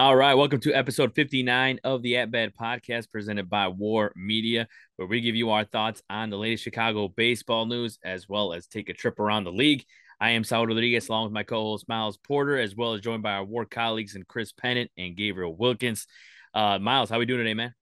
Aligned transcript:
All 0.00 0.16
right, 0.16 0.32
welcome 0.32 0.60
to 0.60 0.72
episode 0.72 1.14
59 1.14 1.80
of 1.84 2.00
the 2.00 2.16
At 2.16 2.30
Bat 2.30 2.54
podcast 2.58 3.12
presented 3.12 3.50
by 3.50 3.68
WARR 3.68 4.12
Media, 4.16 4.66
where 4.96 5.06
we 5.06 5.20
give 5.20 5.36
you 5.36 5.50
our 5.50 5.62
thoughts 5.62 6.02
on 6.08 6.30
the 6.30 6.38
latest 6.38 6.64
Chicago 6.64 7.08
baseball 7.08 7.66
news 7.66 7.98
as 8.02 8.26
well 8.26 8.54
as 8.54 8.66
take 8.66 8.88
a 8.88 8.94
trip 8.94 9.20
around 9.20 9.44
the 9.44 9.52
league. 9.52 9.84
I 10.18 10.30
am 10.30 10.42
Saul 10.42 10.66
Rodriguez 10.66 11.10
along 11.10 11.24
with 11.24 11.34
my 11.34 11.42
co-host 11.42 11.86
Miles 11.86 12.16
Porter, 12.16 12.56
as 12.58 12.74
well 12.74 12.94
as 12.94 13.02
joined 13.02 13.22
by 13.22 13.32
our 13.32 13.44
WARR 13.44 13.66
colleagues 13.66 14.14
and 14.14 14.26
Chris 14.26 14.52
Pennant 14.52 14.90
and 14.96 15.18
Gabriel 15.18 15.54
Wilkins. 15.54 16.06
Uh, 16.54 16.78
Miles, 16.78 17.10
how 17.10 17.18
we 17.18 17.26
doing 17.26 17.40
today, 17.40 17.52
man? 17.52 17.74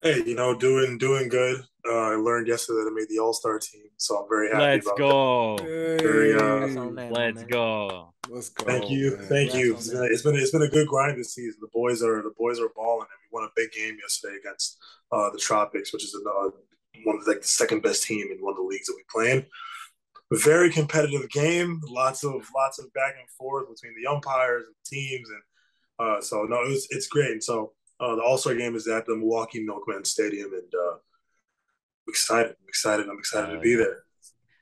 Hey, 0.00 0.22
you 0.24 0.34
know, 0.34 0.56
doing 0.56 0.96
doing 0.96 1.28
good. 1.28 1.60
Uh, 1.88 1.94
I 1.94 2.14
learned 2.14 2.46
yesterday 2.46 2.84
that 2.84 2.90
I 2.90 2.94
made 2.94 3.08
the 3.08 3.18
All 3.18 3.32
Star 3.32 3.58
team, 3.58 3.86
so 3.96 4.18
I'm 4.18 4.28
very 4.28 4.48
happy. 4.48 4.62
Let's 4.62 4.90
go. 4.98 5.56
Very, 5.56 6.34
uh, 6.34 6.66
Let's 7.10 7.44
go. 7.44 8.12
Let's 8.28 8.48
go. 8.50 8.64
Thank 8.64 8.90
you, 8.90 9.16
man. 9.16 9.26
thank 9.26 9.54
you. 9.54 9.74
Congrats 9.74 9.88
It's 9.88 9.92
been, 9.92 10.04
it's 10.12 10.22
been 10.22 10.34
it's 10.36 10.50
been 10.50 10.62
a 10.62 10.68
good 10.68 10.88
grind 10.88 11.18
this 11.18 11.34
season. 11.34 11.58
The 11.60 11.68
boys 11.72 12.02
are 12.02 12.22
the 12.22 12.34
boys 12.38 12.60
are 12.60 12.68
balling, 12.76 13.06
and 13.10 13.20
we 13.22 13.28
won 13.32 13.44
a 13.44 13.52
big 13.56 13.72
game 13.72 13.96
yesterday 14.00 14.36
against 14.36 14.78
uh, 15.10 15.30
the 15.30 15.38
Tropics, 15.38 15.92
which 15.92 16.04
is 16.04 16.14
another, 16.14 16.54
one 17.04 17.16
of 17.16 17.24
the, 17.24 17.30
like 17.30 17.40
the 17.40 17.46
second 17.46 17.82
best 17.82 18.02
team 18.02 18.28
in 18.30 18.38
one 18.44 18.52
of 18.52 18.56
the 18.56 18.62
leagues 18.62 18.86
that 18.86 18.96
we 18.96 19.04
play 19.10 19.32
in. 19.32 19.46
Very 20.32 20.70
competitive 20.70 21.28
game. 21.30 21.80
Lots 21.88 22.24
of 22.24 22.46
lots 22.54 22.78
of 22.78 22.92
back 22.92 23.14
and 23.18 23.28
forth 23.30 23.68
between 23.68 23.94
the 24.00 24.08
umpires 24.08 24.64
and 24.66 24.76
teams, 24.84 25.28
and 25.28 25.42
uh, 26.06 26.20
so 26.20 26.44
no, 26.44 26.62
it 26.62 26.68
was, 26.68 26.86
it's 26.90 27.08
great. 27.08 27.32
And 27.32 27.42
so 27.42 27.72
uh, 27.98 28.14
the 28.14 28.22
All 28.22 28.38
Star 28.38 28.54
game 28.54 28.76
is 28.76 28.86
at 28.86 29.06
the 29.06 29.16
Milwaukee 29.16 29.64
Milkman 29.64 30.04
Stadium, 30.04 30.52
and 30.52 30.72
uh, 30.72 30.96
I'm 32.06 32.10
excited. 32.12 32.52
I'm 32.52 32.68
excited. 32.68 33.08
I'm 33.08 33.18
excited 33.18 33.50
Oh, 33.50 33.54
to 33.54 33.60
be 33.60 33.74
there. 33.74 34.02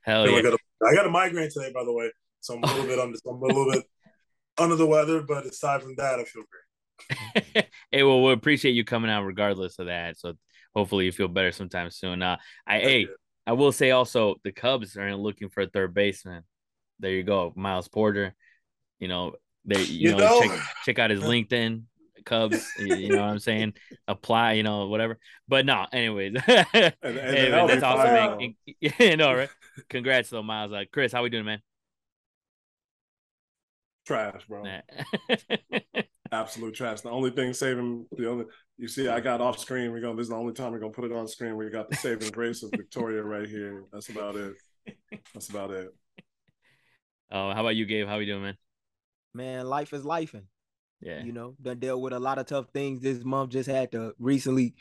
Hell 0.05 0.27
yeah. 0.27 0.33
like 0.37 0.45
I, 0.45 0.51
got 0.51 0.55
a, 0.55 0.87
I 0.87 0.95
got 0.95 1.07
a 1.07 1.11
migraine 1.11 1.51
today, 1.53 1.71
by 1.73 1.85
the 1.85 1.93
way, 1.93 2.11
so 2.41 2.55
I'm 2.55 2.63
a 2.63 2.67
little 2.67 2.87
bit 2.87 2.99
under, 2.99 3.19
I'm 3.29 3.37
a 3.43 3.47
little 3.47 3.71
bit 3.73 3.85
under 4.59 4.77
the 4.77 4.87
weather. 4.87 5.23
But 5.23 5.47
aside 5.47 5.83
from 5.83 5.95
that, 5.97 6.19
I 6.19 6.25
feel 6.25 6.43
great. 6.51 7.67
hey, 7.93 8.03
well, 8.03 8.23
we 8.23 8.33
appreciate 8.33 8.73
you 8.73 8.85
coming 8.85 9.11
out 9.11 9.25
regardless 9.25 9.79
of 9.79 9.87
that. 9.87 10.19
So 10.19 10.35
hopefully 10.75 11.05
you 11.05 11.13
feel 11.13 11.29
better 11.29 11.53
sometime 11.53 11.91
soon. 11.91 12.23
Uh, 12.23 12.37
I 12.67 12.79
hey, 12.81 13.09
I 13.47 13.53
will 13.53 13.73
say 13.73 13.91
also 13.93 14.37
the 14.45 14.53
Cubs 14.53 14.97
are 14.97 15.15
looking 15.15 15.49
for 15.49 15.63
a 15.63 15.67
third 15.69 15.95
baseman. 15.95 16.43
There 17.01 17.13
you 17.13 17.23
go, 17.23 17.53
Miles 17.57 17.89
Porter. 17.89 18.35
You 18.99 19.09
know, 19.09 19.35
they 19.65 19.83
you, 19.83 20.11
You 20.11 20.17
know, 20.17 20.19
know- 20.19 20.41
check 20.43 20.61
check 20.85 20.99
out 20.99 21.11
his 21.11 21.21
LinkedIn. 21.23 21.83
Cubs, 22.25 22.67
you 22.79 22.95
you 22.95 23.09
know 23.11 23.23
what 23.23 23.31
I'm 23.31 23.39
saying? 23.39 23.75
Apply, 24.07 24.53
you 24.55 24.63
know, 24.63 24.87
whatever. 24.89 25.19
But 25.47 25.67
no, 25.67 25.87
anyways, 25.93 26.35
And- 26.47 26.65
and 26.73 26.95
Hey, 27.03 27.51
the 27.51 27.51
man, 27.51 27.67
that's 27.67 27.83
healthy 27.83 27.85
awesome, 27.85 28.07
fire. 28.07 28.37
man. 28.39 28.55
You 28.99 29.17
know, 29.17 29.35
right? 29.35 29.49
Congrats, 29.89 30.31
though, 30.31 30.43
Miles. 30.43 30.73
Uh, 30.73 30.85
Chris, 30.93 31.13
how 31.13 31.23
we 31.23 31.31
doing, 31.31 31.45
man? 31.45 31.61
Trash, 34.07 34.47
bro. 34.49 34.63
Nah. 34.63 34.81
Absolute 36.33 36.75
trash. 36.75 37.01
The 37.03 37.11
only 37.11 37.31
thing 37.31 37.53
saving 37.55 38.07
the 38.13 38.29
only 38.29 38.45
you 38.77 38.87
see, 38.89 39.09
I 39.09 39.21
got 39.21 39.41
off 39.41 39.59
screen. 39.59 39.93
We're 39.93 40.01
gonna 40.01 40.17
this 40.17 40.25
is 40.25 40.29
the 40.31 40.37
only 40.37 40.53
time 40.53 40.73
we're 40.73 40.79
gonna 40.79 40.93
put 40.93 41.05
it 41.05 41.13
on 41.13 41.27
screen. 41.27 41.57
We 41.57 41.69
got 41.71 41.89
the 41.91 41.97
saving 41.97 42.31
grace 42.31 42.63
of 42.63 42.71
Victoria 42.71 43.23
right 43.23 43.49
here. 43.49 43.85
That's 43.93 44.09
about 44.11 44.37
it. 44.37 44.55
That's 45.35 45.49
about 45.49 45.71
it. 45.71 45.89
oh, 47.31 47.53
how 47.53 47.61
about 47.61 47.77
you, 47.77 47.87
Gabe? 47.87 48.07
How 48.07 48.19
we 48.19 48.27
doing, 48.27 48.43
man? 48.43 48.57
man, 49.35 49.67
life 49.67 49.93
is 49.93 50.05
life. 50.05 50.35
And 50.35 50.45
Yeah. 51.01 51.23
you 51.23 51.33
know, 51.33 51.55
done 51.63 51.79
dealt 51.79 52.01
with 52.01 52.13
a 52.13 52.19
lot 52.19 52.39
of 52.39 52.47
tough 52.47 52.67
things 52.75 53.01
this 53.01 53.25
month. 53.25 53.51
Just 53.51 53.69
had 53.69 53.93
to 53.93 54.15
recently 54.19 54.75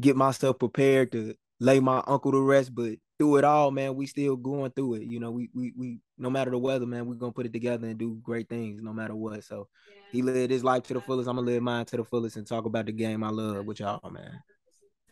get 0.00 0.16
myself 0.16 0.58
prepared 0.58 1.12
to 1.12 1.34
lay 1.60 1.80
my 1.80 2.02
uncle 2.06 2.32
to 2.32 2.40
rest. 2.40 2.74
But 2.74 2.94
through 3.18 3.36
it 3.36 3.44
all, 3.44 3.70
man, 3.70 3.94
we 3.94 4.06
still 4.06 4.36
going 4.36 4.72
through 4.72 4.94
it. 4.94 5.02
You 5.04 5.20
know, 5.20 5.30
we 5.30 5.50
we 5.54 5.72
we 5.76 6.00
no 6.18 6.30
matter 6.30 6.50
the 6.50 6.58
weather, 6.58 6.86
man, 6.86 7.06
we're 7.06 7.14
gonna 7.14 7.32
put 7.32 7.46
it 7.46 7.52
together 7.52 7.86
and 7.86 7.98
do 7.98 8.18
great 8.22 8.48
things 8.48 8.82
no 8.82 8.92
matter 8.92 9.14
what. 9.14 9.44
So 9.44 9.68
he 10.10 10.22
lived 10.22 10.50
his 10.50 10.64
life 10.64 10.82
to 10.84 10.94
the 10.94 11.00
fullest. 11.00 11.28
I'm 11.28 11.36
gonna 11.36 11.46
live 11.46 11.62
mine 11.62 11.84
to 11.86 11.96
the 11.96 12.04
fullest 12.04 12.36
and 12.36 12.46
talk 12.46 12.64
about 12.64 12.86
the 12.86 12.92
game 12.92 13.22
I 13.22 13.30
love 13.30 13.64
with 13.66 13.80
y'all, 13.80 14.10
man. 14.10 14.42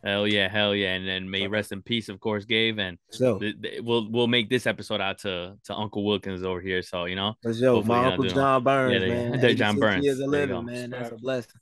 Hell 0.05 0.27
yeah, 0.27 0.49
hell 0.49 0.75
yeah, 0.75 0.95
and 0.95 1.07
then 1.07 1.31
may 1.31 1.47
rest 1.47 1.71
in 1.71 1.81
peace, 1.81 2.09
of 2.09 2.19
course, 2.19 2.45
Gabe. 2.45 2.79
And 2.81 2.99
So 3.11 3.39
th- 3.39 3.55
th- 3.63 3.83
we'll 3.83 4.11
we'll 4.11 4.27
make 4.27 4.51
this 4.51 4.67
episode 4.67 5.01
out 5.01 5.19
to 5.21 5.55
to 5.65 5.75
Uncle 5.75 6.05
Wilkins 6.05 6.43
over 6.43 6.61
here. 6.61 6.83
So 6.83 7.05
you 7.05 7.15
know, 7.15 7.35
for 7.43 7.55
sure, 7.55 7.83
my 7.85 8.03
you're 8.03 8.11
uncle 8.13 8.25
John 8.29 8.65
Burns, 8.65 8.93
Yeah, 8.95 8.99
they- 8.99 9.09
man. 9.09 9.41
they're 9.41 9.55
John 9.55 9.79
Burns. 9.79 10.05
Years 10.05 10.19
of 10.19 10.29
living, 10.29 10.65
man. 10.65 10.91
That's 10.91 11.13
a 11.13 11.17
blessing. 11.17 11.53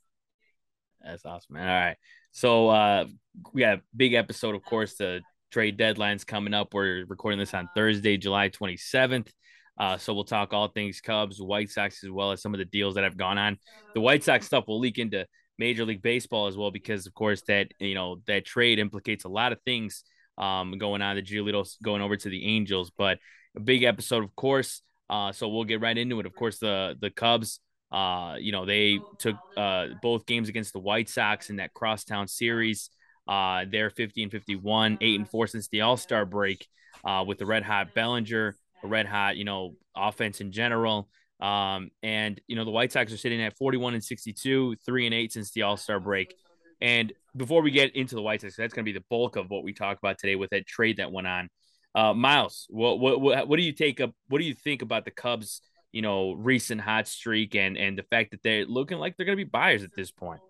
that's 1.03 1.25
awesome, 1.25 1.53
man. 1.55 1.67
All 1.67 1.87
right, 1.87 1.97
so 2.31 2.69
uh, 2.69 3.05
we 3.53 3.61
got 3.61 3.77
a 3.77 3.81
big 3.95 4.13
episode, 4.13 4.55
of 4.55 4.63
course. 4.63 4.95
The 4.95 5.21
trade 5.51 5.77
deadline's 5.77 6.23
coming 6.23 6.53
up. 6.53 6.73
We're 6.73 7.05
recording 7.07 7.39
this 7.39 7.53
on 7.53 7.69
Thursday, 7.75 8.17
July 8.17 8.49
twenty 8.49 8.77
seventh. 8.77 9.31
Uh, 9.79 9.97
so 9.97 10.13
we'll 10.13 10.23
talk 10.25 10.53
all 10.53 10.67
things 10.67 10.99
Cubs, 11.01 11.41
White 11.41 11.69
Sox, 11.69 12.03
as 12.03 12.09
well 12.11 12.31
as 12.31 12.41
some 12.41 12.53
of 12.53 12.57
the 12.59 12.65
deals 12.65 12.95
that 12.95 13.03
have 13.03 13.17
gone 13.17 13.37
on. 13.37 13.57
The 13.95 14.01
White 14.01 14.23
Sox 14.23 14.45
stuff 14.45 14.65
will 14.67 14.79
leak 14.79 14.99
into 14.99 15.25
Major 15.61 15.85
League 15.85 16.01
Baseball 16.01 16.47
as 16.47 16.57
well, 16.57 16.71
because 16.71 17.05
of 17.05 17.13
course 17.13 17.43
that 17.43 17.67
you 17.79 17.93
know 17.93 18.21
that 18.25 18.45
trade 18.45 18.79
implicates 18.79 19.25
a 19.25 19.29
lot 19.29 19.51
of 19.51 19.61
things 19.61 20.03
um, 20.39 20.79
going 20.79 21.03
on. 21.03 21.15
The 21.15 21.21
Giolito's 21.21 21.77
going 21.83 22.01
over 22.01 22.17
to 22.17 22.29
the 22.29 22.43
Angels, 22.55 22.91
but 22.97 23.19
a 23.55 23.59
big 23.59 23.83
episode, 23.83 24.23
of 24.23 24.35
course. 24.35 24.81
Uh, 25.07 25.31
so 25.31 25.47
we'll 25.49 25.65
get 25.65 25.79
right 25.79 25.95
into 25.95 26.19
it. 26.19 26.25
Of 26.25 26.33
course, 26.33 26.57
the 26.57 26.97
the 26.99 27.11
Cubs, 27.11 27.59
uh, 27.91 28.37
you 28.39 28.51
know, 28.51 28.65
they 28.65 28.99
took 29.19 29.35
uh, 29.55 29.89
both 30.01 30.25
games 30.25 30.49
against 30.49 30.73
the 30.73 30.79
White 30.79 31.09
Sox 31.09 31.51
in 31.51 31.57
that 31.57 31.75
crosstown 31.75 32.27
series. 32.27 32.89
Uh, 33.27 33.65
they're 33.69 33.91
50 33.91 34.23
and 34.23 34.31
51, 34.31 34.97
eight 34.99 35.19
and 35.19 35.29
four 35.29 35.45
since 35.45 35.67
the 35.67 35.81
All 35.81 35.97
Star 35.97 36.25
break. 36.25 36.67
Uh, 37.05 37.23
with 37.25 37.37
the 37.37 37.45
red 37.45 37.63
hot 37.63 37.93
Bellinger, 37.93 38.55
red 38.83 39.05
hot, 39.05 39.37
you 39.37 39.43
know, 39.43 39.75
offense 39.95 40.41
in 40.41 40.51
general. 40.51 41.07
Um, 41.41 41.89
and 42.03 42.39
you 42.47 42.55
know, 42.55 42.65
the 42.65 42.71
White 42.71 42.91
Sox 42.91 43.11
are 43.11 43.17
sitting 43.17 43.41
at 43.41 43.57
41 43.57 43.95
and 43.95 44.03
62, 44.03 44.75
three 44.85 45.05
and 45.05 45.13
eight 45.13 45.33
since 45.33 45.51
the 45.51 45.63
All 45.63 45.77
Star 45.77 45.99
break. 45.99 46.35
And 46.79 47.13
before 47.35 47.61
we 47.61 47.71
get 47.71 47.95
into 47.95 48.15
the 48.15 48.21
White 48.21 48.41
Sox, 48.41 48.55
that's 48.55 48.73
going 48.73 48.85
to 48.85 48.91
be 48.91 48.97
the 48.97 49.05
bulk 49.09 49.35
of 49.35 49.49
what 49.49 49.63
we 49.63 49.73
talk 49.73 49.97
about 49.97 50.17
today 50.17 50.35
with 50.35 50.51
that 50.51 50.67
trade 50.67 50.97
that 50.97 51.11
went 51.11 51.27
on. 51.27 51.49
Uh, 51.93 52.13
Miles, 52.13 52.67
what, 52.69 52.99
what 52.99 53.19
what 53.19 53.47
what 53.47 53.57
do 53.57 53.63
you 53.63 53.73
take 53.73 53.99
up? 53.99 54.11
What 54.29 54.39
do 54.39 54.45
you 54.45 54.53
think 54.53 54.81
about 54.81 55.05
the 55.05 55.11
Cubs? 55.11 55.61
You 55.91 56.01
know, 56.01 56.33
recent 56.33 56.79
hot 56.79 57.07
streak 57.07 57.55
and 57.55 57.77
and 57.77 57.97
the 57.97 58.03
fact 58.03 58.31
that 58.31 58.43
they're 58.43 58.65
looking 58.65 58.97
like 58.97 59.17
they're 59.17 59.25
going 59.25 59.37
to 59.37 59.43
be 59.43 59.49
buyers 59.49 59.83
at 59.83 59.93
this 59.93 60.09
point. 60.09 60.41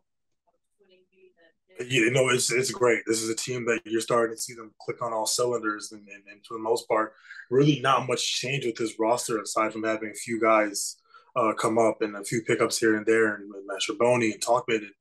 You 1.87 2.11
know, 2.11 2.29
it's 2.29 2.51
it's 2.51 2.71
great. 2.71 3.03
This 3.05 3.21
is 3.21 3.29
a 3.29 3.35
team 3.35 3.65
that 3.65 3.81
you're 3.85 4.01
starting 4.01 4.35
to 4.35 4.41
see 4.41 4.53
them 4.53 4.73
click 4.81 5.01
on 5.01 5.13
all 5.13 5.25
cylinders, 5.25 5.91
and, 5.91 6.07
and, 6.07 6.23
and 6.31 6.45
for 6.45 6.55
the 6.55 6.63
most 6.63 6.87
part, 6.87 7.13
really 7.49 7.79
not 7.81 8.07
much 8.07 8.39
change 8.39 8.65
with 8.65 8.75
this 8.75 8.99
roster 8.99 9.39
aside 9.39 9.73
from 9.73 9.83
having 9.83 10.09
a 10.09 10.13
few 10.13 10.39
guys 10.39 10.97
uh, 11.35 11.53
come 11.53 11.77
up 11.77 12.01
and 12.01 12.15
a 12.15 12.23
few 12.23 12.41
pickups 12.43 12.77
here 12.77 12.95
and 12.95 13.05
there, 13.05 13.35
and 13.35 13.51
Mastrobuoni 13.69 14.33
and 14.33 14.41
Tauchman, 14.41 14.77
and 14.77 14.93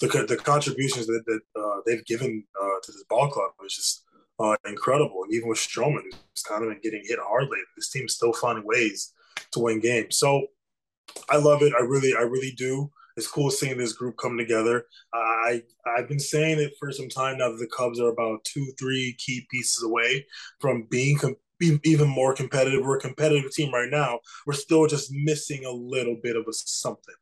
the 0.00 0.26
the 0.26 0.36
contributions 0.36 1.06
that, 1.06 1.22
that 1.26 1.40
uh, 1.60 1.80
they've 1.86 2.04
given 2.04 2.44
uh, 2.60 2.80
to 2.82 2.92
this 2.92 3.04
ball 3.08 3.28
club 3.28 3.50
is 3.64 3.74
just 3.74 4.04
uh, 4.38 4.56
incredible. 4.66 5.22
And 5.24 5.32
even 5.32 5.48
with 5.48 5.58
Stroman, 5.58 6.04
who's 6.04 6.42
kind 6.42 6.64
of 6.64 6.70
been 6.70 6.80
getting 6.82 7.02
hit 7.04 7.18
hard 7.22 7.44
lately, 7.44 7.58
this 7.76 7.90
team's 7.90 8.14
still 8.14 8.32
finding 8.32 8.64
ways 8.66 9.12
to 9.52 9.60
win 9.60 9.80
games. 9.80 10.16
So 10.16 10.48
I 11.28 11.36
love 11.36 11.62
it. 11.62 11.72
I 11.78 11.82
really, 11.82 12.14
I 12.14 12.22
really 12.22 12.52
do. 12.52 12.90
It's 13.16 13.28
cool 13.28 13.50
seeing 13.50 13.78
this 13.78 13.92
group 13.92 14.16
come 14.16 14.36
together. 14.36 14.86
I 15.12 15.62
I've 15.86 16.08
been 16.08 16.20
saying 16.20 16.58
it 16.60 16.72
for 16.78 16.90
some 16.92 17.08
time 17.08 17.38
now 17.38 17.50
that 17.50 17.58
the 17.58 17.68
Cubs 17.68 18.00
are 18.00 18.08
about 18.08 18.44
two, 18.44 18.72
three 18.78 19.14
key 19.18 19.46
pieces 19.50 19.84
away 19.84 20.26
from 20.60 20.86
being 20.90 21.18
com- 21.18 21.36
even 21.60 22.08
more 22.08 22.34
competitive. 22.34 22.84
We're 22.84 22.98
a 22.98 23.00
competitive 23.00 23.52
team 23.52 23.72
right 23.72 23.90
now. 23.90 24.20
We're 24.46 24.54
still 24.54 24.86
just 24.86 25.12
missing 25.12 25.64
a 25.64 25.70
little 25.70 26.16
bit 26.22 26.36
of 26.36 26.44
a 26.48 26.52
something. 26.52 27.14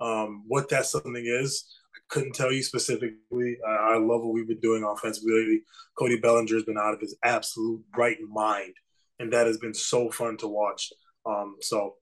Um, 0.00 0.44
what 0.46 0.68
that 0.70 0.86
something 0.86 1.24
is, 1.26 1.64
I 1.94 1.98
couldn't 2.08 2.34
tell 2.34 2.52
you 2.52 2.62
specifically. 2.62 3.58
I, 3.66 3.94
I 3.94 3.96
love 3.98 4.22
what 4.22 4.32
we've 4.32 4.48
been 4.48 4.60
doing 4.60 4.84
offensively. 4.84 5.62
Cody 5.98 6.18
Bellinger 6.18 6.54
has 6.54 6.64
been 6.64 6.78
out 6.78 6.94
of 6.94 7.00
his 7.00 7.16
absolute 7.24 7.82
right 7.96 8.18
mind, 8.28 8.74
and 9.18 9.32
that 9.32 9.46
has 9.46 9.58
been 9.58 9.74
so 9.74 10.10
fun 10.10 10.36
to 10.38 10.48
watch. 10.48 10.92
Um, 11.26 11.56
so 11.60 11.96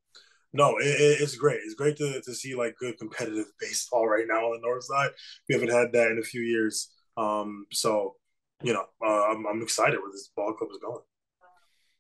no, 0.53 0.77
it, 0.79 0.87
it, 0.87 1.21
it's 1.21 1.37
great. 1.37 1.61
It's 1.65 1.75
great 1.75 1.97
to, 1.99 2.21
to 2.21 2.35
see 2.35 2.55
like 2.55 2.75
good 2.79 2.99
competitive 2.99 3.47
baseball 3.61 4.09
right 4.09 4.27
now 4.27 4.47
on 4.47 4.61
the 4.61 4.67
north 4.67 4.85
side. 4.85 5.11
We 5.49 5.55
haven't 5.55 5.71
had 5.71 5.93
that 5.93 6.11
in 6.11 6.19
a 6.19 6.27
few 6.27 6.43
years. 6.43 6.91
Um, 7.17 7.67
so 7.73 8.17
you 8.63 8.73
know, 8.75 8.85
uh, 9.05 9.31
I'm, 9.31 9.47
I'm 9.47 9.63
excited 9.63 9.99
where 10.01 10.13
this 10.13 10.31
ball 10.37 10.53
club 10.53 10.71
is 10.71 10.79
going. 10.83 11.01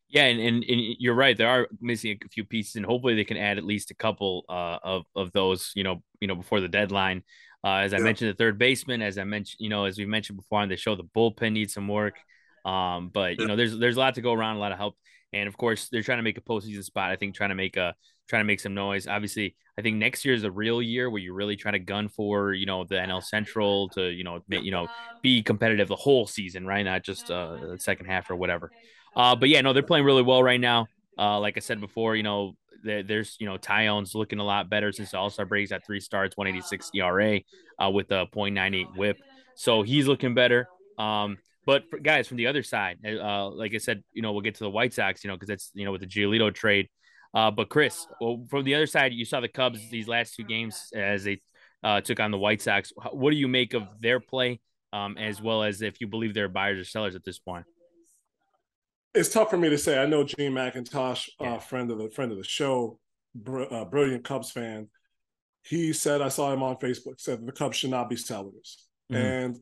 Yeah, 0.09 0.25
and, 0.25 0.41
and, 0.41 0.65
and 0.65 0.97
you're 0.99 1.15
right. 1.15 1.37
They 1.37 1.45
are 1.45 1.69
missing 1.81 2.19
a 2.25 2.29
few 2.29 2.45
pieces, 2.45 2.75
and 2.75 2.85
hopefully 2.85 3.15
they 3.15 3.25
can 3.25 3.37
add 3.37 3.59
at 3.59 3.65
least 3.65 3.93
a 3.93 3.95
couple 3.95 4.45
uh, 4.49 4.79
of 4.83 5.05
of 5.15 5.31
those. 5.33 5.71
You 5.77 5.85
know, 5.85 6.03
you 6.21 6.27
know 6.29 6.35
before 6.35 6.61
the 6.61 6.69
deadline. 6.69 7.23
Uh, 7.63 7.77
as 7.77 7.95
I 7.95 7.99
Yeah. 7.99 8.05
mentioned, 8.05 8.31
the 8.31 8.35
third 8.35 8.59
baseman. 8.59 9.03
As 9.03 9.19
I 9.19 9.25
mentioned, 9.25 9.59
you 9.61 9.69
know, 9.69 9.85
as 9.85 9.99
we 9.99 10.07
mentioned 10.07 10.37
before 10.39 10.61
on 10.61 10.69
the 10.69 10.77
show, 10.77 10.97
the 10.97 11.05
bullpen 11.05 11.53
needs 11.53 11.75
some 11.75 11.87
work. 11.87 12.17
Um, 12.65 13.11
but 13.13 13.39
you 13.39 13.47
know, 13.47 13.55
there's 13.55 13.79
there's 13.79 13.97
a 13.97 14.01
lot 14.01 14.17
to 14.17 14.21
go 14.21 14.33
around, 14.33 14.57
a 14.57 14.59
lot 14.59 14.73
of 14.73 14.79
help, 14.79 14.97
and 15.33 15.47
of 15.47 15.57
course, 15.57 15.89
they're 15.89 16.03
trying 16.03 16.19
to 16.19 16.23
make 16.23 16.39
a 16.39 16.43
postseason 16.43 16.83
spot. 16.83 17.11
I 17.11 17.17
think 17.17 17.35
trying 17.37 17.51
to 17.51 17.55
make 17.55 17.77
a 17.77 17.95
trying 18.31 18.41
to 18.41 18.47
make 18.47 18.61
some 18.61 18.73
noise. 18.73 19.06
Obviously, 19.09 19.56
I 19.77 19.82
think 19.82 19.97
next 19.97 20.25
year 20.25 20.35
is 20.35 20.44
a 20.44 20.50
real 20.50 20.81
year 20.81 21.11
where 21.11 21.21
you're 21.21 21.35
really 21.35 21.56
trying 21.56 21.73
to 21.73 21.81
gun 21.81 22.09
for 22.09 22.55
you 22.55 22.65
know 22.65 22.85
the 22.85 22.94
NL 22.94 23.23
Central 23.23 23.91
to 23.91 24.09
you 24.09 24.25
know 24.25 24.41
you 24.49 24.71
know 24.71 24.87
be 25.21 25.43
competitive 25.43 25.88
the 25.88 25.97
whole 25.97 26.27
season, 26.27 26.65
right? 26.65 26.85
Not 26.85 27.03
just 27.03 27.31
uh, 27.31 27.56
the 27.56 27.79
second 27.79 28.06
half 28.06 28.31
or 28.31 28.37
whatever. 28.37 28.71
Uh, 29.15 29.35
but 29.35 29.49
yeah, 29.49 29.61
no, 29.61 29.73
they're 29.73 29.82
playing 29.82 30.05
really 30.06 30.23
well 30.23 30.43
right 30.43 30.61
now. 30.61 30.87
Uh, 31.19 31.41
like 31.41 31.56
I 31.56 31.61
said 31.61 31.81
before, 31.81 32.15
you 32.15 32.23
know, 32.23 32.55
there's 32.85 33.37
you 33.41 33.47
know 33.47 33.59
Taillon's 33.59 34.15
looking 34.15 34.38
a 34.38 34.44
lot 34.44 34.71
better 34.71 34.93
since 34.93 35.11
the 35.11 35.19
All 35.19 35.29
Star 35.29 35.44
breaks 35.44 35.73
at 35.73 35.85
three 35.85 36.00
starts, 36.00 36.37
186 36.37 36.91
ERA 36.94 37.41
uh, 37.79 37.91
with 37.91 38.11
a 38.12 38.26
.98 38.35 38.97
WHIP, 38.97 39.19
so 39.56 39.83
he's 39.83 40.06
looking 40.06 40.35
better. 40.35 40.69
Um, 40.99 41.38
but 41.67 41.88
for, 41.91 41.99
guys, 41.99 42.26
from 42.26 42.37
the 42.37 42.47
other 42.47 42.62
side, 42.62 42.99
uh, 43.05 43.49
like 43.50 43.75
I 43.75 43.79
said, 43.79 44.03
you 44.12 44.23
know 44.23 44.33
we'll 44.33 44.43
get 44.43 44.55
to 44.55 44.65
the 44.65 44.71
White 44.71 44.94
Sox, 44.94 45.25
you 45.25 45.29
know, 45.29 45.37
because 45.37 45.49
that's 45.49 45.71
you 45.75 45.85
know 45.85 45.93
with 45.93 46.00
the 46.00 46.06
Giolito 46.06 46.55
trade. 46.55 46.88
Uh, 47.32 47.50
but 47.50 47.69
Chris, 47.69 48.06
well, 48.21 48.44
from 48.50 48.65
the 48.65 48.75
other 48.75 48.87
side, 48.87 49.12
you 49.12 49.25
saw 49.25 49.41
the 49.41 49.49
Cubs 49.49 49.88
these 49.91 50.09
last 50.09 50.35
two 50.35 50.44
games 50.44 50.88
as 50.94 51.25
they 51.25 51.41
uh, 51.85 52.00
took 52.00 52.19
on 52.21 52.31
the 52.31 52.38
White 52.38 52.61
Sox. 52.61 52.93
What 53.12 53.31
do 53.31 53.37
you 53.37 53.49
make 53.49 53.75
of 53.75 53.85
their 54.00 54.21
play, 54.21 54.61
um, 54.93 55.17
as 55.17 55.41
well 55.41 55.62
as 55.62 55.81
if 55.82 56.00
you 56.00 56.09
believe 56.09 56.35
they're 56.35 56.49
buyers 56.49 56.81
or 56.81 56.85
sellers 56.85 57.15
at 57.15 57.25
this 57.25 57.38
point? 57.38 57.67
it's 59.15 59.29
tough 59.29 59.50
for 59.50 59.56
me 59.56 59.71
to 59.71 59.79
say. 59.79 59.99
I 60.00 60.06
know 60.06 60.25
Gene 60.25 60.53
McIntosh, 60.53 61.29
uh, 61.41 61.59
friend 61.59 61.91
of 61.91 61.99
the 61.99 62.11
friend 62.11 62.31
of 62.31 62.38
the 62.38 62.44
show, 62.44 62.99
br- 63.35 63.65
uh, 63.71 63.85
brilliant 63.85 64.25
Cubs 64.25 64.50
fan. 64.50 64.88
He 65.62 65.93
said 65.93 66.23
I 66.23 66.29
saw 66.29 66.53
him 66.53 66.62
on 66.62 66.76
Facebook 66.76 67.21
said 67.21 67.44
the 67.44 67.53
Cubs 67.53 67.76
should 67.76 67.91
not 67.91 68.09
be 68.09 68.17
sellers, 68.17 68.87
mm-hmm. 69.11 69.23
and 69.23 69.59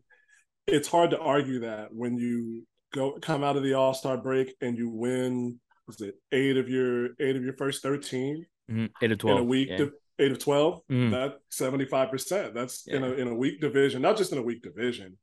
it's 0.66 0.88
hard 0.88 1.10
to 1.10 1.18
argue 1.18 1.60
that 1.60 1.88
when 1.92 2.18
you 2.18 2.66
go 2.92 3.18
come 3.20 3.42
out 3.42 3.56
of 3.56 3.62
the 3.62 3.74
All 3.74 3.94
Star 3.94 4.16
break 4.16 4.54
and 4.60 4.76
you 4.76 4.90
win, 4.90 5.58
was 5.88 6.00
it 6.00 6.14
eight 6.30 6.56
of 6.56 6.68
your 6.68 7.08
eight 7.18 7.34
of 7.34 7.42
your 7.42 7.54
first 7.54 7.82
13 7.82 8.46
mm-hmm. 8.70 8.86
eight 9.02 9.10
of 9.10 9.18
twelve 9.18 9.38
in 9.38 9.44
a 9.44 9.46
week, 9.46 9.68
yeah. 9.70 9.86
eight 10.20 10.30
of 10.30 10.38
12 10.38 10.74
mm-hmm. 10.88 11.10
That 11.10 11.38
seventy 11.50 11.86
five 11.86 12.10
percent. 12.10 12.54
That's 12.54 12.84
yeah. 12.86 12.98
in 12.98 13.04
a 13.04 13.12
in 13.14 13.28
a 13.28 13.34
weak 13.34 13.60
division, 13.60 14.02
not 14.02 14.16
just 14.16 14.30
in 14.30 14.38
a 14.38 14.42
weak 14.42 14.62
division 14.62 15.18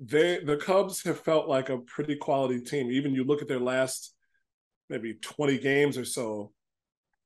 they 0.00 0.40
the 0.44 0.56
Cubs 0.56 1.02
have 1.04 1.20
felt 1.20 1.48
like 1.48 1.68
a 1.68 1.78
pretty 1.78 2.16
quality 2.16 2.60
team. 2.60 2.90
Even 2.90 3.14
you 3.14 3.24
look 3.24 3.42
at 3.42 3.48
their 3.48 3.60
last 3.60 4.14
maybe 4.90 5.14
20 5.14 5.58
games 5.58 5.96
or 5.96 6.04
so 6.04 6.52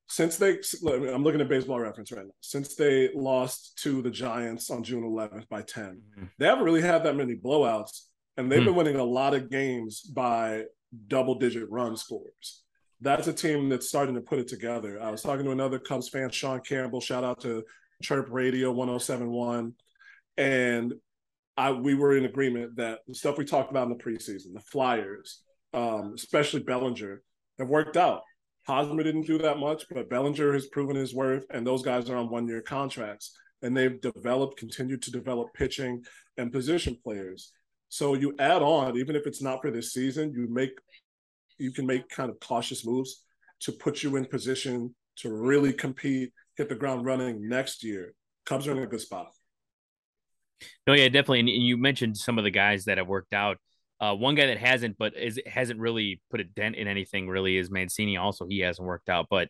since 0.09 0.37
they 0.37 0.59
I'm 0.87 1.23
looking 1.23 1.41
at 1.41 1.49
baseball 1.49 1.81
reference 1.81 2.13
right 2.13 2.25
now. 2.25 2.33
Since 2.41 2.77
they 2.77 3.11
lost 3.15 3.79
to 3.83 4.03
the 4.03 4.11
Giants 4.11 4.71
on 4.71 4.83
June 4.83 5.03
11th 5.03 5.49
by 5.49 5.63
10. 5.63 5.85
Mm-hmm. 5.85 6.25
They 6.39 6.47
haven't 6.47 6.65
really 6.65 6.83
had 6.83 7.05
that 7.05 7.17
many 7.17 7.37
blowouts 7.37 8.03
and 8.37 8.51
they've 8.51 8.61
mm-hmm. 8.61 8.67
been 8.67 8.75
winning 8.75 8.97
a 8.97 9.05
lot 9.05 9.35
of 9.35 9.51
games 9.51 10.01
by 10.03 10.65
double 11.07 11.35
digit 11.35 11.71
run 11.71 11.97
scores. 11.97 12.63
That's 13.01 13.29
a 13.29 13.33
team 13.33 13.69
that's 13.69 13.89
starting 13.89 14.15
to 14.17 14.21
put 14.21 14.41
it 14.41 14.49
together. 14.49 15.01
I 15.01 15.11
was 15.11 15.23
talking 15.23 15.45
to 15.45 15.53
another 15.53 15.79
Cubs 15.79 16.09
fan, 16.09 16.31
Sean 16.31 16.61
Campbell, 16.61 17.01
shout 17.01 17.25
out 17.25 17.41
to 17.43 17.63
Chirp 18.03 18.29
Radio 18.31 18.73
1071 18.73 19.75
and 20.39 20.95
I 21.59 21.73
we 21.73 21.95
were 21.95 22.17
in 22.17 22.25
agreement 22.25 22.77
that 22.77 23.01
the 23.07 23.15
stuff 23.15 23.37
we 23.37 23.45
talked 23.45 23.71
about 23.71 23.91
in 23.91 23.99
the 23.99 24.03
preseason, 24.03 24.55
the 24.55 24.61
Flyers, 24.61 25.43
um, 25.75 26.13
especially 26.15 26.61
Bellinger, 26.61 27.21
have 27.59 27.69
worked 27.69 27.97
out. 27.97 28.23
Hosmer 28.67 29.03
didn't 29.03 29.27
do 29.27 29.39
that 29.39 29.59
much, 29.59 29.85
but 29.91 30.09
Bellinger 30.09 30.53
has 30.53 30.69
proven 30.69 30.95
his 30.95 31.15
worth, 31.15 31.45
and 31.51 31.67
those 31.67 31.83
guys 31.83 32.09
are 32.09 32.17
on 32.17 32.31
one 32.31 32.47
year 32.47 32.63
contracts. 32.63 33.37
And 33.61 33.77
they've 33.77 34.01
developed, 34.01 34.57
continued 34.57 35.03
to 35.03 35.11
develop 35.11 35.49
pitching 35.53 36.05
and 36.37 36.53
position 36.53 36.97
players. 37.03 37.53
So 37.89 38.15
you 38.15 38.35
add 38.39 38.63
on, 38.63 38.97
even 38.99 39.17
if 39.17 39.27
it's 39.27 39.43
not 39.43 39.63
for 39.63 39.71
this 39.71 39.93
season, 39.93 40.33
you 40.35 40.49
make 40.51 40.71
you 41.59 41.73
can 41.73 41.87
make 41.87 42.09
kind 42.09 42.31
of 42.31 42.39
cautious 42.41 42.87
moves 42.87 43.25
to 43.61 43.73
put 43.73 44.03
you 44.03 44.17
in 44.17 44.25
position 44.25 44.95
to 45.17 45.33
really 45.33 45.73
compete, 45.73 46.33
hit 46.57 46.69
the 46.69 46.75
ground 46.75 47.05
running 47.05 47.49
next 47.49 47.83
year. 47.83 48.15
Cubs 48.47 48.69
are 48.69 48.73
in 48.73 48.79
a 48.79 48.87
good 48.87 49.01
spot. 49.01 49.29
No, 50.87 50.93
yeah, 50.93 51.09
definitely. 51.09 51.41
And 51.41 51.49
you 51.49 51.77
mentioned 51.77 52.17
some 52.17 52.39
of 52.39 52.45
the 52.45 52.51
guys 52.51 52.85
that 52.85 52.99
have 52.99 53.09
worked 53.09 53.35
out. 53.35 53.59
Uh, 54.01 54.15
one 54.15 54.37
guy 54.37 54.47
that 54.47 54.59
hasn't, 54.59 54.97
but 54.97 55.17
is 55.17 55.41
hasn't 55.47 55.81
really 55.81 56.21
put 56.31 56.41
a 56.41 56.45
dent 56.45 56.77
in 56.77 56.87
anything. 56.87 57.29
Really, 57.29 57.57
is 57.57 57.71
Mancini. 57.71 58.17
Also, 58.17 58.47
he 58.47 58.61
hasn't 58.61 58.87
worked 58.87 59.09
out, 59.09 59.27
but 59.29 59.49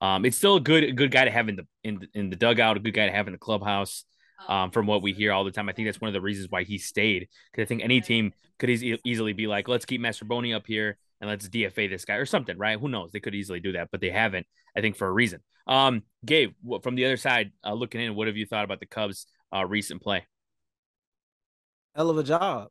um, 0.00 0.24
it's 0.24 0.38
still 0.38 0.56
a 0.56 0.60
good 0.60 0.84
a 0.84 0.92
good 0.92 1.10
guy 1.10 1.26
to 1.26 1.30
have 1.30 1.50
in 1.50 1.56
the 1.56 1.66
in 1.84 2.06
in 2.14 2.30
the 2.30 2.36
dugout, 2.36 2.78
a 2.78 2.80
good 2.80 2.94
guy 2.94 3.06
to 3.06 3.12
have 3.12 3.26
in 3.26 3.32
the 3.32 3.38
clubhouse. 3.38 4.04
Um, 4.48 4.70
from 4.70 4.86
what 4.86 5.02
we 5.02 5.12
hear 5.12 5.32
all 5.32 5.44
the 5.44 5.50
time, 5.50 5.68
I 5.68 5.72
think 5.72 5.86
that's 5.86 6.00
one 6.00 6.08
of 6.08 6.14
the 6.14 6.20
reasons 6.20 6.48
why 6.50 6.64
he 6.64 6.78
stayed. 6.78 7.28
Because 7.50 7.66
I 7.66 7.68
think 7.68 7.82
any 7.82 8.00
team 8.00 8.32
could 8.58 8.70
e- 8.70 8.98
easily 9.04 9.32
be 9.32 9.46
like, 9.46 9.68
let's 9.68 9.84
keep 9.84 10.00
Mastrobuoni 10.00 10.54
up 10.54 10.66
here 10.66 10.96
and 11.20 11.28
let's 11.30 11.48
DFA 11.48 11.88
this 11.88 12.04
guy 12.04 12.14
or 12.14 12.26
something, 12.26 12.58
right? 12.58 12.78
Who 12.80 12.88
knows? 12.88 13.12
They 13.12 13.20
could 13.20 13.34
easily 13.34 13.60
do 13.60 13.72
that, 13.72 13.90
but 13.92 14.00
they 14.00 14.10
haven't. 14.10 14.46
I 14.76 14.80
think 14.80 14.96
for 14.96 15.06
a 15.06 15.12
reason. 15.12 15.40
Um, 15.66 16.02
Gabe, 16.24 16.52
from 16.82 16.94
the 16.94 17.04
other 17.04 17.16
side, 17.16 17.52
uh, 17.64 17.74
looking 17.74 18.00
in, 18.00 18.14
what 18.14 18.26
have 18.26 18.36
you 18.36 18.46
thought 18.46 18.64
about 18.64 18.80
the 18.80 18.86
Cubs' 18.86 19.26
uh, 19.54 19.64
recent 19.64 20.02
play? 20.02 20.26
hell 21.94 22.10
of 22.10 22.18
a 22.18 22.22
job. 22.22 22.68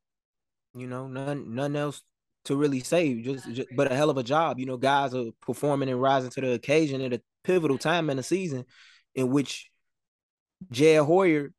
You 0.74 0.88
know, 0.88 1.08
none 1.08 1.56
none 1.56 1.76
else 1.76 2.02
to 2.46 2.56
really 2.56 2.80
say. 2.82 3.22
Just, 3.22 3.52
just 3.52 3.70
but 3.76 3.92
a 3.92 3.96
hell 3.96 4.10
of 4.10 4.18
a 4.18 4.24
job. 4.24 4.60
You 4.60 4.66
know, 4.66 4.78
guys 4.78 5.14
are 5.14 5.32
performing 5.42 5.90
and 5.90 6.02
rising 6.02 6.30
to 6.32 6.42
the 6.42 6.54
occasion 6.54 7.02
at 7.02 7.14
a 7.14 7.22
pivotal 7.44 7.78
time 7.78 8.10
in 8.10 8.18
the 8.18 8.24
season, 8.24 8.66
in 9.16 9.30
which 9.30 9.70
Jed 10.72 11.04
Hoyer 11.04 11.52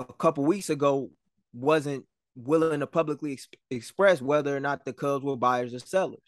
a 0.00 0.12
couple 0.14 0.44
weeks 0.44 0.70
ago 0.70 1.10
wasn't 1.52 2.04
willing 2.34 2.80
to 2.80 2.86
publicly 2.86 3.32
ex- 3.32 3.48
express 3.70 4.22
whether 4.22 4.56
or 4.56 4.60
not 4.60 4.84
the 4.84 4.92
Cubs 4.92 5.24
were 5.24 5.36
buyers 5.36 5.74
or 5.74 5.78
sellers. 5.78 6.18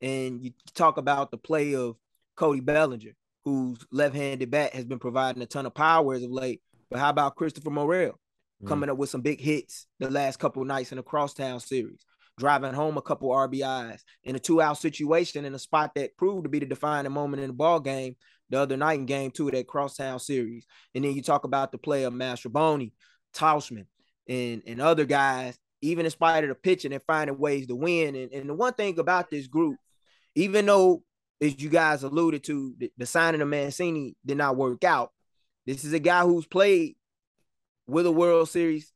And 0.00 0.42
you 0.42 0.52
talk 0.74 0.96
about 0.96 1.30
the 1.30 1.38
play 1.38 1.74
of 1.74 1.96
Cody 2.36 2.60
Bellinger, 2.60 3.12
whose 3.44 3.78
left-handed 3.92 4.50
bat 4.50 4.74
has 4.74 4.84
been 4.84 4.98
providing 4.98 5.42
a 5.42 5.46
ton 5.46 5.66
of 5.66 5.74
power 5.74 6.14
as 6.14 6.22
of 6.22 6.30
late. 6.30 6.60
But 6.90 6.98
how 6.98 7.10
about 7.10 7.36
Christopher 7.36 7.70
Morel, 7.70 8.18
mm. 8.62 8.68
coming 8.68 8.90
up 8.90 8.96
with 8.96 9.10
some 9.10 9.20
big 9.20 9.40
hits 9.40 9.86
the 10.00 10.10
last 10.10 10.38
couple 10.38 10.64
nights 10.64 10.92
in 10.92 10.96
the 10.96 11.02
crosstown 11.02 11.60
series, 11.60 12.04
driving 12.38 12.74
home 12.74 12.96
a 12.96 13.02
couple 13.02 13.30
RBIs 13.30 14.00
in 14.24 14.34
a 14.34 14.40
two-out 14.40 14.78
situation 14.78 15.44
in 15.44 15.54
a 15.54 15.58
spot 15.58 15.92
that 15.94 16.16
proved 16.16 16.44
to 16.44 16.50
be 16.50 16.58
the 16.58 16.66
defining 16.66 17.12
moment 17.12 17.42
in 17.42 17.48
the 17.48 17.54
ball 17.54 17.78
game 17.78 18.16
the 18.52 18.60
other 18.60 18.76
night 18.76 19.00
in 19.00 19.06
game 19.06 19.30
two 19.30 19.48
of 19.48 19.54
that 19.54 19.66
crosstown 19.66 20.20
series. 20.20 20.66
And 20.94 21.02
then 21.02 21.14
you 21.14 21.22
talk 21.22 21.44
about 21.44 21.72
the 21.72 21.78
play 21.78 22.04
of 22.04 22.12
Mastrobuoni, 22.12 22.92
Tauchman, 23.34 23.86
and, 24.28 24.62
and 24.66 24.80
other 24.80 25.06
guys, 25.06 25.58
even 25.80 26.04
in 26.04 26.10
spite 26.10 26.44
of 26.44 26.50
the 26.50 26.54
pitching 26.54 26.92
and 26.92 27.02
finding 27.02 27.38
ways 27.38 27.66
to 27.66 27.74
win. 27.74 28.14
And, 28.14 28.30
and 28.30 28.50
the 28.50 28.54
one 28.54 28.74
thing 28.74 28.98
about 28.98 29.30
this 29.30 29.46
group, 29.46 29.78
even 30.34 30.66
though 30.66 31.02
as 31.40 31.60
you 31.60 31.70
guys 31.70 32.02
alluded 32.02 32.44
to, 32.44 32.74
the, 32.78 32.92
the 32.98 33.06
signing 33.06 33.40
of 33.40 33.48
Mancini 33.48 34.16
did 34.24 34.36
not 34.36 34.56
work 34.56 34.84
out. 34.84 35.12
This 35.66 35.84
is 35.84 35.94
a 35.94 35.98
guy 35.98 36.22
who's 36.22 36.46
played 36.46 36.96
with 37.86 38.06
a 38.06 38.12
World 38.12 38.48
Series 38.48 38.92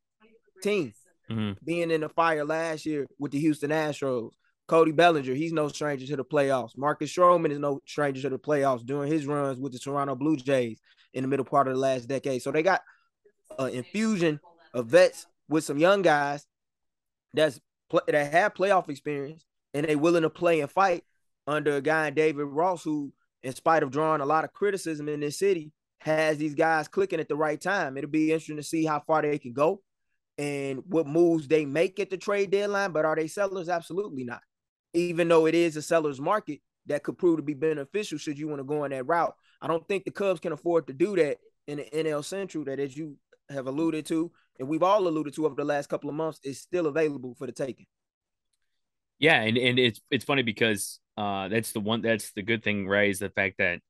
team. 0.63 0.93
Mm-hmm. 1.31 1.65
Being 1.65 1.91
in 1.91 2.03
the 2.03 2.09
fire 2.09 2.45
last 2.45 2.87
year 2.87 3.07
with 3.19 3.33
the 3.33 3.41
Houston 3.41 3.71
Astros, 3.71 4.31
Cody 4.69 4.93
Bellinger, 4.93 5.35
he's 5.35 5.53
no 5.53 5.69
stranger 5.69 6.07
to 6.07 6.17
the 6.17 6.25
playoffs. 6.25 6.77
Marcus 6.77 7.15
Stroman 7.15 7.53
is 7.53 7.59
no 7.59 7.81
stranger 7.87 8.23
to 8.23 8.31
the 8.31 8.39
playoffs 8.39 8.85
during 8.85 9.11
his 9.11 9.27
runs 9.27 9.59
with 9.59 9.73
the 9.73 9.79
Toronto 9.79 10.17
Blue 10.17 10.37
Jays 10.37 10.81
in 11.15 11.23
the 11.23 11.29
middle 11.29 11.45
part 11.45 11.69
of 11.69 11.75
the 11.75 11.81
last 11.81 12.09
decade. 12.09 12.43
So 12.43 12.51
they 12.51 12.63
got 12.63 12.83
an 13.59 13.71
infusion 13.71 14.41
of 14.75 14.87
vets 14.87 15.27
with 15.49 15.65
some 15.65 15.79
young 15.79 16.03
guys 16.03 16.45
that's 17.33 17.61
that 18.07 18.33
have 18.33 18.55
playoff 18.55 18.89
experience 18.89 19.45
and 19.73 19.87
they 19.87 19.95
willing 19.95 20.23
to 20.23 20.31
play 20.31 20.61
and 20.61 20.71
fight 20.71 21.05
under 21.47 21.77
a 21.77 21.81
guy 21.81 22.11
David 22.11 22.47
Ross 22.47 22.83
who, 22.83 23.13
in 23.45 23.55
spite 23.55 23.85
of 23.85 23.93
drawing 23.93 24.21
a 24.21 24.27
lot 24.27 24.45
of 24.45 24.53
criticism 24.53 25.09
in 25.09 25.21
this 25.21 25.39
city, 25.39 25.71
has 26.01 26.39
these 26.39 26.55
guys 26.55 26.89
clicking 26.89 27.21
at 27.21 27.29
the 27.29 27.37
right 27.37 27.61
time. 27.61 27.97
It'll 27.97 28.11
be 28.11 28.33
interesting 28.33 28.57
to 28.57 28.63
see 28.65 28.85
how 28.85 29.01
far 29.07 29.23
they 29.23 29.39
can 29.39 29.53
go 29.53 29.83
and 30.39 30.83
what 30.87 31.07
moves 31.07 31.47
they 31.47 31.65
make 31.65 32.01
at 32.01 32.11
the 32.11 32.17
trade 32.17 32.51
deadline. 32.51 32.91
But 32.91 33.05
are 33.05 33.15
they 33.15 33.29
sellers? 33.29 33.69
Absolutely 33.69 34.25
not. 34.25 34.41
Even 34.95 35.29
though 35.29 35.47
it 35.47 35.55
is 35.55 35.77
a 35.77 35.83
seller's 35.83 36.21
market 36.21 36.61
that 36.87 37.03
could 37.03 37.19
prove 37.19 37.37
to 37.37 37.43
be 37.43 37.55
beneficial 37.55 38.19
should 38.19 38.39
you 38.39 38.49
want 38.49 38.61
to 38.61 38.65
go 38.65 38.85
on 38.85 38.91
that 38.91 39.07
route. 39.07 39.35
I 39.61 39.67
don't 39.67 39.87
think 39.89 40.05
the 40.05 40.11
Cubs 40.11 40.41
can 40.41 40.53
afford 40.53 40.87
to 40.87 40.93
do 40.93 41.17
that 41.17 41.39
in 41.67 41.79
the 41.79 41.85
NL 41.85 42.25
Central, 42.25 42.65
that 42.65 42.79
as 42.79 42.97
you 42.97 43.17
have 43.51 43.67
alluded 43.67 44.07
to, 44.07 44.31
and 44.59 44.69
we've 44.69 44.83
all 44.83 45.07
alluded 45.07 45.35
to 45.35 45.47
over 45.47 45.55
the 45.55 45.65
last 45.65 45.89
couple 45.89 46.09
of 46.09 46.17
months, 46.17 46.41
is 46.45 46.61
still 46.61 46.87
available 46.87 47.35
for 47.35 47.47
the 47.47 47.53
taking. 47.53 47.87
Yeah, 49.19 49.41
and, 49.43 49.57
and 49.57 49.79
it's 49.79 50.01
it's 50.11 50.25
funny 50.25 50.43
because 50.43 51.01
uh 51.17 51.49
that's 51.49 51.73
the 51.73 51.81
one 51.81 52.03
that's 52.03 52.33
the 52.33 52.43
good 52.43 52.63
thing, 52.63 52.87
right? 52.87 53.09
Is 53.11 53.19
the 53.19 53.31
fact 53.31 53.57
that 53.59 53.81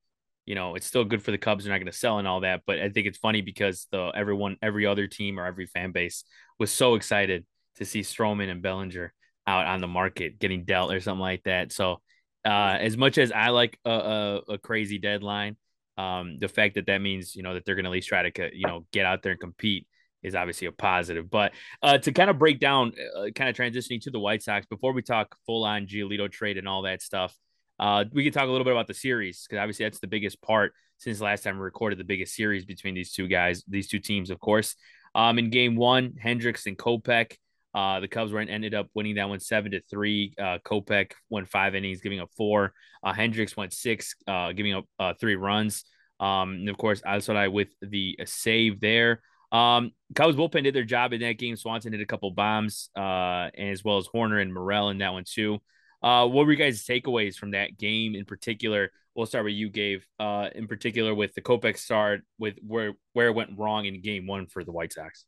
you 0.46 0.54
know, 0.54 0.76
it's 0.76 0.86
still 0.86 1.04
good 1.04 1.22
for 1.22 1.32
the 1.32 1.38
Cubs. 1.38 1.64
They're 1.64 1.72
not 1.72 1.78
going 1.78 1.90
to 1.90 1.98
sell 1.98 2.18
and 2.18 2.28
all 2.28 2.40
that, 2.40 2.62
but 2.66 2.78
I 2.78 2.88
think 2.88 3.08
it's 3.08 3.18
funny 3.18 3.42
because 3.42 3.88
the 3.90 4.12
everyone, 4.14 4.56
every 4.62 4.86
other 4.86 5.08
team 5.08 5.40
or 5.40 5.44
every 5.44 5.66
fan 5.66 5.90
base 5.90 6.22
was 6.58 6.70
so 6.70 6.94
excited 6.94 7.44
to 7.76 7.84
see 7.84 8.00
Stroman 8.00 8.48
and 8.48 8.62
Bellinger 8.62 9.12
out 9.46 9.66
on 9.66 9.80
the 9.80 9.88
market 9.88 10.38
getting 10.38 10.64
dealt 10.64 10.92
or 10.92 11.00
something 11.00 11.20
like 11.20 11.42
that. 11.44 11.72
So, 11.72 12.00
uh, 12.44 12.76
as 12.80 12.96
much 12.96 13.18
as 13.18 13.32
I 13.32 13.48
like 13.48 13.78
a, 13.84 13.90
a, 13.90 14.36
a 14.54 14.58
crazy 14.58 14.98
deadline, 14.98 15.56
um, 15.98 16.38
the 16.38 16.48
fact 16.48 16.74
that 16.74 16.86
that 16.86 16.98
means 16.98 17.34
you 17.34 17.42
know 17.42 17.54
that 17.54 17.64
they're 17.64 17.74
going 17.74 17.84
to 17.84 17.90
at 17.90 17.92
least 17.92 18.08
try 18.08 18.28
to 18.28 18.56
you 18.56 18.66
know 18.66 18.86
get 18.92 19.06
out 19.06 19.22
there 19.22 19.32
and 19.32 19.40
compete 19.40 19.86
is 20.22 20.34
obviously 20.34 20.66
a 20.66 20.72
positive. 20.72 21.30
But 21.30 21.52
uh, 21.82 21.98
to 21.98 22.12
kind 22.12 22.30
of 22.30 22.38
break 22.38 22.58
down, 22.58 22.92
uh, 23.16 23.26
kind 23.34 23.48
of 23.48 23.56
transitioning 23.56 24.00
to 24.02 24.10
the 24.10 24.20
White 24.20 24.42
Sox 24.42 24.66
before 24.66 24.92
we 24.92 25.02
talk 25.02 25.36
full 25.46 25.64
on 25.64 25.86
Giolito 25.86 26.30
trade 26.30 26.58
and 26.58 26.68
all 26.68 26.82
that 26.82 27.02
stuff. 27.02 27.36
Uh, 27.78 28.04
we 28.12 28.24
can 28.24 28.32
talk 28.32 28.48
a 28.48 28.50
little 28.50 28.64
bit 28.64 28.72
about 28.72 28.86
the 28.86 28.94
series 28.94 29.46
because 29.46 29.60
obviously 29.60 29.84
that's 29.84 30.00
the 30.00 30.06
biggest 30.06 30.40
part 30.40 30.72
since 30.98 31.20
last 31.20 31.44
time 31.44 31.56
we 31.56 31.62
recorded 31.62 31.98
the 31.98 32.04
biggest 32.04 32.34
series 32.34 32.64
between 32.64 32.94
these 32.94 33.12
two 33.12 33.28
guys, 33.28 33.62
these 33.68 33.86
two 33.86 33.98
teams, 33.98 34.30
of 34.30 34.40
course. 34.40 34.76
Um, 35.14 35.38
in 35.38 35.50
game 35.50 35.76
one, 35.76 36.14
Hendricks 36.18 36.66
and 36.66 36.76
Kopech 36.76 37.36
Uh, 37.76 38.00
the 38.00 38.08
Cubs 38.08 38.32
went 38.32 38.48
ended 38.48 38.72
up 38.72 38.88
winning 38.94 39.16
that 39.16 39.28
one 39.28 39.38
seven 39.38 39.72
to 39.72 39.82
three. 39.82 40.32
Uh, 40.38 40.58
Kopech 40.64 41.12
went 41.28 41.46
five 41.46 41.74
innings, 41.74 42.00
giving 42.00 42.20
up 42.20 42.30
four. 42.34 42.72
Uh, 43.04 43.12
Hendricks 43.12 43.54
went 43.54 43.74
six, 43.74 44.14
uh, 44.26 44.52
giving 44.52 44.72
up 44.72 44.86
uh, 44.98 45.12
three 45.20 45.36
runs. 45.36 45.84
Um, 46.18 46.52
and 46.52 46.68
of 46.70 46.78
course, 46.78 47.02
Alzolay 47.02 47.52
with 47.52 47.68
the 47.82 48.18
save 48.24 48.80
there. 48.80 49.20
Um, 49.52 49.92
Cubs 50.14 50.36
bullpen 50.36 50.64
did 50.64 50.74
their 50.74 50.84
job 50.84 51.12
in 51.12 51.20
that 51.20 51.38
game. 51.38 51.54
Swanson 51.54 51.92
did 51.92 52.00
a 52.00 52.06
couple 52.06 52.30
bombs, 52.30 52.88
uh, 52.96 53.50
as 53.56 53.84
well 53.84 53.98
as 53.98 54.08
Hoerner 54.08 54.40
and 54.40 54.54
Morel 54.54 54.88
in 54.88 54.98
that 54.98 55.12
one 55.12 55.24
too. 55.26 55.58
Uh, 56.02 56.26
what 56.26 56.46
were 56.46 56.52
you 56.52 56.58
guys' 56.58 56.84
takeaways 56.84 57.36
from 57.36 57.50
that 57.50 57.76
game 57.76 58.14
in 58.14 58.24
particular? 58.24 58.90
We'll 59.14 59.26
start 59.26 59.44
with 59.44 59.54
you, 59.54 59.68
Gabe. 59.68 60.00
Uh, 60.18 60.48
in 60.54 60.66
particular 60.66 61.14
with 61.14 61.34
the 61.34 61.42
Kopech 61.42 61.76
start, 61.76 62.22
with 62.38 62.56
where 62.66 62.94
where 63.12 63.28
it 63.28 63.34
went 63.34 63.58
wrong 63.58 63.84
in 63.84 64.00
Game 64.00 64.26
One 64.26 64.46
for 64.46 64.64
the 64.64 64.72
White 64.72 64.94
Sox. 64.94 65.26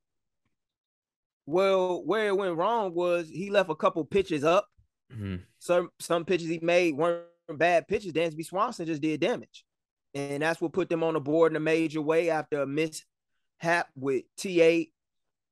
Well, 1.49 2.05
where 2.05 2.27
it 2.27 2.37
went 2.37 2.59
wrong 2.59 2.93
was 2.93 3.31
he 3.31 3.49
left 3.49 3.71
a 3.71 3.75
couple 3.75 4.05
pitches 4.05 4.45
up. 4.45 4.69
Mm-hmm. 5.11 5.37
Some 5.59 5.89
some 5.99 6.27
pitches 6.27 6.47
he 6.47 6.59
made 6.61 6.95
weren't 6.95 7.25
bad 7.49 7.89
pitches. 7.89 8.13
Dansby 8.13 8.45
Swanson 8.45 8.85
just 8.85 9.01
did 9.01 9.21
damage, 9.21 9.65
and 10.13 10.43
that's 10.43 10.61
what 10.61 10.75
put 10.75 10.91
them 10.91 11.03
on 11.03 11.15
the 11.15 11.21
board 11.21 11.53
in 11.53 11.57
a 11.57 11.61
major 11.61 12.03
way 12.03 12.29
after 12.29 12.61
a 12.61 12.67
mishap 12.67 13.89
with 13.97 14.25
TA 14.37 14.91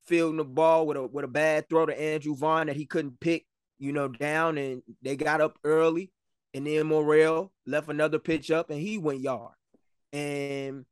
fielding 0.04 0.36
the 0.36 0.44
ball 0.44 0.86
with 0.86 0.98
a 0.98 1.06
with 1.06 1.24
a 1.24 1.28
bad 1.28 1.66
throw 1.70 1.86
to 1.86 1.98
Andrew 1.98 2.36
Vaughn 2.36 2.66
that 2.66 2.76
he 2.76 2.84
couldn't 2.84 3.18
pick, 3.18 3.46
you 3.78 3.94
know, 3.94 4.08
down, 4.08 4.58
and 4.58 4.82
they 5.00 5.16
got 5.16 5.40
up 5.40 5.58
early, 5.64 6.12
and 6.52 6.66
then 6.66 6.88
Morel 6.88 7.54
left 7.66 7.88
another 7.88 8.18
pitch 8.18 8.50
up, 8.50 8.68
and 8.68 8.78
he 8.78 8.98
went 8.98 9.22
yard, 9.22 9.54
and 10.12 10.84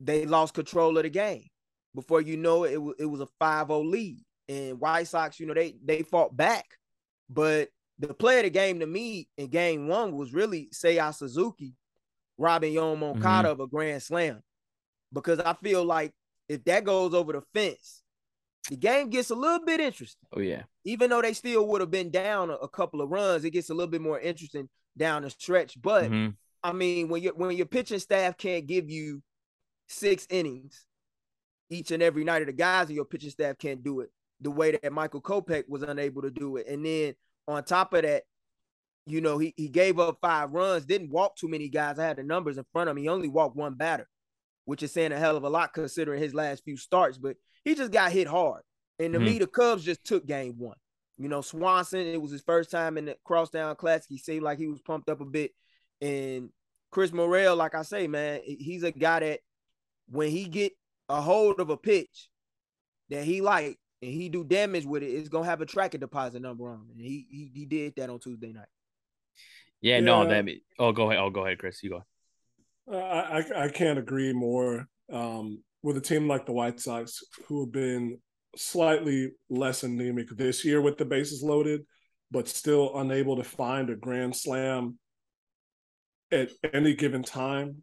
they 0.00 0.26
lost 0.26 0.52
control 0.52 0.98
of 0.98 1.02
the 1.02 1.08
game. 1.08 1.48
Before 1.94 2.20
you 2.20 2.36
know 2.36 2.64
it, 2.64 2.72
it, 2.72 2.94
it 3.00 3.06
was 3.06 3.20
a 3.20 3.28
5-0 3.40 3.90
lead. 3.90 4.24
And 4.48 4.80
White 4.80 5.08
Sox, 5.08 5.38
you 5.38 5.46
know, 5.46 5.54
they 5.54 5.76
they 5.84 6.02
fought 6.02 6.36
back. 6.36 6.66
But 7.28 7.68
the 7.98 8.12
play 8.12 8.38
of 8.38 8.44
the 8.44 8.50
game 8.50 8.80
to 8.80 8.86
me 8.86 9.28
in 9.36 9.48
game 9.48 9.88
one 9.88 10.16
was 10.16 10.32
really 10.32 10.68
Seiya 10.72 11.14
Suzuki 11.14 11.74
robbing 12.38 12.74
Yoan 12.74 12.98
Moncada 12.98 13.48
mm-hmm. 13.48 13.52
of 13.52 13.60
a 13.60 13.66
grand 13.66 14.02
slam. 14.02 14.42
Because 15.12 15.38
I 15.40 15.54
feel 15.54 15.84
like 15.84 16.12
if 16.48 16.64
that 16.64 16.84
goes 16.84 17.14
over 17.14 17.32
the 17.32 17.42
fence, 17.54 18.02
the 18.68 18.76
game 18.76 19.10
gets 19.10 19.30
a 19.30 19.34
little 19.34 19.64
bit 19.64 19.80
interesting. 19.80 20.26
Oh, 20.34 20.40
yeah. 20.40 20.62
Even 20.84 21.10
though 21.10 21.22
they 21.22 21.32
still 21.32 21.66
would 21.68 21.80
have 21.80 21.90
been 21.90 22.10
down 22.10 22.50
a, 22.50 22.54
a, 22.54 22.68
couple 22.68 23.00
of 23.00 23.10
runs, 23.10 23.44
it 23.44 23.50
gets 23.50 23.70
a 23.70 23.74
little 23.74 23.90
bit 23.90 24.00
more 24.00 24.18
interesting 24.18 24.68
down 24.96 25.22
the 25.22 25.30
stretch. 25.30 25.80
But 25.80 26.04
mm-hmm. 26.04 26.30
I 26.62 26.72
mean, 26.72 27.08
when 27.08 27.22
you 27.22 27.32
when 27.34 27.56
your 27.56 27.66
pitching 27.66 27.98
staff 27.98 28.36
can't 28.36 28.66
give 28.66 28.88
you 28.88 29.22
six 29.88 30.26
innings 30.30 30.84
each 31.72 31.90
and 31.90 32.02
every 32.02 32.24
night 32.24 32.42
of 32.42 32.46
the 32.46 32.52
guys 32.52 32.88
in 32.88 32.96
your 32.96 33.04
pitching 33.04 33.30
staff 33.30 33.58
can't 33.58 33.82
do 33.82 34.00
it 34.00 34.10
the 34.40 34.50
way 34.50 34.72
that 34.72 34.92
Michael 34.92 35.22
Kopech 35.22 35.68
was 35.68 35.82
unable 35.82 36.22
to 36.22 36.30
do 36.30 36.56
it. 36.56 36.66
And 36.68 36.84
then 36.84 37.14
on 37.46 37.64
top 37.64 37.94
of 37.94 38.02
that, 38.02 38.24
you 39.06 39.20
know, 39.20 39.38
he, 39.38 39.54
he 39.56 39.68
gave 39.68 39.98
up 39.98 40.18
five 40.20 40.52
runs, 40.52 40.84
didn't 40.84 41.10
walk 41.10 41.36
too 41.36 41.48
many 41.48 41.68
guys. 41.68 41.98
I 41.98 42.06
had 42.06 42.18
the 42.18 42.22
numbers 42.22 42.58
in 42.58 42.64
front 42.72 42.90
of 42.90 42.96
me. 42.96 43.02
He 43.02 43.08
only 43.08 43.28
walked 43.28 43.56
one 43.56 43.74
batter, 43.74 44.08
which 44.64 44.82
is 44.82 44.92
saying 44.92 45.12
a 45.12 45.18
hell 45.18 45.36
of 45.36 45.44
a 45.44 45.48
lot 45.48 45.72
considering 45.72 46.20
his 46.20 46.34
last 46.34 46.64
few 46.64 46.76
starts, 46.76 47.18
but 47.18 47.36
he 47.64 47.74
just 47.74 47.92
got 47.92 48.12
hit 48.12 48.26
hard. 48.26 48.62
And 48.98 49.12
to 49.12 49.18
mm-hmm. 49.18 49.26
me, 49.26 49.38
the 49.38 49.46
Cubs 49.46 49.84
just 49.84 50.04
took 50.04 50.26
game 50.26 50.54
one. 50.58 50.76
You 51.18 51.28
know, 51.28 51.40
Swanson, 51.40 52.00
it 52.00 52.20
was 52.20 52.32
his 52.32 52.42
first 52.42 52.70
time 52.70 52.98
in 52.98 53.06
the 53.06 53.16
crosstown 53.24 53.76
classic. 53.76 54.06
He 54.08 54.18
seemed 54.18 54.42
like 54.42 54.58
he 54.58 54.66
was 54.66 54.80
pumped 54.80 55.08
up 55.08 55.20
a 55.20 55.24
bit. 55.24 55.52
And 56.00 56.50
Chris 56.90 57.12
Morel, 57.12 57.56
like 57.56 57.74
I 57.74 57.82
say, 57.82 58.08
man, 58.08 58.40
he's 58.44 58.82
a 58.82 58.90
guy 58.90 59.20
that 59.20 59.40
when 60.08 60.30
he 60.30 60.44
get 60.44 60.72
a 61.12 61.20
hold 61.20 61.60
of 61.60 61.70
a 61.70 61.76
pitch 61.76 62.28
that 63.10 63.24
he 63.24 63.40
like 63.40 63.78
and 64.00 64.10
he 64.10 64.28
do 64.28 64.42
damage 64.42 64.86
with 64.86 65.02
it, 65.02 65.08
it's 65.08 65.28
gonna 65.28 65.44
have 65.44 65.60
a 65.60 65.66
tracking 65.66 66.00
deposit 66.00 66.40
number 66.40 66.70
on. 66.70 66.86
And 66.96 67.04
he 67.04 67.26
he, 67.30 67.50
he 67.54 67.66
did 67.66 67.94
that 67.96 68.10
on 68.10 68.18
Tuesday 68.18 68.52
night. 68.52 68.66
Yeah, 69.80 69.96
yeah. 69.96 70.00
no, 70.00 70.26
that 70.26 70.46
oh 70.78 70.92
go 70.92 71.10
ahead. 71.10 71.22
Oh 71.22 71.30
go 71.30 71.44
ahead, 71.44 71.58
Chris. 71.58 71.82
You 71.82 71.90
go. 71.90 72.04
Uh, 72.90 72.96
I 72.96 73.64
I 73.64 73.68
can't 73.68 73.98
agree 73.98 74.32
more. 74.32 74.88
Um, 75.12 75.62
with 75.82 75.96
a 75.96 76.00
team 76.00 76.28
like 76.28 76.46
the 76.46 76.52
White 76.52 76.80
Sox, 76.80 77.22
who 77.46 77.60
have 77.64 77.72
been 77.72 78.18
slightly 78.56 79.32
less 79.50 79.82
anemic 79.82 80.28
this 80.30 80.64
year 80.64 80.80
with 80.80 80.96
the 80.96 81.04
bases 81.04 81.42
loaded, 81.42 81.82
but 82.30 82.48
still 82.48 82.98
unable 82.98 83.36
to 83.36 83.44
find 83.44 83.90
a 83.90 83.96
grand 83.96 84.34
slam 84.34 84.98
at 86.30 86.50
any 86.72 86.94
given 86.94 87.22
time 87.22 87.82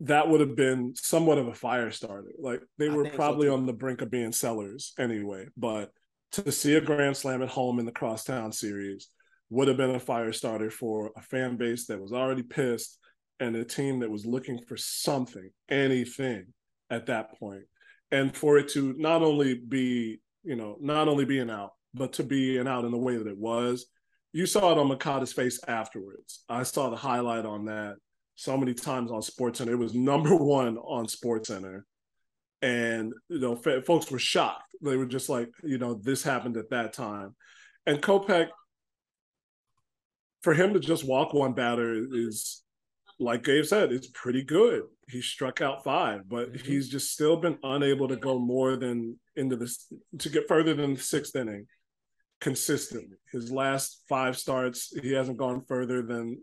that 0.00 0.28
would 0.28 0.40
have 0.40 0.56
been 0.56 0.94
somewhat 0.96 1.38
of 1.38 1.48
a 1.48 1.54
fire 1.54 1.90
starter. 1.90 2.32
Like 2.38 2.62
they 2.78 2.88
were 2.88 3.08
probably 3.10 3.48
so 3.48 3.54
on 3.54 3.66
the 3.66 3.72
brink 3.72 4.02
of 4.02 4.10
being 4.10 4.32
sellers 4.32 4.92
anyway. 4.98 5.46
But 5.56 5.90
to 6.32 6.50
see 6.50 6.74
a 6.74 6.80
grand 6.80 7.16
slam 7.16 7.42
at 7.42 7.48
home 7.48 7.78
in 7.78 7.86
the 7.86 7.92
crosstown 7.92 8.52
series 8.52 9.08
would 9.50 9.68
have 9.68 9.76
been 9.76 9.94
a 9.94 10.00
fire 10.00 10.32
starter 10.32 10.70
for 10.70 11.12
a 11.16 11.22
fan 11.22 11.56
base 11.56 11.86
that 11.86 12.00
was 12.00 12.12
already 12.12 12.42
pissed 12.42 12.98
and 13.38 13.54
a 13.54 13.64
team 13.64 14.00
that 14.00 14.10
was 14.10 14.24
looking 14.24 14.60
for 14.66 14.76
something, 14.76 15.50
anything 15.68 16.46
at 16.90 17.06
that 17.06 17.38
point. 17.38 17.64
And 18.10 18.34
for 18.34 18.58
it 18.58 18.68
to 18.70 18.94
not 18.98 19.22
only 19.22 19.54
be, 19.54 20.20
you 20.42 20.56
know, 20.56 20.76
not 20.80 21.08
only 21.08 21.24
be 21.24 21.38
an 21.38 21.50
out, 21.50 21.72
but 21.94 22.14
to 22.14 22.24
be 22.24 22.58
an 22.58 22.66
out 22.66 22.84
in 22.84 22.90
the 22.90 22.98
way 22.98 23.16
that 23.16 23.26
it 23.26 23.38
was, 23.38 23.86
you 24.32 24.46
saw 24.46 24.72
it 24.72 24.78
on 24.78 24.88
Moncada's 24.88 25.32
face 25.32 25.60
afterwards. 25.68 26.44
I 26.48 26.62
saw 26.62 26.88
the 26.88 26.96
highlight 26.96 27.44
on 27.44 27.66
that 27.66 27.96
so 28.34 28.56
many 28.56 28.74
times 28.74 29.10
on 29.10 29.22
Sports 29.22 29.58
Center. 29.58 29.72
It 29.72 29.78
was 29.78 29.94
number 29.94 30.34
one 30.36 30.76
on 30.78 31.08
Sports 31.08 31.48
Center, 31.48 31.84
and 32.60 33.12
you 33.28 33.40
know, 33.40 33.60
f- 33.64 33.84
folks 33.84 34.10
were 34.10 34.18
shocked. 34.18 34.74
They 34.82 34.96
were 34.96 35.06
just 35.06 35.28
like, 35.28 35.48
you 35.62 35.78
know, 35.78 35.94
this 35.94 36.22
happened 36.22 36.56
at 36.56 36.70
that 36.70 36.92
time, 36.92 37.34
and 37.86 38.02
Kopech, 38.02 38.48
for 40.42 40.54
him 40.54 40.74
to 40.74 40.80
just 40.80 41.04
walk 41.04 41.32
one 41.32 41.52
batter 41.52 41.94
is, 42.12 42.62
like 43.18 43.44
Gabe 43.44 43.64
said, 43.64 43.92
it's 43.92 44.08
pretty 44.08 44.42
good. 44.42 44.82
He 45.08 45.22
struck 45.22 45.60
out 45.60 45.84
five, 45.84 46.28
but 46.28 46.52
mm-hmm. 46.52 46.66
he's 46.66 46.88
just 46.88 47.12
still 47.12 47.36
been 47.36 47.58
unable 47.62 48.08
to 48.08 48.16
go 48.16 48.38
more 48.38 48.76
than 48.76 49.18
into 49.36 49.56
this 49.56 49.86
to 50.18 50.28
get 50.28 50.48
further 50.48 50.74
than 50.74 50.94
the 50.94 51.00
sixth 51.00 51.36
inning 51.36 51.66
consistently. 52.42 53.16
His 53.30 53.50
last 53.50 54.02
five 54.08 54.36
starts, 54.36 54.92
he 55.00 55.12
hasn't 55.12 55.38
gone 55.38 55.62
further 55.66 56.02
than 56.02 56.42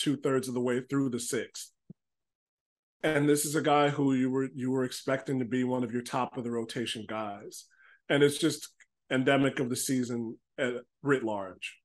two 0.00 0.16
thirds 0.16 0.48
of 0.48 0.54
the 0.54 0.60
way 0.60 0.80
through 0.88 1.10
the 1.10 1.20
sixth. 1.20 1.70
And 3.02 3.28
this 3.28 3.44
is 3.44 3.54
a 3.54 3.62
guy 3.62 3.88
who 3.88 4.14
you 4.14 4.30
were 4.30 4.48
you 4.54 4.70
were 4.70 4.84
expecting 4.84 5.38
to 5.38 5.44
be 5.44 5.64
one 5.64 5.84
of 5.84 5.92
your 5.92 6.02
top 6.02 6.36
of 6.36 6.44
the 6.44 6.50
rotation 6.50 7.06
guys, 7.08 7.64
and 8.08 8.22
it's 8.22 8.38
just 8.38 8.68
endemic 9.10 9.58
of 9.58 9.70
the 9.70 9.76
season 9.76 10.38
at 10.58 10.74
writ 11.02 11.24
large. 11.24 11.78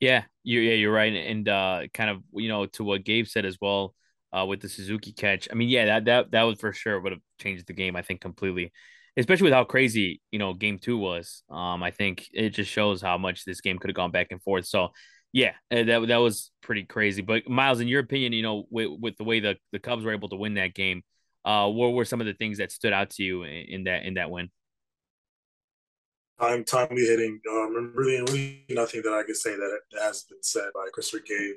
Yeah, 0.00 0.24
you 0.42 0.60
yeah 0.60 0.74
you're 0.74 0.92
right, 0.92 1.12
and 1.12 1.48
uh, 1.48 1.82
kind 1.92 2.10
of 2.10 2.22
you 2.32 2.48
know 2.48 2.66
to 2.66 2.84
what 2.84 3.04
Gabe 3.04 3.26
said 3.26 3.44
as 3.44 3.58
well 3.60 3.94
uh, 4.32 4.46
with 4.46 4.60
the 4.60 4.68
Suzuki 4.68 5.12
catch. 5.12 5.48
I 5.50 5.54
mean, 5.54 5.68
yeah, 5.68 5.84
that 5.86 6.04
that 6.06 6.30
that 6.30 6.42
would 6.44 6.58
for 6.58 6.72
sure 6.72 7.00
would 7.00 7.12
have 7.12 7.20
changed 7.38 7.66
the 7.66 7.74
game. 7.74 7.94
I 7.94 8.02
think 8.02 8.20
completely, 8.20 8.72
especially 9.16 9.44
with 9.44 9.52
how 9.52 9.64
crazy 9.64 10.20
you 10.30 10.38
know 10.38 10.54
game 10.54 10.78
two 10.78 10.96
was. 10.96 11.42
Um, 11.50 11.82
I 11.82 11.90
think 11.90 12.26
it 12.32 12.50
just 12.50 12.70
shows 12.70 13.02
how 13.02 13.18
much 13.18 13.44
this 13.44 13.60
game 13.60 13.78
could 13.78 13.90
have 13.90 13.96
gone 13.96 14.10
back 14.10 14.28
and 14.30 14.42
forth. 14.42 14.66
So 14.66 14.88
yeah, 15.32 15.52
uh, 15.70 15.82
that 15.84 16.08
that 16.08 16.16
was 16.16 16.50
pretty 16.62 16.84
crazy. 16.84 17.22
But 17.22 17.48
Miles, 17.48 17.80
in 17.80 17.88
your 17.88 18.00
opinion, 18.00 18.32
you 18.32 18.42
know, 18.42 18.66
with, 18.70 18.90
with 19.00 19.16
the 19.16 19.24
way 19.24 19.40
the, 19.40 19.56
the 19.72 19.78
Cubs 19.78 20.04
were 20.04 20.12
able 20.12 20.28
to 20.28 20.36
win 20.36 20.54
that 20.54 20.74
game, 20.74 21.02
uh, 21.44 21.68
what 21.68 21.94
were 21.94 22.04
some 22.04 22.20
of 22.20 22.26
the 22.26 22.34
things 22.34 22.58
that 22.58 22.70
stood 22.70 22.92
out 22.92 23.10
to 23.10 23.22
you 23.22 23.42
in, 23.44 23.50
in 23.50 23.84
that 23.84 24.04
in 24.04 24.14
that 24.14 24.30
win? 24.30 24.50
Time 26.40 26.64
timely 26.64 27.02
hitting. 27.02 27.40
Um, 27.50 27.92
really, 27.94 28.20
really 28.20 28.64
nothing 28.68 29.02
that 29.02 29.12
I 29.12 29.22
could 29.22 29.36
say 29.36 29.56
that 29.56 29.78
has 30.00 30.24
been 30.24 30.42
said 30.42 30.70
by 30.74 30.86
Christopher 30.92 31.24
Gabe. 31.26 31.56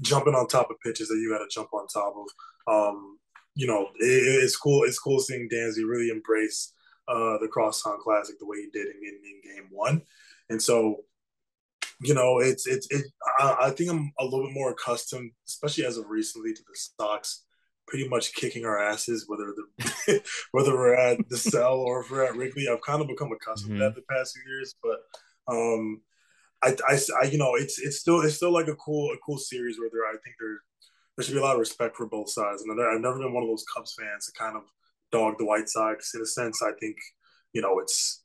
Jumping 0.00 0.34
on 0.34 0.48
top 0.48 0.70
of 0.70 0.76
pitches 0.84 1.08
that 1.08 1.16
you 1.16 1.30
got 1.30 1.44
to 1.44 1.48
jump 1.48 1.72
on 1.72 1.86
top 1.86 2.14
of. 2.16 2.26
Um, 2.66 3.18
you 3.54 3.68
know, 3.68 3.90
it, 4.00 4.42
it's 4.42 4.56
cool. 4.56 4.82
It's 4.82 4.98
cool 4.98 5.20
seeing 5.20 5.48
Dansby 5.48 5.88
really 5.88 6.08
embrace 6.08 6.72
uh, 7.06 7.38
the 7.38 7.46
Crosstown 7.46 7.98
Classic 8.02 8.36
the 8.40 8.46
way 8.46 8.56
he 8.56 8.70
did 8.72 8.88
in, 8.88 8.96
in, 8.96 9.20
in 9.24 9.54
Game 9.54 9.68
One, 9.70 10.02
and 10.50 10.60
so 10.60 11.04
you 12.04 12.14
know, 12.14 12.38
it's 12.38 12.66
it's 12.66 12.86
it. 12.90 13.06
I, 13.38 13.56
I, 13.62 13.70
think 13.70 13.90
I'm 13.90 14.12
a 14.18 14.24
little 14.24 14.46
bit 14.46 14.54
more 14.54 14.70
accustomed, 14.70 15.32
especially 15.48 15.86
as 15.86 15.96
of 15.96 16.08
recently, 16.08 16.52
to 16.52 16.62
the 16.62 16.74
stocks 16.76 17.44
pretty 17.86 18.08
much 18.08 18.34
kicking 18.34 18.64
our 18.64 18.78
asses, 18.78 19.24
whether 19.28 19.54
the 19.54 20.22
whether 20.52 20.72
we're 20.74 20.94
at 20.94 21.18
the 21.28 21.36
cell 21.36 21.74
or 21.74 22.00
if 22.00 22.10
we're 22.10 22.24
at 22.24 22.36
Wrigley. 22.36 22.68
I've 22.68 22.82
kind 22.82 23.00
of 23.00 23.08
become 23.08 23.32
accustomed 23.32 23.72
mm-hmm. 23.72 23.80
to 23.80 23.88
that 23.88 23.94
the 23.94 24.14
past 24.14 24.34
few 24.34 24.52
years, 24.52 24.74
but 24.82 25.00
um, 25.48 26.00
I, 26.62 26.76
I, 26.88 26.98
I, 27.22 27.24
you 27.26 27.38
know, 27.38 27.54
it's 27.54 27.78
it's 27.78 27.98
still 27.98 28.20
it's 28.22 28.36
still 28.36 28.52
like 28.52 28.68
a 28.68 28.76
cool 28.76 29.12
a 29.12 29.18
cool 29.24 29.38
series 29.38 29.78
where 29.78 29.90
there 29.92 30.06
I 30.06 30.16
think 30.24 30.36
there 30.40 30.60
there 31.16 31.24
should 31.24 31.34
be 31.34 31.40
a 31.40 31.42
lot 31.42 31.54
of 31.54 31.60
respect 31.60 31.96
for 31.96 32.06
both 32.06 32.30
sides, 32.30 32.62
and 32.62 32.80
I've 32.80 33.00
never 33.00 33.18
been 33.18 33.32
one 33.32 33.42
of 33.42 33.48
those 33.48 33.64
Cubs 33.74 33.94
fans 33.98 34.26
to 34.26 34.32
kind 34.38 34.56
of 34.56 34.62
dog 35.12 35.38
the 35.38 35.44
White 35.44 35.68
Sox. 35.68 36.14
In 36.14 36.22
a 36.22 36.26
sense, 36.26 36.62
I 36.62 36.72
think 36.80 36.96
you 37.52 37.62
know 37.62 37.78
it's 37.78 38.23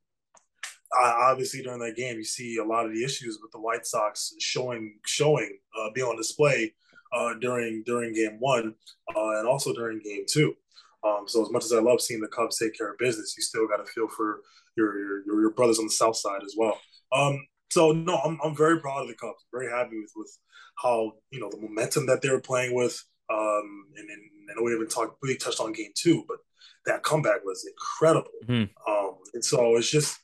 obviously 0.97 1.61
during 1.61 1.79
that 1.79 1.95
game, 1.95 2.17
you 2.17 2.23
see 2.23 2.57
a 2.57 2.63
lot 2.63 2.85
of 2.85 2.93
the 2.93 3.03
issues 3.03 3.39
with 3.41 3.51
the 3.51 3.59
White 3.59 3.85
Sox 3.85 4.33
showing 4.39 4.97
showing 5.05 5.57
uh, 5.79 5.89
being 5.93 6.07
on 6.07 6.17
display 6.17 6.73
uh, 7.13 7.33
during 7.35 7.83
during 7.85 8.13
game 8.13 8.37
one 8.39 8.75
uh, 9.15 9.39
and 9.39 9.47
also 9.47 9.73
during 9.73 9.99
game 9.99 10.25
two. 10.27 10.55
Um, 11.03 11.25
so 11.27 11.41
as 11.41 11.51
much 11.51 11.63
as 11.63 11.71
I 11.71 11.79
love 11.79 12.01
seeing 12.01 12.19
the 12.19 12.27
Cubs 12.27 12.57
take 12.57 12.77
care 12.77 12.91
of 12.91 12.97
business, 12.97 13.35
you 13.37 13.43
still 13.43 13.67
got 13.67 13.77
to 13.77 13.91
feel 13.91 14.07
for 14.07 14.41
your, 14.75 15.23
your 15.25 15.41
your 15.41 15.51
brothers 15.51 15.79
on 15.79 15.85
the 15.85 15.91
South 15.91 16.17
Side 16.17 16.43
as 16.43 16.55
well. 16.57 16.79
Um, 17.11 17.47
so 17.69 17.91
no, 17.91 18.17
I'm 18.17 18.39
I'm 18.43 18.55
very 18.55 18.79
proud 18.79 19.03
of 19.03 19.07
the 19.07 19.15
Cubs. 19.15 19.45
Very 19.51 19.69
happy 19.69 19.99
with 19.99 20.11
with 20.15 20.37
how 20.75 21.13
you 21.31 21.39
know 21.39 21.49
the 21.49 21.61
momentum 21.61 22.05
that 22.07 22.21
they 22.21 22.29
were 22.29 22.41
playing 22.41 22.75
with. 22.75 23.01
Um, 23.31 23.85
and, 23.95 24.09
and 24.09 24.21
I 24.49 24.55
know 24.55 24.63
we 24.63 24.71
haven't 24.71 24.89
talked 24.89 25.17
really 25.21 25.37
touched 25.37 25.59
on 25.59 25.71
game 25.71 25.91
two, 25.95 26.25
but 26.27 26.37
that 26.85 27.03
comeback 27.03 27.45
was 27.45 27.67
incredible. 27.67 28.31
Mm-hmm. 28.47 28.91
Um, 28.91 29.17
and 29.33 29.45
so 29.45 29.77
it's 29.77 29.89
just 29.89 30.19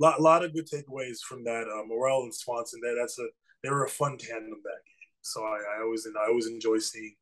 lot, 0.00 0.20
lot 0.20 0.44
of 0.44 0.54
good 0.54 0.68
takeaways 0.68 1.20
from 1.20 1.44
that. 1.44 1.68
Uh, 1.68 1.86
Morel 1.86 2.22
and 2.22 2.34
Swanson, 2.34 2.80
that 2.82 2.96
that's 2.98 3.18
a 3.18 3.26
they 3.62 3.70
were 3.70 3.84
a 3.84 3.88
fun 3.88 4.16
tandem 4.16 4.50
that 4.50 4.84
game. 4.86 5.10
So 5.22 5.44
I, 5.44 5.58
I 5.76 5.82
always 5.82 6.06
I 6.06 6.28
always 6.28 6.46
enjoy 6.46 6.78
seeing 6.78 7.14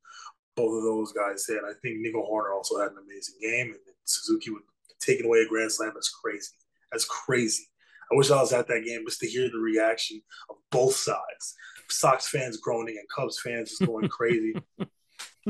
both 0.57 0.77
of 0.77 0.83
those 0.83 1.13
guys 1.13 1.45
hit. 1.47 1.61
I 1.65 1.73
think 1.83 1.99
Nico 1.99 2.23
Hoerner 2.23 2.55
also 2.55 2.79
had 2.79 2.93
an 2.93 2.99
amazing 3.05 3.37
game, 3.41 3.67
and 3.69 3.95
Suzuki 4.05 4.51
would 4.51 4.63
taking 5.01 5.27
away 5.27 5.41
a 5.41 5.49
grand 5.49 5.73
slam. 5.73 5.93
That's 5.95 6.11
crazy. 6.11 6.53
That's 6.93 7.05
crazy. 7.05 7.69
I 8.11 8.17
wish 8.17 8.31
I 8.31 8.41
was 8.41 8.53
at 8.53 8.67
that 8.69 8.85
game 8.85 9.05
just 9.07 9.21
to 9.21 9.29
hear 9.29 9.49
the 9.51 9.59
reaction 9.59 10.23
of 10.49 10.57
both 10.71 10.95
sides. 10.95 11.55
Sox 11.91 12.29
fans 12.29 12.57
groaning 12.57 12.97
and 12.99 13.09
Cubs 13.15 13.41
fans 13.41 13.71
just 13.71 13.87
going 13.87 14.09
crazy. 14.09 14.55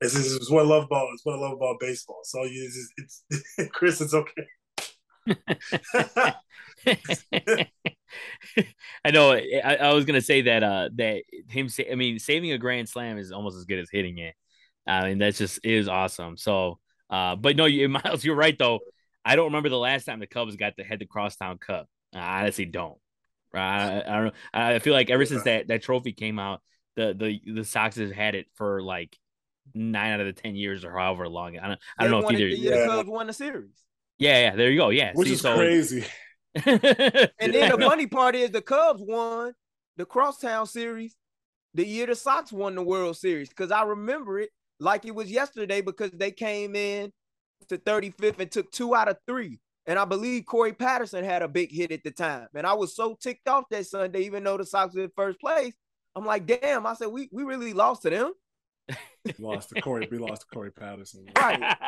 this, 0.00 0.14
is, 0.14 0.32
this 0.32 0.42
is 0.42 0.50
what 0.50 0.64
I 0.64 0.68
love 0.68 0.84
about 0.84 1.08
it's 1.12 1.24
what 1.24 1.36
I 1.36 1.40
love 1.40 1.52
about 1.52 1.80
baseball. 1.80 2.20
So 2.24 2.42
it's, 2.44 2.92
it's, 2.96 3.24
it's 3.58 3.70
Chris, 3.72 4.00
it's 4.00 4.14
okay. 4.14 4.46
I 9.04 9.10
know. 9.10 9.32
I, 9.32 9.76
I, 9.80 9.92
was 9.92 10.04
gonna 10.04 10.20
say 10.20 10.42
that 10.42 10.62
uh 10.62 10.90
that 10.96 11.22
him 11.48 11.68
say 11.68 11.88
I 11.90 11.94
mean 11.94 12.18
saving 12.18 12.52
a 12.52 12.58
grand 12.58 12.88
slam 12.88 13.18
is 13.18 13.32
almost 13.32 13.56
as 13.56 13.64
good 13.64 13.78
as 13.78 13.88
hitting 13.90 14.18
it. 14.18 14.34
I 14.86 15.08
mean 15.08 15.18
that's 15.18 15.38
just 15.38 15.60
is 15.64 15.88
awesome. 15.88 16.36
So 16.36 16.78
uh 17.10 17.36
but 17.36 17.56
no, 17.56 17.64
you 17.64 17.88
Miles, 18.04 18.24
you're 18.24 18.36
right 18.36 18.56
though. 18.58 18.80
I 19.24 19.36
don't 19.36 19.46
remember 19.46 19.70
the 19.70 19.78
last 19.78 20.04
time 20.04 20.20
the 20.20 20.26
Cubs 20.26 20.56
got 20.56 20.76
the 20.76 20.84
head 20.84 20.98
the 20.98 21.06
crosstown 21.06 21.58
cup. 21.58 21.88
I 22.14 22.42
honestly 22.42 22.66
don't. 22.66 22.98
I, 23.54 24.02
I 24.06 24.14
don't 24.16 24.24
know. 24.24 24.32
I 24.52 24.78
feel 24.80 24.92
like 24.92 25.10
ever 25.10 25.24
since 25.24 25.44
that 25.44 25.68
that 25.68 25.82
trophy 25.82 26.12
came 26.12 26.38
out, 26.38 26.60
the 26.96 27.14
the 27.14 27.52
the 27.52 27.64
Sox 27.64 27.96
has 27.96 28.10
had 28.10 28.34
it 28.34 28.46
for 28.54 28.82
like 28.82 29.16
nine 29.74 30.12
out 30.12 30.20
of 30.20 30.26
the 30.26 30.32
ten 30.32 30.56
years 30.56 30.84
or 30.84 30.92
however 30.92 31.28
long. 31.28 31.58
I 31.58 31.68
don't 31.68 31.80
I 31.98 32.04
don't 32.04 32.10
know 32.10 32.28
if 32.28 32.34
either. 32.34 32.48
The 32.48 32.56
year 32.56 32.74
yeah. 32.74 32.86
Cubs 32.86 33.08
won 33.08 33.26
the 33.26 33.32
series. 33.32 33.84
Yeah, 34.18 34.40
yeah. 34.40 34.56
There 34.56 34.70
you 34.70 34.78
go. 34.78 34.90
Yeah, 34.90 35.12
which 35.14 35.28
See, 35.28 35.34
is 35.34 35.40
so... 35.40 35.56
crazy. 35.56 36.04
and 36.54 36.80
then 37.52 37.70
the 37.70 37.78
funny 37.80 38.06
part 38.06 38.36
is 38.36 38.50
the 38.50 38.62
Cubs 38.62 39.02
won 39.02 39.54
the 39.96 40.04
Crosstown 40.04 40.66
Series 40.66 41.16
the 41.74 41.84
year 41.84 42.06
the 42.06 42.14
Sox 42.14 42.52
won 42.52 42.76
the 42.76 42.82
World 42.82 43.16
Series 43.16 43.48
because 43.48 43.70
I 43.70 43.82
remember 43.82 44.38
it 44.38 44.50
like 44.80 45.04
it 45.04 45.14
was 45.14 45.30
yesterday 45.30 45.80
because 45.80 46.12
they 46.12 46.30
came 46.30 46.76
in 46.76 47.12
to 47.68 47.78
35th 47.78 48.38
and 48.38 48.50
took 48.50 48.70
two 48.70 48.94
out 48.94 49.08
of 49.08 49.18
three. 49.26 49.60
And 49.86 49.98
I 49.98 50.04
believe 50.06 50.46
Corey 50.46 50.72
Patterson 50.72 51.24
had 51.24 51.42
a 51.42 51.48
big 51.48 51.70
hit 51.70 51.92
at 51.92 52.02
the 52.04 52.10
time. 52.10 52.46
And 52.54 52.66
I 52.66 52.72
was 52.72 52.96
so 52.96 53.18
ticked 53.20 53.48
off 53.48 53.64
that 53.70 53.86
Sunday, 53.86 54.22
even 54.22 54.42
though 54.44 54.56
the 54.56 54.64
Sox 54.64 54.94
were 54.94 55.02
in 55.02 55.10
first 55.14 55.38
place. 55.40 55.74
I'm 56.16 56.24
like, 56.24 56.46
damn, 56.46 56.86
I 56.86 56.94
said, 56.94 57.08
we, 57.08 57.28
we 57.32 57.42
really 57.42 57.74
lost 57.74 58.02
to 58.02 58.10
them. 58.10 58.32
Lost 59.38 59.70
to 59.70 59.80
Corey. 59.80 60.08
We 60.10 60.18
lost 60.18 60.42
to 60.42 60.46
Corey 60.48 60.72
Patterson. 60.72 61.26
Right. 61.36 61.60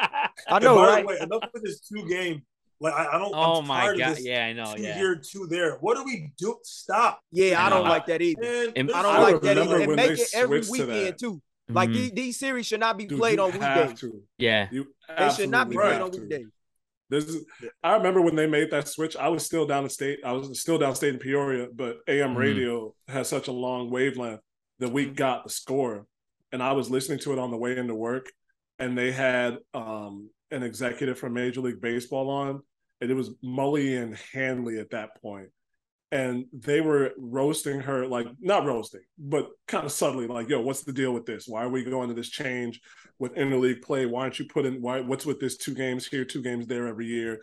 I 0.49 0.59
know, 0.59 0.77
By 0.77 0.87
right? 0.87 1.07
Way, 1.07 1.19
enough 1.21 1.45
with 1.53 1.65
this 1.65 1.81
two 1.81 2.07
game. 2.09 2.43
Like 2.79 2.93
I, 2.93 3.15
I 3.15 3.19
don't. 3.19 3.33
Oh 3.35 3.63
my 3.63 3.97
god! 3.97 4.19
Yeah, 4.21 4.45
I 4.45 4.53
know. 4.53 4.75
Two 4.75 4.83
yeah. 4.83 4.95
here, 4.95 5.17
two 5.17 5.47
there. 5.47 5.77
What 5.77 5.97
do 5.97 6.05
we 6.05 6.31
do? 6.37 6.57
Stop. 6.63 7.21
Yeah, 7.33 7.63
I, 7.63 7.67
I 7.67 7.71
don't 7.71 7.89
like 7.89 8.05
that 8.07 8.21
either. 8.21 8.73
And, 8.77 8.93
I 8.93 9.03
don't 9.03 9.17
I 9.17 9.19
like 9.21 9.41
that 9.43 9.57
either. 9.57 9.81
And 9.81 9.97
make 9.97 10.11
it 10.19 10.29
every 10.35 10.63
weekend 10.71 11.19
too. 11.19 11.41
Like 11.69 11.89
mm-hmm. 11.89 11.99
these, 11.99 12.11
these 12.13 12.39
series 12.39 12.67
should 12.67 12.81
not 12.81 12.99
be 12.99 13.07
Dude, 13.07 13.19
played 13.19 13.39
on 13.41 13.51
weekdays. 13.51 13.99
To. 14.01 14.23
Yeah, 14.39 14.69
you 14.71 14.87
they 15.17 15.31
should 15.31 15.51
not 15.51 15.69
be 15.71 15.77
played 15.77 16.01
on 16.01 16.11
weekdays. 16.11 16.47
This 17.09 17.25
is, 17.25 17.45
I 17.83 17.95
remember 17.95 18.21
when 18.21 18.35
they 18.35 18.47
made 18.47 18.71
that 18.73 18.89
switch. 18.89 19.17
I 19.17 19.29
was 19.29 19.45
still 19.45 19.67
down 19.67 19.85
the 19.85 19.91
state. 19.91 20.21
I 20.25 20.33
was 20.33 20.61
still 20.61 20.79
downstate 20.79 21.11
in 21.11 21.19
Peoria, 21.19 21.69
but 21.73 21.99
AM 22.09 22.31
mm-hmm. 22.31 22.39
radio 22.39 22.95
has 23.09 23.29
such 23.29 23.49
a 23.49 23.53
long 23.53 23.91
wavelength 23.91 24.41
that 24.81 24.91
we 24.91 25.07
got 25.07 25.45
the 25.45 25.51
score, 25.51 26.07
and 26.57 26.63
I 26.63 26.73
was 26.73 26.89
listening 26.89 27.19
to 27.19 27.35
it 27.35 27.39
on 27.39 27.51
the 27.51 27.57
way 27.59 27.77
into 27.77 27.95
work, 27.95 28.33
and 28.79 28.97
they 28.97 29.13
had 29.13 29.59
um, 29.75 30.31
an 30.51 30.63
executive 30.63 31.19
from 31.19 31.35
Major 31.35 31.61
League 31.61 31.83
Baseball 31.83 32.31
on, 32.31 32.63
and 33.03 33.11
it 33.11 33.15
was 33.15 33.35
Mully 33.45 34.03
and 34.03 34.17
Hanley 34.33 34.79
at 34.79 34.89
that 34.93 35.21
point, 35.21 35.51
and 36.13 36.47
they 36.55 36.81
were 36.81 37.13
roasting 37.19 37.81
her 37.81 38.07
like 38.07 38.27
not 38.41 38.65
roasting 38.65 39.03
but 39.19 39.51
kind 39.69 39.85
of 39.85 39.93
subtly 39.93 40.27
like 40.27 40.49
yo 40.49 40.63
what's 40.63 40.83
the 40.83 40.95
deal 40.95 41.13
with 41.13 41.27
this? 41.27 41.45
Why 41.47 41.63
are 41.63 41.69
we 41.69 41.85
going 41.85 42.09
to 42.09 42.15
this 42.15 42.31
change 42.31 42.81
with 43.19 43.35
interleague 43.35 43.83
play? 43.83 44.07
Why 44.07 44.23
aren't 44.23 44.39
you 44.39 44.47
putting 44.47 44.81
why 44.81 45.01
what's 45.01 45.27
with 45.27 45.41
this 45.41 45.59
two 45.59 45.75
games 45.75 46.07
here 46.07 46.25
two 46.25 46.41
games 46.41 46.67
there 46.67 46.89
every 46.89 47.05
year? 47.05 47.39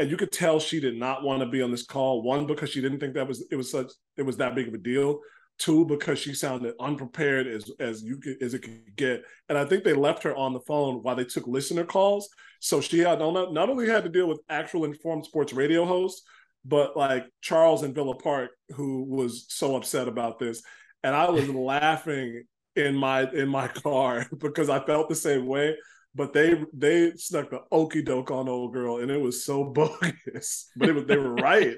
And 0.00 0.10
you 0.10 0.16
could 0.16 0.32
tell 0.32 0.58
she 0.58 0.80
did 0.80 0.98
not 0.98 1.22
want 1.22 1.38
to 1.38 1.48
be 1.48 1.62
on 1.62 1.70
this 1.70 1.86
call 1.86 2.24
one 2.24 2.48
because 2.48 2.70
she 2.70 2.80
didn't 2.80 2.98
think 2.98 3.14
that 3.14 3.28
was 3.28 3.46
it 3.48 3.54
was 3.54 3.70
such 3.70 3.92
it 4.16 4.22
was 4.22 4.38
that 4.38 4.56
big 4.56 4.66
of 4.66 4.74
a 4.74 4.78
deal 4.78 5.20
two 5.58 5.86
because 5.86 6.18
she 6.18 6.34
sounded 6.34 6.74
unprepared 6.80 7.46
as 7.46 7.70
as 7.80 8.02
you 8.02 8.18
could, 8.18 8.42
as 8.42 8.54
it 8.54 8.60
could 8.60 8.96
get 8.96 9.24
and 9.48 9.56
i 9.56 9.64
think 9.64 9.84
they 9.84 9.94
left 9.94 10.22
her 10.22 10.36
on 10.36 10.52
the 10.52 10.60
phone 10.60 10.96
while 11.02 11.16
they 11.16 11.24
took 11.24 11.46
listener 11.46 11.84
calls 11.84 12.28
so 12.60 12.80
she 12.80 12.98
had 12.98 13.18
not, 13.18 13.52
not 13.52 13.68
only 13.70 13.88
had 13.88 14.04
to 14.04 14.10
deal 14.10 14.28
with 14.28 14.40
actual 14.48 14.84
informed 14.84 15.24
sports 15.24 15.52
radio 15.52 15.84
hosts 15.84 16.22
but 16.68 16.96
like 16.96 17.26
Charles 17.40 17.82
and 17.82 17.94
Villa 17.94 18.16
Park, 18.16 18.50
who 18.74 19.04
was 19.04 19.46
so 19.48 19.76
upset 19.76 20.08
about 20.08 20.38
this, 20.38 20.62
and 21.02 21.14
I 21.14 21.30
was 21.30 21.48
laughing 21.50 22.44
in 22.74 22.94
my 22.94 23.30
in 23.30 23.48
my 23.48 23.68
car 23.68 24.26
because 24.38 24.68
I 24.68 24.84
felt 24.84 25.08
the 25.08 25.14
same 25.14 25.46
way. 25.46 25.76
But 26.14 26.32
they 26.32 26.62
they 26.72 27.12
stuck 27.16 27.50
the 27.50 27.60
okey 27.70 28.02
doke 28.02 28.30
on 28.30 28.48
old 28.48 28.72
girl, 28.72 28.98
and 28.98 29.10
it 29.10 29.20
was 29.20 29.44
so 29.44 29.64
bogus. 29.72 30.70
But 30.76 30.88
it 30.88 30.94
was 30.94 31.04
they 31.04 31.16
were 31.16 31.34
right. 31.34 31.76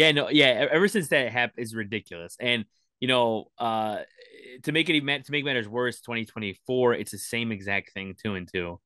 Yeah, 0.00 0.12
no, 0.12 0.30
yeah. 0.30 0.66
Ever 0.70 0.88
since 0.88 1.08
that 1.08 1.30
happened, 1.30 1.62
is 1.62 1.74
ridiculous. 1.74 2.34
And 2.40 2.64
you 3.00 3.08
know, 3.08 3.50
uh, 3.58 3.98
to 4.62 4.72
make 4.72 4.88
it 4.88 4.94
even 4.94 5.22
to 5.22 5.32
make 5.32 5.44
matters 5.44 5.68
worse, 5.68 6.00
2024, 6.00 6.94
it's 6.94 7.12
the 7.12 7.18
same 7.18 7.52
exact 7.52 7.92
thing, 7.92 8.14
two 8.22 8.34
and 8.34 8.48
two. 8.50 8.80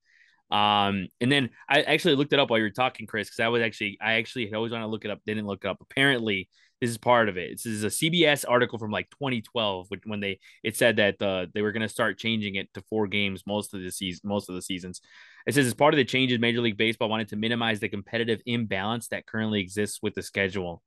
Um, 0.50 1.06
and 1.20 1.30
then 1.30 1.50
I 1.68 1.82
actually 1.82 2.16
looked 2.16 2.32
it 2.32 2.40
up 2.40 2.50
while 2.50 2.58
you 2.58 2.64
were 2.64 2.70
talking, 2.70 3.06
Chris, 3.06 3.28
because 3.28 3.40
I 3.40 3.48
was 3.48 3.62
actually 3.62 3.96
I 4.00 4.14
actually 4.14 4.52
always 4.52 4.72
want 4.72 4.82
to 4.82 4.88
look 4.88 5.04
it 5.04 5.10
up, 5.12 5.20
didn't 5.24 5.46
look 5.46 5.64
it 5.64 5.68
up. 5.68 5.78
Apparently, 5.80 6.48
this 6.80 6.90
is 6.90 6.98
part 6.98 7.28
of 7.28 7.36
it. 7.36 7.52
This 7.52 7.66
is 7.66 7.84
a 7.84 7.88
CBS 7.88 8.44
article 8.48 8.80
from 8.80 8.90
like 8.90 9.08
2012, 9.10 9.88
when 10.06 10.18
they 10.18 10.40
it 10.64 10.76
said 10.76 10.96
that 10.96 11.22
uh, 11.22 11.46
they 11.54 11.62
were 11.62 11.70
going 11.70 11.82
to 11.82 11.88
start 11.88 12.18
changing 12.18 12.56
it 12.56 12.74
to 12.74 12.82
four 12.90 13.06
games 13.06 13.44
most 13.46 13.72
of 13.72 13.82
the 13.82 13.90
season, 13.92 14.22
most 14.24 14.48
of 14.48 14.56
the 14.56 14.62
seasons. 14.62 15.00
It 15.46 15.54
says 15.54 15.66
as 15.66 15.74
part 15.74 15.94
of 15.94 15.98
the 15.98 16.04
changes, 16.04 16.40
Major 16.40 16.60
League 16.60 16.76
Baseball 16.76 17.08
wanted 17.08 17.28
to 17.28 17.36
minimize 17.36 17.78
the 17.78 17.88
competitive 17.88 18.40
imbalance 18.46 19.08
that 19.08 19.26
currently 19.26 19.60
exists 19.60 20.00
with 20.02 20.14
the 20.14 20.22
schedule. 20.22 20.82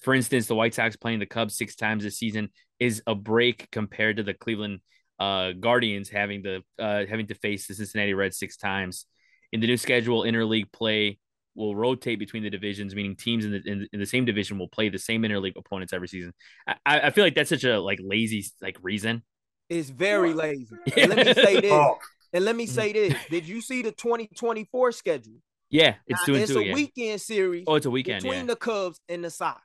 For 0.00 0.14
instance, 0.14 0.46
the 0.46 0.54
White 0.54 0.74
Sox 0.74 0.96
playing 0.96 1.18
the 1.18 1.26
Cubs 1.26 1.56
six 1.56 1.76
times 1.76 2.04
this 2.04 2.18
season 2.18 2.48
is 2.78 3.02
a 3.06 3.14
break 3.14 3.70
compared 3.70 4.16
to 4.16 4.22
the 4.22 4.34
Cleveland 4.34 4.80
uh, 5.18 5.52
Guardians 5.52 6.08
having 6.08 6.42
to 6.44 6.62
uh, 6.78 7.04
having 7.08 7.26
to 7.26 7.34
face 7.34 7.66
the 7.66 7.74
Cincinnati 7.74 8.14
Reds 8.14 8.38
six 8.38 8.56
times. 8.56 9.06
In 9.52 9.60
the 9.60 9.66
new 9.66 9.76
schedule, 9.76 10.22
interleague 10.22 10.72
play 10.72 11.18
will 11.54 11.76
rotate 11.76 12.18
between 12.18 12.42
the 12.42 12.50
divisions, 12.50 12.94
meaning 12.94 13.16
teams 13.16 13.44
in 13.44 13.52
the 13.52 13.62
in, 13.66 13.86
in 13.92 14.00
the 14.00 14.06
same 14.06 14.24
division 14.24 14.58
will 14.58 14.68
play 14.68 14.88
the 14.88 14.98
same 14.98 15.22
interleague 15.22 15.56
opponents 15.56 15.92
every 15.92 16.08
season. 16.08 16.32
I, 16.66 17.00
I 17.00 17.10
feel 17.10 17.24
like 17.24 17.34
that's 17.34 17.50
such 17.50 17.64
a 17.64 17.78
like 17.78 17.98
lazy 18.02 18.44
like 18.62 18.78
reason. 18.82 19.22
It's 19.68 19.90
very 19.90 20.32
lazy. 20.32 20.74
And 20.96 21.10
let 21.10 21.26
me 21.26 21.34
say 21.34 21.60
this. 21.60 21.72
Oh. 21.72 21.98
And 22.32 22.44
let 22.44 22.56
me 22.56 22.66
say 22.66 22.92
this. 22.92 23.14
Did 23.28 23.46
you 23.46 23.60
see 23.60 23.82
the 23.82 23.92
2024 23.92 24.92
schedule? 24.92 25.34
Yeah, 25.68 25.94
it's 26.06 26.20
now, 26.22 26.26
doing 26.26 26.42
it's 26.42 26.50
a 26.50 26.64
yeah. 26.64 26.74
weekend 26.74 27.20
series. 27.20 27.64
Oh, 27.66 27.76
it's 27.76 27.86
a 27.86 27.90
weekend 27.90 28.22
between 28.22 28.40
yeah. 28.40 28.46
the 28.46 28.56
Cubs 28.56 29.00
and 29.08 29.24
the 29.24 29.30
Sox. 29.30 29.60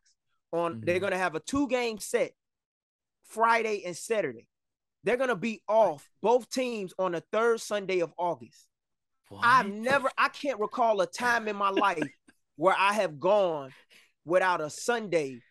On 0.55 0.73
mm-hmm. 0.73 0.85
they're 0.85 0.99
gonna 0.99 1.17
have 1.17 1.35
a 1.35 1.39
two 1.39 1.67
game 1.67 1.99
set 1.99 2.31
Friday 3.23 3.83
and 3.85 3.95
Saturday. 3.95 4.47
They're 5.03 5.17
gonna 5.17 5.35
be 5.35 5.61
off 5.67 6.09
both 6.21 6.49
teams 6.49 6.93
on 6.97 7.11
the 7.11 7.23
third 7.31 7.61
Sunday 7.61 7.99
of 7.99 8.13
August. 8.17 8.67
What? 9.29 9.41
I've 9.43 9.67
never, 9.67 10.09
I 10.17 10.29
can't 10.29 10.59
recall 10.59 11.01
a 11.01 11.07
time 11.07 11.47
in 11.47 11.55
my 11.55 11.69
life 11.69 12.03
where 12.55 12.75
I 12.77 12.93
have 12.93 13.19
gone 13.19 13.71
without 14.23 14.61
a 14.61 14.69
Sunday 14.69 15.41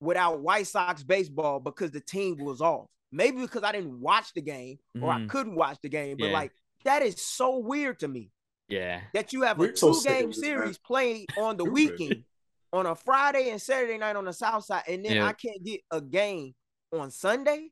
without 0.00 0.40
White 0.40 0.66
Sox 0.66 1.02
baseball 1.02 1.60
because 1.60 1.90
the 1.90 2.00
team 2.00 2.36
was 2.38 2.60
off. 2.60 2.88
Maybe 3.12 3.40
because 3.40 3.62
I 3.62 3.72
didn't 3.72 4.00
watch 4.00 4.32
the 4.34 4.40
game 4.40 4.78
or 5.00 5.08
mm. 5.08 5.12
I 5.12 5.18
mm-hmm. 5.18 5.26
couldn't 5.28 5.54
watch 5.54 5.78
the 5.82 5.88
game, 5.88 6.16
but 6.18 6.26
yeah. 6.26 6.32
like 6.32 6.52
that 6.84 7.02
is 7.02 7.20
so 7.20 7.58
weird 7.58 8.00
to 8.00 8.08
me. 8.08 8.30
Yeah. 8.68 9.00
That 9.14 9.32
you 9.32 9.42
have 9.42 9.58
We're 9.58 9.66
a 9.66 9.72
two 9.72 9.94
so 9.94 10.00
game 10.02 10.32
series 10.32 10.78
played 10.78 11.26
on 11.38 11.56
the 11.56 11.64
weekend 11.64 12.24
on 12.72 12.86
a 12.86 12.94
Friday 12.94 13.50
and 13.50 13.60
Saturday 13.60 13.98
night 13.98 14.16
on 14.16 14.24
the 14.24 14.32
South 14.32 14.64
Side, 14.64 14.84
and 14.88 15.04
then 15.04 15.16
yeah. 15.16 15.26
I 15.26 15.32
can't 15.32 15.62
get 15.62 15.80
a 15.90 16.00
game 16.00 16.54
on 16.92 17.10
Sunday. 17.10 17.70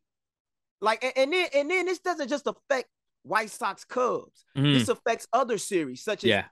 Like, 0.81 1.05
and, 1.05 1.13
and 1.17 1.33
then 1.33 1.49
and 1.55 1.71
then 1.71 1.87
this 1.87 1.99
doesn't 2.01 2.29
just 2.29 2.47
affect 2.47 2.89
White 3.23 3.51
Sox 3.51 3.85
Cubs. 3.85 4.45
Mm-hmm. 4.57 4.73
This 4.73 4.89
affects 4.89 5.27
other 5.33 5.59
series 5.59 6.03
such 6.03 6.25
as 6.25 6.29
yeah. 6.29 6.45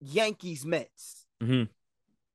Yankees 0.00 0.64
Mets, 0.64 1.26
mm-hmm. 1.42 1.64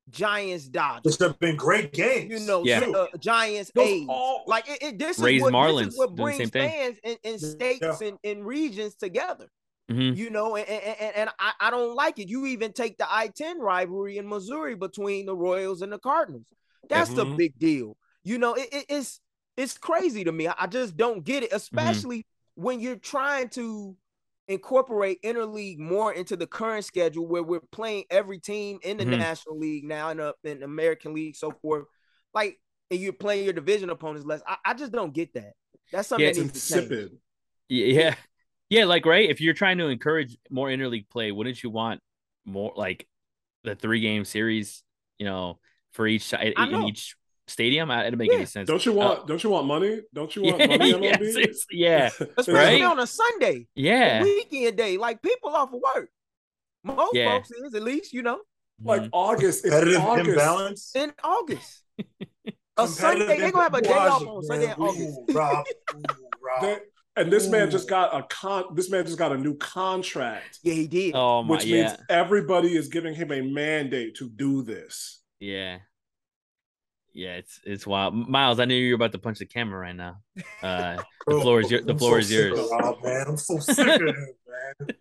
Giants 0.09 0.67
Dodgers. 0.69 1.17
This 1.17 1.27
have 1.27 1.37
been 1.39 1.57
great 1.57 1.91
games. 1.91 2.31
You 2.31 2.47
know, 2.47 2.63
yeah. 2.63 2.79
uh, 2.79 3.07
Giants 3.19 3.71
A's. 3.77 4.05
All... 4.07 4.43
Like 4.47 4.69
it, 4.69 4.81
it 4.81 4.99
this, 4.99 5.19
Rays 5.19 5.37
is 5.37 5.43
what, 5.43 5.53
Marlins 5.53 5.85
this 5.85 5.93
is 5.93 5.99
what 5.99 6.15
brings 6.15 6.49
fans 6.49 6.97
in, 7.03 7.17
in 7.23 7.39
states 7.39 7.79
yeah. 7.81 8.07
and, 8.07 8.17
and 8.23 8.45
regions 8.45 8.95
together. 8.95 9.47
Mm-hmm. 9.89 10.17
You 10.17 10.29
know, 10.29 10.57
and, 10.57 10.67
and, 10.67 11.15
and 11.15 11.29
I, 11.39 11.53
I 11.61 11.71
don't 11.71 11.95
like 11.95 12.19
it. 12.19 12.27
You 12.27 12.45
even 12.47 12.73
take 12.73 12.97
the 12.97 13.07
I 13.09 13.27
10 13.27 13.59
rivalry 13.59 14.17
in 14.17 14.27
Missouri 14.27 14.75
between 14.75 15.25
the 15.25 15.35
Royals 15.35 15.81
and 15.81 15.93
the 15.93 15.97
Cardinals. 15.97 16.45
That's 16.89 17.09
mm-hmm. 17.09 17.31
the 17.31 17.35
big 17.37 17.57
deal. 17.57 17.95
You 18.23 18.37
know, 18.37 18.53
it, 18.55 18.67
it, 18.71 18.85
it's 18.89 19.21
it's 19.55 19.77
crazy 19.77 20.23
to 20.25 20.31
me. 20.31 20.47
I 20.47 20.67
just 20.67 20.97
don't 20.97 21.23
get 21.23 21.43
it, 21.43 21.47
mm-hmm. 21.47 21.55
especially 21.55 22.19
mm-hmm. 22.19 22.63
when 22.63 22.79
you're 22.81 22.97
trying 22.97 23.49
to 23.49 23.95
incorporate 24.47 25.21
interleague 25.23 25.79
more 25.79 26.13
into 26.13 26.35
the 26.35 26.47
current 26.47 26.85
schedule 26.85 27.27
where 27.27 27.43
we're 27.43 27.59
playing 27.71 28.05
every 28.09 28.39
team 28.39 28.79
in 28.83 28.97
the 28.97 29.03
mm-hmm. 29.03 29.19
National 29.19 29.57
League 29.59 29.83
now 29.83 30.09
and 30.09 30.21
up 30.21 30.37
in 30.43 30.59
the 30.59 30.65
American 30.65 31.13
League, 31.13 31.35
so 31.35 31.51
forth. 31.61 31.85
Like, 32.33 32.57
and 32.89 32.99
you're 32.99 33.13
playing 33.13 33.43
your 33.43 33.53
division 33.53 33.89
opponents 33.89 34.25
less. 34.25 34.41
I, 34.47 34.57
I 34.63 34.73
just 34.73 34.91
don't 34.91 35.13
get 35.13 35.33
that. 35.33 35.53
That's 35.91 36.07
something 36.07 36.25
yeah, 36.25 36.41
insipid. 36.41 37.17
Yeah. 37.67 38.15
Yeah, 38.69 38.85
like 38.85 39.05
right. 39.05 39.29
If 39.29 39.39
you're 39.41 39.53
trying 39.53 39.77
to 39.77 39.87
encourage 39.87 40.37
more 40.49 40.67
interleague 40.67 41.09
play, 41.09 41.31
wouldn't 41.31 41.61
you 41.63 41.69
want 41.69 42.01
more 42.45 42.73
like 42.75 43.07
the 43.63 43.75
three 43.75 44.01
game 44.01 44.25
series, 44.25 44.83
you 45.17 45.25
know, 45.25 45.59
for 45.93 46.05
each 46.07 46.33
in 46.33 46.83
each 46.83 47.15
stadium? 47.47 47.89
It 47.91 48.03
didn't 48.03 48.17
make 48.17 48.29
yeah. 48.29 48.37
any 48.37 48.45
sense. 48.45 48.67
Don't 48.67 48.85
you 48.85 48.93
want? 48.93 49.19
Uh, 49.19 49.23
don't 49.23 49.43
you 49.43 49.49
want 49.49 49.67
money? 49.67 50.01
Don't 50.13 50.35
you 50.35 50.43
want 50.45 50.59
yeah, 50.59 50.67
money? 50.67 50.93
MLB? 50.93 51.55
yeah, 51.71 52.09
especially 52.37 52.53
right? 52.53 52.83
on 52.83 52.99
a 52.99 53.07
Sunday. 53.07 53.67
Yeah, 53.75 54.21
a 54.21 54.23
weekend 54.23 54.77
day, 54.77 54.97
like 54.97 55.21
people 55.21 55.55
off 55.55 55.73
of 55.73 55.79
work. 55.95 56.09
Most 56.83 57.15
yeah. 57.15 57.31
folks 57.31 57.51
is 57.51 57.73
at 57.73 57.83
least 57.83 58.13
you 58.13 58.21
know, 58.21 58.41
like 58.83 59.01
mm-hmm. 59.01 59.09
August. 59.13 59.63
Competitive 59.63 60.01
August. 60.01 60.29
imbalance 60.29 60.95
in 60.95 61.13
August. 61.23 61.83
a 62.77 62.87
Sunday, 62.87 63.27
they're 63.27 63.51
gonna 63.51 63.63
have 63.63 63.73
a 63.73 63.81
day 63.81 63.93
off 63.93 64.27
on 64.27 64.43
Sunday 64.43 64.65
in 64.65 64.73
August. 64.73 65.19
Ooh, 65.29 65.33
Rob, 65.33 65.65
ooh, 65.95 66.29
Rob. 66.41 66.79
And 67.17 67.31
this 67.33 67.47
Ooh. 67.47 67.51
man 67.51 67.71
just 67.71 67.89
got 67.89 68.15
a 68.15 68.23
con. 68.23 68.75
This 68.75 68.89
man 68.89 69.05
just 69.05 69.17
got 69.17 69.31
a 69.31 69.37
new 69.37 69.57
contract. 69.57 70.59
Yeah, 70.63 70.73
he 70.73 70.87
did. 70.87 71.15
Oh 71.15 71.43
my, 71.43 71.55
which 71.55 71.65
means 71.65 71.91
yeah. 71.91 71.97
everybody 72.09 72.77
is 72.77 72.87
giving 72.87 73.15
him 73.15 73.31
a 73.31 73.41
mandate 73.41 74.15
to 74.17 74.29
do 74.29 74.61
this. 74.61 75.21
Yeah, 75.39 75.79
yeah, 77.17 77.33
it's 77.33 77.59
it's 77.63 77.87
wild. 77.87 78.13
Miles, 78.13 78.59
I 78.59 78.65
knew 78.65 78.75
you 78.75 78.91
were 78.91 78.95
about 78.95 79.11
to 79.13 79.17
punch 79.17 79.39
the 79.39 79.47
camera 79.47 79.79
right 79.79 79.95
now. 79.95 80.17
Uh, 80.61 81.01
the 81.25 81.41
floor 81.41 81.61
is 81.61 81.71
your, 81.71 81.81
the 81.81 81.97
floor 81.97 82.11
so 82.11 82.17
is 82.17 82.31
yours. 82.31 82.59
Rob, 82.71 83.03
man, 83.03 83.25
I'm 83.27 83.37
so 83.37 83.57
sick 83.57 83.87
of 83.87 84.01
him, 84.01 84.27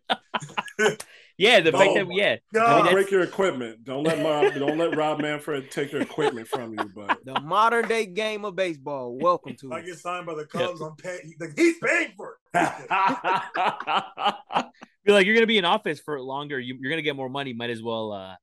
man. 0.09 0.96
yeah, 1.38 1.61
the 1.61 1.72
oh 1.72 1.79
fact 1.79 1.94
that 1.94 2.07
yeah, 2.11 2.37
I 2.61 2.83
mean, 2.83 2.92
break 2.92 3.11
your 3.11 3.22
equipment. 3.22 3.85
Don't 3.85 4.05
let 4.05 4.25
Rob, 4.25 4.55
don't 4.59 4.79
let 4.79 4.96
Rob 4.96 5.20
Manfred 5.20 5.70
take 5.70 5.92
your 5.92 6.03
equipment 6.03 6.49
from 6.49 6.72
you. 6.72 6.90
But 6.94 7.25
the 7.25 7.40
modern 7.40 7.88
day 7.88 8.07
game 8.07 8.44
of 8.44 8.57
baseball. 8.57 9.16
Welcome 9.18 9.57
to. 9.57 9.72
I 9.72 9.83
get 9.83 9.99
signed 9.99 10.27
by 10.27 10.35
the 10.35 10.46
Cubs. 10.46 10.81
Yep. 10.81 10.90
I'm 10.90 10.96
paying. 10.96 11.35
He's 11.57 11.79
paying 11.79 12.12
for 12.16 12.38
it. 12.55 12.70
Be 15.05 15.12
like 15.12 15.25
you're 15.25 15.37
gonna 15.37 15.46
be 15.46 15.59
in 15.59 15.64
office 15.64 16.01
for 16.01 16.20
longer. 16.20 16.59
You, 16.59 16.75
are 16.85 16.90
gonna 16.90 17.03
get 17.03 17.14
more 17.14 17.29
money. 17.29 17.53
Might 17.53 17.70
as 17.70 17.81
well 17.83 18.12
uh, 18.12 18.35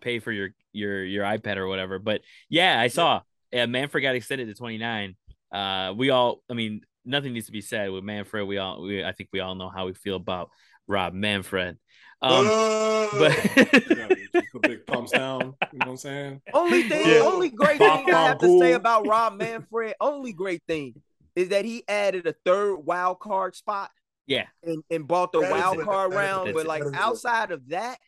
pay 0.00 0.18
for 0.18 0.30
your 0.30 0.50
your 0.72 1.04
your 1.04 1.24
iPad 1.24 1.56
or 1.56 1.66
whatever. 1.66 1.98
But 1.98 2.20
yeah, 2.50 2.78
I 2.78 2.88
saw 2.88 3.22
yeah, 3.52 3.66
Manfred 3.66 4.02
got 4.02 4.14
extended 4.14 4.48
to 4.48 4.54
29. 4.54 5.14
Uh, 5.52 5.92
we 5.96 6.10
all, 6.10 6.42
I 6.50 6.54
mean, 6.54 6.80
nothing 7.04 7.34
needs 7.34 7.46
to 7.46 7.52
be 7.52 7.60
said 7.60 7.90
with 7.90 8.02
Manfred. 8.02 8.48
We 8.48 8.58
all, 8.58 8.82
we, 8.82 9.04
I 9.04 9.12
think 9.12 9.28
we 9.32 9.40
all 9.40 9.54
know 9.54 9.68
how 9.68 9.86
we 9.86 9.92
feel 9.92 10.16
about 10.16 10.50
Rob 10.92 11.14
Manfred. 11.14 11.78
Um, 12.20 12.46
uh, 12.48 13.08
but 13.18 13.32
big 14.62 14.86
thumbs 14.86 15.10
down. 15.10 15.40
You 15.72 15.78
know 15.78 15.86
what 15.86 15.88
I'm 15.88 15.96
saying? 15.96 16.42
Only 16.52 16.82
thing, 16.88 17.06
yeah. 17.06 17.20
only 17.20 17.50
great 17.50 17.78
thing 17.78 18.14
I 18.14 18.28
have 18.28 18.38
to 18.38 18.58
say 18.60 18.72
about 18.72 19.06
Rob 19.06 19.34
Manfred, 19.34 19.94
only 20.00 20.32
great 20.32 20.62
thing 20.68 20.94
is 21.34 21.48
that 21.48 21.64
he 21.64 21.82
added 21.88 22.26
a 22.26 22.34
third 22.44 22.76
wild 22.76 23.18
card 23.18 23.56
spot. 23.56 23.90
Yeah, 24.26 24.46
and, 24.62 24.84
and 24.88 25.08
bought 25.08 25.32
the 25.32 25.40
that 25.40 25.50
wild 25.50 25.80
card 25.80 26.14
round. 26.14 26.54
But 26.54 26.66
like 26.66 26.84
outside 26.94 27.50
of 27.50 27.68
that, 27.70 27.98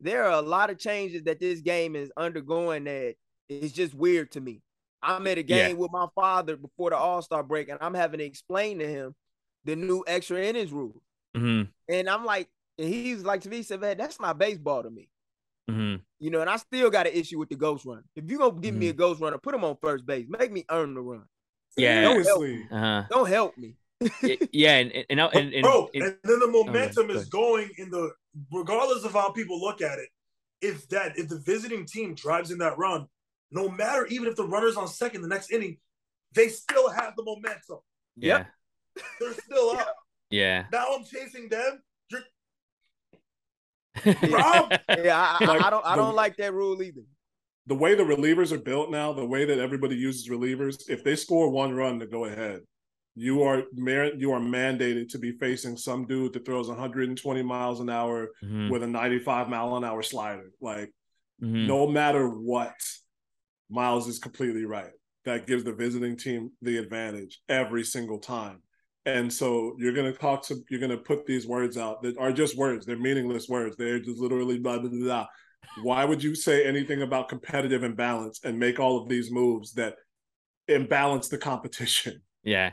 there 0.00 0.24
are 0.24 0.32
a 0.32 0.42
lot 0.42 0.70
of 0.70 0.78
changes 0.78 1.22
that 1.24 1.38
this 1.38 1.60
game 1.60 1.94
is 1.94 2.10
undergoing 2.16 2.84
that 2.84 3.14
is 3.48 3.72
just 3.72 3.94
weird 3.94 4.32
to 4.32 4.40
me. 4.40 4.60
I'm 5.02 5.26
at 5.28 5.38
a 5.38 5.42
game 5.42 5.70
yeah. 5.70 5.80
with 5.80 5.92
my 5.92 6.06
father 6.16 6.56
before 6.56 6.90
the 6.90 6.96
All 6.96 7.22
Star 7.22 7.44
break, 7.44 7.68
and 7.68 7.78
I'm 7.80 7.94
having 7.94 8.18
to 8.18 8.24
explain 8.24 8.80
to 8.80 8.88
him 8.88 9.14
the 9.64 9.76
new 9.76 10.02
extra 10.06 10.42
innings 10.42 10.72
rule. 10.72 11.00
Mm-hmm. 11.36 11.70
And 11.88 12.08
I'm 12.08 12.24
like, 12.24 12.48
and 12.78 12.88
he's 12.88 13.22
like 13.22 13.42
to 13.42 13.48
me, 13.48 13.58
he 13.58 13.62
said, 13.62 13.80
"Man, 13.80 13.96
that's 13.96 14.20
not 14.20 14.38
baseball 14.38 14.82
to 14.82 14.90
me." 14.90 15.08
Mm-hmm. 15.70 16.02
You 16.18 16.30
know, 16.30 16.40
and 16.40 16.50
I 16.50 16.56
still 16.56 16.90
got 16.90 17.06
an 17.06 17.12
issue 17.12 17.38
with 17.38 17.48
the 17.48 17.56
ghost 17.56 17.84
run. 17.84 18.02
If 18.16 18.24
you're 18.24 18.38
gonna 18.38 18.60
give 18.60 18.72
mm-hmm. 18.72 18.80
me 18.80 18.88
a 18.88 18.92
ghost 18.92 19.20
runner, 19.20 19.38
put 19.38 19.54
him 19.54 19.64
on 19.64 19.76
first 19.80 20.06
base. 20.06 20.26
Make 20.28 20.52
me 20.52 20.64
earn 20.70 20.94
the 20.94 21.00
run. 21.00 21.24
Yeah, 21.76 22.02
don't 22.02 22.24
help 22.24 22.42
me. 22.42 22.66
Uh-huh. 22.70 23.04
Don't 23.10 23.28
help 23.28 23.56
me. 23.56 23.76
yeah, 24.52 24.78
and 24.78 24.92
and, 25.08 25.20
and, 25.20 25.54
and, 25.54 25.62
bro, 25.62 25.88
and, 25.94 26.04
and 26.04 26.16
then 26.24 26.40
the 26.40 26.48
momentum 26.48 27.10
is 27.10 27.28
going 27.28 27.70
in 27.78 27.90
the 27.90 28.10
regardless 28.52 29.04
of 29.04 29.12
how 29.12 29.30
people 29.30 29.60
look 29.60 29.80
at 29.80 29.98
it. 29.98 30.08
If 30.60 30.88
that 30.88 31.18
if 31.18 31.28
the 31.28 31.38
visiting 31.38 31.86
team 31.86 32.14
drives 32.14 32.50
in 32.50 32.58
that 32.58 32.78
run, 32.78 33.06
no 33.50 33.68
matter 33.68 34.06
even 34.06 34.28
if 34.28 34.36
the 34.36 34.46
runner's 34.46 34.76
on 34.76 34.88
second 34.88 35.22
the 35.22 35.28
next 35.28 35.50
inning, 35.52 35.78
they 36.34 36.48
still 36.48 36.90
have 36.90 37.14
the 37.16 37.24
momentum. 37.24 37.78
Yeah, 38.16 38.44
they're 39.20 39.34
still 39.34 39.70
up. 39.78 39.96
Yeah. 40.32 40.64
Now 40.72 40.86
I'm 40.94 41.04
chasing 41.04 41.48
them. 41.48 41.82
You're... 42.10 42.22
Rob? 44.30 44.72
yeah, 44.88 45.36
I, 45.38 45.44
like, 45.44 45.62
I 45.62 45.70
don't 45.70 45.86
I 45.86 45.96
don't 45.96 46.08
the, 46.08 46.14
like 46.14 46.36
that 46.38 46.52
rule 46.52 46.82
either. 46.82 47.02
The 47.66 47.74
way 47.74 47.94
the 47.94 48.02
relievers 48.02 48.50
are 48.50 48.58
built 48.58 48.90
now, 48.90 49.12
the 49.12 49.24
way 49.24 49.44
that 49.44 49.58
everybody 49.58 49.94
uses 49.94 50.28
relievers, 50.28 50.88
if 50.88 51.04
they 51.04 51.14
score 51.14 51.50
one 51.50 51.74
run 51.74 52.00
to 52.00 52.06
go 52.06 52.24
ahead, 52.24 52.62
you 53.14 53.42
are 53.42 53.62
you 53.76 54.32
are 54.32 54.40
mandated 54.40 55.10
to 55.10 55.18
be 55.18 55.32
facing 55.32 55.76
some 55.76 56.06
dude 56.06 56.32
that 56.32 56.44
throws 56.44 56.68
120 56.68 57.42
miles 57.42 57.80
an 57.80 57.90
hour 57.90 58.30
mm-hmm. 58.42 58.70
with 58.70 58.82
a 58.82 58.86
95 58.86 59.48
mile 59.48 59.76
an 59.76 59.84
hour 59.84 60.02
slider. 60.02 60.50
Like, 60.60 60.90
mm-hmm. 61.42 61.66
no 61.66 61.86
matter 61.86 62.28
what, 62.28 62.74
Miles 63.72 64.06
is 64.06 64.18
completely 64.18 64.66
right. 64.66 64.92
That 65.24 65.46
gives 65.46 65.64
the 65.64 65.72
visiting 65.72 66.16
team 66.16 66.50
the 66.60 66.76
advantage 66.76 67.40
every 67.48 67.84
single 67.84 68.18
time. 68.18 68.60
And 69.04 69.32
so 69.32 69.74
you're 69.78 69.92
gonna 69.92 70.12
talk 70.12 70.44
to 70.46 70.62
you're 70.70 70.80
gonna 70.80 70.96
put 70.96 71.26
these 71.26 71.46
words 71.46 71.76
out 71.76 72.02
that 72.02 72.16
are 72.18 72.32
just 72.32 72.56
words. 72.56 72.86
They're 72.86 72.98
meaningless 72.98 73.48
words. 73.48 73.76
They're 73.76 73.98
just 73.98 74.20
literally 74.20 74.58
blah 74.58 74.78
blah 74.78 74.90
blah. 74.90 75.00
blah. 75.00 75.26
Why 75.82 76.04
would 76.04 76.22
you 76.22 76.34
say 76.34 76.64
anything 76.64 77.02
about 77.02 77.28
competitive 77.28 77.82
imbalance 77.82 78.40
and 78.44 78.58
make 78.58 78.78
all 78.78 79.00
of 79.00 79.08
these 79.08 79.30
moves 79.30 79.72
that 79.74 79.94
imbalance 80.68 81.28
the 81.28 81.38
competition? 81.38 82.22
Yeah 82.42 82.72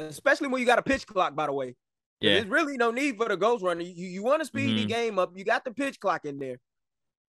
especially 0.00 0.48
when 0.48 0.60
you 0.60 0.66
got 0.66 0.78
a 0.78 0.82
pitch 0.82 1.06
clock. 1.06 1.34
By 1.34 1.46
the 1.46 1.52
way, 1.52 1.74
yeah, 2.20 2.34
there's 2.34 2.46
really 2.46 2.76
no 2.76 2.90
need 2.90 3.16
for 3.16 3.28
the 3.28 3.36
ghost 3.36 3.62
runner. 3.62 3.82
You 3.82 4.06
you 4.06 4.22
want 4.22 4.40
to 4.40 4.46
speed 4.46 4.70
mm-hmm. 4.70 4.78
the 4.78 4.86
game 4.86 5.18
up. 5.18 5.32
You 5.34 5.44
got 5.44 5.64
the 5.64 5.72
pitch 5.72 6.00
clock 6.00 6.24
in 6.24 6.38
there. 6.38 6.58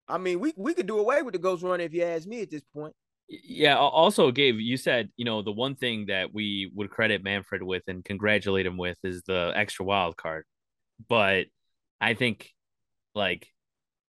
I 0.07 0.17
mean, 0.17 0.39
we 0.39 0.53
we 0.55 0.73
could 0.73 0.87
do 0.87 0.99
away 0.99 1.21
with 1.21 1.33
the 1.33 1.39
ghost 1.39 1.63
runner 1.63 1.83
if 1.83 1.93
you 1.93 2.03
ask 2.03 2.27
me 2.27 2.41
at 2.41 2.51
this 2.51 2.63
point. 2.73 2.93
Yeah. 3.27 3.77
Also, 3.77 4.31
Gabe, 4.31 4.59
you 4.59 4.77
said 4.77 5.09
you 5.17 5.25
know 5.25 5.41
the 5.41 5.51
one 5.51 5.75
thing 5.75 6.07
that 6.07 6.33
we 6.33 6.71
would 6.73 6.89
credit 6.89 7.23
Manfred 7.23 7.63
with 7.63 7.83
and 7.87 8.03
congratulate 8.03 8.65
him 8.65 8.77
with 8.77 8.97
is 9.03 9.23
the 9.23 9.53
extra 9.55 9.85
wild 9.85 10.17
card, 10.17 10.45
but 11.07 11.47
I 11.99 12.13
think 12.13 12.51
like 13.13 13.47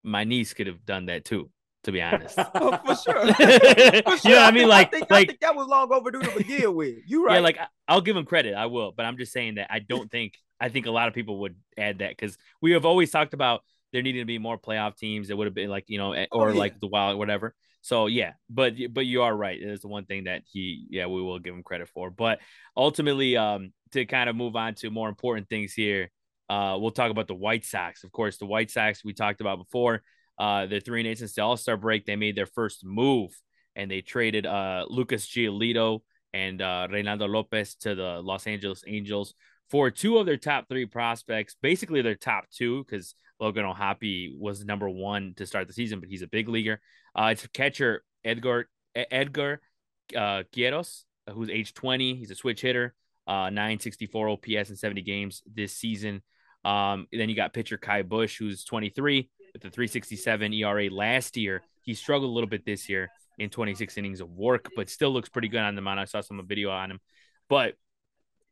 my 0.02 0.24
niece 0.24 0.54
could 0.54 0.66
have 0.66 0.84
done 0.84 1.06
that 1.06 1.24
too 1.24 1.50
to 1.84 1.92
be 1.92 2.00
honest. 2.00 2.38
oh, 2.54 2.78
for 2.84 2.94
sure. 2.94 3.34
for 3.34 4.16
sure. 4.16 4.30
You 4.30 4.36
know, 4.36 4.42
I, 4.42 4.48
I 4.48 4.50
mean, 4.50 4.68
like, 4.68 4.88
I 4.88 4.90
think, 4.90 5.10
like 5.10 5.24
I 5.24 5.26
think 5.26 5.40
that 5.40 5.56
was 5.56 5.66
long 5.66 5.92
overdue 5.92 6.22
to 6.22 6.36
begin 6.36 6.74
with. 6.74 6.98
You 7.06 7.26
right? 7.26 7.36
Yeah, 7.36 7.40
like 7.40 7.58
I'll 7.88 8.00
give 8.00 8.16
him 8.16 8.24
credit, 8.24 8.54
I 8.54 8.66
will, 8.66 8.92
but 8.92 9.04
I'm 9.04 9.18
just 9.18 9.32
saying 9.32 9.56
that 9.56 9.68
I 9.70 9.80
don't 9.80 10.10
think 10.10 10.34
I 10.60 10.68
think 10.68 10.86
a 10.86 10.90
lot 10.90 11.08
of 11.08 11.14
people 11.14 11.40
would 11.40 11.56
add 11.76 11.98
that 11.98 12.10
because 12.10 12.36
we 12.60 12.72
have 12.72 12.84
always 12.84 13.10
talked 13.10 13.34
about 13.34 13.62
there 13.92 14.02
needing 14.02 14.22
to 14.22 14.26
be 14.26 14.38
more 14.38 14.58
playoff 14.58 14.96
teams. 14.96 15.28
It 15.28 15.36
would 15.36 15.46
have 15.46 15.54
been 15.54 15.70
like 15.70 15.84
you 15.88 15.98
know, 15.98 16.12
eh, 16.12 16.26
or 16.30 16.50
oh, 16.50 16.52
yeah. 16.52 16.58
like 16.58 16.80
the 16.80 16.86
Wild, 16.86 17.18
whatever. 17.18 17.54
So 17.82 18.06
yeah, 18.06 18.32
but 18.48 18.74
but 18.92 19.06
you 19.06 19.22
are 19.22 19.36
right. 19.36 19.60
It's 19.60 19.82
the 19.82 19.88
one 19.88 20.06
thing 20.06 20.24
that 20.24 20.42
he, 20.50 20.86
yeah, 20.88 21.06
we 21.06 21.20
will 21.20 21.40
give 21.40 21.54
him 21.54 21.62
credit 21.62 21.88
for. 21.88 22.10
But 22.10 22.38
ultimately, 22.76 23.36
um, 23.36 23.72
to 23.90 24.06
kind 24.06 24.30
of 24.30 24.36
move 24.36 24.56
on 24.56 24.74
to 24.76 24.90
more 24.90 25.08
important 25.08 25.48
things 25.48 25.72
here, 25.74 26.10
uh, 26.48 26.76
we'll 26.80 26.92
talk 26.92 27.10
about 27.10 27.26
the 27.26 27.34
White 27.34 27.64
Sox. 27.64 28.04
Of 28.04 28.12
course, 28.12 28.38
the 28.38 28.46
White 28.46 28.70
Sox 28.70 29.04
we 29.04 29.12
talked 29.12 29.40
about 29.40 29.58
before. 29.58 30.02
Uh, 30.38 30.66
the 30.66 30.80
three 30.80 31.00
and 31.00 31.08
eight 31.08 31.18
since 31.18 31.34
the 31.34 31.42
All 31.42 31.56
Star 31.56 31.76
break, 31.76 32.06
they 32.06 32.16
made 32.16 32.36
their 32.36 32.46
first 32.46 32.84
move 32.84 33.30
and 33.76 33.90
they 33.90 34.00
traded 34.00 34.46
uh, 34.46 34.86
Lucas 34.88 35.26
Giolito 35.26 36.00
and 36.32 36.62
uh, 36.62 36.88
Reynaldo 36.90 37.28
Lopez 37.28 37.74
to 37.76 37.94
the 37.94 38.20
Los 38.22 38.46
Angeles 38.46 38.84
Angels 38.86 39.34
for 39.70 39.90
two 39.90 40.18
of 40.18 40.26
their 40.26 40.36
top 40.36 40.68
three 40.68 40.86
prospects, 40.86 41.56
basically 41.62 42.02
their 42.02 42.14
top 42.14 42.44
two, 42.50 42.84
because 42.84 43.14
Logan 43.40 43.64
O'Hoppe 43.64 44.38
was 44.38 44.64
number 44.64 44.88
one 44.88 45.34
to 45.36 45.46
start 45.46 45.66
the 45.66 45.72
season, 45.72 46.00
but 46.00 46.08
he's 46.08 46.22
a 46.22 46.26
big 46.26 46.48
leaguer. 46.48 46.80
Uh, 47.14 47.30
it's 47.32 47.46
catcher 47.48 48.04
Edgar 48.24 48.68
Edgar 48.94 49.60
uh, 50.16 50.42
Quieros, 50.52 51.04
who's 51.30 51.50
age 51.50 51.74
20. 51.74 52.14
He's 52.16 52.30
a 52.30 52.34
switch 52.34 52.60
hitter, 52.60 52.94
uh, 53.26 53.50
964 53.50 54.28
OPS 54.30 54.70
in 54.70 54.76
70 54.76 55.02
games 55.02 55.42
this 55.52 55.76
season. 55.76 56.22
Um, 56.64 57.06
then 57.12 57.28
you 57.28 57.34
got 57.34 57.52
pitcher 57.52 57.76
Ky 57.76 58.02
Bush, 58.02 58.38
who's 58.38 58.64
23 58.64 59.28
with 59.52 59.62
the 59.62 59.70
367 59.70 60.52
ERA 60.54 60.88
last 60.90 61.36
year. 61.36 61.62
He 61.82 61.94
struggled 61.94 62.30
a 62.30 62.32
little 62.32 62.48
bit 62.48 62.64
this 62.64 62.88
year 62.88 63.10
in 63.38 63.50
26 63.50 63.98
innings 63.98 64.20
of 64.20 64.30
work, 64.30 64.70
but 64.76 64.88
still 64.88 65.10
looks 65.10 65.28
pretty 65.28 65.48
good 65.48 65.60
on 65.60 65.74
the 65.74 65.82
mound. 65.82 65.98
I 65.98 66.04
saw 66.04 66.20
some 66.20 66.40
video 66.46 66.70
on 66.70 66.90
him. 66.90 67.00
But 67.48 67.74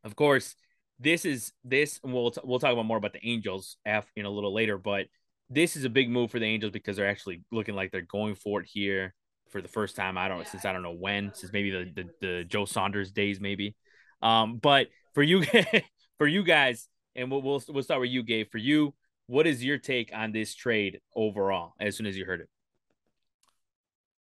of 0.03 0.15
course, 0.15 0.55
this 0.99 1.25
is 1.25 1.53
this. 1.63 1.99
we'll 2.03 2.33
we'll 2.43 2.59
talk 2.59 2.73
about 2.73 2.85
more 2.85 2.97
about 2.97 3.13
the 3.13 3.25
Angels 3.25 3.77
after 3.85 4.11
in 4.15 4.25
a 4.25 4.29
little 4.29 4.53
later, 4.53 4.77
but 4.77 5.07
this 5.51 5.75
is 5.75 5.83
a 5.83 5.89
big 5.89 6.09
move 6.09 6.31
for 6.31 6.39
the 6.39 6.45
Angels 6.45 6.71
because 6.71 6.95
they're 6.95 7.09
actually 7.09 7.43
looking 7.51 7.75
like 7.75 7.91
they're 7.91 8.01
going 8.01 8.35
for 8.35 8.61
it 8.61 8.67
here 8.71 9.13
for 9.49 9.61
the 9.61 9.67
first 9.67 9.97
time. 9.97 10.17
I 10.17 10.29
don't 10.29 10.47
since 10.47 10.65
I 10.65 10.71
don't 10.71 10.81
know 10.81 10.93
when, 10.93 11.33
since 11.33 11.51
maybe 11.51 11.71
the 11.71 11.91
the, 11.93 12.09
the 12.21 12.43
Joe 12.45 12.65
Saunders 12.65 13.11
days, 13.11 13.39
maybe. 13.39 13.75
Um, 14.21 14.57
but 14.57 14.87
for 15.13 15.21
you 15.21 15.43
for 16.17 16.25
you 16.25 16.43
guys, 16.43 16.87
and 17.15 17.29
we'll, 17.29 17.41
we'll 17.41 17.61
we'll 17.67 17.83
start 17.83 17.99
with 17.99 18.09
you, 18.09 18.23
Gabe. 18.23 18.47
For 18.49 18.59
you, 18.59 18.93
what 19.27 19.45
is 19.45 19.63
your 19.63 19.77
take 19.77 20.11
on 20.15 20.31
this 20.31 20.55
trade 20.55 21.01
overall? 21.15 21.73
As 21.79 21.97
soon 21.97 22.05
as 22.05 22.17
you 22.17 22.25
heard 22.25 22.41
it. 22.41 22.49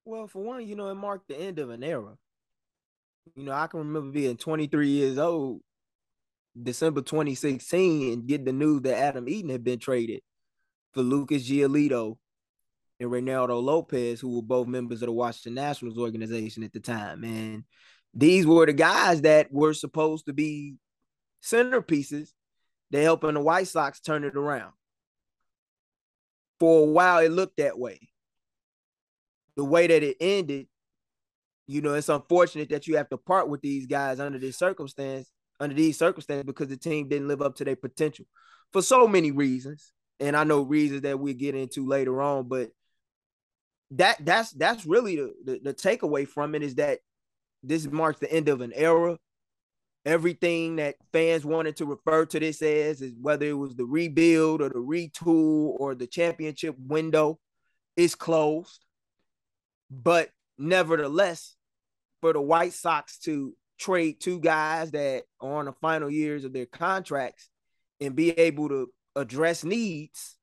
Well, 0.03 0.27
for 0.27 0.43
one, 0.43 0.67
you 0.67 0.75
know, 0.75 0.89
it 0.89 0.95
marked 0.95 1.27
the 1.27 1.39
end 1.39 1.59
of 1.59 1.69
an 1.69 1.83
era. 1.83 2.17
You 3.35 3.43
know, 3.43 3.51
I 3.51 3.67
can 3.67 3.79
remember 3.79 4.11
being 4.11 4.37
23 4.37 4.87
years 4.87 5.19
old, 5.19 5.61
December 6.59 7.01
2016, 7.01 8.13
and 8.13 8.27
get 8.27 8.43
the 8.43 8.51
news 8.51 8.81
that 8.81 8.97
Adam 8.97 9.29
Eaton 9.29 9.51
had 9.51 9.63
been 9.63 9.77
traded 9.77 10.21
for 10.93 11.01
Lucas 11.01 11.47
Giolito 11.47 12.17
and 12.99 13.09
Reynaldo 13.09 13.61
Lopez, 13.61 14.19
who 14.19 14.35
were 14.35 14.41
both 14.41 14.67
members 14.67 15.01
of 15.01 15.07
the 15.07 15.13
Washington 15.13 15.55
Nationals 15.55 15.97
organization 15.97 16.63
at 16.63 16.73
the 16.73 16.79
time. 16.79 17.23
And 17.23 17.63
these 18.13 18.45
were 18.45 18.65
the 18.65 18.73
guys 18.73 19.21
that 19.21 19.51
were 19.51 19.73
supposed 19.73 20.25
to 20.25 20.33
be 20.33 20.75
centerpieces 21.43 22.29
they 22.91 23.03
helping 23.03 23.35
the 23.35 23.39
White 23.39 23.67
Sox 23.67 23.99
turn 23.99 24.23
it 24.23 24.35
around. 24.35 24.73
For 26.59 26.83
a 26.83 26.91
while, 26.91 27.19
it 27.19 27.31
looked 27.31 27.57
that 27.57 27.77
way. 27.77 27.99
The 29.55 29.63
way 29.63 29.87
that 29.87 30.03
it 30.03 30.17
ended, 30.19 30.67
you 31.67 31.81
know, 31.81 31.93
it's 31.93 32.09
unfortunate 32.09 32.69
that 32.69 32.87
you 32.87 32.97
have 32.97 33.09
to 33.09 33.17
part 33.17 33.47
with 33.47 33.61
these 33.61 33.85
guys 33.85 34.19
under 34.19 34.39
this 34.39 34.57
circumstance, 34.57 35.29
under 35.59 35.75
these 35.75 35.97
circumstances, 35.97 36.45
because 36.45 36.67
the 36.67 36.77
team 36.77 37.07
didn't 37.07 37.27
live 37.27 37.41
up 37.41 37.55
to 37.57 37.65
their 37.65 37.75
potential 37.75 38.25
for 38.73 38.81
so 38.81 39.07
many 39.07 39.31
reasons. 39.31 39.91
And 40.19 40.35
I 40.35 40.43
know 40.43 40.61
reasons 40.61 41.01
that 41.01 41.19
we 41.19 41.33
get 41.33 41.55
into 41.55 41.87
later 41.87 42.21
on, 42.21 42.47
but 42.47 42.71
that 43.91 44.17
that's 44.23 44.51
that's 44.51 44.85
really 44.85 45.15
the, 45.15 45.33
the, 45.45 45.59
the 45.63 45.73
takeaway 45.73 46.27
from 46.27 46.55
it 46.55 46.61
is 46.61 46.75
that 46.75 46.99
this 47.63 47.85
marks 47.85 48.19
the 48.19 48.31
end 48.31 48.49
of 48.49 48.61
an 48.61 48.71
era. 48.73 49.17
Everything 50.05 50.77
that 50.77 50.95
fans 51.11 51.45
wanted 51.45 51.75
to 51.77 51.85
refer 51.85 52.25
to 52.25 52.39
this 52.39 52.61
as 52.61 53.01
is 53.01 53.13
whether 53.19 53.45
it 53.45 53.53
was 53.53 53.75
the 53.75 53.85
rebuild 53.85 54.61
or 54.61 54.69
the 54.69 54.75
retool 54.75 55.75
or 55.79 55.93
the 55.93 56.07
championship 56.07 56.75
window 56.79 57.39
is 57.97 58.15
closed. 58.15 58.85
But 59.91 60.29
nevertheless, 60.57 61.55
for 62.21 62.33
the 62.33 62.41
White 62.41 62.73
Sox 62.73 63.19
to 63.19 63.53
trade 63.77 64.19
two 64.19 64.39
guys 64.39 64.91
that 64.91 65.23
are 65.41 65.59
on 65.59 65.65
the 65.65 65.73
final 65.73 66.09
years 66.09 66.43
of 66.43 66.53
their 66.53 66.65
contracts 66.65 67.49
and 67.99 68.15
be 68.15 68.31
able 68.31 68.69
to 68.69 68.89
address 69.19 69.63
needs 69.63 70.37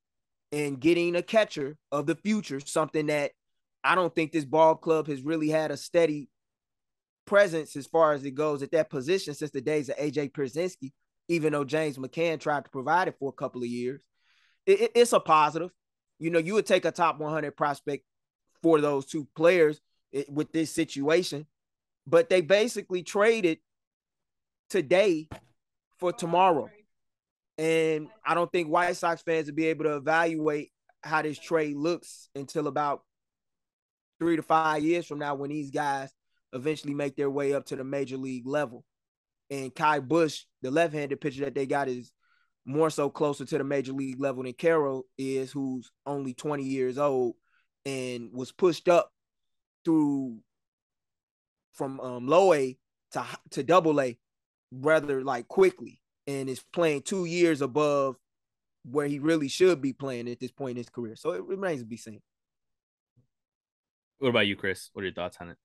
and 0.53 0.81
getting 0.81 1.17
a 1.17 1.23
catcher 1.23 1.77
of 1.91 2.07
the 2.07 2.15
future, 2.15 2.61
something 2.61 3.07
that 3.07 3.33
I 3.83 3.95
don't 3.95 4.15
think 4.15 4.33
this 4.33 4.45
ball 4.45 4.75
club 4.75 5.09
has 5.09 5.23
really 5.23 5.49
had 5.49 5.71
a 5.71 5.77
steady 5.77 6.29
presence 7.27 7.77
as 7.77 7.87
far 7.87 8.13
as 8.13 8.25
it 8.25 8.33
goes 8.33 8.63
at 8.63 8.73
that 8.73 8.91
position 8.91 9.35
since 9.35 9.51
the 9.51 9.61
days 9.61 9.89
of 9.89 9.97
AJ 9.97 10.33
Pierzynski, 10.33 10.93
even 11.29 11.53
though 11.53 11.65
James 11.65 11.99
McCann 11.99 12.41
tried 12.41 12.65
to 12.65 12.71
provide 12.71 13.09
it 13.09 13.17
for 13.19 13.29
a 13.29 13.33
couple 13.33 13.63
of 13.63 13.69
years. 13.69 14.03
It, 14.65 14.81
it, 14.81 14.93
it's 14.95 15.13
a 15.13 15.21
positive. 15.21 15.71
You 16.19 16.31
know, 16.31 16.39
you 16.39 16.55
would 16.55 16.67
take 16.67 16.85
a 16.85 16.91
top 16.91 17.19
100 17.19 17.57
prospect 17.57 18.05
for 18.63 18.81
those 18.81 19.07
two 19.07 19.27
players 19.37 19.81
eh, 20.15 20.25
with 20.29 20.53
this 20.53 20.71
situation, 20.71 21.47
but 22.07 22.29
they 22.29 22.41
basically 22.41 23.03
traded 23.03 23.59
today 24.71 25.29
for 25.99 26.13
tomorrow. 26.13 26.69
And 27.59 28.09
I 28.25 28.35
don't 28.35 28.51
think 28.51 28.69
White 28.69 28.97
Sox 28.97 29.23
fans 29.23 29.47
will 29.47 29.55
be 29.55 29.67
able 29.67 29.85
to 29.85 29.97
evaluate 29.97 30.71
how 31.03 31.23
this 31.23 31.39
trade 31.39 31.77
looks 31.77 32.29
until 32.35 32.67
about 32.67 33.03
three 34.19 34.37
to 34.37 34.43
five 34.43 34.83
years 34.83 35.07
from 35.07 35.19
now 35.19 35.35
when 35.35 35.51
these 35.51 35.71
guys 35.71 36.11
eventually 36.53 36.95
make 36.95 37.17
their 37.17 37.31
way 37.31 37.55
up 37.55 37.67
to 37.67 37.77
the 37.77 37.85
major 37.85 38.17
league 38.17 38.47
level. 38.47 38.85
And 39.51 39.75
Ky 39.75 40.01
Bush, 40.01 40.45
the 40.63 40.71
left-handed 40.71 41.21
pitcher 41.21 41.45
that 41.45 41.55
they 41.55 41.67
got, 41.67 41.89
is 41.89 42.13
more 42.65 42.91
so 42.91 43.09
closer 43.09 43.45
to 43.45 43.59
the 43.59 43.65
major 43.65 43.93
league 43.93 44.21
level 44.21 44.43
than 44.43 44.53
Carroll 44.53 45.05
is, 45.17 45.53
who's 45.53 45.91
only 46.05 46.35
20 46.35 46.65
years 46.65 46.99
old 46.99 47.37
and 47.85 48.31
was 48.33 48.51
pushed 48.51 48.89
up 48.89 49.11
through 49.85 50.39
from 51.73 52.01
um, 52.01 52.27
low 52.27 52.53
A 52.53 52.77
to 53.13 53.25
to 53.51 53.63
double 53.63 54.01
A 54.01 54.19
rather 54.73 55.23
like 55.23 55.47
quickly 55.47 56.01
and 56.27 56.49
is 56.49 56.63
playing 56.73 57.03
two 57.03 57.25
years 57.25 57.61
above 57.61 58.17
where 58.91 59.07
he 59.07 59.19
really 59.19 59.49
should 59.49 59.81
be 59.81 59.93
playing 59.93 60.29
at 60.29 60.41
this 60.41 60.51
point 60.51 60.73
in 60.73 60.77
his 60.77 60.89
career. 60.89 61.17
So 61.17 61.33
it 61.33 61.45
remains 61.45 61.81
to 61.81 61.87
be 61.87 61.97
seen. 61.97 62.21
What 64.19 64.29
about 64.29 64.47
you, 64.47 64.57
Chris? 64.57 64.91
What 64.93 65.03
are 65.03 65.07
your 65.07 65.15
thoughts 65.15 65.37
on 65.41 65.51
it? 65.51 65.57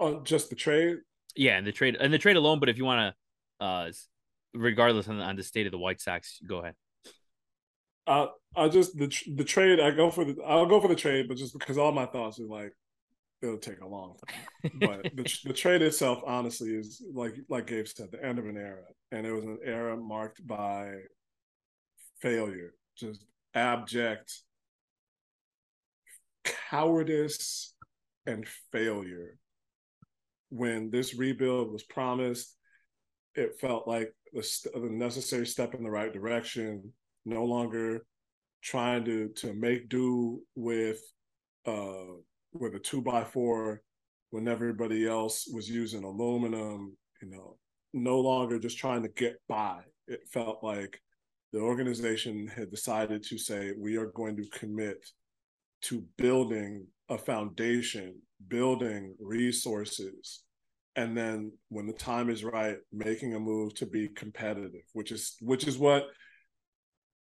On 0.00 0.16
uh, 0.16 0.20
just 0.20 0.50
the 0.50 0.56
trade? 0.56 0.98
Yeah, 1.36 1.56
and 1.56 1.66
the 1.66 1.72
trade 1.72 1.96
and 2.00 2.12
the 2.12 2.18
trade 2.18 2.36
alone. 2.36 2.58
But 2.58 2.68
if 2.68 2.78
you 2.78 2.84
want 2.84 3.14
to, 3.60 3.64
uh, 3.64 3.92
regardless 4.54 5.08
on 5.08 5.18
the, 5.18 5.24
on 5.24 5.36
the 5.36 5.42
state 5.42 5.66
of 5.66 5.72
the 5.72 5.78
White 5.78 6.00
Sox, 6.00 6.40
go 6.46 6.58
ahead. 6.58 6.74
I 8.06 8.28
I 8.56 8.68
just 8.68 8.96
the 8.96 9.12
the 9.34 9.44
trade. 9.44 9.80
I 9.80 9.90
go 9.90 10.10
for 10.10 10.24
the. 10.24 10.36
I'll 10.46 10.66
go 10.66 10.80
for 10.80 10.88
the 10.88 10.94
trade, 10.94 11.28
but 11.28 11.36
just 11.36 11.52
because 11.58 11.78
all 11.78 11.92
my 11.92 12.06
thoughts 12.06 12.40
are 12.40 12.46
like, 12.46 12.72
it'll 13.42 13.58
take 13.58 13.80
a 13.80 13.86
long 13.86 14.16
time. 14.26 14.72
But 14.80 15.02
the 15.14 15.38
the 15.44 15.52
trade 15.52 15.82
itself, 15.82 16.22
honestly, 16.26 16.70
is 16.70 17.02
like 17.12 17.34
like 17.48 17.66
Gabe 17.66 17.86
said, 17.86 18.10
the 18.10 18.24
end 18.24 18.38
of 18.38 18.46
an 18.46 18.56
era, 18.56 18.82
and 19.14 19.24
it 19.24 19.32
was 19.32 19.44
an 19.44 19.58
era 19.64 19.96
marked 19.96 20.44
by 20.44 20.90
failure, 22.20 22.74
just 22.98 23.24
abject 23.54 24.42
cowardice 26.44 27.74
and 28.26 28.46
failure. 28.72 29.38
When 30.50 30.90
this 30.90 31.14
rebuild 31.14 31.72
was 31.72 31.84
promised, 31.84 32.56
it 33.36 33.60
felt 33.60 33.86
like 33.86 34.12
the, 34.32 34.70
the 34.74 34.90
necessary 34.90 35.46
step 35.46 35.74
in 35.74 35.84
the 35.84 35.90
right 35.90 36.12
direction. 36.12 36.92
No 37.24 37.44
longer 37.44 38.04
trying 38.62 39.04
to 39.04 39.28
to 39.28 39.54
make 39.54 39.88
do 39.88 40.40
with 40.54 41.00
uh 41.66 42.04
with 42.52 42.74
a 42.74 42.78
two 42.78 43.00
by 43.00 43.24
four 43.24 43.80
when 44.30 44.48
everybody 44.48 45.06
else 45.06 45.48
was 45.52 45.68
using 45.68 46.04
aluminum. 46.04 46.96
You 47.22 47.30
know, 47.30 47.56
no 47.94 48.20
longer 48.20 48.58
just 48.58 48.78
trying 48.78 49.02
to 49.02 49.08
get 49.08 49.36
by. 49.48 49.80
It 50.06 50.28
felt 50.30 50.62
like 50.62 51.00
the 51.52 51.60
organization 51.60 52.46
had 52.48 52.70
decided 52.70 53.22
to 53.24 53.38
say 53.38 53.72
we 53.78 53.96
are 53.96 54.06
going 54.06 54.36
to 54.36 54.48
commit 54.50 55.06
to 55.82 56.04
building 56.18 56.86
a 57.08 57.16
foundation, 57.16 58.20
building 58.48 59.14
resources, 59.20 60.42
and 60.96 61.16
then 61.16 61.52
when 61.68 61.86
the 61.86 61.92
time 61.92 62.30
is 62.30 62.44
right, 62.44 62.78
making 62.92 63.34
a 63.34 63.40
move 63.40 63.74
to 63.74 63.86
be 63.86 64.08
competitive, 64.08 64.82
which 64.92 65.10
is 65.10 65.36
which 65.40 65.66
is 65.66 65.78
what 65.78 66.06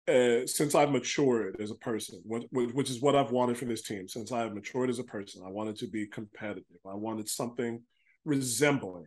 uh, 0.08 0.46
since 0.46 0.74
I've 0.74 0.90
matured 0.90 1.56
as 1.61 1.70
a 1.70 1.76
person, 1.76 2.20
which, 2.24 2.44
which 2.50 2.90
is 2.90 3.00
what 3.00 3.14
I've 3.14 3.30
wanted 3.30 3.56
for 3.56 3.66
this 3.66 3.82
team. 3.82 4.08
Since 4.08 4.32
I've 4.32 4.52
matured 4.52 4.90
as 4.90 4.98
a 4.98 5.04
person, 5.04 5.42
I 5.46 5.50
wanted 5.50 5.76
to 5.76 5.87
be 5.87 6.06
competitive. 6.06 6.80
I 6.87 6.94
wanted 6.94 7.28
something 7.28 7.80
resembling, 8.24 9.06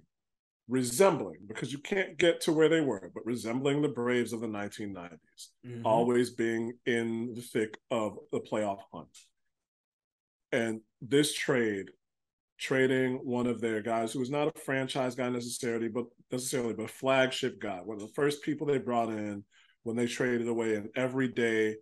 resembling, 0.67 1.39
because 1.47 1.71
you 1.71 1.77
can't 1.77 2.17
get 2.17 2.41
to 2.41 2.51
where 2.51 2.69
they 2.69 2.81
were, 2.81 3.11
but 3.13 3.25
resembling 3.25 3.81
the 3.81 3.89
Braves 3.89 4.33
of 4.33 4.41
the 4.41 4.47
1990s, 4.47 5.09
mm-hmm. 5.65 5.85
always 5.85 6.31
being 6.31 6.73
in 6.85 7.33
the 7.35 7.41
thick 7.41 7.77
of 7.91 8.17
the 8.31 8.39
playoff 8.39 8.79
hunt. 8.93 9.07
And 10.51 10.81
this 11.01 11.33
trade, 11.33 11.87
trading 12.57 13.15
one 13.23 13.47
of 13.47 13.61
their 13.61 13.81
guys 13.81 14.13
who 14.13 14.19
was 14.19 14.31
not 14.31 14.47
a 14.47 14.59
franchise 14.59 15.13
guy 15.13 15.29
necessarily, 15.29 15.89
but 15.89 16.05
necessarily, 16.31 16.73
but 16.73 16.85
a 16.85 16.93
flagship 16.93 17.59
guy, 17.59 17.79
one 17.83 17.97
of 17.97 18.01
the 18.01 18.13
first 18.13 18.41
people 18.41 18.65
they 18.65 18.77
brought 18.77 19.09
in 19.09 19.43
when 19.83 19.95
they 19.95 20.07
traded 20.07 20.47
away 20.47 20.75
an 20.75 20.89
everyday 20.95 21.75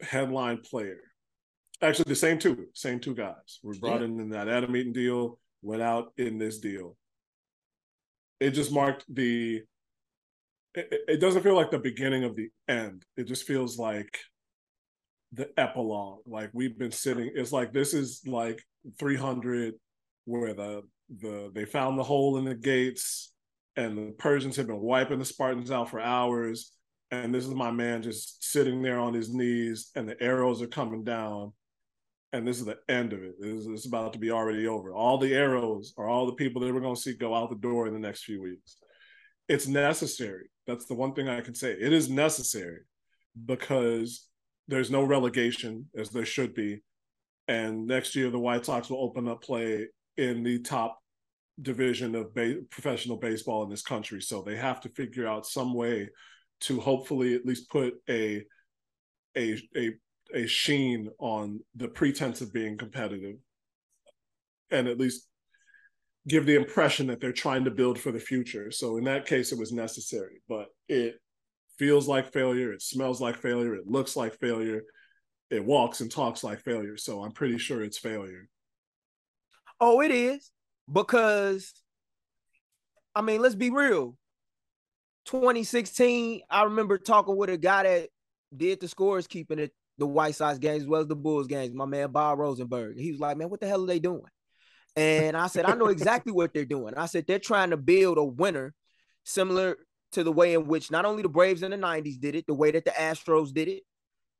headline 0.00 0.58
player. 0.58 1.00
Actually, 1.80 2.08
the 2.08 2.16
same 2.16 2.38
two, 2.38 2.66
same 2.74 3.00
two 3.00 3.14
guys 3.14 3.60
were 3.62 3.74
brought 3.74 4.00
yeah. 4.00 4.06
in 4.06 4.20
in 4.20 4.28
that 4.30 4.48
Adam 4.48 4.74
Eaton 4.76 4.92
deal, 4.92 5.38
went 5.62 5.82
out 5.82 6.12
in 6.16 6.38
this 6.38 6.58
deal. 6.58 6.96
It 8.40 8.50
just 8.50 8.72
marked 8.72 9.04
the. 9.08 9.62
It, 10.74 11.00
it 11.08 11.20
doesn't 11.20 11.42
feel 11.42 11.54
like 11.54 11.70
the 11.70 11.78
beginning 11.78 12.24
of 12.24 12.36
the 12.36 12.50
end. 12.68 13.04
It 13.16 13.24
just 13.24 13.46
feels 13.46 13.78
like 13.78 14.18
the 15.32 15.48
epilogue. 15.58 16.20
Like 16.26 16.50
we've 16.52 16.78
been 16.78 16.92
sitting. 16.92 17.30
It's 17.34 17.52
like 17.52 17.72
this 17.72 17.94
is 17.94 18.22
like 18.26 18.62
300, 18.98 19.74
where 20.24 20.54
the 20.54 20.82
the 21.20 21.50
they 21.54 21.64
found 21.64 21.98
the 21.98 22.04
hole 22.04 22.38
in 22.38 22.44
the 22.44 22.54
gates, 22.54 23.32
and 23.76 23.96
the 23.96 24.12
Persians 24.18 24.56
have 24.56 24.66
been 24.66 24.80
wiping 24.80 25.18
the 25.18 25.24
Spartans 25.24 25.70
out 25.70 25.90
for 25.90 26.00
hours. 26.00 26.72
And 27.12 27.32
this 27.32 27.46
is 27.46 27.54
my 27.54 27.70
man 27.70 28.02
just 28.02 28.42
sitting 28.42 28.82
there 28.82 28.98
on 28.98 29.14
his 29.14 29.32
knees, 29.32 29.90
and 29.94 30.08
the 30.08 30.20
arrows 30.20 30.60
are 30.60 30.66
coming 30.66 31.04
down. 31.04 31.52
And 32.36 32.46
this 32.46 32.58
is 32.58 32.66
the 32.66 32.78
end 32.88 33.14
of 33.14 33.22
it. 33.22 33.34
It's, 33.40 33.66
is, 33.66 33.86
about 33.86 34.12
to 34.12 34.18
be 34.18 34.30
already 34.30 34.66
over. 34.66 34.92
All 34.92 35.16
the 35.16 35.34
arrows 35.34 35.94
are 35.96 36.06
all 36.06 36.26
the 36.26 36.32
people 36.32 36.60
that 36.60 36.72
we're 36.72 36.80
going 36.80 36.94
to 36.94 37.00
see 37.00 37.14
go 37.14 37.34
out 37.34 37.48
the 37.48 37.56
door 37.56 37.86
in 37.86 37.94
the 37.94 37.98
next 37.98 38.24
few 38.24 38.42
weeks. 38.42 38.76
it's 39.48 39.66
necessary. 39.66 40.50
That's 40.66 40.84
the 40.84 40.94
one 40.94 41.14
thing 41.14 41.28
I 41.28 41.40
can 41.40 41.54
say. 41.54 41.72
It 41.72 41.92
is 41.92 42.10
necessary 42.10 42.80
because 43.46 44.28
there's 44.68 44.90
no 44.90 45.02
relegation 45.02 45.86
as 45.96 46.10
there 46.10 46.26
should 46.26 46.54
be. 46.54 46.82
And 47.48 47.86
next 47.86 48.14
year, 48.16 48.28
the 48.28 48.38
White 48.38 48.66
Sox 48.66 48.90
will 48.90 49.02
open 49.02 49.28
up 49.28 49.42
play 49.42 49.86
in 50.16 50.42
the 50.42 50.58
top 50.60 50.98
division 51.62 52.14
of 52.14 52.34
ba- 52.34 52.60
professional 52.70 53.16
baseball 53.16 53.62
in 53.62 53.70
this 53.70 53.82
country. 53.82 54.20
So 54.20 54.42
they 54.42 54.56
have 54.56 54.80
to 54.82 54.88
figure 54.90 55.26
out 55.26 55.46
some 55.46 55.72
way 55.72 56.10
to 56.62 56.80
hopefully 56.80 57.34
at 57.34 57.46
least 57.46 57.70
put 57.70 57.94
a 58.10 58.44
a 59.36 59.60
a 59.76 59.92
a 60.34 60.46
sheen 60.46 61.08
on 61.18 61.60
the 61.74 61.88
pretense 61.88 62.40
of 62.40 62.52
being 62.52 62.76
competitive 62.76 63.36
and 64.70 64.88
at 64.88 64.98
least 64.98 65.26
give 66.26 66.46
the 66.46 66.56
impression 66.56 67.06
that 67.06 67.20
they're 67.20 67.32
trying 67.32 67.64
to 67.64 67.70
build 67.70 67.98
for 67.98 68.10
the 68.10 68.18
future. 68.18 68.70
So 68.70 68.96
in 68.96 69.04
that 69.04 69.26
case, 69.26 69.52
it 69.52 69.58
was 69.58 69.72
necessary, 69.72 70.42
but 70.48 70.66
it 70.88 71.20
feels 71.78 72.08
like 72.08 72.32
failure. 72.32 72.72
It 72.72 72.82
smells 72.82 73.20
like 73.20 73.36
failure. 73.36 73.74
It 73.74 73.86
looks 73.86 74.16
like 74.16 74.38
failure. 74.40 74.82
It 75.50 75.64
walks 75.64 76.00
and 76.00 76.10
talks 76.10 76.42
like 76.42 76.60
failure. 76.60 76.96
So 76.96 77.22
I'm 77.22 77.32
pretty 77.32 77.58
sure 77.58 77.82
it's 77.82 77.98
failure. 77.98 78.48
Oh, 79.80 80.00
it 80.00 80.10
is 80.10 80.50
because, 80.92 81.72
I 83.14 83.20
mean, 83.20 83.40
let's 83.40 83.54
be 83.54 83.70
real. 83.70 84.16
2016, 85.26 86.42
I 86.50 86.64
remember 86.64 86.98
talking 86.98 87.36
with 87.36 87.50
a 87.50 87.56
guy 87.56 87.82
that 87.82 88.08
did 88.56 88.80
the 88.80 88.88
scores 88.88 89.26
keeping 89.26 89.58
it 89.58 89.72
the 89.98 90.06
White 90.06 90.34
Sox 90.34 90.58
games 90.58 90.82
as 90.82 90.88
well 90.88 91.00
as 91.00 91.06
the 91.06 91.16
Bulls 91.16 91.46
games, 91.46 91.74
my 91.74 91.86
man 91.86 92.10
Bob 92.10 92.38
Rosenberg. 92.38 92.98
He 92.98 93.12
was 93.12 93.20
like, 93.20 93.36
man, 93.36 93.50
what 93.50 93.60
the 93.60 93.66
hell 93.66 93.82
are 93.82 93.86
they 93.86 93.98
doing? 93.98 94.22
And 94.94 95.36
I 95.36 95.46
said, 95.46 95.66
I 95.66 95.74
know 95.74 95.88
exactly 95.88 96.32
what 96.32 96.54
they're 96.54 96.64
doing. 96.64 96.94
I 96.96 97.06
said, 97.06 97.26
they're 97.26 97.38
trying 97.38 97.70
to 97.70 97.76
build 97.76 98.16
a 98.18 98.24
winner 98.24 98.74
similar 99.24 99.76
to 100.12 100.24
the 100.24 100.32
way 100.32 100.54
in 100.54 100.66
which 100.66 100.90
not 100.90 101.04
only 101.04 101.22
the 101.22 101.28
Braves 101.28 101.62
in 101.62 101.70
the 101.70 101.76
90s 101.76 102.18
did 102.18 102.34
it, 102.34 102.46
the 102.46 102.54
way 102.54 102.70
that 102.70 102.84
the 102.84 102.92
Astros 102.92 103.52
did 103.52 103.68
it, 103.68 103.82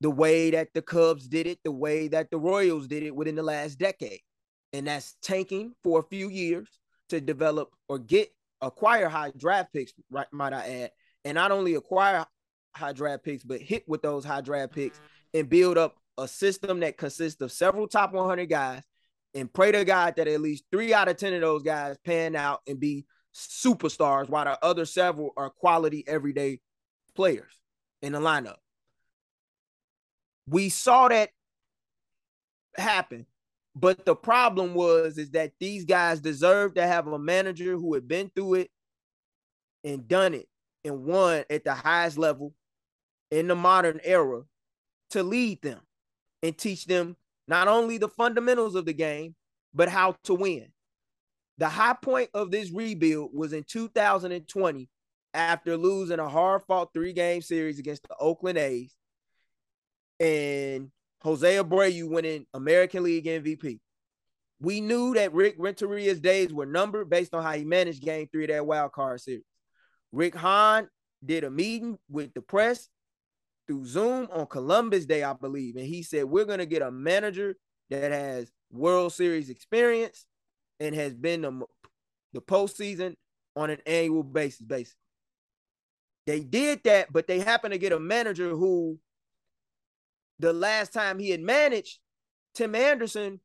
the 0.01 0.11
way 0.11 0.51
that 0.51 0.69
the 0.73 0.83
Cubs 0.83 1.29
did 1.29 1.47
it, 1.47 1.59
the 1.65 1.73
way 1.73 2.09
that 2.09 2.31
the 2.31 2.39
Royals 2.39 2.87
did 2.87 3.03
it 3.03 3.15
within 3.15 3.35
the 3.35 3.43
last 3.43 3.79
decade. 3.79 4.21
And 4.73 4.87
that's 4.87 5.17
tanking 5.23 5.75
for 5.85 6.01
a 6.01 6.03
few 6.03 6.29
years 6.29 6.69
to 7.11 7.21
develop 7.21 7.69
or 7.89 7.99
get 7.99 8.31
acquire 8.63 9.09
high 9.09 9.33
draft 9.37 9.73
picks, 9.73 9.93
right, 10.11 10.27
might 10.33 10.53
I 10.53 10.83
add, 10.83 10.91
and 11.25 11.35
not 11.35 11.53
only 11.53 11.75
acquire 11.75 12.25
high 12.75 12.93
draft 12.93 13.25
picks, 13.25 13.45
but 13.45 13.61
hit 13.61 13.85
with 13.87 14.03
those 14.03 14.25
high 14.25 14.41
draft 14.41 14.73
picks 14.73 15.01
and 15.35 15.49
build 15.49 15.79
up 15.79 15.97
a 16.19 16.27
system 16.27 16.81
that 16.81 16.97
consists 16.97 17.41
of 17.41 17.53
several 17.53 17.87
top 17.87 18.13
100 18.13 18.47
guys 18.47 18.83
and 19.35 19.53
pray 19.53 19.71
to 19.71 19.85
God 19.85 20.15
that 20.17 20.29
at 20.29 20.41
least 20.41 20.65
three 20.73 20.95
out 20.95 21.09
of 21.09 21.17
10 21.17 21.35
of 21.35 21.41
those 21.43 21.63
guys 21.63 21.99
pan 22.05 22.35
out 22.35 22.63
and 22.67 22.81
be 22.81 23.05
superstars, 23.35 24.29
while 24.29 24.47
the 24.47 24.65
other 24.65 24.87
several 24.87 25.33
are 25.37 25.51
quality 25.51 26.05
everyday 26.07 26.61
players 27.15 27.53
in 28.01 28.13
the 28.13 28.21
lineup. 28.21 28.57
We 30.49 30.71
saw 30.71 31.09
that 31.09 31.31
happen. 32.77 33.27
But 33.75 34.07
the 34.07 34.17
problem 34.17 34.73
was 34.73 35.19
is 35.19 35.33
that 35.33 35.53
these 35.61 35.85
guys 35.85 36.21
deserve 36.21 36.75
to 36.75 36.87
have 36.87 37.07
a 37.07 37.19
manager 37.19 37.77
who 37.77 37.93
had 37.93 38.09
been 38.09 38.31
through 38.35 38.55
it 38.55 38.71
and 39.85 40.09
done 40.09 40.33
it 40.33 40.49
and 40.83 41.05
won 41.05 41.45
at 41.51 41.65
the 41.65 41.75
highest 41.75 42.17
level 42.17 42.55
in 43.31 43.49
the 43.49 43.55
modern 43.55 44.01
era 44.03 44.43
to 45.11 45.23
lead 45.23 45.63
them 45.63 45.81
and 46.43 46.57
teach 46.57 46.87
them 46.87 47.17
not 47.49 47.69
only 47.69 47.99
the 47.99 48.09
fundamentals 48.09 48.75
of 48.75 48.87
the 48.87 48.93
game, 48.93 49.35
but 49.75 49.89
how 49.89 50.17
to 50.25 50.35
win. 50.35 50.69
The 51.59 51.69
high 51.69 51.95
point 51.95 52.31
of 52.35 52.51
this 52.51 52.71
rebuild 52.71 53.31
was 53.33 53.53
in 53.53 53.65
2020 53.65 54.89
after 55.33 55.77
losing 55.77 56.19
a 56.19 56.29
hard 56.29 56.63
fought 56.63 56.93
three 56.93 57.13
game 57.13 57.43
series 57.43 57.79
against 57.79 58.03
the 58.09 58.17
Oakland 58.19 58.59
A's. 58.59 58.95
And 60.19 60.91
Jose 61.23 61.57
Abreu 61.57 62.09
winning 62.09 62.47
American 62.55 63.03
League 63.03 63.25
MVP. 63.25 63.81
We 64.61 64.81
knew 64.81 65.15
that 65.15 65.35
Rick 65.35 65.59
Renteria's 65.59 66.21
days 66.21 66.53
were 66.53 66.67
numbered 66.67 67.11
based 67.11 67.35
on 67.35 67.43
how 67.43 67.53
he 67.53 67.65
managed 67.65 68.03
game 68.03 68.29
three 68.33 68.45
of 68.45 68.51
that 68.51 68.67
wild 68.67 68.93
card 68.93 69.21
series. 69.21 69.45
Rick 70.13 70.35
Hahn 70.35 70.89
did 71.25 71.45
a 71.45 71.51
meeting 71.51 71.99
with 72.09 72.33
the 72.33 72.41
press 72.41 72.89
through 73.67 73.87
Zoom 73.87 74.29
on 74.33 74.47
Columbus 74.47 75.07
Day, 75.07 75.23
I 75.23 75.33
believe. 75.33 75.77
And 75.77 75.87
he 75.87 76.03
said, 76.03 76.25
We're 76.25 76.45
going 76.45 76.59
to 76.59 76.67
get 76.67 76.83
a 76.83 76.91
manager 76.91 77.57
that 77.91 78.13
has 78.13 78.51
World 78.71 79.13
Series 79.13 79.51
experience 79.51 80.27
and 80.81 80.95
has 80.95 81.15
been 81.15 81.43
the, 81.43 81.65
the 82.33 82.41
postseason 82.41 83.15
on 83.55 83.71
an 83.71 83.79
annual 83.87 84.23
basis, 84.23 84.61
basically. 84.61 85.01
They 86.27 86.41
did 86.41 86.83
that, 86.85 87.13
but 87.13 87.27
they 87.27 87.39
happened 87.39 87.73
to 87.73 87.79
get 87.79 87.93
a 87.93 88.01
manager 88.01 88.51
who 88.51 88.99
the 90.39 90.53
last 90.53 90.93
time 90.93 91.19
he 91.19 91.31
had 91.31 91.41
managed, 91.41 91.99
Tim 92.55 92.75
Anderson 92.75 93.41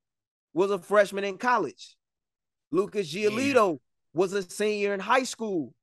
was 0.54 0.72
a 0.72 0.80
freshman 0.80 1.24
in 1.24 1.38
college. 1.38 1.96
Lucas 2.72 3.14
Giolito 3.14 3.74
yeah. 3.74 3.78
was 4.14 4.34
a 4.34 4.42
senior 4.42 4.94
in 4.94 5.00
high 5.00 5.24
school. 5.24 5.74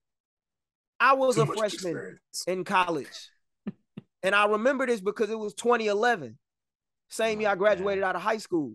I 1.01 1.15
was 1.15 1.37
Too 1.37 1.43
a 1.43 1.47
freshman 1.47 1.93
experience. 1.93 2.45
in 2.47 2.65
college. 2.65 3.31
And 4.23 4.35
I 4.35 4.47
remember 4.47 4.87
this 4.87 5.01
because 5.01 5.31
it 5.31 5.39
was 5.39 5.55
2011, 5.55 6.39
same 7.09 7.41
year 7.41 7.51
I 7.51 7.55
graduated 7.55 8.05
out 8.05 8.17
of 8.17 8.23
high 8.23 8.39
school, 8.39 8.75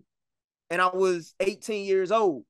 and 0.70 0.80
I 0.80 0.88
was 0.88 1.34
18 1.40 1.84
years 1.84 2.10
old. 2.10 2.44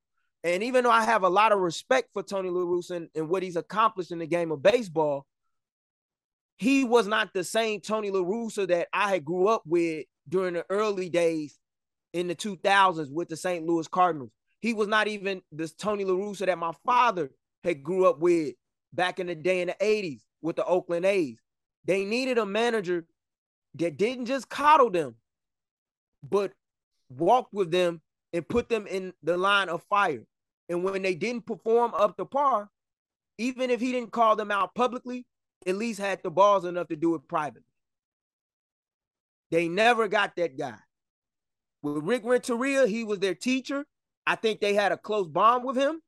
And 0.45 0.63
even 0.63 0.85
though 0.85 0.91
I 0.91 1.05
have 1.05 1.23
a 1.23 1.29
lot 1.29 1.53
of 1.53 1.59
respect 1.59 2.11
for 2.13 2.23
Tony 2.23 2.51
La 2.51 2.61
Russa 2.61 2.97
and, 2.97 3.09
and 3.15 3.29
what 3.29 3.43
he's 3.43 3.57
accomplished 3.57 4.13
in 4.13 4.19
the 4.19 4.27
game 4.27 4.53
of 4.53 4.63
baseball, 4.63 5.27
he 6.57 6.85
was 6.85 7.09
not 7.09 7.33
the 7.33 7.43
same 7.43 7.81
Tony 7.81 8.11
La 8.11 8.21
Russa 8.21 8.69
that 8.69 8.89
I 8.93 9.09
had 9.09 9.25
grew 9.25 9.49
up 9.49 9.63
with 9.67 10.05
during 10.29 10.55
the 10.55 10.65
early 10.71 11.09
days 11.09 11.59
in 12.13 12.29
the 12.29 12.35
2000s 12.35 13.11
with 13.11 13.29
the 13.29 13.37
St. 13.37 13.67
Louis 13.67 13.89
Cardinals. 13.89 14.31
He 14.61 14.73
was 14.73 14.87
not 14.87 15.09
even 15.09 15.43
this 15.51 15.73
Tony 15.73 16.05
La 16.05 16.15
Russa 16.15 16.47
that 16.47 16.59
my 16.59 16.73
father 16.87 17.31
had 17.65 17.83
grew 17.83 18.07
up 18.07 18.21
with 18.21 18.55
back 18.93 19.19
in 19.19 19.27
the 19.27 19.35
day 19.35 19.61
in 19.61 19.69
the 19.69 19.77
80s 19.81 20.21
with 20.41 20.57
the 20.57 20.65
Oakland 20.65 21.05
A's. 21.07 21.39
They 21.85 22.05
needed 22.05 22.39
a 22.39 22.47
manager 22.47 23.05
that 23.75 23.97
didn't 23.97 24.27
just 24.27 24.49
coddle 24.49 24.91
them, 24.91 25.17
but 26.23 26.53
walked 27.11 27.53
with 27.53 27.71
them 27.71 28.01
and 28.33 28.49
put 28.49 28.69
them 28.69 28.87
in 28.87 29.13
the 29.23 29.37
line 29.37 29.69
of 29.69 29.83
fire. 29.85 30.25
And 30.69 30.83
when 30.83 31.03
they 31.03 31.15
didn't 31.15 31.47
perform 31.47 31.93
up 31.95 32.17
to 32.17 32.25
par, 32.25 32.71
even 33.39 33.71
if 33.71 33.81
he 33.81 33.93
didn't 33.93 34.13
call 34.13 34.37
them 34.37 34.51
out 34.51 34.75
publicly, 34.75 35.27
at 35.67 35.77
least 35.77 36.01
had 36.01 36.23
the 36.23 36.31
balls 36.31 36.65
enough 36.65 36.89
to 36.89 36.97
do 36.97 37.15
it 37.15 37.29
privately. 37.29 37.63
They 39.51 39.69
never 39.69 40.09
got 40.09 40.37
that 40.37 40.59
guy. 40.59 40.79
With 41.83 42.05
Rick 42.05 42.23
Renteria, 42.25 42.87
he 42.87 43.05
was 43.05 43.19
their 43.19 43.35
teacher. 43.35 43.85
I 44.27 44.37
think 44.37 44.61
they 44.61 44.75
had 44.75 44.93
a 44.93 44.97
close 44.97 45.29
bond 45.29 45.65
with 45.65 45.77
him. 45.77 46.01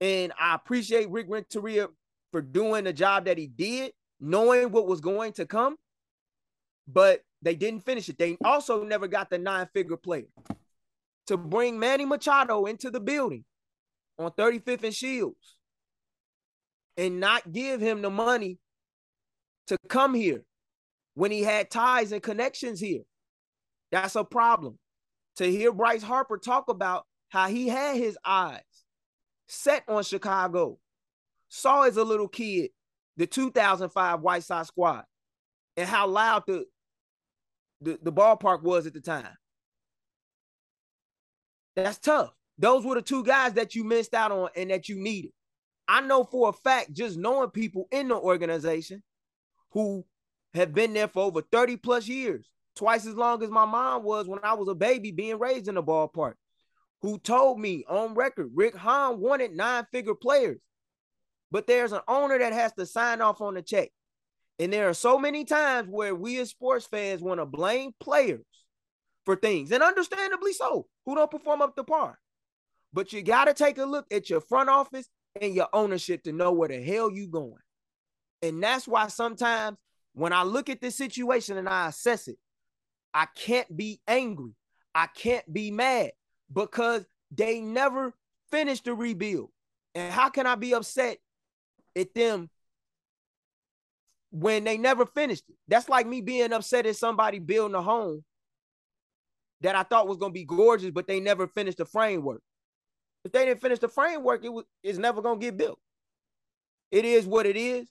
And 0.00 0.32
I 0.38 0.54
appreciate 0.54 1.10
Rick 1.10 1.26
Renteria 1.28 1.88
for 2.30 2.42
doing 2.42 2.84
the 2.84 2.92
job 2.92 3.24
that 3.24 3.38
he 3.38 3.46
did 3.46 3.92
knowing 4.20 4.70
what 4.70 4.86
was 4.86 5.00
going 5.00 5.32
to 5.32 5.46
come, 5.46 5.76
but 6.86 7.22
they 7.42 7.54
didn't 7.54 7.84
finish 7.84 8.08
it. 8.08 8.18
They 8.18 8.36
also 8.44 8.84
never 8.84 9.06
got 9.06 9.30
the 9.30 9.38
nine 9.38 9.68
figure 9.72 9.96
player 9.96 10.28
to 11.26 11.36
bring 11.36 11.78
Manny 11.78 12.04
Machado 12.04 12.64
into 12.64 12.90
the 12.90 13.00
building 13.00 13.44
on 14.18 14.30
35th 14.32 14.84
and 14.84 14.94
Shields 14.94 15.56
and 16.96 17.20
not 17.20 17.52
give 17.52 17.80
him 17.80 18.02
the 18.02 18.10
money 18.10 18.58
to 19.68 19.76
come 19.88 20.14
here 20.14 20.42
when 21.14 21.30
he 21.30 21.42
had 21.42 21.70
ties 21.70 22.12
and 22.12 22.22
connections 22.22 22.80
here. 22.80 23.02
That's 23.92 24.16
a 24.16 24.24
problem. 24.24 24.78
To 25.36 25.44
hear 25.44 25.72
Bryce 25.72 26.02
Harper 26.02 26.38
talk 26.38 26.68
about 26.68 27.06
how 27.28 27.48
he 27.48 27.68
had 27.68 27.96
his 27.96 28.18
eyes 28.24 28.62
set 29.46 29.84
on 29.88 30.02
Chicago, 30.02 30.78
saw 31.48 31.82
as 31.82 31.96
a 31.96 32.04
little 32.04 32.28
kid 32.28 32.70
the 33.18 33.26
2005 33.26 34.20
White 34.20 34.44
Sox 34.44 34.68
squad 34.68 35.04
and 35.76 35.88
how 35.88 36.06
loud 36.06 36.44
the, 36.46 36.64
the, 37.82 37.98
the 38.00 38.12
ballpark 38.12 38.62
was 38.62 38.86
at 38.86 38.94
the 38.94 39.00
time. 39.00 39.36
That's 41.76 41.98
tough. 41.98 42.30
Those 42.56 42.84
were 42.84 42.94
the 42.94 43.02
two 43.02 43.24
guys 43.24 43.52
that 43.54 43.74
you 43.74 43.84
missed 43.84 44.14
out 44.14 44.32
on 44.32 44.48
and 44.56 44.70
that 44.70 44.88
you 44.88 44.96
needed. 44.96 45.32
I 45.86 46.00
know 46.00 46.24
for 46.24 46.48
a 46.48 46.52
fact, 46.52 46.92
just 46.92 47.18
knowing 47.18 47.50
people 47.50 47.88
in 47.90 48.08
the 48.08 48.16
organization 48.16 49.02
who 49.72 50.04
have 50.54 50.74
been 50.74 50.92
there 50.92 51.08
for 51.08 51.24
over 51.24 51.42
30 51.42 51.76
plus 51.76 52.06
years, 52.06 52.48
twice 52.76 53.06
as 53.06 53.14
long 53.14 53.42
as 53.42 53.50
my 53.50 53.64
mom 53.64 54.04
was 54.04 54.28
when 54.28 54.40
I 54.42 54.54
was 54.54 54.68
a 54.68 54.74
baby 54.74 55.10
being 55.10 55.38
raised 55.38 55.68
in 55.68 55.74
the 55.74 55.82
ballpark, 55.82 56.34
who 57.02 57.18
told 57.18 57.58
me 57.58 57.84
on 57.88 58.14
record 58.14 58.50
Rick 58.54 58.76
Hahn 58.76 59.20
wanted 59.20 59.56
nine 59.56 59.86
figure 59.92 60.14
players. 60.14 60.60
But 61.50 61.66
there's 61.66 61.92
an 61.92 62.00
owner 62.08 62.38
that 62.38 62.52
has 62.52 62.72
to 62.74 62.86
sign 62.86 63.20
off 63.20 63.40
on 63.40 63.54
the 63.54 63.62
check. 63.62 63.90
And 64.58 64.72
there 64.72 64.88
are 64.88 64.94
so 64.94 65.18
many 65.18 65.44
times 65.44 65.88
where 65.88 66.14
we 66.14 66.38
as 66.40 66.50
sports 66.50 66.86
fans 66.86 67.22
want 67.22 67.40
to 67.40 67.46
blame 67.46 67.92
players 68.00 68.44
for 69.24 69.36
things, 69.36 69.70
and 69.72 69.82
understandably 69.82 70.52
so, 70.52 70.86
who 71.04 71.14
don't 71.14 71.30
perform 71.30 71.62
up 71.62 71.76
to 71.76 71.84
par. 71.84 72.18
But 72.92 73.12
you 73.12 73.22
got 73.22 73.44
to 73.44 73.54
take 73.54 73.78
a 73.78 73.84
look 73.84 74.06
at 74.10 74.30
your 74.30 74.40
front 74.40 74.70
office 74.70 75.06
and 75.40 75.54
your 75.54 75.68
ownership 75.72 76.22
to 76.22 76.32
know 76.32 76.52
where 76.52 76.68
the 76.68 76.82
hell 76.82 77.12
you 77.12 77.28
going. 77.28 77.52
And 78.42 78.62
that's 78.62 78.88
why 78.88 79.08
sometimes 79.08 79.76
when 80.14 80.32
I 80.32 80.42
look 80.42 80.68
at 80.68 80.80
this 80.80 80.96
situation 80.96 81.58
and 81.58 81.68
I 81.68 81.88
assess 81.88 82.28
it, 82.28 82.38
I 83.12 83.26
can't 83.36 83.74
be 83.76 84.00
angry. 84.08 84.52
I 84.94 85.06
can't 85.06 85.52
be 85.52 85.70
mad 85.70 86.12
because 86.52 87.04
they 87.30 87.60
never 87.60 88.14
finished 88.50 88.84
the 88.84 88.94
rebuild. 88.94 89.50
And 89.94 90.12
how 90.12 90.28
can 90.30 90.46
I 90.46 90.54
be 90.54 90.74
upset 90.74 91.18
at 91.98 92.14
them 92.14 92.48
when 94.30 94.64
they 94.64 94.78
never 94.78 95.06
finished 95.06 95.44
it? 95.48 95.56
That's 95.66 95.88
like 95.88 96.06
me 96.06 96.20
being 96.20 96.52
upset 96.52 96.86
at 96.86 96.96
somebody 96.96 97.38
building 97.38 97.74
a 97.74 97.82
home 97.82 98.24
that 99.60 99.74
I 99.74 99.82
thought 99.82 100.08
was 100.08 100.18
gonna 100.18 100.32
be 100.32 100.44
gorgeous, 100.44 100.90
but 100.90 101.06
they 101.06 101.20
never 101.20 101.46
finished 101.46 101.78
the 101.78 101.84
framework. 101.84 102.42
If 103.24 103.32
they 103.32 103.44
didn't 103.44 103.60
finish 103.60 103.80
the 103.80 103.88
framework, 103.88 104.44
it 104.44 104.52
was 104.52 104.64
it's 104.82 104.98
never 104.98 105.20
gonna 105.20 105.40
get 105.40 105.56
built. 105.56 105.78
It 106.90 107.04
is 107.04 107.26
what 107.26 107.46
it 107.46 107.56
is. 107.56 107.88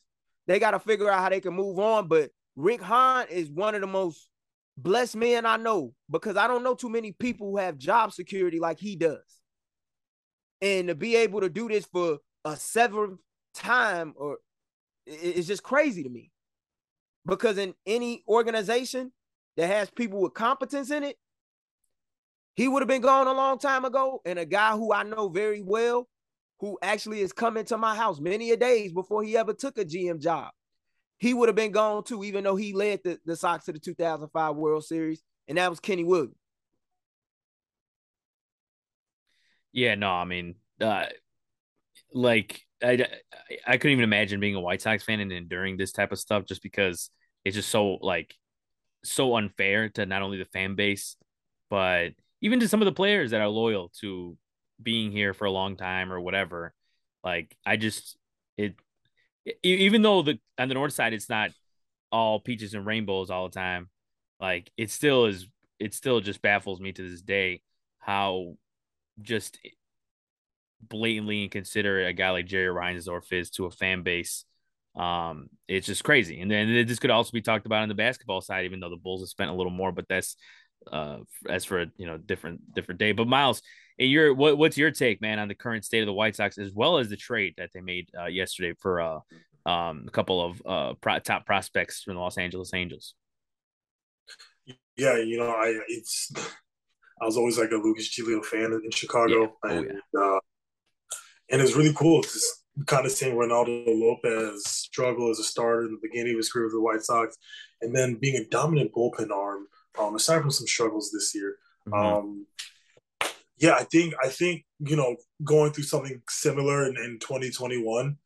They 0.48 0.60
got 0.60 0.72
to 0.72 0.80
figure 0.80 1.10
out 1.10 1.20
how 1.20 1.30
they 1.30 1.42
can 1.42 1.54
move 1.54 1.78
on. 1.80 2.08
But 2.08 2.32
Rick 2.56 2.82
Hahn 2.82 3.28
is 3.30 3.50
one 3.50 3.76
of 3.76 3.82
the 3.82 3.88
most 3.88 4.30
blessed 4.78 5.16
men 5.16 5.46
I 5.46 5.58
know 5.58 5.94
because 6.10 6.38
I 6.38 6.48
don't 6.48 6.64
know 6.64 6.74
too 6.74 6.90
many 6.90 7.12
people 7.12 7.52
who 7.52 7.58
have 7.58 7.78
job 7.78 8.14
security 8.14 8.60
like 8.60 8.80
he 8.80 8.96
does. 8.96 9.20
And 10.62 10.88
to 10.88 10.96
be 10.96 11.16
able 11.18 11.42
to 11.42 11.50
do 11.50 11.68
this 11.68 11.86
for 11.86 12.20
a 12.44 12.56
seventh 12.56 13.20
time 13.58 14.14
or 14.16 14.38
it's 15.06 15.48
just 15.48 15.64
crazy 15.64 16.04
to 16.04 16.10
me. 16.10 16.32
Because 17.26 17.58
in 17.58 17.74
any 17.86 18.24
organization 18.28 19.12
that 19.58 19.68
has 19.68 19.90
people 19.90 20.22
with 20.22 20.34
competence 20.34 20.92
in 20.92 21.04
it, 21.04 21.18
he 22.56 22.68
would 22.68 22.82
have 22.82 22.88
been 22.88 23.02
gone 23.02 23.28
a 23.28 23.34
long 23.34 23.60
time 23.60 23.86
ago. 23.86 24.22
And 24.26 24.40
a 24.40 24.46
guy 24.46 24.72
who 24.72 24.94
I 24.94 25.04
know 25.04 25.30
very 25.30 25.62
well, 25.62 26.08
who 26.60 26.78
actually 26.82 27.22
is 27.22 27.34
coming 27.34 27.66
to 27.66 27.78
my 27.78 27.96
house 27.96 28.20
many 28.20 28.52
a 28.52 28.58
days 28.58 28.94
before 28.94 29.24
he 29.24 29.38
ever 29.38 29.54
took 29.54 29.78
a 29.78 29.86
GM 29.86 30.20
job, 30.20 30.52
he 31.18 31.34
would 31.34 31.50
have 31.50 31.56
been 31.56 31.72
gone 31.72 32.04
too, 32.04 32.24
even 32.24 32.44
though 32.44 32.56
he 32.56 32.74
led 32.74 33.02
the, 33.04 33.20
the 33.26 33.36
Sox 33.36 33.66
to 33.66 33.74
the 33.74 33.80
2005 33.80 34.56
World 34.56 34.86
Series, 34.86 35.22
and 35.48 35.58
that 35.58 35.70
was 35.70 35.80
Kenny 35.80 36.04
Williams. 36.04 36.36
Yeah, 39.72 39.96
no, 39.96 40.10
I 40.10 40.26
mean, 40.26 40.56
uh, 40.80 41.06
like 42.14 42.67
I, 42.84 43.06
I 43.66 43.78
couldn't 43.78 43.94
even 43.94 44.04
imagine 44.04 44.40
being 44.40 44.56
a 44.56 44.62
White 44.62 44.82
Sox 44.82 45.04
fan 45.04 45.20
and 45.20 45.32
enduring 45.32 45.78
this 45.78 45.92
type 45.92 46.12
of 46.12 46.20
stuff 46.20 46.46
just 46.46 46.62
because 46.62 47.10
it's 47.44 47.56
just 47.56 47.70
so 47.70 47.98
like 48.02 48.36
so 49.04 49.36
unfair 49.36 49.90
to 49.90 50.06
not 50.06 50.22
only 50.22 50.38
the 50.38 50.46
fan 50.46 50.76
base, 50.76 51.16
but 51.70 52.10
even 52.42 52.60
to 52.60 52.68
some 52.68 52.82
of 52.82 52.86
the 52.86 52.92
players 52.92 53.32
that 53.32 53.42
are 53.42 53.48
loyal 53.48 53.92
to 54.02 54.38
being 54.82 55.12
here 55.12 55.34
for 55.34 55.46
a 55.46 55.52
long 55.52 55.76
time 55.76 56.12
or 56.12 56.20
whatever. 56.20 56.74
Like 57.24 57.56
I 57.66 57.78
just 57.78 58.18
it 58.58 58.76
even 59.64 60.02
though 60.02 60.22
the 60.22 60.40
on 60.58 60.68
the 60.68 60.74
north 60.74 60.94
side 60.94 61.14
it's 61.14 61.30
not 61.30 61.52
all 62.12 62.40
peaches 62.40 62.74
and 62.74 62.86
rainbows 62.86 63.30
all 63.30 63.50
the 63.50 63.56
time, 63.56 63.90
like 64.40 64.72
it 64.78 64.92
still 64.92 65.26
is 65.26 65.48
it 65.80 65.94
still 65.94 66.20
just 66.20 66.42
baffles 66.42 66.80
me 66.80 66.92
to 66.92 67.10
this 67.10 67.22
day 67.22 67.62
how 68.00 68.56
just 69.22 69.60
blatantly 70.82 71.44
inconsiderate 71.44 72.08
a 72.08 72.14
guy 72.14 72.32
like 72.32 72.46
Jerry 72.46 72.74
Reinsdorf 72.74 73.32
is 73.32 73.50
to 73.52 73.66
a 73.66 73.72
fan 73.72 74.04
base. 74.04 74.46
Um, 74.96 75.50
it's 75.68 75.88
just 75.88 76.04
crazy. 76.04 76.42
And 76.42 76.50
then 76.50 76.88
this 76.88 77.00
could 77.00 77.12
also 77.12 77.32
be 77.32 77.42
talked 77.42 77.66
about 77.66 77.84
on 77.84 77.90
the 77.90 77.96
basketball 77.96 78.42
side, 78.42 78.66
even 78.66 78.80
though 78.80 78.90
the 78.90 78.98
Bulls 78.98 79.22
have 79.22 79.30
spent 79.30 79.52
a 79.52 79.54
little 79.54 79.72
more, 79.72 79.92
but 79.92 80.08
that's 80.08 80.36
uh 80.92 81.18
as 81.50 81.66
for 81.66 81.86
you 81.98 82.06
know 82.06 82.18
different 82.18 82.74
different 82.74 83.00
day. 83.00 83.12
But 83.12 83.28
Miles, 83.28 83.62
and 84.00 84.10
your 84.10 84.34
what 84.34 84.58
what's 84.58 84.78
your 84.78 84.92
take, 84.92 85.22
man, 85.22 85.40
on 85.40 85.48
the 85.48 85.56
current 85.56 85.86
state 85.86 86.02
of 86.02 86.06
the 86.08 86.14
White 86.14 86.36
Sox 86.36 86.58
as 86.58 86.72
well 86.74 86.98
as 86.98 87.10
the 87.10 87.18
trade 87.18 87.56
that 87.58 87.72
they 87.74 87.82
made 87.82 88.10
uh, 88.20 88.26
yesterday 88.26 88.74
for 88.80 89.02
uh 89.02 89.20
um 89.66 90.06
a 90.08 90.12
couple 90.12 90.44
of 90.44 90.62
uh 90.66 90.94
pro- 91.02 91.20
top 91.20 91.46
prospects 91.46 92.04
from 92.04 92.16
the 92.16 92.22
Los 92.22 92.38
Angeles 92.38 92.74
Angels? 92.74 93.16
Yeah, 94.96 95.18
you 95.18 95.38
know, 95.38 95.50
I 95.50 95.80
it's 95.88 96.32
I 97.22 97.26
was 97.26 97.38
always 97.38 97.58
like 97.58 97.72
a 97.72 97.76
Lucas 97.76 98.10
Giolito 98.10 98.46
fan 98.46 98.74
in 98.74 98.92
Chicago, 98.92 99.42
yeah. 99.42 99.48
Oh, 99.64 99.70
and 99.70 99.92
yeah. 100.14 100.22
uh, 100.22 100.40
and 101.50 101.62
it's 101.62 101.76
really 101.76 101.94
cool 101.94 102.22
to 102.22 102.40
kind 102.86 103.06
of 103.06 103.12
seeing 103.12 103.36
Reynaldo 103.36 103.86
Lopez 103.88 104.64
struggle 104.66 105.32
as 105.32 105.40
a 105.40 105.44
starter 105.44 105.86
in 105.86 105.92
the 105.92 106.00
beginning 106.02 106.34
of 106.34 106.38
his 106.38 106.52
career 106.52 106.66
with 106.66 106.74
the 106.74 106.82
White 106.82 107.02
Sox, 107.02 107.38
and 107.82 107.96
then 107.96 108.16
being 108.16 108.36
a 108.36 108.50
dominant 108.50 108.92
bullpen 108.94 109.32
arm. 109.32 109.68
Um, 110.00 110.16
aside 110.16 110.42
from 110.42 110.52
some 110.52 110.68
struggles 110.68 111.12
this 111.12 111.34
year, 111.34 111.56
mm-hmm. 111.88 111.94
um, 111.94 112.46
yeah, 113.58 113.74
I 113.74 113.84
think 113.84 114.14
I 114.24 114.28
think 114.28 114.66
you 114.80 114.96
know 114.96 115.16
going 115.44 115.74
through 115.74 115.86
something 115.86 116.22
similar 116.30 116.86
in, 116.86 116.98
in 116.98 117.18
2021. 117.20 118.18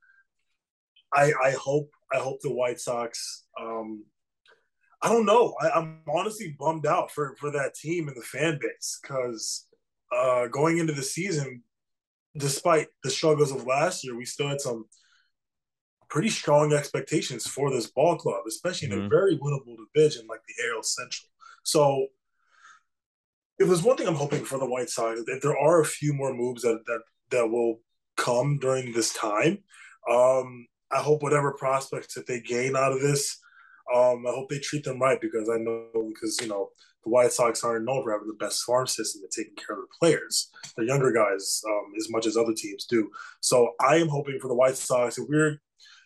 I 1.13 1.31
I 1.43 1.51
hope 1.51 1.89
I 2.13 2.17
hope 2.17 2.41
the 2.41 2.53
White 2.53 2.79
Sox. 2.79 3.45
Um, 3.59 4.03
I 5.01 5.09
don't 5.09 5.25
know. 5.25 5.55
I, 5.61 5.79
am 5.79 6.01
honestly 6.13 6.55
bummed 6.59 6.85
out 6.85 7.11
for 7.11 7.35
for 7.39 7.51
that 7.51 7.75
team 7.75 8.07
and 8.07 8.17
the 8.17 8.21
fan 8.21 8.59
base 8.61 8.99
because 9.01 9.67
uh, 10.13 10.47
going 10.47 10.77
into 10.77 10.93
the 10.93 11.03
season, 11.03 11.63
despite 12.35 12.87
the 13.03 13.09
struggles 13.09 13.51
of 13.51 13.65
last 13.65 14.03
year, 14.03 14.15
we 14.15 14.25
still 14.25 14.47
had 14.47 14.61
some 14.61 14.85
pretty 16.09 16.29
strong 16.29 16.73
expectations 16.73 17.47
for 17.47 17.71
this 17.71 17.89
ball 17.89 18.17
club, 18.17 18.43
especially 18.47 18.89
mm-hmm. 18.89 18.93
in 18.93 18.99
a 18.99 19.09
mm-hmm. 19.09 19.15
very 19.15 19.37
winnable 19.37 19.77
division 19.93 20.27
like 20.27 20.41
the 20.47 20.71
AL 20.75 20.83
Central. 20.83 21.29
So 21.63 22.07
if 23.59 23.67
there's 23.67 23.83
one 23.83 23.95
thing 23.95 24.07
I'm 24.07 24.15
hoping 24.15 24.43
for 24.43 24.57
the 24.57 24.69
White 24.69 24.89
Sox, 24.89 25.21
if 25.27 25.41
there 25.41 25.57
are 25.57 25.81
a 25.81 25.85
few 25.85 26.13
more 26.13 26.33
moves 26.33 26.63
that 26.63 26.79
that 26.85 27.01
that 27.29 27.49
will 27.49 27.79
come 28.17 28.57
during 28.59 28.91
this 28.91 29.13
time, 29.13 29.59
um, 30.09 30.67
I 30.91 30.97
hope 30.97 31.23
whatever 31.23 31.53
prospects 31.53 32.15
that 32.15 32.27
they 32.27 32.41
gain 32.41 32.75
out 32.75 32.91
of 32.91 33.01
this, 33.01 33.37
um, 33.93 34.25
I 34.27 34.31
hope 34.31 34.49
they 34.49 34.59
treat 34.59 34.83
them 34.83 34.99
right 34.99 35.21
because 35.21 35.49
I 35.49 35.57
know 35.57 35.87
because 36.09 36.39
you 36.41 36.47
know 36.47 36.69
the 37.03 37.09
White 37.09 37.31
Sox 37.31 37.63
aren't 37.63 37.85
known 37.85 38.03
for 38.03 38.11
having 38.11 38.27
the 38.27 38.33
best 38.33 38.63
farm 38.63 38.87
system 38.87 39.21
and 39.23 39.31
taking 39.31 39.55
care 39.55 39.75
of 39.75 39.81
the 39.81 39.95
players, 39.99 40.51
the 40.77 40.85
younger 40.85 41.11
guys, 41.11 41.61
um, 41.67 41.93
as 41.97 42.09
much 42.09 42.27
as 42.27 42.37
other 42.37 42.53
teams 42.53 42.85
do. 42.85 43.09
So 43.39 43.71
I 43.79 43.95
am 43.97 44.07
hoping 44.07 44.39
for 44.39 44.47
the 44.47 44.55
White 44.55 44.77
Sox 44.77 45.17
if 45.17 45.27
we're, 45.27 45.59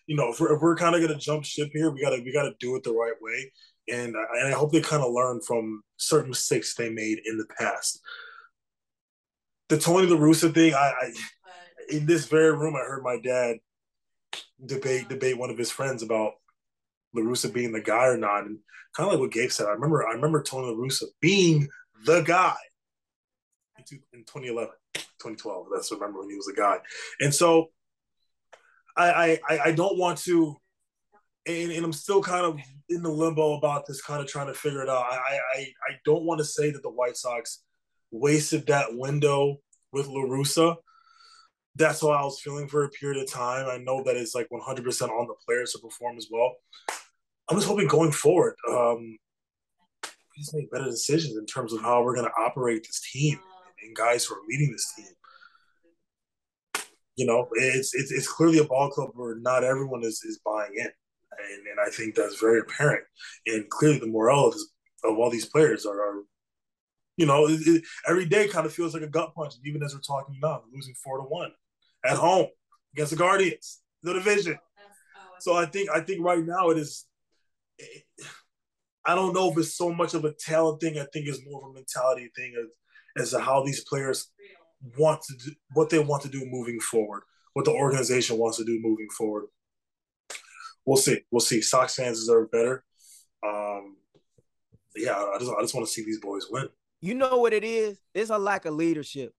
you 0.08 0.16
know, 0.16 0.32
if 0.32 0.40
we're, 0.40 0.58
we're 0.60 0.76
kind 0.76 0.96
of 0.96 1.02
gonna 1.02 1.20
jump 1.20 1.44
ship 1.44 1.70
here, 1.74 1.92
we 1.92 2.02
gotta 2.02 2.22
we 2.24 2.32
gotta 2.32 2.54
do 2.60 2.76
it 2.76 2.84
the 2.84 2.92
right 2.92 3.16
way 3.22 3.52
and 3.88 4.16
I, 4.18 4.40
and 4.40 4.48
I 4.54 4.58
hope 4.58 4.72
they 4.72 4.82
kind 4.82 5.04
of 5.04 5.12
learn 5.12 5.42
from 5.42 5.84
certain 5.98 6.30
mistakes 6.30 6.74
they 6.74 6.90
made 6.90 7.20
in 7.26 7.38
the 7.38 7.46
past. 7.58 8.02
The 9.70 9.78
Tony 9.78 10.08
La 10.08 10.18
Russa 10.18 10.54
thing, 10.54 10.74
I, 10.74 10.94
I 11.02 11.12
in 11.90 12.06
this 12.06 12.26
very 12.26 12.56
room, 12.56 12.76
I 12.76 12.80
heard 12.80 13.04
my 13.04 13.18
dad 13.24 13.58
debate 14.66 15.10
debate 15.10 15.38
one 15.38 15.50
of 15.50 15.58
his 15.58 15.72
friends 15.72 16.02
about 16.02 16.34
La 17.16 17.22
Russa 17.22 17.54
being 17.54 17.72
the 17.72 17.82
guy 17.82 18.08
or 18.08 18.18
not, 18.18 18.46
and 18.46 18.60
kind 18.96 19.08
of 19.08 19.14
like 19.14 19.22
what 19.22 19.32
Gabe 19.32 19.52
said. 19.52 19.68
I 19.68 19.72
remember 19.72 20.06
I 20.08 20.14
remember 20.14 20.44
Tony 20.44 20.68
La 20.68 20.74
Russa 20.74 21.06
being 21.22 21.68
the 22.06 22.22
guy 22.22 22.56
in 23.78 23.86
2011, 24.26 24.70
2012. 24.94 25.68
That's 25.74 25.92
I 25.92 25.96
remember 25.96 26.20
when 26.20 26.30
he 26.30 26.36
was 26.36 26.46
the 26.46 26.54
guy, 26.54 26.78
and 27.20 27.34
so 27.34 27.70
I 28.98 29.40
I 29.50 29.60
I 29.66 29.72
don't 29.72 29.98
want 29.98 30.20
to 30.20 30.58
and, 31.48 31.72
and 31.72 31.86
I'm 31.86 31.94
still 31.94 32.22
kind 32.22 32.46
of 32.46 32.60
in 32.90 33.04
the 33.04 33.10
limbo 33.10 33.54
about 33.58 33.86
this, 33.86 34.02
kind 34.02 34.22
of 34.22 34.28
trying 34.28 34.48
to 34.48 34.54
figure 34.54 34.82
it 34.82 34.90
out. 34.90 35.06
I 35.12 35.40
I, 35.56 35.60
I 35.60 35.94
don't 36.04 36.24
want 36.24 36.40
to 36.40 36.46
say 36.46 36.72
that 36.72 36.82
the 36.82 36.90
White 36.90 37.18
Sox 37.18 37.64
wasted 38.12 38.68
that 38.68 38.96
window 38.96 39.58
with 39.92 40.08
La 40.08 40.22
Russa 40.22 40.76
That's 41.76 42.02
how 42.02 42.10
I 42.10 42.24
was 42.24 42.40
feeling 42.42 42.68
for 42.68 42.84
a 42.84 42.90
period 42.90 43.22
of 43.22 43.30
time. 43.30 43.68
I 43.68 43.78
know 43.78 44.04
that 44.04 44.16
it's 44.16 44.36
like 44.36 44.48
100% 44.52 45.10
on 45.10 45.28
the 45.28 45.36
players 45.46 45.74
to 45.74 45.80
perform 45.80 46.18
as 46.18 46.28
well. 46.32 46.56
I'm 47.50 47.58
just 47.58 47.68
hoping 47.68 47.88
going 47.88 48.12
forward, 48.12 48.56
um, 48.70 49.18
we 50.04 50.42
just 50.42 50.56
make 50.56 50.72
better 50.72 50.86
decisions 50.86 51.38
in 51.38 51.46
terms 51.46 51.74
of 51.74 51.82
how 51.82 52.04
we're 52.04 52.16
going 52.16 52.28
to 52.28 52.42
operate 52.42 52.84
this 52.84 53.10
team 53.12 53.40
and 53.84 53.96
guys 53.96 54.26
who 54.26 54.36
are 54.36 54.42
leading 54.48 54.72
this 54.72 54.94
team 54.96 55.06
you 57.18 57.26
know, 57.26 57.48
it's, 57.54 57.96
it's 57.96 58.12
it's 58.12 58.28
clearly 58.28 58.58
a 58.58 58.66
ball 58.66 58.90
club 58.90 59.12
where 59.14 59.38
not 59.38 59.64
everyone 59.64 60.04
is, 60.04 60.22
is 60.24 60.42
buying 60.46 60.74
in 60.76 60.90
and, 61.38 61.68
and 61.68 61.80
I 61.86 61.90
think 61.90 62.16
that's 62.16 62.40
very 62.40 62.60
apparent. 62.60 63.04
And 63.48 63.70
clearly, 63.70 64.00
the 64.00 64.08
morale 64.08 64.48
of, 64.48 64.56
of 65.04 65.18
all 65.18 65.30
these 65.30 65.46
players 65.46 65.86
are, 65.86 66.00
are 66.00 66.24
you 67.18 67.26
know, 67.26 67.48
it, 67.48 67.62
it, 67.66 67.84
every 68.08 68.26
day 68.26 68.48
kind 68.48 68.66
of 68.66 68.74
feels 68.74 68.94
like 68.94 69.04
a 69.04 69.08
gut 69.08 69.34
punch. 69.36 69.54
Even 69.64 69.84
as 69.84 69.94
we're 69.94 70.02
talking 70.02 70.38
now, 70.42 70.64
losing 70.74 70.96
four 70.96 71.18
to 71.18 71.24
one 71.24 71.52
at 72.04 72.18
home 72.18 72.48
against 72.94 73.12
the 73.12 73.18
Guardians, 73.18 73.82
the 74.04 74.14
division. 74.14 74.58
So 75.40 75.56
I 75.56 75.66
think 75.66 75.90
I 75.90 76.02
think 76.02 76.24
right 76.24 76.44
now 76.44 76.70
it 76.70 76.78
is. 76.78 77.06
It, 77.78 78.04
I 79.06 79.16
don't 79.16 79.34
know 79.34 79.52
if 79.52 79.58
it's 79.58 79.78
so 79.78 79.94
much 79.94 80.14
of 80.14 80.26
a 80.26 80.34
talent 80.34 80.82
thing. 80.82 80.98
I 80.98 81.06
think 81.14 81.28
it's 81.28 81.46
more 81.46 81.64
of 81.64 81.72
a 81.72 81.74
mentality 81.74 82.32
thing 82.36 82.54
as, 82.60 83.22
as 83.22 83.32
to 83.32 83.40
how 83.40 83.64
these 83.64 83.84
players 83.84 84.32
want 84.98 85.22
to 85.24 85.34
do 85.38 85.52
what 85.74 85.90
they 85.90 86.00
want 86.00 86.24
to 86.24 86.30
do 86.30 86.46
moving 86.50 86.80
forward, 86.80 87.24
what 87.54 87.66
the 87.66 87.72
organization 87.72 88.38
wants 88.38 88.58
to 88.58 88.66
do 88.66 88.80
moving 88.82 89.10
forward 89.16 89.46
we'll 90.86 90.98
see. 90.98 91.22
We'll 91.32 91.42
see. 91.42 91.62
Sox 91.62 91.96
fans 91.96 92.20
deserve 92.20 92.52
better. 92.52 92.84
Um, 93.46 93.98
yeah, 94.96 95.16
I 95.16 95.38
just 95.40 95.52
I 95.52 95.62
just 95.62 95.76
want 95.76 95.88
to 95.88 95.94
see 95.94 96.04
these 96.04 96.20
boys 96.20 96.48
win. 96.50 96.70
You 97.02 97.16
know 97.16 97.38
what 97.38 97.54
it 97.54 97.64
is? 97.64 98.00
It's 98.14 98.30
a 98.30 98.38
lack 98.38 98.66
of 98.66 98.74
leadership 98.76 99.34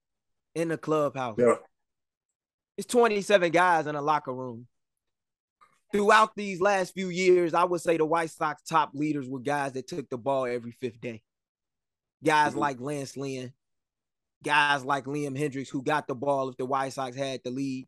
in 0.55 0.69
the 0.69 0.79
clubhouse. 0.79 1.37
Yeah. 1.39 1.55
It's 2.77 2.87
27 2.87 3.53
guys 3.53 3.87
in 3.87 3.95
a 3.95 4.03
locker 4.03 4.35
room. 4.35 4.67
Throughout 5.93 6.35
these 6.37 6.61
last 6.61 6.95
few 6.95 7.09
years, 7.09 7.55
I 7.55 7.65
would 7.65 7.81
say 7.81 7.97
the 7.97 8.05
White 8.05 8.31
Sox 8.31 8.63
top 8.63 8.91
leaders 8.95 9.29
were 9.29 9.41
guys 9.41 9.73
that 9.73 9.89
took 9.89 10.09
the 10.09 10.19
ball 10.19 10.47
every 10.47 10.73
fifth 10.73 11.01
day. 11.01 11.23
Guys 12.25 12.51
mm-hmm. 12.51 12.61
like 12.61 12.81
Lance 12.81 13.17
Lynn, 13.17 13.53
guys 14.43 14.85
like 14.85 15.05
Liam 15.05 15.39
Hendriks, 15.39 15.69
who 15.69 15.83
got 15.83 16.09
the 16.09 16.15
ball 16.15 16.49
if 16.49 16.57
the 16.57 16.67
White 16.67 16.93
Sox 16.93 17.17
had 17.17 17.41
the 17.45 17.51
lead 17.51 17.87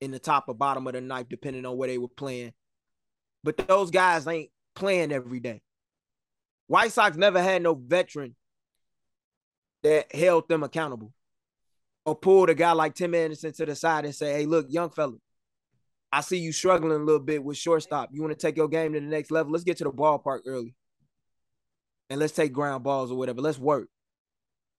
in 0.00 0.10
the 0.10 0.18
top 0.18 0.44
or 0.48 0.54
bottom 0.54 0.86
of 0.86 0.92
the 0.92 1.00
ninth, 1.00 1.28
depending 1.28 1.66
on 1.66 1.76
where 1.76 1.88
they 1.88 1.98
were 1.98 2.08
playing. 2.08 2.52
But 3.42 3.56
those 3.68 3.90
guys 3.90 4.26
ain't 4.26 4.50
playing 4.74 5.12
every 5.12 5.40
day. 5.40 5.62
White 6.66 6.92
Sox 6.92 7.16
never 7.16 7.42
had 7.42 7.62
no 7.62 7.74
veteran 7.74 8.36
that 9.82 10.14
held 10.14 10.48
them 10.48 10.62
accountable 10.62 11.12
or 12.04 12.14
pulled 12.14 12.50
a 12.50 12.54
guy 12.54 12.72
like 12.72 12.94
Tim 12.94 13.14
Anderson 13.14 13.52
to 13.54 13.66
the 13.66 13.74
side 13.74 14.04
and 14.04 14.14
say, 14.14 14.32
hey, 14.32 14.46
look, 14.46 14.66
young 14.68 14.90
fella, 14.90 15.16
I 16.12 16.22
see 16.22 16.38
you 16.38 16.52
struggling 16.52 16.92
a 16.92 17.04
little 17.04 17.20
bit 17.20 17.42
with 17.42 17.56
shortstop. 17.56 18.10
You 18.12 18.20
want 18.22 18.36
to 18.36 18.46
take 18.46 18.56
your 18.56 18.68
game 18.68 18.92
to 18.94 19.00
the 19.00 19.06
next 19.06 19.30
level? 19.30 19.52
Let's 19.52 19.64
get 19.64 19.78
to 19.78 19.84
the 19.84 19.92
ballpark 19.92 20.40
early. 20.46 20.74
And 22.08 22.18
let's 22.18 22.32
take 22.32 22.52
ground 22.52 22.82
balls 22.82 23.12
or 23.12 23.18
whatever. 23.18 23.40
Let's 23.40 23.58
work. 23.58 23.88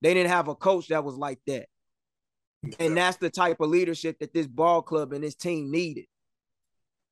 They 0.02 0.14
didn't 0.14 0.32
have 0.32 0.50
a 0.50 0.56
coach 0.56 0.90
that 0.90 1.06
was 1.06 1.16
like 1.16 1.40
that. 1.48 1.68
And 2.80 2.98
that's 2.98 3.18
the 3.18 3.30
type 3.30 3.62
of 3.62 3.70
leadership 3.70 4.20
that 4.20 4.34
this 4.34 4.48
ball 4.48 4.82
club 4.82 5.14
and 5.14 5.24
this 5.24 5.36
team 5.36 5.72
needed. 5.72 6.06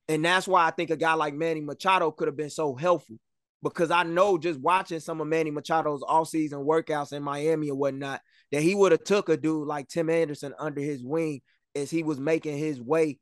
And 0.09 0.25
that's 0.25 0.47
why 0.47 0.67
I 0.67 0.71
think 0.71 0.89
a 0.89 0.97
guy 0.97 1.13
like 1.13 1.33
Manny 1.33 1.61
Machado 1.61 2.11
could 2.11 2.27
have 2.27 2.37
been 2.37 2.49
so 2.49 2.75
helpful. 2.75 3.15
Because 3.61 3.91
I 3.91 4.03
know 4.03 4.37
just 4.37 4.59
watching 4.59 4.99
some 4.99 5.21
of 5.21 5.27
Manny 5.27 5.51
Machado's 5.51 6.01
all-season 6.01 6.59
workouts 6.59 7.13
in 7.13 7.23
Miami 7.23 7.69
or 7.69 7.77
whatnot, 7.77 8.21
that 8.51 8.61
he 8.61 8.73
would 8.73 8.91
have 8.91 9.03
took 9.03 9.29
a 9.29 9.37
dude 9.37 9.67
like 9.67 9.87
Tim 9.87 10.09
Anderson 10.09 10.53
under 10.57 10.81
his 10.81 11.03
wing 11.03 11.41
as 11.75 11.91
he 11.91 12.03
was 12.03 12.19
making 12.19 12.57
his 12.57 12.81
way 12.81 13.19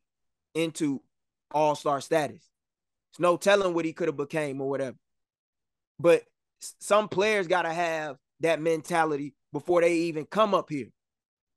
into 0.58 1.02
all-star 1.52 2.02
status. 2.02 2.44
It's 3.12 3.20
no 3.20 3.38
telling 3.38 3.74
what 3.74 3.86
he 3.86 3.94
could 3.94 4.08
have 4.08 4.18
became 4.18 4.60
or 4.60 4.70
whatever. 4.70 4.98
But 6.00 6.24
some 6.80 7.08
players 7.08 7.48
got 7.48 7.62
to 7.62 7.74
have 7.74 8.18
that 8.42 8.62
mentality 8.62 9.34
before 9.54 9.82
they 9.82 9.94
even 9.94 10.26
come 10.26 10.54
up 10.54 10.70
here. 10.70 10.90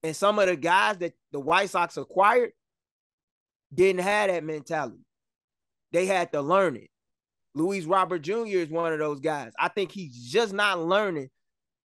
And 0.03 0.15
some 0.15 0.39
of 0.39 0.47
the 0.47 0.57
guys 0.57 0.99
that 0.99 1.15
the 1.33 1.41
White 1.41 1.71
Sox 1.71 1.97
acquired 1.97 2.53
didn't 3.73 4.03
have 4.03 4.31
that 4.31 4.45
mentality. 4.45 5.05
They 5.93 6.07
had 6.07 6.33
to 6.33 6.41
learn 6.41 6.77
it. 6.77 6.89
Luis 7.55 7.85
Robert 7.85 8.21
Jr. 8.21 8.45
is 8.47 8.69
one 8.69 8.93
of 8.93 8.99
those 8.99 9.21
guys. 9.21 9.53
I 9.59 9.69
think 9.69 9.91
he's 9.91 10.31
just 10.31 10.53
not 10.53 10.79
learning 10.81 11.31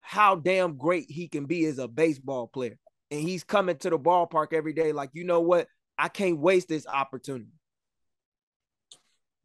how 0.02 0.36
damn 0.36 0.78
great 0.78 1.10
he 1.10 1.28
can 1.28 1.46
be 1.46 1.66
as 1.66 1.80
a 1.80 1.88
baseball 1.88 2.48
player. 2.48 2.78
And 3.10 3.22
he's 3.22 3.44
coming 3.44 3.78
to 3.78 3.90
the 3.90 3.98
ballpark 3.98 4.54
every 4.54 4.74
day 4.74 4.92
like, 4.92 5.12
you 5.14 5.24
know 5.24 5.40
what? 5.40 5.68
I 5.98 6.10
can't 6.10 6.40
waste 6.40 6.68
this 6.68 6.88
opportunity. 6.88 7.52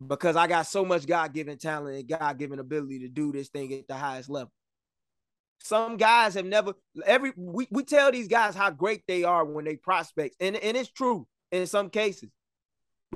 Because 0.06 0.36
I 0.36 0.46
got 0.46 0.66
so 0.66 0.84
much 0.84 1.06
God 1.06 1.32
given 1.32 1.58
talent 1.58 1.98
and 1.98 2.08
God 2.08 2.38
given 2.38 2.60
ability 2.60 3.00
to 3.00 3.08
do 3.08 3.32
this 3.32 3.48
thing 3.48 3.72
at 3.74 3.88
the 3.88 3.94
highest 3.94 4.30
level. 4.30 4.52
Some 5.60 5.96
guys 5.96 6.34
have 6.34 6.46
never 6.46 6.74
every 7.04 7.32
we, 7.36 7.66
we 7.70 7.82
tell 7.82 8.12
these 8.12 8.28
guys 8.28 8.54
how 8.54 8.70
great 8.70 9.02
they 9.08 9.24
are 9.24 9.44
when 9.44 9.64
they 9.64 9.74
prospects, 9.74 10.36
and, 10.38 10.54
and 10.56 10.76
it's 10.76 10.90
true 10.90 11.26
in 11.50 11.66
some 11.66 11.90
cases. 11.90 12.30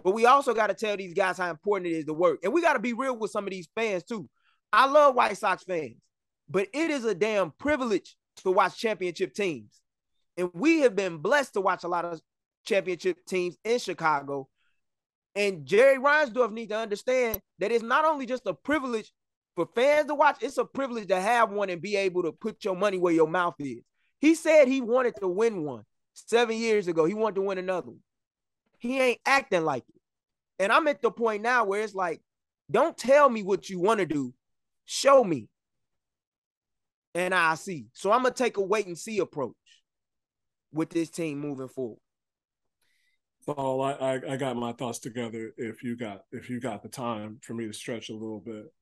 But 0.02 0.12
we 0.12 0.26
also 0.26 0.54
got 0.54 0.68
to 0.68 0.74
tell 0.74 0.96
these 0.96 1.14
guys 1.14 1.38
how 1.38 1.50
important 1.50 1.92
it 1.92 1.98
is 1.98 2.04
to 2.06 2.14
work. 2.14 2.40
And 2.42 2.52
we 2.52 2.62
got 2.62 2.72
to 2.72 2.80
be 2.80 2.94
real 2.94 3.16
with 3.16 3.30
some 3.30 3.44
of 3.44 3.50
these 3.50 3.68
fans 3.76 4.02
too. 4.02 4.28
I 4.72 4.86
love 4.86 5.14
White 5.14 5.38
Sox 5.38 5.62
fans, 5.62 6.00
but 6.48 6.66
it 6.72 6.90
is 6.90 7.04
a 7.04 7.14
damn 7.14 7.52
privilege 7.52 8.16
to 8.42 8.50
watch 8.50 8.76
championship 8.76 9.34
teams. 9.34 9.80
And 10.36 10.50
we 10.54 10.80
have 10.80 10.96
been 10.96 11.18
blessed 11.18 11.54
to 11.54 11.60
watch 11.60 11.84
a 11.84 11.88
lot 11.88 12.06
of 12.06 12.20
championship 12.64 13.24
teams 13.26 13.56
in 13.64 13.78
Chicago. 13.78 14.48
And 15.34 15.64
Jerry 15.64 15.98
Reinsdorf 15.98 16.52
needs 16.52 16.70
to 16.70 16.78
understand 16.78 17.40
that 17.58 17.72
it's 17.72 17.84
not 17.84 18.04
only 18.04 18.26
just 18.26 18.46
a 18.46 18.54
privilege 18.54 19.10
for 19.56 19.66
fans 19.74 20.06
to 20.06 20.14
watch, 20.14 20.36
it's 20.42 20.58
a 20.58 20.64
privilege 20.64 21.08
to 21.08 21.20
have 21.20 21.50
one 21.50 21.70
and 21.70 21.80
be 21.80 21.96
able 21.96 22.22
to 22.22 22.32
put 22.32 22.64
your 22.64 22.76
money 22.76 22.98
where 22.98 23.14
your 23.14 23.28
mouth 23.28 23.54
is. 23.58 23.82
He 24.20 24.34
said 24.34 24.68
he 24.68 24.80
wanted 24.80 25.14
to 25.20 25.28
win 25.28 25.64
one 25.64 25.84
seven 26.14 26.56
years 26.56 26.88
ago. 26.88 27.04
He 27.04 27.14
wanted 27.14 27.36
to 27.36 27.42
win 27.42 27.58
another 27.58 27.88
one. 27.88 28.02
He 28.78 29.00
ain't 29.00 29.20
acting 29.24 29.64
like 29.64 29.84
it. 29.88 30.00
And 30.58 30.70
I'm 30.70 30.86
at 30.88 31.02
the 31.02 31.10
point 31.10 31.42
now 31.42 31.64
where 31.64 31.82
it's 31.82 31.94
like, 31.94 32.20
don't 32.70 32.96
tell 32.96 33.28
me 33.28 33.42
what 33.42 33.68
you 33.68 33.80
want 33.80 34.00
to 34.00 34.06
do. 34.06 34.32
Show 34.84 35.24
me. 35.24 35.48
And 37.14 37.34
I 37.34 37.54
see. 37.56 37.86
So 37.92 38.12
I'm 38.12 38.22
gonna 38.22 38.34
take 38.34 38.56
a 38.56 38.62
wait 38.62 38.86
and 38.86 38.98
see 38.98 39.18
approach 39.18 39.54
with 40.72 40.90
this 40.90 41.10
team 41.10 41.38
moving 41.38 41.68
forward. 41.68 41.98
So 43.44 43.80
I, 43.80 44.14
I, 44.14 44.20
I 44.30 44.36
got 44.36 44.56
my 44.56 44.72
thoughts 44.72 45.00
together. 45.00 45.52
If 45.56 45.82
you 45.82 45.96
got 45.96 46.22
if 46.30 46.48
you 46.48 46.60
got 46.60 46.82
the 46.82 46.88
time 46.88 47.38
for 47.42 47.54
me 47.54 47.66
to 47.66 47.72
stretch 47.72 48.08
a 48.08 48.14
little 48.14 48.40
bit, 48.40 48.72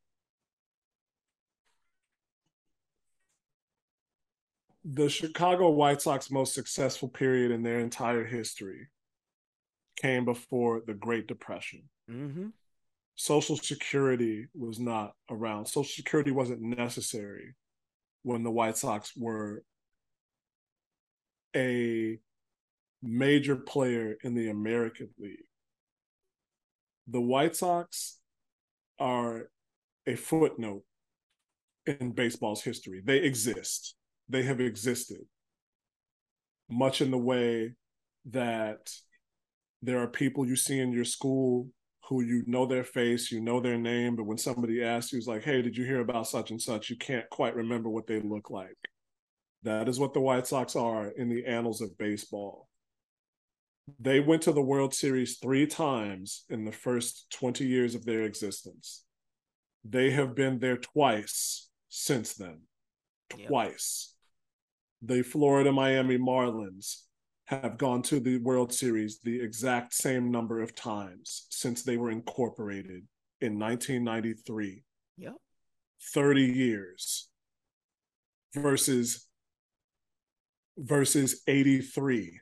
the 4.85 5.09
Chicago 5.09 5.71
White 5.71 6.03
Sox 6.03 6.31
most 6.31 6.55
successful 6.55 7.09
period 7.09 7.51
in 7.51 7.63
their 7.63 7.81
entire 7.81 8.25
history 8.25 8.89
came 9.97 10.27
before 10.27 10.83
the 10.87 10.95
Great 10.95 11.27
Depression. 11.27 11.85
Mm-hmm. 12.11 12.49
Social 13.15 13.57
Security 13.57 14.47
was 14.55 14.79
not 14.79 15.15
around. 15.31 15.67
Social 15.67 15.85
Security 15.85 16.31
wasn't 16.31 16.61
necessary 16.61 17.55
when 18.23 18.43
the 18.43 18.51
White 18.51 18.77
Sox 18.77 19.13
were 19.17 19.63
a 21.57 22.19
major 23.03 23.57
player 23.57 24.17
in 24.23 24.35
the 24.35 24.51
American 24.51 25.09
League. 25.19 25.47
The 27.09 27.21
White 27.21 27.57
Sox 27.57 28.19
are 28.99 29.51
a 30.07 30.17
footnote 30.17 30.83
in 31.87 32.13
baseball's 32.13 32.63
history. 32.63 33.03
They 33.05 33.19
exist 33.19 33.95
they 34.31 34.45
have 34.45 34.61
existed, 34.61 35.19
much 36.71 37.01
in 37.01 37.11
the 37.11 37.19
way 37.19 37.75
that 38.27 38.93
there 39.83 39.99
are 39.99 40.07
people 40.07 40.47
you 40.47 40.57
see 40.57 40.79
in 40.79 40.93
your 40.93 41.05
school 41.05 41.69
who 42.09 42.23
you 42.23 42.45
know 42.47 42.65
their 42.65 42.85
face, 42.85 43.33
you 43.33 43.41
know 43.41 43.61
their 43.61 43.79
name, 43.79 44.15
but 44.15 44.27
when 44.27 44.39
somebody 44.39 44.83
asks 44.83 45.13
you, 45.13 45.19
it's 45.19 45.27
like, 45.27 45.43
hey, 45.43 45.63
did 45.63 45.77
you 45.77 45.85
hear 45.85 46.01
about 46.01 46.29
such 46.29 46.51
and 46.51 46.63
such? 46.63 46.91
You 46.91 46.97
can't 46.97 47.29
quite 47.31 47.57
remember 47.57 47.89
what 47.89 48.07
they 48.07 48.21
look 48.21 48.51
like. 48.51 48.77
That 49.65 49.89
is 49.89 49.99
what 49.99 50.15
the 50.15 50.21
White 50.21 50.47
Sox 50.47 50.77
are 50.77 51.09
in 51.09 51.29
the 51.29 51.45
annals 51.45 51.81
of 51.81 51.99
baseball. 51.99 52.69
They 53.99 54.21
went 54.21 54.43
to 54.43 54.53
the 54.53 54.63
World 54.63 54.95
Series 54.95 55.39
three 55.39 55.67
times 55.67 56.45
in 56.49 56.65
the 56.65 56.73
first 56.73 57.27
20 57.33 57.65
years 57.65 57.95
of 57.95 58.05
their 58.05 58.23
existence. 58.23 59.05
They 59.85 60.11
have 60.11 60.35
been 60.35 60.59
there 60.59 60.77
twice 60.77 61.69
since 61.89 62.35
then. 62.35 62.61
Twice 63.31 64.15
the 65.03 65.23
Florida 65.23 65.73
Miami 65.73 66.19
Marlins 66.19 67.03
have 67.47 67.79
gone 67.79 68.03
to 68.03 68.21
the 68.21 68.39
World 68.39 68.73
Series 68.73 69.21
the 69.21 69.41
exact 69.41 69.95
same 69.95 70.31
number 70.31 70.61
of 70.61 70.75
times 70.75 71.47
since 71.51 71.83
they 71.83 71.97
were 71.97 72.11
incorporated 72.11 73.07
in 73.41 73.59
1993. 73.59 74.85
Yep. 75.17 75.35
30 76.15 76.43
years 76.43 77.29
versus 78.55 79.27
versus 80.79 81.43
83. 81.47 82.41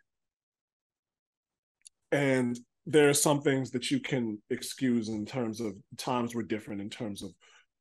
And 2.13 2.59
there 2.87 3.09
are 3.09 3.15
some 3.15 3.43
things 3.43 3.71
that 3.73 3.91
you 3.91 4.01
can 4.01 4.41
excuse 4.51 5.09
in 5.09 5.27
terms 5.27 5.61
of 5.61 5.75
times 5.97 6.35
were 6.35 6.43
different 6.43 6.81
in 6.81 6.89
terms 6.89 7.23
of 7.23 7.31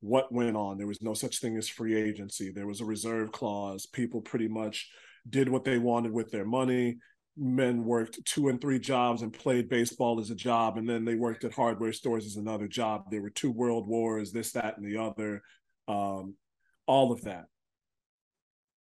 what 0.00 0.32
went 0.32 0.56
on. 0.56 0.76
There 0.76 0.86
was 0.86 1.02
no 1.02 1.14
such 1.14 1.40
thing 1.40 1.56
as 1.56 1.68
free 1.68 1.96
agency. 1.96 2.52
There 2.52 2.66
was 2.66 2.80
a 2.80 2.84
reserve 2.84 3.32
clause. 3.32 3.86
People 3.86 4.20
pretty 4.20 4.48
much 4.48 4.88
did 5.28 5.48
what 5.48 5.64
they 5.64 5.78
wanted 5.78 6.12
with 6.12 6.30
their 6.30 6.44
money. 6.44 6.98
Men 7.36 7.84
worked 7.84 8.24
two 8.24 8.48
and 8.48 8.60
three 8.60 8.78
jobs 8.78 9.22
and 9.22 9.32
played 9.32 9.68
baseball 9.68 10.20
as 10.20 10.30
a 10.30 10.34
job, 10.34 10.76
and 10.76 10.88
then 10.88 11.04
they 11.04 11.14
worked 11.14 11.44
at 11.44 11.54
hardware 11.54 11.92
stores 11.92 12.26
as 12.26 12.36
another 12.36 12.66
job. 12.66 13.04
There 13.10 13.22
were 13.22 13.30
two 13.30 13.50
world 13.50 13.86
wars, 13.86 14.32
this, 14.32 14.52
that, 14.52 14.76
and 14.76 14.84
the 14.84 15.00
other, 15.00 15.42
um, 15.86 16.34
all 16.86 17.12
of 17.12 17.22
that. 17.22 17.44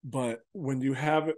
But 0.02 0.40
when 0.52 0.80
you 0.80 0.94
have 0.94 1.28
it, 1.28 1.36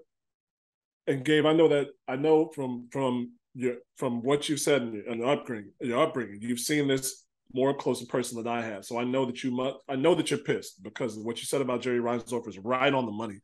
and 1.09 1.25
Gabe, 1.25 1.47
I 1.47 1.55
know 1.55 1.69
that 1.69 1.89
I 2.07 2.17
know 2.17 2.51
from 2.55 2.89
from 2.93 3.33
your 3.59 3.75
from 3.97 4.23
what 4.23 4.49
you've 4.49 4.61
said 4.61 4.83
in 4.83 4.93
your, 4.95 5.07
in 5.09 5.19
your 5.19 5.33
upbringing, 5.33 5.73
your 5.81 6.03
upbringing, 6.03 6.39
you've 6.41 6.61
seen 6.61 6.87
this 6.87 7.25
more 7.53 7.75
close 7.75 8.01
in 8.01 8.07
person 8.07 8.37
than 8.37 8.47
I 8.47 8.63
have. 8.63 8.85
So 8.85 8.99
I 8.99 9.05
know 9.05 9.27
that 9.27 9.43
you 9.43 9.51
must 9.51 9.77
I 9.89 9.97
know 9.97 10.15
that 10.15 10.31
you're 10.31 10.39
pissed 10.39 10.83
because 10.83 11.17
of 11.17 11.25
what 11.25 11.39
you 11.39 11.45
said 11.45 11.61
about 11.61 11.83
Jerry 11.83 11.99
Reinsdorf 11.99 12.49
is 12.49 12.59
right 12.59 12.95
on 12.95 13.05
the 13.05 13.13
money. 13.13 13.41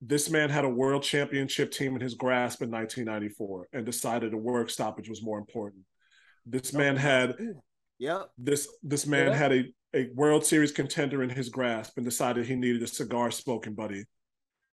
This 0.00 0.30
man 0.30 0.48
had 0.48 0.64
a 0.64 0.68
world 0.68 1.02
championship 1.02 1.70
team 1.70 1.94
in 1.94 2.00
his 2.00 2.14
grasp 2.14 2.62
in 2.62 2.70
1994 2.70 3.68
and 3.74 3.84
decided 3.84 4.32
a 4.32 4.38
work 4.38 4.70
stoppage 4.70 5.08
was 5.08 5.22
more 5.22 5.38
important. 5.38 5.82
This 6.46 6.72
man 6.72 6.96
had 6.96 7.36
yeah. 7.98 8.22
This 8.38 8.68
this 8.82 9.06
man 9.06 9.28
yeah. 9.28 9.36
had 9.36 9.52
a, 9.52 9.64
a 9.94 10.08
World 10.14 10.46
Series 10.46 10.72
contender 10.72 11.22
in 11.22 11.30
his 11.30 11.50
grasp 11.50 11.98
and 11.98 12.06
decided 12.06 12.46
he 12.46 12.56
needed 12.56 12.82
a 12.82 12.86
cigar 12.86 13.30
smoking 13.30 13.74
buddy. 13.74 14.04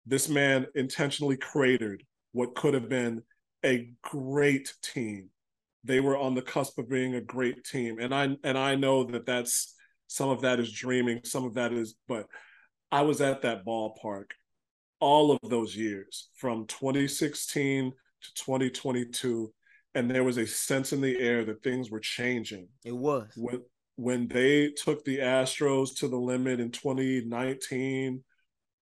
This 0.06 0.30
man 0.30 0.66
intentionally 0.74 1.36
cratered 1.36 2.02
what 2.32 2.54
could 2.54 2.74
have 2.74 2.88
been 2.88 3.22
a 3.64 3.90
great 4.02 4.72
team 4.82 5.30
they 5.84 6.00
were 6.00 6.16
on 6.16 6.34
the 6.34 6.42
cusp 6.42 6.78
of 6.78 6.88
being 6.88 7.14
a 7.14 7.20
great 7.20 7.62
team. 7.64 7.98
And 8.00 8.14
I 8.14 8.36
and 8.42 8.58
I 8.58 8.74
know 8.74 9.04
that 9.04 9.26
that's 9.26 9.74
some 10.06 10.30
of 10.30 10.40
that 10.40 10.58
is 10.58 10.72
dreaming, 10.72 11.20
some 11.24 11.44
of 11.44 11.54
that 11.54 11.72
is, 11.72 11.94
but 12.08 12.26
I 12.90 13.02
was 13.02 13.20
at 13.20 13.42
that 13.42 13.64
ballpark 13.64 14.30
all 15.00 15.32
of 15.32 15.50
those 15.50 15.76
years 15.76 16.28
from 16.36 16.66
2016 16.66 17.90
to 17.90 18.34
2022 18.34 19.52
and 19.96 20.10
there 20.10 20.24
was 20.24 20.38
a 20.38 20.46
sense 20.46 20.92
in 20.92 21.00
the 21.00 21.18
air 21.20 21.44
that 21.44 21.62
things 21.62 21.90
were 21.90 22.00
changing. 22.00 22.68
It 22.84 22.96
was. 22.96 23.30
When 23.36 23.62
when 23.96 24.26
they 24.26 24.70
took 24.70 25.04
the 25.04 25.18
Astros 25.18 25.96
to 25.98 26.08
the 26.08 26.16
limit 26.16 26.58
in 26.58 26.72
2019, 26.72 28.24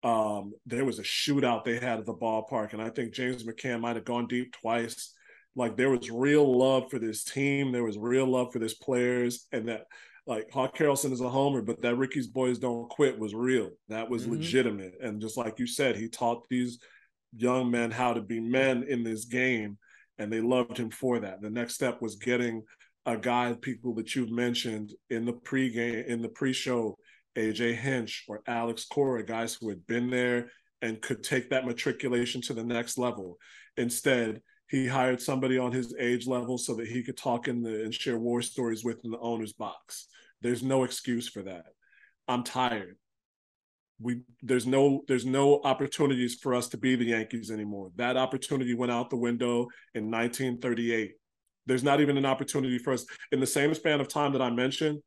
um, 0.03 0.53
there 0.67 0.85
was 0.85 0.99
a 0.99 1.03
shootout 1.03 1.65
they 1.65 1.75
had 1.79 1.99
at 1.99 2.07
the 2.07 2.15
ballpark, 2.15 2.73
and 2.73 2.83
I 2.83 2.91
think 2.91 3.13
James 3.13 3.45
McCann 3.45 3.81
might 3.81 3.97
have 3.97 4.05
gone 4.05 4.27
deep 4.27 4.55
twice. 4.61 5.13
Like 5.55 5.77
there 5.77 5.91
was 5.91 6.11
real 6.11 6.59
love 6.59 6.91
for 6.91 6.99
this 6.99 7.25
team, 7.25 7.73
there 7.73 7.85
was 7.85 7.99
real 7.99 8.27
love 8.27 8.53
for 8.53 8.59
this 8.59 8.75
players, 8.75 9.47
and 9.53 9.69
that 9.69 9.85
like 10.27 10.51
Hawk 10.51 10.77
Harrelson 10.77 11.13
is 11.13 11.21
a 11.21 11.29
homer, 11.29 11.63
but 11.63 11.83
that 11.83 11.97
Ricky's 11.97 12.29
boys 12.29 12.59
don't 12.59 12.89
quit 12.89 13.19
was 13.19 13.35
real. 13.35 13.71
That 13.89 14.09
was 14.09 14.23
mm-hmm. 14.23 14.33
legitimate, 14.33 14.95
and 15.01 15.21
just 15.21 15.37
like 15.37 15.59
you 15.59 15.67
said, 15.67 15.97
he 15.97 16.09
taught 16.09 16.47
these 16.49 16.79
young 17.35 17.71
men 17.71 17.91
how 17.91 18.13
to 18.13 18.21
be 18.21 18.41
men 18.41 18.85
in 18.89 19.03
this 19.03 19.25
game 19.25 19.79
and 20.19 20.33
they 20.33 20.41
loved 20.41 20.79
him 20.79 20.91
for 20.91 21.21
that. 21.21 21.41
The 21.41 21.51
next 21.51 21.75
step 21.75 22.01
was 22.01 22.17
getting 22.17 22.63
a 23.07 23.17
guy, 23.17 23.55
people 23.61 23.95
that 23.95 24.15
you've 24.15 24.31
mentioned 24.31 24.93
in 25.11 25.25
the 25.25 25.33
pregame, 25.33 26.07
in 26.07 26.23
the 26.23 26.29
pre-show, 26.29 26.97
AJ 27.37 27.77
Hinch 27.77 28.25
or 28.29 28.43
Alex 28.47 28.85
Cora, 28.85 29.25
guys 29.25 29.55
who 29.55 29.69
had 29.69 29.87
been 29.87 30.11
there 30.11 30.51
and 30.81 31.01
could 31.01 31.23
take 31.23 31.51
that 31.51 31.67
matriculation 31.67 32.41
to 32.43 32.55
the 32.55 32.65
next 32.65 32.99
level. 32.99 33.39
Instead, 33.77 34.41
he 34.69 34.87
hired 34.87 35.21
somebody 35.21 35.59
on 35.59 35.73
his 35.73 35.95
age 35.99 36.27
level 36.27 36.59
so 36.59 36.75
that 36.75 36.89
he 36.89 37.03
could 37.03 37.17
talk 37.17 37.49
in 37.49 37.63
the 37.63 37.85
and 37.85 37.95
share 37.95 38.19
war 38.19 38.43
stories 38.43 38.85
with 38.85 39.05
in 39.05 39.11
the 39.11 39.19
owner's 39.19 39.53
box. 39.53 40.09
There's 40.41 40.63
no 40.63 40.85
excuse 40.85 41.29
for 41.29 41.43
that. 41.43 41.67
I'm 42.27 42.43
tired 42.43 42.97
we 44.03 44.21
there's 44.43 44.67
no 44.67 45.03
there's 45.09 45.25
no 45.25 45.61
opportunities 45.65 46.35
for 46.35 46.55
us 46.55 46.69
to 46.69 46.77
be 46.77 46.97
the 46.97 47.07
Yankees 47.07 47.51
anymore. 47.51 47.91
That 47.97 48.17
opportunity 48.17 48.75
went 48.75 48.93
out 48.93 49.11
the 49.11 49.17
window 49.17 49.69
in 49.95 50.11
1938. 50.11 51.13
There's 51.67 51.85
not 51.85 52.01
even 52.01 52.19
an 52.19 52.27
opportunity 52.27 52.79
for 52.79 52.93
us 52.93 53.07
in 53.31 53.41
the 53.41 53.47
same 53.47 53.73
span 53.75 54.01
of 54.01 54.09
time 54.09 54.33
that 54.33 54.43
I 54.43 54.51
mentioned. 54.51 55.01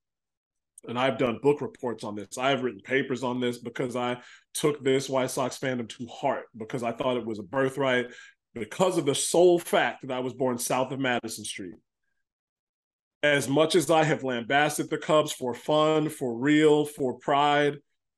And 0.88 1.00
I've 1.00 1.18
done 1.18 1.40
book 1.42 1.62
reports 1.62 2.04
on 2.04 2.16
this. 2.16 2.38
I've 2.38 2.64
written 2.64 2.82
papers 2.82 3.24
on 3.24 3.40
this 3.40 3.58
because 3.58 3.96
I 3.96 4.18
took 4.54 4.84
this 4.84 5.10
White 5.10 5.32
Sox 5.32 5.58
fandom 5.58 5.90
to 5.90 6.08
heart 6.08 6.46
because 6.58 6.84
I 6.84 6.92
thought 6.92 7.18
it 7.18 7.26
was 7.26 7.40
a 7.40 7.44
birthright 7.44 8.08
because 8.54 8.98
of 8.98 9.06
the 9.06 9.16
sole 9.16 9.60
fact 9.60 10.08
that 10.08 10.14
I 10.14 10.20
was 10.20 10.34
born 10.34 10.58
south 10.58 10.92
of 10.92 11.00
Madison 11.00 11.44
Street. 11.44 11.76
As 13.24 13.50
much 13.50 13.76
as 13.76 13.90
I 13.90 14.04
have 14.04 14.24
lambasted 14.24 14.90
the 14.90 14.98
Cubs 14.98 15.32
for 15.32 15.54
fun, 15.54 16.10
for 16.10 16.38
real, 16.38 16.86
for 16.86 17.18
pride, 17.18 17.78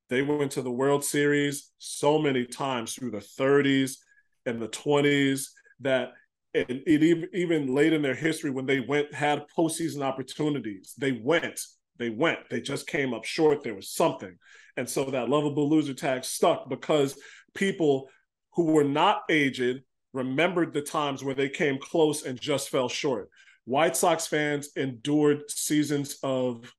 they 0.10 0.22
went 0.22 0.52
to 0.54 0.62
the 0.62 0.72
World 0.72 1.04
Series 1.04 1.72
so 1.78 2.20
many 2.20 2.46
times 2.46 2.94
through 2.94 3.12
the 3.12 3.26
30s 3.40 3.98
and 4.46 4.62
the 4.62 4.70
20s 4.70 5.48
that 5.82 6.14
and 6.54 6.82
it 6.88 7.04
even 7.04 7.30
even 7.34 7.74
late 7.74 7.94
in 7.94 8.02
their 8.02 8.16
history 8.16 8.50
when 8.50 8.66
they 8.66 8.80
went 8.80 9.14
had 9.14 9.46
postseason 9.56 10.02
opportunities, 10.02 10.94
they 10.98 11.12
went, 11.12 11.60
they 11.98 12.10
went, 12.10 12.40
they 12.50 12.62
just 12.62 12.88
came 12.88 13.14
up 13.14 13.26
short. 13.26 13.64
There 13.64 13.76
was 13.76 13.90
something, 13.90 14.38
and 14.76 14.90
so 14.90 15.06
that 15.06 15.30
lovable 15.30 15.70
loser 15.70 15.94
tag 15.94 16.24
stuck 16.24 16.70
because 16.70 17.20
people 17.56 18.10
who 18.54 18.66
were 18.66 18.84
not 18.84 19.22
aged 19.30 19.82
remembered 20.14 20.74
the 20.74 20.82
times 20.82 21.24
where 21.24 21.36
they 21.36 21.50
came 21.50 21.78
close 21.80 22.26
and 22.26 22.40
just 22.40 22.70
fell 22.70 22.90
short. 22.90 23.30
White 23.66 23.98
Sox 23.98 24.26
fans 24.28 24.70
endured 24.76 25.50
seasons 25.50 26.18
of 26.24 26.74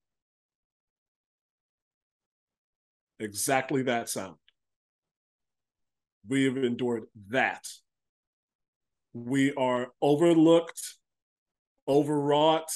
exactly 3.20 3.82
that 3.82 4.08
sound. 4.08 4.36
We 6.26 6.44
have 6.44 6.56
endured 6.56 7.04
that. 7.28 7.66
We 9.12 9.52
are 9.54 9.88
overlooked, 10.00 10.80
overwrought, 11.86 12.70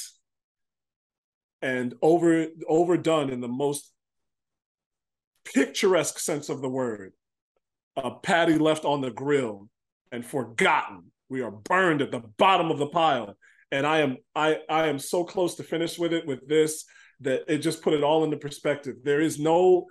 and 1.63 1.95
over 2.03 2.49
overdone 2.69 3.31
in 3.31 3.41
the 3.41 3.49
most 3.49 3.93
picturesque 5.45 6.19
sense 6.19 6.49
of 6.49 6.61
the 6.61 6.69
word. 6.69 7.13
A 7.97 8.11
patty 8.11 8.59
left 8.59 8.85
on 8.85 9.01
the 9.01 9.11
grill 9.11 9.69
and 10.11 10.25
forgotten. 10.25 11.13
We 11.29 11.43
are 11.43 11.51
burned 11.51 12.03
at 12.03 12.11
the 12.11 12.23
bottom 12.37 12.71
of 12.71 12.79
the 12.79 12.87
pile. 12.87 13.37
And 13.71 13.87
I 13.87 14.01
am 14.01 14.17
I 14.35 14.59
I 14.69 14.89
am 14.89 14.99
so 14.99 15.25
close 15.25 15.55
to 15.57 15.63
finish 15.63 15.99
with 15.99 16.13
it 16.13 16.27
with 16.27 16.47
this 16.47 16.85
that 17.21 17.45
it 17.49 17.59
just 17.59 17.83
put 17.83 17.95
it 17.95 18.03
all 18.03 18.25
into 18.25 18.37
perspective. 18.37 18.97
There 19.03 19.21
is 19.21 19.39
no 19.39 19.87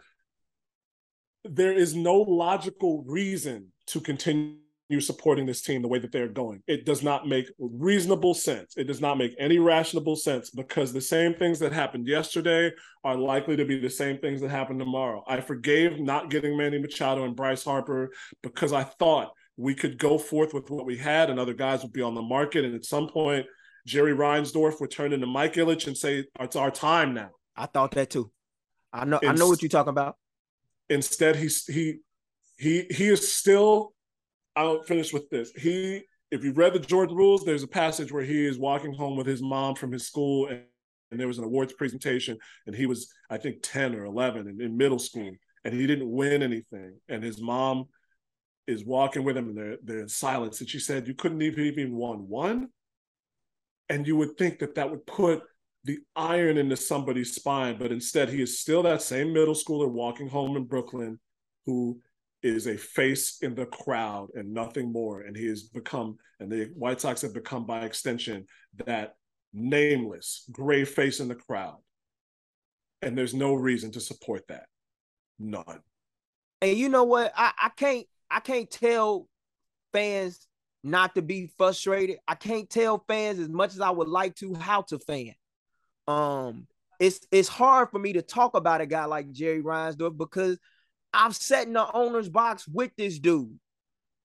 there 1.44 1.74
is 1.74 1.96
no 1.96 2.18
logical 2.18 3.04
reason 3.08 3.72
to 3.88 4.00
continue 4.00 4.58
supporting 5.00 5.46
this 5.46 5.62
team 5.62 5.82
the 5.82 5.88
way 5.88 6.00
that 6.00 6.12
they're 6.12 6.28
going. 6.28 6.62
It 6.68 6.86
does 6.86 7.04
not 7.04 7.28
make 7.28 7.50
reasonable 7.60 8.34
sense. 8.34 8.76
It 8.76 8.86
does 8.86 9.00
not 9.00 9.18
make 9.18 9.36
any 9.40 9.60
rational 9.60 10.16
sense 10.16 10.50
because 10.50 10.92
the 10.92 11.02
same 11.02 11.36
things 11.36 11.60
that 11.60 11.72
happened 11.72 12.08
yesterday 12.08 12.72
are 13.04 13.16
likely 13.16 13.56
to 13.56 13.66
be 13.66 13.80
the 13.80 13.90
same 13.90 14.18
things 14.18 14.42
that 14.42 14.50
happen 14.50 14.78
tomorrow. 14.78 15.24
I 15.28 15.40
forgave 15.42 16.00
not 16.00 16.30
getting 16.30 16.58
Manny 16.58 16.80
Machado 16.80 17.24
and 17.24 17.36
Bryce 17.36 17.64
Harper 17.64 18.12
because 18.42 18.74
I 18.74 18.84
thought 18.84 19.32
we 19.58 19.76
could 19.76 19.98
go 19.98 20.18
forth 20.18 20.54
with 20.54 20.70
what 20.70 20.86
we 20.86 20.98
had 20.98 21.30
and 21.30 21.40
other 21.40 21.54
guys 21.54 21.84
would 21.84 21.94
be 21.94 22.02
on 22.02 22.16
the 22.16 22.22
market. 22.22 22.66
And 22.66 22.76
at 22.76 22.86
some 22.86 23.08
point, 23.08 23.46
Jerry 23.86 24.14
Reinsdorf 24.14 24.80
would 24.80 24.92
turn 24.92 25.14
into 25.14 25.28
Mike 25.28 25.54
Ilitch 25.54 25.88
and 25.88 25.98
say, 25.98 26.26
It's 26.40 26.56
our 26.56 26.72
time 26.72 27.14
now. 27.14 27.30
I 27.56 27.66
thought 27.66 27.92
that 27.92 28.10
too. 28.10 28.32
I 28.94 29.06
know 29.06 29.20
I 29.26 29.34
know 29.34 29.48
what 29.48 29.62
you're 29.62 29.70
talking 29.70 29.90
about. 29.90 30.18
Instead, 30.90 31.36
he's 31.36 31.66
he 31.66 32.00
he 32.58 32.86
he 32.90 33.08
is 33.08 33.34
still. 33.34 33.94
I'll 34.62 34.84
finish 34.84 35.12
with 35.12 35.30
this. 35.30 35.52
He, 35.54 36.04
if 36.30 36.44
you've 36.44 36.58
read 36.58 36.74
the 36.74 36.80
Jordan 36.80 37.16
rules, 37.16 37.44
there's 37.44 37.64
a 37.64 37.68
passage 37.68 38.12
where 38.12 38.24
he 38.24 38.46
is 38.46 38.60
walking 38.60 38.94
home 38.94 39.18
with 39.18 39.26
his 39.26 39.42
mom 39.42 39.76
from 39.76 39.92
his 39.92 40.06
school, 40.06 40.48
and, 40.48 40.62
and 41.10 41.20
there 41.20 41.28
was 41.28 41.40
an 41.40 41.44
awards 41.44 41.74
presentation, 41.74 42.38
and 42.68 42.76
he 42.76 42.86
was 42.86 43.12
I 43.30 43.38
think 43.38 43.58
ten 43.64 43.96
or 43.96 44.06
eleven 44.06 44.48
in, 44.48 44.62
in 44.62 44.78
middle 44.78 45.00
school, 45.00 45.32
and 45.66 45.74
he 45.74 45.88
didn't 45.88 46.10
win 46.10 46.44
anything, 46.44 47.00
and 47.10 47.24
his 47.24 47.42
mom 47.42 47.86
is 48.68 48.86
walking 48.86 49.24
with 49.24 49.36
him, 49.36 49.50
and 49.50 49.58
they're 49.58 49.78
they're 49.84 50.00
in 50.02 50.08
silence, 50.08 50.62
and 50.62 50.70
she 50.70 50.80
said, 50.80 51.08
"You 51.08 51.16
couldn't 51.16 51.42
even 51.42 51.66
even 51.66 51.96
won 51.96 52.28
one," 52.30 52.70
and 53.90 54.06
you 54.06 54.16
would 54.16 54.38
think 54.38 54.60
that 54.60 54.76
that 54.76 54.92
would 54.92 55.06
put 55.08 55.42
the 55.84 55.98
iron 56.16 56.60
into 56.60 56.78
somebody's 56.78 57.34
spine, 57.34 57.78
but 57.80 57.92
instead 57.92 58.30
he 58.30 58.42
is 58.42 58.60
still 58.60 58.84
that 58.84 59.02
same 59.02 59.34
middle 59.34 59.56
schooler 59.56 59.90
walking 59.90 60.30
home 60.30 60.56
in 60.56 60.66
Brooklyn 60.66 61.20
who 61.66 62.00
is 62.44 62.68
a 62.68 62.78
face 62.78 63.38
in 63.42 63.56
the 63.56 63.66
crowd 63.66 64.30
and 64.34 64.54
nothing 64.54 64.92
more. 64.92 65.22
And 65.22 65.36
he 65.36 65.48
has 65.48 65.64
become, 65.64 66.18
and 66.40 66.52
the 66.52 66.72
White 66.76 67.02
Sox 67.02 67.22
have 67.22 67.34
become 67.34 67.66
by 67.66 67.86
extension, 67.86 68.46
that 68.86 69.16
nameless 69.54 70.46
gray 70.52 70.86
face 70.86 71.20
in 71.20 71.28
the 71.28 71.36
crowd. 71.36 71.78
And 73.02 73.18
there's 73.18 73.34
no 73.34 73.54
reason 73.54 73.92
to 73.92 74.00
support 74.00 74.48
that. 74.48 74.66
None. 75.40 75.82
And 76.62 76.78
you 76.78 76.90
know 76.90 77.04
what? 77.04 77.34
I, 77.36 77.52
I 77.60 77.70
can't 77.70 78.06
I 78.30 78.40
can't 78.40 78.70
tell 78.70 79.28
fans 79.92 80.48
not 80.84 81.16
to 81.16 81.22
be 81.24 81.52
frustrated. 81.58 82.18
I 82.28 82.36
can't 82.36 82.70
tell 82.70 83.04
fans 83.08 83.40
as 83.40 83.50
much 83.50 83.74
as 83.74 83.82
I 83.82 83.90
would 83.90 84.08
like 84.08 84.36
to 84.36 84.54
how 84.54 84.84
to 84.84 85.00
fan 85.00 85.34
um 86.08 86.68
it's 87.00 87.26
it's 87.32 87.50
hard 87.50 87.90
for 87.90 88.00
me 88.00 88.14
to 88.14 88.22
talk 88.22 88.56
about 88.56 88.82
a 88.82 88.86
guy 88.86 89.06
like 89.06 89.32
Jerry 89.32 89.62
Reinsdorf 89.62 90.18
because 90.18 90.60
I've 91.14 91.36
sat 91.36 91.68
in 91.68 91.74
the 91.74 91.92
owner's 91.94 92.30
box 92.30 92.68
with 92.68 92.92
this 92.98 93.20
dude. 93.20 93.60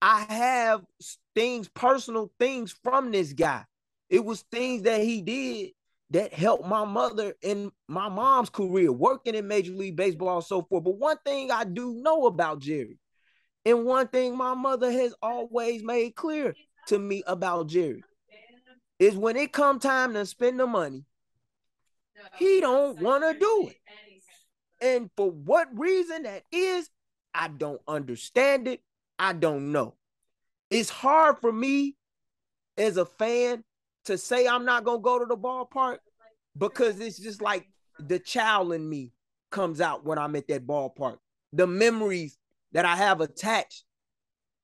I 0.00 0.20
have 0.28 0.84
things, 1.34 1.68
personal 1.68 2.30
things 2.38 2.74
from 2.84 3.10
this 3.10 3.32
guy. 3.32 3.64
It 4.08 4.24
was 4.24 4.42
things 4.52 4.82
that 4.82 5.00
he 5.00 5.22
did 5.22 5.70
that 6.10 6.32
helped 6.32 6.66
my 6.66 6.84
mother 6.84 7.34
in 7.42 7.72
my 7.88 8.08
mom's 8.08 8.50
career, 8.50 8.92
working 8.92 9.34
in 9.34 9.48
Major 9.48 9.72
League 9.72 9.96
Baseball 9.96 10.36
and 10.36 10.44
so 10.44 10.62
forth. 10.62 10.84
But 10.84 10.98
one 10.98 11.16
thing 11.24 11.50
I 11.50 11.64
do 11.64 11.94
know 11.94 12.26
about 12.26 12.60
Jerry, 12.60 12.98
and 13.64 13.84
one 13.84 14.06
thing 14.06 14.36
my 14.36 14.54
mother 14.54 14.92
has 14.92 15.14
always 15.20 15.82
made 15.82 16.14
clear 16.14 16.54
to 16.86 16.98
me 16.98 17.24
about 17.26 17.68
Jerry, 17.68 18.04
is 19.00 19.16
when 19.16 19.36
it 19.36 19.52
come 19.52 19.80
time 19.80 20.14
to 20.14 20.24
spend 20.24 20.60
the 20.60 20.66
money, 20.66 21.02
he 22.38 22.60
don't 22.60 23.00
want 23.00 23.24
to 23.24 23.38
do 23.38 23.68
it. 23.70 23.76
And 24.80 25.10
for 25.16 25.30
what 25.30 25.68
reason 25.78 26.24
that 26.24 26.42
is, 26.52 26.90
I 27.34 27.48
don't 27.48 27.80
understand 27.86 28.68
it. 28.68 28.80
I 29.18 29.32
don't 29.32 29.72
know. 29.72 29.94
It's 30.70 30.90
hard 30.90 31.38
for 31.38 31.52
me 31.52 31.96
as 32.76 32.96
a 32.96 33.06
fan 33.06 33.64
to 34.04 34.18
say 34.18 34.46
I'm 34.46 34.64
not 34.64 34.84
going 34.84 34.98
to 34.98 35.02
go 35.02 35.18
to 35.18 35.26
the 35.26 35.36
ballpark 35.36 35.98
because 36.56 37.00
it's 37.00 37.18
just 37.18 37.40
like 37.40 37.66
the 37.98 38.18
child 38.18 38.72
in 38.72 38.88
me 38.88 39.12
comes 39.50 39.80
out 39.80 40.04
when 40.04 40.18
I'm 40.18 40.36
at 40.36 40.48
that 40.48 40.66
ballpark. 40.66 41.18
The 41.52 41.66
memories 41.66 42.36
that 42.72 42.84
I 42.84 42.96
have 42.96 43.20
attached 43.20 43.84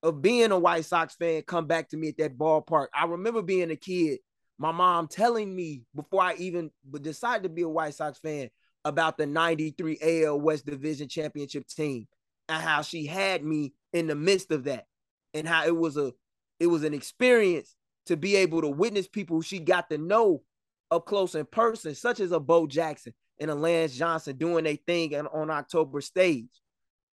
of 0.02 0.20
being 0.20 0.50
a 0.50 0.58
White 0.58 0.84
Sox 0.84 1.14
fan 1.14 1.42
come 1.42 1.66
back 1.66 1.88
to 1.90 1.96
me 1.96 2.08
at 2.08 2.18
that 2.18 2.36
ballpark. 2.36 2.88
I 2.92 3.06
remember 3.06 3.40
being 3.40 3.70
a 3.70 3.76
kid 3.76 4.18
my 4.62 4.70
mom 4.70 5.08
telling 5.08 5.54
me 5.54 5.82
before 5.92 6.22
I 6.22 6.34
even 6.34 6.70
decided 7.00 7.42
to 7.42 7.48
be 7.48 7.62
a 7.62 7.68
White 7.68 7.94
Sox 7.94 8.20
fan 8.20 8.48
about 8.84 9.16
the 9.16 9.26
93 9.26 9.98
AL 10.02 10.40
West 10.40 10.66
Division 10.66 11.08
Championship 11.08 11.66
team 11.68 12.06
and 12.48 12.62
how 12.62 12.82
she 12.82 13.06
had 13.06 13.44
me 13.44 13.72
in 13.92 14.06
the 14.06 14.14
midst 14.14 14.50
of 14.50 14.64
that 14.64 14.86
and 15.34 15.46
how 15.46 15.64
it 15.64 15.76
was 15.76 15.96
a 15.96 16.12
it 16.60 16.66
was 16.66 16.84
an 16.84 16.94
experience 16.94 17.74
to 18.06 18.16
be 18.16 18.36
able 18.36 18.60
to 18.60 18.68
witness 18.68 19.08
people 19.08 19.40
she 19.42 19.58
got 19.58 19.90
to 19.90 19.98
know 19.98 20.42
up 20.90 21.06
close 21.06 21.34
in 21.34 21.46
person, 21.46 21.94
such 21.94 22.20
as 22.20 22.32
a 22.32 22.38
Bo 22.38 22.66
Jackson 22.66 23.14
and 23.40 23.50
a 23.50 23.54
Lance 23.54 23.96
Johnson 23.96 24.36
doing 24.36 24.66
a 24.66 24.76
thing 24.76 25.14
on 25.14 25.50
October 25.50 26.00
stage, 26.00 26.60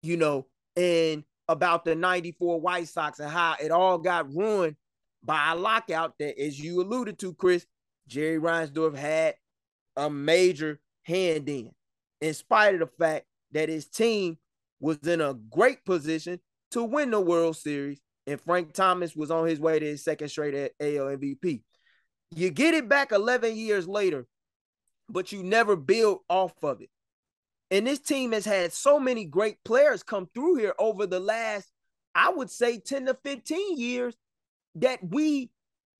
you 0.01 0.17
know, 0.17 0.47
and 0.75 1.23
about 1.47 1.85
the 1.85 1.95
94 1.95 2.59
White 2.59 2.87
Sox 2.87 3.19
and 3.19 3.29
how 3.29 3.55
it 3.61 3.71
all 3.71 3.97
got 3.97 4.33
ruined 4.33 4.75
by 5.23 5.51
a 5.51 5.55
lockout 5.55 6.15
that, 6.19 6.41
as 6.41 6.59
you 6.59 6.81
alluded 6.81 7.19
to, 7.19 7.33
Chris, 7.33 7.65
Jerry 8.07 8.39
Reinsdorf 8.39 8.95
had 8.95 9.35
a 9.95 10.09
major 10.09 10.79
hand 11.07 11.47
in, 11.47 11.71
in 12.21 12.33
spite 12.33 12.73
of 12.73 12.81
the 12.81 12.87
fact 12.99 13.25
that 13.51 13.69
his 13.69 13.87
team 13.87 14.37
was 14.79 14.97
in 15.07 15.21
a 15.21 15.33
great 15.33 15.83
position 15.85 16.39
to 16.71 16.83
win 16.83 17.11
the 17.11 17.21
World 17.21 17.55
Series, 17.55 17.99
and 18.27 18.41
Frank 18.41 18.73
Thomas 18.73 19.15
was 19.15 19.31
on 19.31 19.47
his 19.47 19.59
way 19.59 19.79
to 19.79 19.85
his 19.85 20.03
second 20.03 20.29
straight 20.29 20.53
AL 20.53 21.05
MVP. 21.05 21.61
You 22.35 22.49
get 22.49 22.73
it 22.73 22.89
back 22.89 23.13
11 23.13 23.55
years 23.55 23.87
later, 23.87 24.27
but 25.09 25.31
you 25.31 25.43
never 25.43 25.77
build 25.77 26.19
off 26.29 26.53
of 26.61 26.81
it. 26.81 26.89
And 27.71 27.87
this 27.87 27.99
team 27.99 28.33
has 28.33 28.45
had 28.45 28.73
so 28.73 28.99
many 28.99 29.25
great 29.25 29.57
players 29.63 30.03
come 30.03 30.27
through 30.33 30.55
here 30.55 30.73
over 30.77 31.07
the 31.07 31.19
last, 31.19 31.71
I 32.13 32.29
would 32.29 32.49
say, 32.49 32.79
10 32.79 33.05
to 33.05 33.13
15 33.13 33.77
years 33.77 34.15
that 34.75 34.99
we 35.01 35.51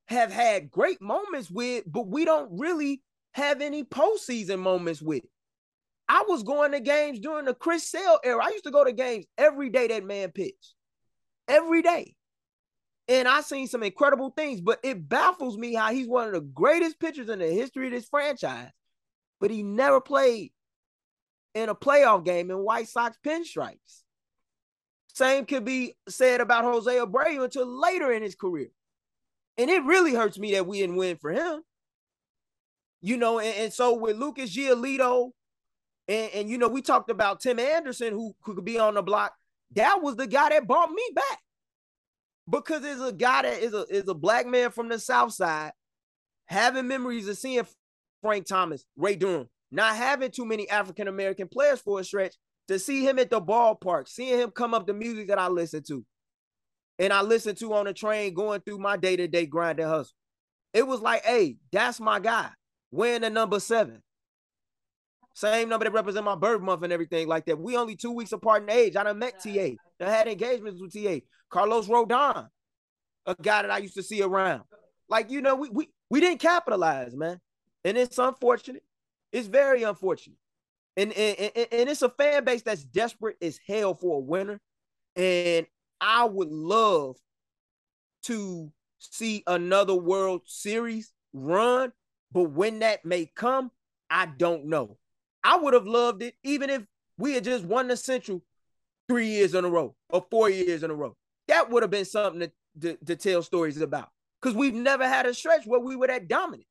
have 0.08 0.32
had 0.32 0.72
great 0.72 1.02
moments 1.02 1.50
with, 1.50 1.84
but 1.86 2.08
we 2.08 2.26
don't 2.26 2.60
really 2.60 3.02
have 3.38 3.62
any 3.62 3.84
postseason 3.84 4.60
moments 4.60 5.02
with. 5.02 5.24
I 6.10 6.24
was 6.28 6.44
going 6.44 6.72
to 6.72 6.80
games 6.80 7.20
during 7.20 7.46
the 7.46 7.54
Chris 7.54 7.90
Sale 7.90 8.20
era. 8.24 8.44
I 8.44 8.50
used 8.50 8.64
to 8.64 8.72
go 8.72 8.84
to 8.84 8.92
games 8.92 9.26
every 9.38 9.70
day 9.70 9.88
that 9.88 10.04
man 10.04 10.32
pitched. 10.32 10.74
Every 11.48 11.82
day. 11.82 12.16
And 13.08 13.28
I 13.28 13.42
seen 13.42 13.68
some 13.68 13.84
incredible 13.84 14.32
things, 14.32 14.60
but 14.60 14.80
it 14.84 15.08
baffles 15.08 15.58
me 15.58 15.74
how 15.74 15.92
he's 15.92 16.08
one 16.08 16.28
of 16.28 16.34
the 16.34 16.42
greatest 16.42 17.00
pitchers 17.00 17.30
in 17.30 17.40
the 17.40 17.48
history 17.48 17.88
of 17.88 17.94
this 17.94 18.08
franchise, 18.10 18.72
but 19.40 19.52
he 19.52 19.64
never 19.64 20.02
played 20.02 20.52
in 21.54 21.70
a 21.70 21.76
playoff 21.76 22.26
game 22.26 22.52
in 22.52 22.58
White 22.58 22.90
Sox 22.90 23.18
pinstripes. 23.26 24.04
Same 25.14 25.46
could 25.46 25.64
be 25.64 25.96
said 26.10 26.42
about 26.42 26.64
Jose 26.64 26.92
Abreu 26.92 27.44
until 27.44 27.66
later 27.66 28.12
in 28.12 28.24
his 28.24 28.36
career. 28.36 28.70
And 29.58 29.70
it 29.70 29.84
really 29.84 30.14
hurts 30.14 30.38
me 30.38 30.54
that 30.54 30.68
we 30.68 30.80
didn't 30.80 30.98
win 30.98 31.18
for 31.18 31.32
him. 31.32 31.62
You 33.02 33.18
know, 33.18 33.40
and, 33.40 33.56
and 33.58 33.74
so 33.74 33.94
with 33.94 34.18
Lucas 34.18 34.56
Giolito, 34.56 35.32
and, 36.08 36.32
and 36.34 36.50
you 36.50 36.58
know, 36.58 36.68
we 36.68 36.82
talked 36.82 37.10
about 37.10 37.42
Tim 37.42 37.60
Anderson, 37.60 38.14
who 38.14 38.36
could 38.44 38.64
be 38.64 38.80
on 38.80 38.96
the 38.96 39.02
block. 39.02 39.34
That 39.76 40.02
was 40.02 40.16
the 40.16 40.28
guy 40.28 40.50
that 40.50 40.68
brought 40.68 40.90
me 40.90 41.04
back. 41.14 41.40
Because 42.50 42.86
it's 42.86 43.02
a 43.02 43.12
guy 43.12 43.42
that 43.42 43.62
is 43.62 43.74
a 43.74 43.86
is 43.90 44.08
a 44.08 44.14
black 44.14 44.48
man 44.48 44.72
from 44.72 44.88
the 44.88 44.98
South 44.98 45.34
Side, 45.34 45.74
having 46.46 46.88
memories 46.88 47.28
of 47.28 47.38
seeing 47.38 47.68
Frank 48.22 48.48
Thomas, 48.48 48.86
Ray 48.96 49.18
Durham, 49.18 49.50
not 49.70 49.98
having 49.98 50.32
too 50.32 50.46
many 50.46 50.70
African 50.70 51.10
American 51.10 51.50
players 51.50 51.82
for 51.82 52.00
a 52.00 52.06
stretch, 52.06 52.36
to 52.70 52.80
see 52.80 53.06
him 53.06 53.20
at 53.20 53.30
the 53.30 53.42
ballpark, 53.42 54.08
seeing 54.08 54.40
him 54.40 54.52
come 54.52 54.74
up 54.74 54.88
the 54.88 54.94
music 54.94 55.28
that 55.28 55.40
I 55.40 55.50
listen 55.50 55.84
to, 55.90 56.06
and 57.00 57.12
I 57.12 57.22
listen 57.22 57.54
to 57.56 57.74
on 57.74 57.84
the 57.84 57.94
train 57.94 58.34
going 58.34 58.62
through 58.62 58.78
my 58.78 58.96
day 58.96 59.18
to 59.18 59.28
day 59.28 59.46
grind 59.46 59.82
and 59.82 59.90
hustle. 59.90 60.16
It 60.74 60.88
was 60.88 61.02
like, 61.02 61.26
hey, 61.26 61.58
that's 61.74 62.00
my 62.00 62.22
guy, 62.22 62.50
wearing 62.98 63.22
the 63.22 63.30
number 63.30 63.60
seven. 63.60 64.02
Same 65.36 65.70
number 65.70 65.86
that 65.86 65.94
represent 65.94 66.26
my 66.26 66.36
birth 66.36 66.62
month 66.62 66.84
and 66.84 66.92
everything 66.92 67.28
like 67.28 67.46
that. 67.46 67.60
We 67.60 67.78
only 67.78 67.96
two 67.96 68.12
weeks 68.12 68.32
apart 68.32 68.64
in 68.64 68.72
age. 68.72 68.96
I 68.96 69.04
done 69.04 69.20
met 69.20 69.40
TA. 69.40 69.70
I 70.02 70.10
had 70.10 70.28
engagements 70.28 70.82
with 70.82 70.94
TA. 70.94 71.20
Carlos 71.50 71.88
Rodon, 71.88 72.48
a 73.28 73.36
guy 73.40 73.62
that 73.62 73.70
I 73.70 73.78
used 73.78 73.94
to 73.96 74.04
see 74.04 74.24
around. 74.24 74.64
Like, 75.08 75.30
you 75.30 75.42
know, 75.42 75.56
we 75.56 75.70
we, 75.70 75.90
we 76.10 76.20
didn't 76.20 76.40
capitalize, 76.40 77.16
man. 77.16 77.40
And 77.86 77.98
it's 77.98 78.18
unfortunate. 78.18 78.84
It's 79.32 79.48
very 79.48 79.84
unfortunate. 79.84 80.38
And, 80.98 81.14
and, 81.14 81.52
and, 81.56 81.68
and 81.72 81.90
it's 81.90 82.02
a 82.02 82.10
fan 82.10 82.44
base 82.44 82.64
that's 82.64 82.84
desperate 82.84 83.38
as 83.40 83.60
hell 83.68 83.94
for 83.94 84.18
a 84.18 84.20
winner. 84.20 84.60
And 85.16 85.68
I 86.02 86.26
would 86.26 86.50
love 86.50 87.18
to 88.24 88.72
see 88.98 89.44
another 89.46 89.94
World 89.94 90.42
Series 90.46 91.14
run, 91.34 91.92
but 92.32 92.52
when 92.52 92.80
that 92.80 93.06
may 93.06 93.26
come, 93.26 93.72
I 94.10 94.26
don't 94.26 94.66
know. 94.66 94.98
I 95.44 95.58
would 95.58 95.74
have 95.74 95.88
loved 95.88 96.24
it 96.24 96.36
even 96.44 96.70
if 96.70 96.84
we 97.18 97.34
had 97.34 97.44
just 97.44 97.66
won 97.66 97.88
the 97.88 97.98
Central 97.98 98.44
three 99.08 99.28
years 99.28 99.54
in 99.54 99.66
a 99.66 99.70
row 99.70 99.96
or 100.10 100.26
four 100.30 100.50
years 100.50 100.84
in 100.84 100.92
a 100.92 100.96
row. 100.96 101.16
That 101.48 101.70
would 101.70 101.84
have 101.84 101.92
been 101.92 102.06
something 102.06 102.42
to, 102.42 102.52
to, 102.82 103.06
to 103.06 103.16
tell 103.16 103.42
stories 103.42 103.80
about 103.80 104.10
because 104.42 104.56
we've 104.56 104.74
never 104.74 105.08
had 105.08 105.26
a 105.26 105.34
stretch 105.34 105.66
where 105.66 105.80
we 105.80 105.96
were 105.96 106.08
that 106.08 106.28
dominant. 106.28 106.68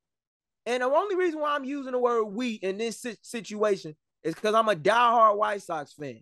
And 0.67 0.83
the 0.83 0.87
only 0.87 1.17
reason 1.17 1.41
why 1.41 1.55
I'm 1.55 1.65
using 1.65 1.93
the 1.93 1.99
word 1.99 2.25
we 2.25 2.55
in 2.55 2.77
this 2.77 3.05
situation 3.23 3.95
is 4.23 4.35
because 4.35 4.55
I'm 4.55 4.69
a 4.69 4.75
diehard 4.75 5.37
White 5.37 5.63
Sox 5.63 5.93
fan. 5.93 6.21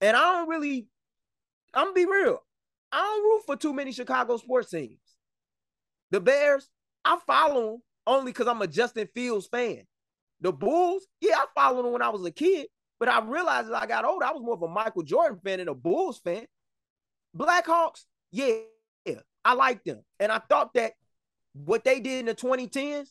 And 0.00 0.16
I 0.16 0.20
don't 0.20 0.48
really, 0.48 0.88
I'm 1.72 1.86
gonna 1.86 1.94
be 1.94 2.06
real. 2.06 2.42
I 2.90 2.98
don't 2.98 3.24
root 3.24 3.42
for 3.46 3.56
too 3.56 3.72
many 3.72 3.92
Chicago 3.92 4.36
sports 4.36 4.70
teams. 4.70 4.98
The 6.10 6.20
Bears, 6.20 6.68
I 7.04 7.18
follow 7.26 7.70
them 7.72 7.82
only 8.08 8.32
because 8.32 8.48
I'm 8.48 8.62
a 8.62 8.66
Justin 8.66 9.08
Fields 9.14 9.46
fan. 9.46 9.82
The 10.40 10.52
Bulls, 10.52 11.06
yeah, 11.20 11.36
I 11.36 11.46
followed 11.54 11.84
them 11.84 11.92
when 11.92 12.02
I 12.02 12.08
was 12.08 12.24
a 12.24 12.30
kid, 12.30 12.68
but 12.98 13.08
I 13.08 13.20
realized 13.20 13.68
as 13.68 13.74
I 13.74 13.86
got 13.86 14.04
older, 14.04 14.24
I 14.24 14.32
was 14.32 14.42
more 14.42 14.54
of 14.54 14.62
a 14.62 14.68
Michael 14.68 15.02
Jordan 15.02 15.38
fan 15.44 15.58
than 15.58 15.68
a 15.68 15.74
Bulls 15.74 16.18
fan. 16.18 16.46
Blackhawks, 17.36 18.04
yeah, 18.32 18.54
yeah, 19.04 19.20
I 19.44 19.54
like 19.54 19.84
them. 19.84 20.02
And 20.18 20.32
I 20.32 20.38
thought 20.38 20.74
that 20.74 20.92
what 21.52 21.84
they 21.84 22.00
did 22.00 22.20
in 22.20 22.26
the 22.26 22.34
2010s, 22.34 23.08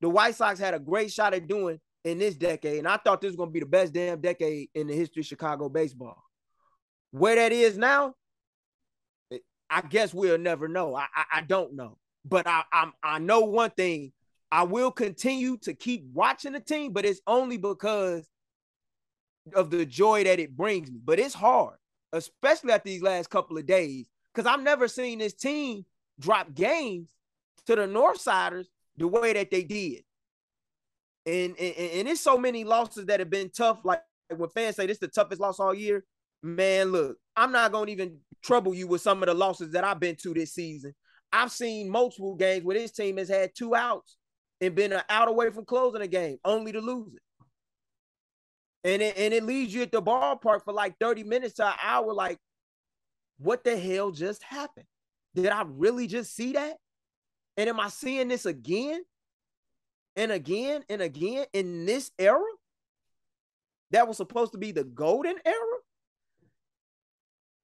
the 0.00 0.08
White 0.08 0.34
Sox 0.34 0.58
had 0.58 0.74
a 0.74 0.78
great 0.78 1.12
shot 1.12 1.34
at 1.34 1.46
doing 1.46 1.78
in 2.04 2.18
this 2.18 2.34
decade. 2.34 2.78
And 2.78 2.88
I 2.88 2.96
thought 2.96 3.20
this 3.20 3.28
was 3.28 3.36
going 3.36 3.50
to 3.50 3.52
be 3.54 3.60
the 3.60 3.66
best 3.66 3.92
damn 3.92 4.20
decade 4.20 4.68
in 4.74 4.86
the 4.86 4.94
history 4.94 5.20
of 5.20 5.26
Chicago 5.26 5.68
baseball. 5.68 6.22
Where 7.10 7.36
that 7.36 7.52
is 7.52 7.78
now, 7.78 8.14
I 9.70 9.82
guess 9.82 10.14
we'll 10.14 10.38
never 10.38 10.68
know. 10.68 10.94
I, 10.94 11.06
I, 11.14 11.24
I 11.32 11.40
don't 11.42 11.74
know. 11.74 11.98
But 12.28 12.46
I, 12.46 12.62
I'm, 12.72 12.92
I 13.02 13.18
know 13.18 13.40
one 13.40 13.70
thing. 13.70 14.12
I 14.50 14.62
will 14.62 14.90
continue 14.90 15.56
to 15.58 15.74
keep 15.74 16.04
watching 16.12 16.52
the 16.52 16.60
team, 16.60 16.92
but 16.92 17.04
it's 17.04 17.20
only 17.26 17.58
because 17.58 18.26
of 19.54 19.70
the 19.70 19.84
joy 19.84 20.24
that 20.24 20.38
it 20.38 20.56
brings 20.56 20.90
me. 20.90 21.00
But 21.04 21.18
it's 21.18 21.34
hard, 21.34 21.76
especially 22.12 22.72
at 22.72 22.84
these 22.84 23.02
last 23.02 23.28
couple 23.30 23.58
of 23.58 23.66
days, 23.66 24.06
because 24.34 24.50
I've 24.50 24.62
never 24.62 24.88
seen 24.88 25.18
this 25.18 25.34
team 25.34 25.84
drop 26.18 26.54
games 26.54 27.10
to 27.66 27.76
the 27.76 27.82
Northsiders 27.82 28.66
the 28.96 29.06
way 29.06 29.32
that 29.34 29.50
they 29.50 29.62
did. 29.62 30.02
And, 31.26 31.54
and, 31.58 31.76
and 31.76 32.08
it's 32.08 32.22
so 32.22 32.38
many 32.38 32.64
losses 32.64 33.06
that 33.06 33.20
have 33.20 33.30
been 33.30 33.50
tough. 33.50 33.80
Like 33.84 34.02
when 34.34 34.48
fans 34.48 34.76
say 34.76 34.86
this 34.86 34.96
is 34.96 35.00
the 35.00 35.08
toughest 35.08 35.40
loss 35.40 35.60
all 35.60 35.74
year, 35.74 36.04
man, 36.42 36.90
look, 36.90 37.18
I'm 37.36 37.52
not 37.52 37.70
gonna 37.70 37.90
even 37.90 38.18
trouble 38.42 38.74
you 38.74 38.86
with 38.86 39.02
some 39.02 39.22
of 39.22 39.26
the 39.26 39.34
losses 39.34 39.72
that 39.72 39.84
I've 39.84 40.00
been 40.00 40.16
to 40.16 40.32
this 40.32 40.54
season. 40.54 40.94
I've 41.32 41.52
seen 41.52 41.90
multiple 41.90 42.34
games 42.34 42.64
where 42.64 42.78
this 42.78 42.92
team 42.92 43.18
has 43.18 43.28
had 43.28 43.50
two 43.54 43.74
outs 43.74 44.16
and 44.60 44.74
been 44.74 44.92
an 44.92 45.02
out 45.08 45.28
away 45.28 45.50
from 45.50 45.64
closing 45.64 46.02
a 46.02 46.06
game, 46.06 46.38
only 46.44 46.72
to 46.72 46.80
lose 46.80 47.14
it. 47.14 47.22
And 48.84 49.02
it, 49.02 49.18
and 49.18 49.34
it 49.34 49.44
leaves 49.44 49.74
you 49.74 49.82
at 49.82 49.92
the 49.92 50.02
ballpark 50.02 50.64
for 50.64 50.72
like 50.72 50.96
30 50.98 51.24
minutes 51.24 51.54
to 51.54 51.66
an 51.66 51.74
hour. 51.82 52.12
Like, 52.12 52.38
what 53.38 53.64
the 53.64 53.76
hell 53.76 54.10
just 54.10 54.42
happened? 54.42 54.86
Did 55.34 55.48
I 55.48 55.64
really 55.66 56.06
just 56.06 56.34
see 56.34 56.52
that? 56.52 56.76
And 57.56 57.68
am 57.68 57.80
I 57.80 57.88
seeing 57.88 58.28
this 58.28 58.46
again 58.46 59.02
and 60.16 60.32
again 60.32 60.84
and 60.88 61.02
again 61.02 61.46
in 61.52 61.86
this 61.86 62.10
era? 62.18 62.40
That 63.90 64.06
was 64.06 64.16
supposed 64.16 64.52
to 64.52 64.58
be 64.58 64.72
the 64.72 64.84
golden 64.84 65.36
era. 65.44 65.76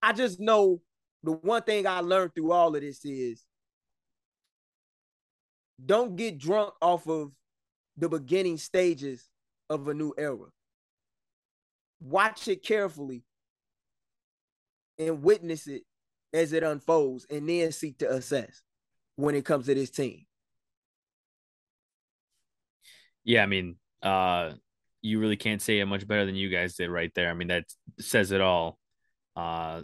I 0.03 0.12
just 0.12 0.41
know 0.41 0.81
the 1.23 1.33
one 1.33 1.62
thing 1.62 1.87
I 1.87 2.01
learned 2.01 2.35
through 2.35 2.53
all 2.53 2.75
of 2.75 2.83
this 2.83 3.05
is 3.05 3.45
don't 5.85 6.16
get 6.16 6.39
drunk 6.39 6.72
off 6.80 7.07
of 7.09 7.32
the 7.97 8.09
beginning 8.09 8.59
stages 8.59 9.28
of 9.70 9.89
a 9.89 9.95
new 9.95 10.12
era. 10.16 10.47
Watch 12.01 12.49
it 12.49 12.62
carefully 12.62 13.22
and 14.99 15.22
witness 15.22 15.66
it 15.66 15.82
as 16.32 16.53
it 16.53 16.62
unfolds 16.62 17.26
and 17.30 17.49
then 17.49 17.72
seek 17.72 17.99
to 17.99 18.11
assess 18.11 18.62
when 19.16 19.35
it 19.35 19.45
comes 19.45 19.66
to 19.66 19.74
this 19.74 19.91
team. 19.91 20.26
Yeah, 23.24 23.43
I 23.43 23.47
mean, 23.47 23.76
uh, 24.03 24.53
you 25.01 25.18
really 25.18 25.37
can't 25.37 25.62
say 25.62 25.80
it 25.80 25.87
much 25.87 26.07
better 26.07 26.26
than 26.26 26.35
you 26.35 26.51
guys 26.51 26.74
did 26.74 26.91
right 26.91 27.12
there. 27.14 27.30
I 27.30 27.35
mean, 27.35 27.49
that 27.49 27.64
says 28.01 28.32
it 28.32 28.41
all. 28.41 28.78
Uh, 29.37 29.82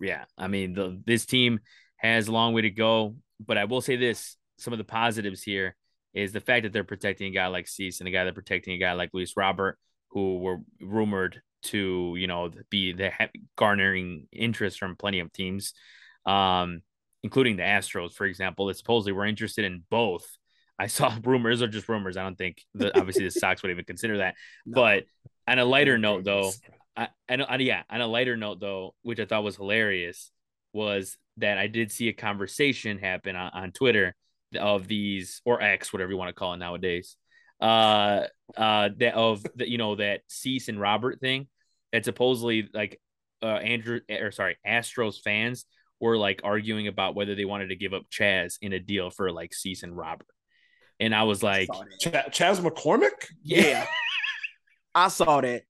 yeah, 0.00 0.24
I 0.36 0.48
mean, 0.48 0.74
the, 0.74 1.00
this 1.04 1.26
team 1.26 1.60
has 1.96 2.28
a 2.28 2.32
long 2.32 2.52
way 2.52 2.62
to 2.62 2.70
go, 2.70 3.16
but 3.44 3.58
I 3.58 3.64
will 3.64 3.80
say 3.80 3.96
this: 3.96 4.36
some 4.56 4.72
of 4.72 4.78
the 4.78 4.84
positives 4.84 5.42
here 5.42 5.76
is 6.14 6.32
the 6.32 6.40
fact 6.40 6.62
that 6.62 6.72
they're 6.72 6.84
protecting 6.84 7.26
a 7.26 7.34
guy 7.34 7.48
like 7.48 7.66
Cease 7.66 8.00
and 8.00 8.08
a 8.08 8.10
guy 8.10 8.24
they're 8.24 8.32
protecting 8.32 8.74
a 8.74 8.78
guy 8.78 8.92
like 8.92 9.10
Luis 9.12 9.36
Robert, 9.36 9.78
who 10.10 10.38
were 10.38 10.58
rumored 10.80 11.42
to, 11.64 12.14
you 12.16 12.26
know, 12.26 12.50
be 12.70 12.92
the 12.92 13.10
garnering 13.56 14.28
interest 14.32 14.78
from 14.78 14.96
plenty 14.96 15.18
of 15.18 15.32
teams, 15.32 15.74
um, 16.24 16.82
including 17.22 17.56
the 17.56 17.62
Astros, 17.62 18.12
for 18.12 18.26
example, 18.26 18.66
that 18.66 18.76
supposedly 18.76 19.12
were 19.12 19.26
interested 19.26 19.64
in 19.64 19.82
both. 19.90 20.26
I 20.78 20.86
saw 20.86 21.16
rumors 21.24 21.62
or 21.62 21.68
just 21.68 21.88
rumors. 21.88 22.16
I 22.16 22.22
don't 22.22 22.38
think 22.38 22.62
that 22.74 22.96
obviously 22.96 23.24
the 23.24 23.30
Sox 23.32 23.62
would 23.62 23.72
even 23.72 23.84
consider 23.84 24.18
that. 24.18 24.36
No. 24.64 24.74
But 24.74 25.04
on 25.48 25.58
a 25.58 25.64
lighter 25.64 25.98
note, 25.98 26.24
though, 26.24 26.52
I, 26.96 27.08
I, 27.28 27.56
yeah, 27.56 27.82
on 27.90 28.00
a 28.00 28.06
lighter 28.06 28.36
note 28.36 28.60
though, 28.60 28.94
which 29.02 29.18
I 29.18 29.24
thought 29.24 29.42
was 29.42 29.56
hilarious, 29.56 30.30
was 30.72 31.16
that 31.38 31.58
I 31.58 31.66
did 31.66 31.90
see 31.90 32.08
a 32.08 32.12
conversation 32.12 32.98
happen 32.98 33.34
on, 33.34 33.50
on 33.52 33.72
Twitter 33.72 34.14
of 34.56 34.88
these 34.88 35.40
or 35.44 35.62
X, 35.62 35.92
whatever 35.92 36.10
you 36.10 36.16
want 36.16 36.28
to 36.28 36.34
call 36.34 36.54
it 36.54 36.58
nowadays. 36.58 37.16
Uh, 37.60 38.24
uh, 38.56 38.90
that 38.98 39.14
of 39.14 39.44
the 39.54 39.68
you 39.68 39.78
know 39.78 39.94
that 39.94 40.22
Cease 40.28 40.68
and 40.68 40.80
Robert 40.80 41.20
thing 41.20 41.46
that 41.92 42.04
supposedly 42.04 42.68
like 42.74 43.00
uh 43.42 43.46
Andrew 43.46 44.00
or 44.10 44.32
sorry 44.32 44.56
Astros 44.66 45.20
fans 45.22 45.64
were 46.00 46.18
like 46.18 46.40
arguing 46.44 46.88
about 46.88 47.14
whether 47.14 47.34
they 47.34 47.44
wanted 47.44 47.68
to 47.68 47.76
give 47.76 47.94
up 47.94 48.02
Chas 48.10 48.58
in 48.60 48.72
a 48.72 48.80
deal 48.80 49.10
for 49.10 49.30
like 49.30 49.54
Cease 49.54 49.82
and 49.82 49.96
Robert, 49.96 50.26
and 50.98 51.14
I 51.14 51.22
was 51.22 51.42
like 51.42 51.68
Ch- 52.00 52.32
Chas 52.32 52.60
McCormick, 52.60 53.28
yeah, 53.42 53.86
I 54.94 55.08
saw 55.08 55.40
that. 55.40 55.62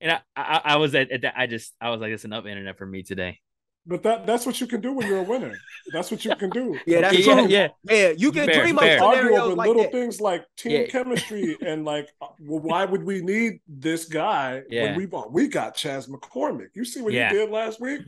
and 0.00 0.12
I, 0.12 0.20
I, 0.36 0.60
I 0.64 0.76
was 0.76 0.94
at, 0.94 1.10
at 1.10 1.22
that. 1.22 1.34
I 1.36 1.46
just 1.46 1.74
I 1.80 1.90
was 1.90 2.00
like, 2.00 2.12
it's 2.12 2.24
enough 2.24 2.46
internet 2.46 2.78
for 2.78 2.86
me 2.86 3.02
today. 3.02 3.40
But 3.84 4.04
that 4.04 4.26
that's 4.26 4.46
what 4.46 4.60
you 4.60 4.68
can 4.68 4.80
do 4.80 4.92
when 4.92 5.08
you're 5.08 5.18
a 5.18 5.24
winner. 5.24 5.54
That's 5.92 6.10
what 6.10 6.24
you 6.24 6.34
can 6.36 6.50
do. 6.50 6.78
Yeah, 6.86 7.00
that's 7.00 7.18
yeah, 7.18 7.34
true. 7.34 7.48
Yeah, 7.48 7.68
yeah. 7.88 8.12
You 8.16 8.30
can 8.30 8.46
fair, 8.46 8.62
dream 8.62 8.76
fair. 8.76 9.02
up 9.02 9.14
scenarios 9.14 9.40
over 9.40 9.56
like 9.56 9.66
little 9.66 9.82
that. 9.82 9.92
things 9.92 10.20
like 10.20 10.44
team 10.56 10.72
yeah. 10.72 10.86
chemistry 10.86 11.56
and 11.66 11.84
like, 11.84 12.08
uh, 12.20 12.28
well, 12.40 12.60
why 12.60 12.84
would 12.84 13.02
we 13.02 13.22
need 13.22 13.60
this 13.66 14.04
guy 14.04 14.62
yeah. 14.68 14.84
when 14.84 14.96
we 14.96 15.06
bought? 15.06 15.32
we 15.32 15.48
got 15.48 15.74
Chas 15.74 16.06
McCormick? 16.06 16.68
You 16.74 16.84
see 16.84 17.02
what 17.02 17.12
yeah. 17.12 17.30
he 17.30 17.36
did 17.36 17.50
last 17.50 17.80
week? 17.80 18.02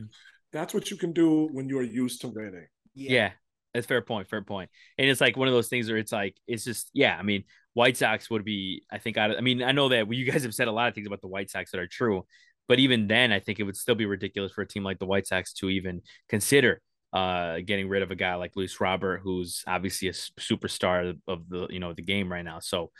That's 0.53 0.73
what 0.73 0.89
you 0.89 0.97
can 0.97 1.11
do 1.11 1.49
when 1.51 1.67
you're 1.67 1.83
used 1.83 2.21
to 2.21 2.29
winning. 2.29 2.67
Yeah. 2.93 3.11
yeah. 3.11 3.31
That's 3.73 3.87
fair 3.87 4.01
point. 4.01 4.29
Fair 4.29 4.41
point. 4.41 4.69
And 4.97 5.09
it's 5.09 5.19
like 5.19 5.35
one 5.35 5.49
of 5.49 5.53
those 5.53 5.67
things 5.67 5.89
where 5.89 5.97
it's 5.97 6.13
like 6.13 6.37
it's 6.47 6.63
just 6.63 6.89
yeah. 6.93 7.17
I 7.19 7.23
mean, 7.23 7.43
White 7.73 7.97
Sox 7.97 8.29
would 8.29 8.45
be 8.45 8.83
I 8.89 8.97
think 8.97 9.17
I, 9.17 9.35
I 9.35 9.41
mean 9.41 9.61
I 9.61 9.73
know 9.73 9.89
that 9.89 10.11
you 10.13 10.31
guys 10.31 10.43
have 10.43 10.55
said 10.55 10.69
a 10.69 10.71
lot 10.71 10.87
of 10.87 10.95
things 10.95 11.07
about 11.07 11.19
the 11.19 11.27
White 11.27 11.51
Sox 11.51 11.71
that 11.71 11.81
are 11.81 11.87
true, 11.87 12.25
but 12.67 12.79
even 12.79 13.07
then, 13.07 13.31
I 13.31 13.39
think 13.39 13.59
it 13.59 13.63
would 13.63 13.77
still 13.77 13.95
be 13.95 14.05
ridiculous 14.05 14.51
for 14.51 14.61
a 14.61 14.67
team 14.67 14.83
like 14.83 14.99
the 14.99 15.05
White 15.05 15.27
Sox 15.27 15.53
to 15.53 15.69
even 15.69 16.01
consider 16.29 16.81
uh, 17.13 17.59
getting 17.65 17.87
rid 17.87 18.03
of 18.03 18.11
a 18.11 18.15
guy 18.15 18.35
like 18.35 18.51
Luis 18.55 18.81
Robert, 18.81 19.21
who's 19.23 19.63
obviously 19.67 20.09
a 20.09 20.11
superstar 20.11 21.17
of 21.27 21.47
the 21.47 21.67
you 21.69 21.79
know 21.79 21.93
the 21.93 22.01
game 22.01 22.31
right 22.31 22.43
now. 22.43 22.59
So, 22.59 22.91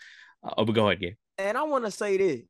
uh, 0.43 0.53
oh, 0.57 0.65
go 0.65 0.87
ahead, 0.87 1.01
Gabe. 1.01 1.13
And 1.37 1.57
I 1.57 1.63
want 1.63 1.85
to 1.85 1.91
say 1.91 2.17
this: 2.17 2.45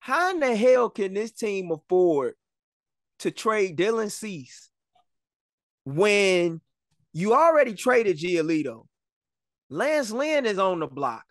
How 0.00 0.30
in 0.30 0.40
the 0.40 0.56
hell 0.56 0.90
can 0.90 1.14
this 1.14 1.30
team 1.30 1.70
afford 1.70 2.34
to 3.20 3.30
trade 3.30 3.76
Dylan 3.76 4.10
Cease 4.10 4.70
when 5.84 6.60
you 7.12 7.34
already 7.34 7.74
traded 7.74 8.18
Giolito? 8.18 8.86
Lance 9.68 10.10
Lynn 10.10 10.46
is 10.46 10.58
on 10.58 10.80
the 10.80 10.88
block, 10.88 11.24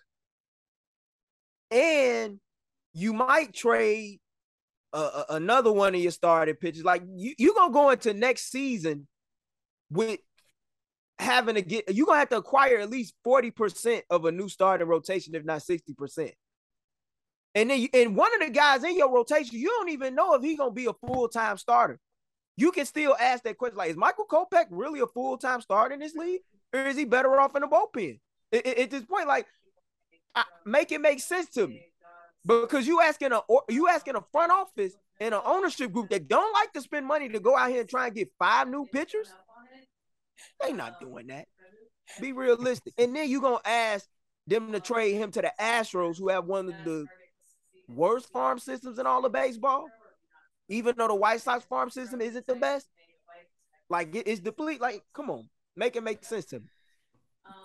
and 1.71 2.39
you 2.93 3.11
might 3.11 3.53
trade 3.53 4.21
uh, 4.93 5.23
another 5.29 5.71
one 5.71 5.95
of 5.95 6.01
your 6.01 6.11
starting 6.11 6.55
pitchers. 6.55 6.83
Like 6.83 7.03
you, 7.15 7.33
you 7.37 7.53
gonna 7.53 7.73
go 7.73 7.89
into 7.91 8.13
next 8.13 8.51
season 8.51 9.07
with 9.89 10.19
having 11.17 11.55
to 11.55 11.61
get. 11.61 11.93
You're 11.93 12.05
gonna 12.05 12.19
have 12.19 12.29
to 12.29 12.37
acquire 12.37 12.79
at 12.79 12.89
least 12.89 13.13
forty 13.23 13.51
percent 13.51 14.05
of 14.09 14.25
a 14.25 14.31
new 14.31 14.49
starting 14.49 14.87
rotation, 14.87 15.35
if 15.35 15.45
not 15.45 15.61
sixty 15.61 15.93
percent. 15.93 16.31
And 17.55 17.69
then, 17.69 17.81
you, 17.81 17.89
and 17.93 18.15
one 18.15 18.31
of 18.35 18.47
the 18.47 18.53
guys 18.53 18.83
in 18.83 18.97
your 18.97 19.13
rotation, 19.13 19.57
you 19.57 19.67
don't 19.67 19.89
even 19.89 20.15
know 20.15 20.33
if 20.35 20.41
he's 20.43 20.57
gonna 20.57 20.71
be 20.71 20.85
a 20.85 20.93
full 20.93 21.27
time 21.29 21.57
starter. 21.57 21.99
You 22.57 22.71
can 22.71 22.85
still 22.85 23.15
ask 23.19 23.43
that 23.43 23.57
question: 23.57 23.77
like, 23.77 23.91
is 23.91 23.97
Michael 23.97 24.25
Kopech 24.25 24.67
really 24.69 24.99
a 24.99 25.07
full 25.07 25.37
time 25.37 25.61
starter 25.61 25.93
in 25.93 25.99
this 25.99 26.15
league, 26.15 26.41
or 26.73 26.81
is 26.81 26.97
he 26.97 27.05
better 27.05 27.39
off 27.39 27.55
in 27.55 27.61
the 27.61 27.67
bullpen? 27.67 28.19
At, 28.51 28.89
this 28.89 29.03
point, 29.03 29.27
like, 29.27 29.45
I, 30.33 30.43
make 30.65 30.91
it 30.91 31.01
make 31.01 31.19
sense 31.19 31.49
to 31.51 31.67
me. 31.67 31.88
Because 32.49 32.87
you 32.87 32.99
asking 32.99 33.31
a 33.31 33.41
you 33.69 33.87
asking 33.87 34.15
a 34.15 34.23
front 34.31 34.51
office 34.51 34.93
and 35.21 35.35
an 35.35 35.41
ownership 35.45 35.91
group 35.91 36.09
that 36.09 36.27
don't 36.27 36.51
like 36.51 36.73
to 36.73 36.81
spend 36.81 37.05
money 37.05 37.29
to 37.29 37.39
go 37.39 37.55
out 37.55 37.69
here 37.69 37.81
and 37.81 37.89
try 37.89 38.07
and 38.07 38.15
get 38.15 38.31
five 38.39 38.67
new 38.67 38.87
pitchers. 38.91 39.31
They 40.59 40.73
not 40.73 40.99
doing 40.99 41.27
that. 41.27 41.47
Be 42.19 42.31
realistic. 42.31 42.93
And 42.97 43.15
then 43.15 43.29
you 43.29 43.39
gonna 43.39 43.59
ask 43.63 44.07
them 44.47 44.71
to 44.71 44.79
trade 44.79 45.13
him 45.13 45.29
to 45.31 45.41
the 45.41 45.53
Astros, 45.61 46.17
who 46.17 46.29
have 46.29 46.45
one 46.45 46.69
of 46.69 46.75
the 46.85 47.05
worst 47.87 48.31
farm 48.31 48.57
systems 48.57 48.97
in 48.97 49.05
all 49.05 49.23
of 49.23 49.31
baseball. 49.31 49.85
Even 50.69 50.95
though 50.97 51.07
the 51.07 51.15
White 51.15 51.41
Sox 51.41 51.63
farm 51.65 51.91
system 51.91 52.19
isn't 52.19 52.47
the 52.47 52.55
best, 52.55 52.87
like 53.89 54.09
it's 54.15 54.39
deplete. 54.39 54.81
Like, 54.81 55.03
come 55.13 55.29
on, 55.29 55.49
make 55.75 55.95
it 55.95 56.03
make 56.03 56.23
sense 56.23 56.45
to 56.45 56.61
me. 56.61 56.65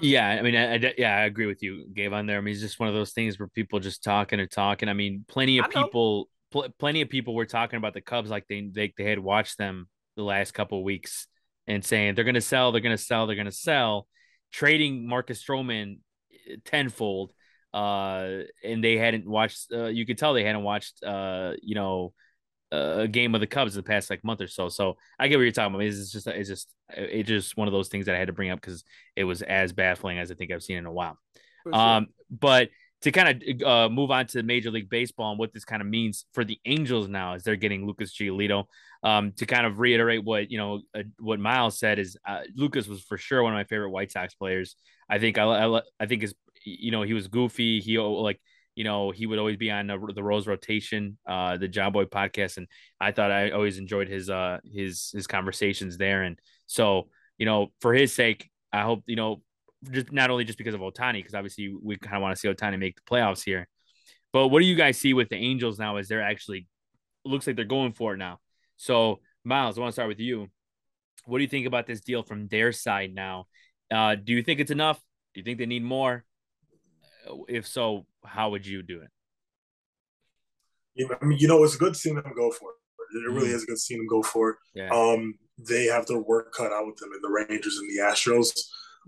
Yeah, 0.00 0.28
I 0.28 0.42
mean, 0.42 0.56
I, 0.56 0.74
I, 0.74 0.94
yeah, 0.98 1.16
I 1.16 1.22
agree 1.22 1.46
with 1.46 1.62
you, 1.62 1.86
Gabe. 1.92 2.12
On 2.12 2.26
there, 2.26 2.38
I 2.38 2.40
mean, 2.40 2.52
it's 2.52 2.60
just 2.60 2.80
one 2.80 2.88
of 2.88 2.94
those 2.94 3.12
things 3.12 3.38
where 3.38 3.48
people 3.48 3.80
just 3.80 4.02
talking 4.02 4.40
and 4.40 4.50
talking. 4.50 4.88
I 4.88 4.92
mean, 4.92 5.24
plenty 5.28 5.58
of 5.58 5.70
people, 5.70 6.28
pl- 6.50 6.68
plenty 6.78 7.00
of 7.00 7.08
people 7.08 7.34
were 7.34 7.46
talking 7.46 7.76
about 7.76 7.94
the 7.94 8.00
Cubs 8.00 8.30
like 8.30 8.46
they 8.48 8.68
they, 8.72 8.92
they 8.96 9.04
had 9.04 9.18
watched 9.18 9.58
them 9.58 9.88
the 10.16 10.22
last 10.22 10.52
couple 10.52 10.82
weeks 10.84 11.26
and 11.66 11.84
saying 11.84 12.14
they're 12.14 12.24
going 12.24 12.34
to 12.34 12.40
sell, 12.40 12.72
they're 12.72 12.80
going 12.80 12.96
to 12.96 13.02
sell, 13.02 13.26
they're 13.26 13.36
going 13.36 13.46
to 13.46 13.52
sell, 13.52 14.06
trading 14.52 15.08
Marcus 15.08 15.42
Stroman 15.42 15.98
eh, 16.50 16.56
tenfold. 16.64 17.32
Uh, 17.72 18.42
and 18.62 18.84
they 18.84 18.96
hadn't 18.96 19.26
watched. 19.26 19.72
Uh, 19.72 19.86
you 19.86 20.06
could 20.06 20.16
tell 20.16 20.32
they 20.32 20.44
hadn't 20.44 20.62
watched. 20.62 21.02
Uh, 21.02 21.54
you 21.60 21.74
know, 21.74 22.12
a 22.74 23.08
game 23.08 23.34
of 23.34 23.40
the 23.40 23.46
Cubs 23.46 23.74
in 23.74 23.78
the 23.78 23.86
past 23.86 24.10
like 24.10 24.24
month 24.24 24.40
or 24.40 24.48
so. 24.48 24.68
So 24.68 24.96
I 25.18 25.28
get 25.28 25.36
what 25.36 25.42
you're 25.42 25.52
talking 25.52 25.74
about. 25.74 25.86
It's 25.86 26.10
just 26.10 26.26
it's 26.26 26.48
just 26.48 26.68
it's 26.90 27.28
just 27.28 27.56
one 27.56 27.68
of 27.68 27.72
those 27.72 27.88
things 27.88 28.06
that 28.06 28.14
I 28.14 28.18
had 28.18 28.28
to 28.28 28.32
bring 28.32 28.50
up 28.50 28.60
because 28.60 28.84
it 29.16 29.24
was 29.24 29.42
as 29.42 29.72
baffling 29.72 30.18
as 30.18 30.30
I 30.30 30.34
think 30.34 30.52
I've 30.52 30.62
seen 30.62 30.78
in 30.78 30.86
a 30.86 30.92
while. 30.92 31.18
Sure. 31.64 31.74
Um, 31.74 32.08
but 32.30 32.70
to 33.02 33.12
kind 33.12 33.42
of 33.42 33.62
uh, 33.62 33.88
move 33.90 34.10
on 34.10 34.26
to 34.28 34.42
Major 34.42 34.70
League 34.70 34.88
Baseball 34.88 35.30
and 35.30 35.38
what 35.38 35.52
this 35.52 35.64
kind 35.64 35.82
of 35.82 35.88
means 35.88 36.24
for 36.32 36.42
the 36.42 36.58
Angels 36.64 37.06
now 37.06 37.34
as 37.34 37.42
they're 37.42 37.56
getting 37.56 37.86
Lucas 37.86 38.16
Giolito. 38.16 38.64
Um, 39.02 39.32
to 39.32 39.44
kind 39.44 39.66
of 39.66 39.78
reiterate 39.78 40.24
what 40.24 40.50
you 40.50 40.56
know 40.56 40.80
uh, 40.94 41.02
what 41.18 41.38
Miles 41.38 41.78
said 41.78 41.98
is 41.98 42.16
uh, 42.26 42.40
Lucas 42.54 42.88
was 42.88 43.02
for 43.02 43.18
sure 43.18 43.42
one 43.42 43.52
of 43.52 43.58
my 43.58 43.64
favorite 43.64 43.90
White 43.90 44.10
Sox 44.10 44.34
players. 44.34 44.76
I 45.10 45.18
think 45.18 45.36
I, 45.36 45.44
I, 45.44 45.82
I 46.00 46.06
think 46.06 46.22
is 46.22 46.34
you 46.64 46.90
know 46.90 47.02
he 47.02 47.12
was 47.12 47.28
goofy. 47.28 47.80
He 47.80 47.98
like 47.98 48.40
you 48.74 48.84
know, 48.84 49.10
he 49.10 49.26
would 49.26 49.38
always 49.38 49.56
be 49.56 49.70
on 49.70 49.86
the, 49.86 50.12
the 50.14 50.22
Rose 50.22 50.46
Rotation, 50.46 51.18
uh, 51.26 51.56
the 51.56 51.68
Jomboy 51.68 52.06
podcast, 52.06 52.56
and 52.56 52.66
I 53.00 53.12
thought 53.12 53.30
I 53.30 53.50
always 53.50 53.78
enjoyed 53.78 54.08
his 54.08 54.28
uh 54.30 54.58
his 54.64 55.10
his 55.12 55.26
conversations 55.26 55.96
there. 55.96 56.22
And 56.22 56.38
so, 56.66 57.08
you 57.38 57.46
know, 57.46 57.68
for 57.80 57.94
his 57.94 58.12
sake, 58.12 58.50
I 58.72 58.82
hope 58.82 59.04
you 59.06 59.16
know, 59.16 59.42
just 59.90 60.12
not 60.12 60.30
only 60.30 60.44
just 60.44 60.58
because 60.58 60.74
of 60.74 60.80
Ohtani, 60.80 61.14
because 61.14 61.34
obviously 61.34 61.74
we 61.80 61.96
kind 61.96 62.16
of 62.16 62.22
want 62.22 62.34
to 62.34 62.40
see 62.40 62.48
Ohtani 62.48 62.78
make 62.78 62.96
the 62.96 63.02
playoffs 63.02 63.44
here, 63.44 63.68
but 64.32 64.48
what 64.48 64.60
do 64.60 64.66
you 64.66 64.76
guys 64.76 64.98
see 64.98 65.14
with 65.14 65.28
the 65.28 65.36
Angels 65.36 65.78
now? 65.78 65.96
Is 65.96 66.08
they're 66.08 66.22
actually 66.22 66.66
looks 67.24 67.46
like 67.46 67.56
they're 67.56 67.64
going 67.64 67.92
for 67.92 68.14
it 68.14 68.18
now. 68.18 68.40
So, 68.76 69.20
Miles, 69.44 69.78
I 69.78 69.80
want 69.80 69.92
to 69.92 69.94
start 69.94 70.08
with 70.08 70.20
you. 70.20 70.48
What 71.26 71.38
do 71.38 71.42
you 71.42 71.48
think 71.48 71.66
about 71.66 71.86
this 71.86 72.00
deal 72.00 72.22
from 72.22 72.48
their 72.48 72.72
side 72.72 73.14
now? 73.14 73.46
Uh, 73.90 74.14
do 74.16 74.32
you 74.32 74.42
think 74.42 74.60
it's 74.60 74.70
enough? 74.70 75.00
Do 75.32 75.40
you 75.40 75.44
think 75.44 75.58
they 75.58 75.66
need 75.66 75.84
more? 75.84 76.24
If 77.48 77.66
so, 77.66 78.06
how 78.24 78.50
would 78.50 78.66
you 78.66 78.82
do 78.82 79.00
it? 79.00 79.10
You 80.94 81.08
know, 81.08 81.16
I 81.20 81.24
mean, 81.24 81.38
you 81.38 81.48
know, 81.48 81.62
it's 81.64 81.76
good 81.76 81.96
seeing 81.96 82.16
them 82.16 82.32
go 82.36 82.50
for 82.50 82.70
it. 82.70 82.76
It 83.16 83.32
really 83.32 83.48
mm. 83.48 83.54
is 83.54 83.64
good 83.64 83.78
seeing 83.78 84.00
them 84.00 84.08
go 84.08 84.22
for 84.22 84.50
it. 84.50 84.56
Yeah. 84.74 84.90
Um, 84.90 85.34
they 85.58 85.86
have 85.86 86.06
their 86.06 86.18
work 86.18 86.52
cut 86.52 86.72
out 86.72 86.86
with 86.86 86.96
them 86.96 87.10
in 87.14 87.20
the 87.22 87.28
Rangers 87.28 87.78
and 87.78 87.88
the 87.90 88.02
Astros. 88.02 88.52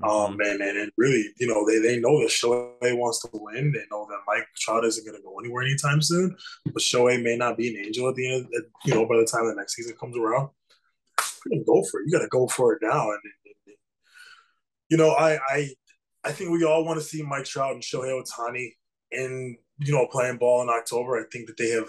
Um, 0.02 0.10
mm-hmm. 0.10 0.32
Um, 0.34 0.40
and, 0.40 0.60
and, 0.60 0.78
and 0.78 0.92
really, 0.96 1.24
you 1.38 1.46
know, 1.46 1.66
they, 1.66 1.78
they 1.78 1.98
know 1.98 2.20
that 2.20 2.28
Shohei 2.28 2.96
wants 2.96 3.22
to 3.22 3.30
win. 3.32 3.72
They 3.72 3.84
know 3.90 4.06
that 4.08 4.20
Mike 4.26 4.46
Trout 4.56 4.84
isn't 4.84 5.04
going 5.04 5.16
to 5.16 5.22
go 5.22 5.38
anywhere 5.38 5.64
anytime 5.64 6.02
soon. 6.02 6.36
But 6.66 6.82
Shohei 6.82 7.22
may 7.22 7.36
not 7.36 7.56
be 7.56 7.68
an 7.68 7.84
angel 7.84 8.08
at 8.08 8.14
the 8.14 8.34
end, 8.34 8.46
of, 8.54 8.64
you 8.84 8.94
know, 8.94 9.06
by 9.06 9.16
the 9.16 9.24
time 9.24 9.46
the 9.46 9.54
next 9.54 9.74
season 9.74 9.96
comes 9.98 10.16
around. 10.16 10.50
You 11.46 11.64
go 11.66 11.82
for 11.90 12.00
it. 12.00 12.06
You 12.06 12.12
got 12.12 12.22
to 12.22 12.28
go 12.28 12.46
for 12.46 12.74
it 12.74 12.80
now. 12.82 13.10
And, 13.10 13.20
and, 13.24 13.54
and, 13.66 13.76
you 14.90 14.96
know, 14.96 15.12
I, 15.12 15.38
I 15.48 15.68
I 16.26 16.32
think 16.32 16.50
we 16.50 16.64
all 16.64 16.84
want 16.84 16.98
to 16.98 17.04
see 17.06 17.22
Mike 17.22 17.44
Trout 17.44 17.72
and 17.72 17.82
Shohei 17.82 18.20
Ohtani 18.20 18.72
in 19.12 19.56
you 19.78 19.92
know 19.92 20.08
playing 20.10 20.38
ball 20.38 20.62
in 20.62 20.68
October. 20.68 21.18
I 21.18 21.24
think 21.32 21.46
that 21.46 21.56
they 21.56 21.70
have 21.70 21.88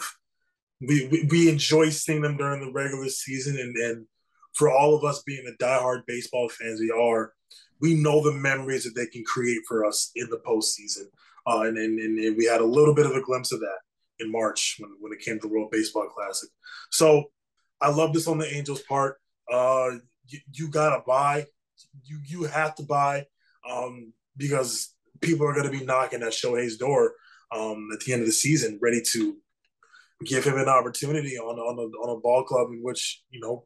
we, 0.80 1.08
we, 1.08 1.28
we 1.30 1.50
enjoy 1.50 1.90
seeing 1.90 2.22
them 2.22 2.38
during 2.38 2.62
the 2.62 2.72
regular 2.72 3.10
season 3.10 3.58
and, 3.58 3.76
and 3.78 4.06
for 4.54 4.72
all 4.72 4.96
of 4.96 5.04
us 5.04 5.24
being 5.24 5.44
the 5.44 5.64
diehard 5.64 6.02
baseball 6.06 6.50
fans 6.50 6.80
we 6.80 6.92
are, 6.92 7.34
we 7.82 7.96
know 7.96 8.24
the 8.24 8.32
memories 8.32 8.84
that 8.84 8.96
they 8.96 9.08
can 9.08 9.24
create 9.24 9.62
for 9.68 9.86
us 9.86 10.12
in 10.16 10.30
the 10.30 10.40
postseason. 10.46 11.06
Uh, 11.48 11.62
and, 11.62 11.78
and, 11.78 12.20
and 12.20 12.38
we 12.38 12.46
had 12.46 12.62
a 12.62 12.66
little 12.66 12.94
bit 12.94 13.06
of 13.06 13.14
a 13.14 13.22
glimpse 13.22 13.52
of 13.52 13.60
that 13.60 13.80
in 14.20 14.32
March 14.32 14.76
when, 14.80 14.92
when 15.00 15.14
it 15.14 15.20
came 15.20 15.40
to 15.40 15.48
the 15.48 15.54
World 15.54 15.72
Baseball 15.72 16.08
Classic. 16.16 16.50
So 16.92 17.26
I 17.82 17.90
love 17.90 18.14
this 18.14 18.28
on 18.28 18.38
the 18.38 18.54
Angels' 18.54 18.82
part. 18.82 19.18
Uh, 19.52 19.92
you, 20.28 20.40
you 20.54 20.68
got 20.70 20.96
to 20.96 21.04
buy 21.08 21.46
you 22.04 22.20
you 22.26 22.44
have 22.44 22.76
to 22.76 22.84
buy 22.84 23.26
um, 23.70 24.14
because 24.38 24.94
people 25.22 25.48
are 25.48 25.54
going 25.54 25.72
to 25.72 25.78
be 25.78 25.86
knocking 25.86 26.24
at 26.24 26.32
Shohei's 26.32 26.78
door 26.78 27.14
um, 27.52 27.90
at 27.94 28.00
the 28.02 28.14
end 28.14 28.22
of 28.22 28.28
the 28.28 28.34
season, 28.34 28.80
ready 28.82 29.02
to 29.14 29.38
give 30.26 30.44
him 30.44 30.58
an 30.58 30.70
opportunity 30.70 31.38
on 31.38 31.60
on 31.60 31.78
a, 31.78 31.98
on 31.98 32.18
a 32.18 32.20
ball 32.20 32.44
club 32.44 32.68
in 32.72 32.80
which 32.82 33.24
you 33.30 33.40
know 33.40 33.66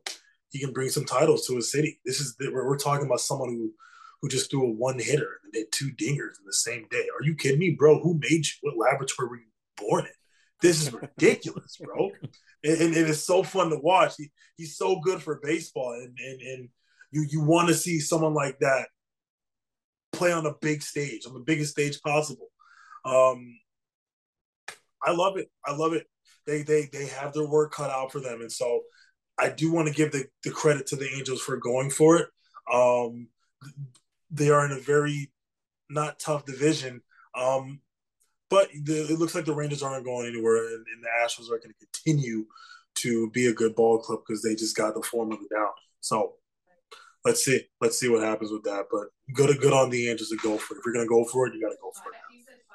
he 0.50 0.60
can 0.60 0.74
bring 0.74 0.90
some 0.90 1.06
titles 1.06 1.48
to 1.48 1.56
his 1.56 1.72
city. 1.72 2.00
This 2.06 2.20
is 2.20 2.36
we're, 2.40 2.68
we're 2.68 2.78
talking 2.78 3.06
about 3.06 3.22
someone 3.22 3.50
who 3.50 3.74
who 4.22 4.30
just 4.30 4.52
threw 4.52 4.68
a 4.68 4.72
one 4.72 5.00
hitter 5.00 5.40
and 5.44 5.54
did 5.54 5.72
two 5.72 5.92
dingers 5.92 6.38
in 6.40 6.46
the 6.46 6.54
same 6.54 6.88
day. 6.92 7.08
Are 7.18 7.24
you 7.24 7.36
kidding 7.36 7.60
me, 7.60 7.72
bro? 7.72 8.00
Who 8.02 8.16
made 8.16 8.46
you? 8.46 8.52
What 8.62 8.78
laboratory 8.78 9.30
were 9.30 9.38
you 9.38 9.46
born 9.78 10.06
in? 10.06 10.12
This 10.62 10.82
is 10.82 10.94
ridiculous, 10.94 11.78
bro. 11.78 12.12
And, 12.64 12.80
and, 12.80 12.96
and, 12.96 13.10
it's 13.10 13.26
so 13.26 13.42
fun 13.42 13.72
to 13.72 13.78
watch. 13.78 14.14
He, 14.20 14.30
he's 14.56 14.78
so 14.78 15.00
good 15.00 15.20
for 15.20 15.40
baseball, 15.42 15.94
and 15.94 16.16
and, 16.24 16.42
and 16.42 16.70
you 17.10 17.26
you 17.28 17.42
want 17.42 17.70
to 17.70 17.74
see 17.74 18.00
someone 18.00 18.36
like 18.36 18.60
that 18.60 18.90
play 20.12 20.32
on 20.32 20.46
a 20.46 20.54
big 20.62 20.82
stage, 20.82 21.26
on 21.26 21.34
the 21.34 21.40
biggest 21.40 21.72
stage 21.72 22.02
possible. 22.02 22.48
Um, 23.06 23.58
I 25.04 25.12
love 25.12 25.38
it. 25.38 25.50
I 25.66 25.76
love 25.76 25.94
it. 25.94 26.08
They 26.46 26.64
they 26.64 26.90
they 26.92 27.08
have 27.08 27.34
their 27.34 27.48
work 27.48 27.72
cut 27.72 27.90
out 27.90 28.12
for 28.12 28.20
them, 28.20 28.42
and 28.42 28.52
so 28.52 28.82
I 29.38 29.50
do 29.50 29.72
want 29.72 29.88
to 29.88 29.94
give 29.94 30.12
the, 30.12 30.26
the 30.44 30.52
credit 30.52 30.88
to 30.88 30.96
the 30.96 31.10
Angels 31.10 31.42
for 31.42 31.58
going 31.58 31.90
for 31.90 32.18
it. 32.18 32.28
Um, 32.72 33.28
they 34.30 34.50
are 34.50 34.66
in 34.66 34.72
a 34.72 34.80
very 34.80 35.32
not 35.90 36.20
tough 36.20 36.46
division, 36.46 37.02
um, 37.36 37.82
but 38.50 38.70
the, 38.84 39.12
it 39.12 39.20
looks 39.20 39.36
like 39.36 39.46
the 39.46 39.54
Rangers 39.54 39.84
aren't 39.84 40.06
going 40.06 40.28
anywhere, 40.28 40.58
and, 40.58 40.86
and 40.94 41.04
the 41.04 41.10
Astros 41.24 41.48
are 41.48 41.60
going 41.60 41.74
to 41.74 41.86
continue 41.86 42.46
to 42.96 43.30
be 43.32 43.48
a 43.48 43.54
good 43.54 43.76
ball 43.76 44.00
club 44.00 44.20
because 44.26 44.42
they 44.42 44.56
just 44.56 44.76
got 44.76 44.94
the 44.94 45.02
form 45.02 45.32
of 45.32 45.40
it 45.42 45.54
down. 45.54 45.70
So 46.02 46.34
let's 47.26 47.44
see, 47.44 47.62
let's 47.80 48.00
see 48.00 48.10
what 48.10 48.24
happens 48.24 48.52
with 48.52 48.64
that. 48.64 48.86
But 48.92 49.08
good, 49.34 49.60
good 49.60 49.74
on 49.74 49.90
the 49.90 50.10
Angels 50.10 50.30
to 50.30 50.38
go 50.38 50.58
for 50.58 50.76
it. 50.76 50.80
If 50.80 50.86
you're 50.86 51.04
to 51.04 51.08
go 51.08 51.24
for 51.26 51.48
it, 51.48 51.54
you 51.54 51.62
got 51.62 51.70
to 51.70 51.78
go 51.82 51.92
for 51.92 52.12
it. 52.12 52.18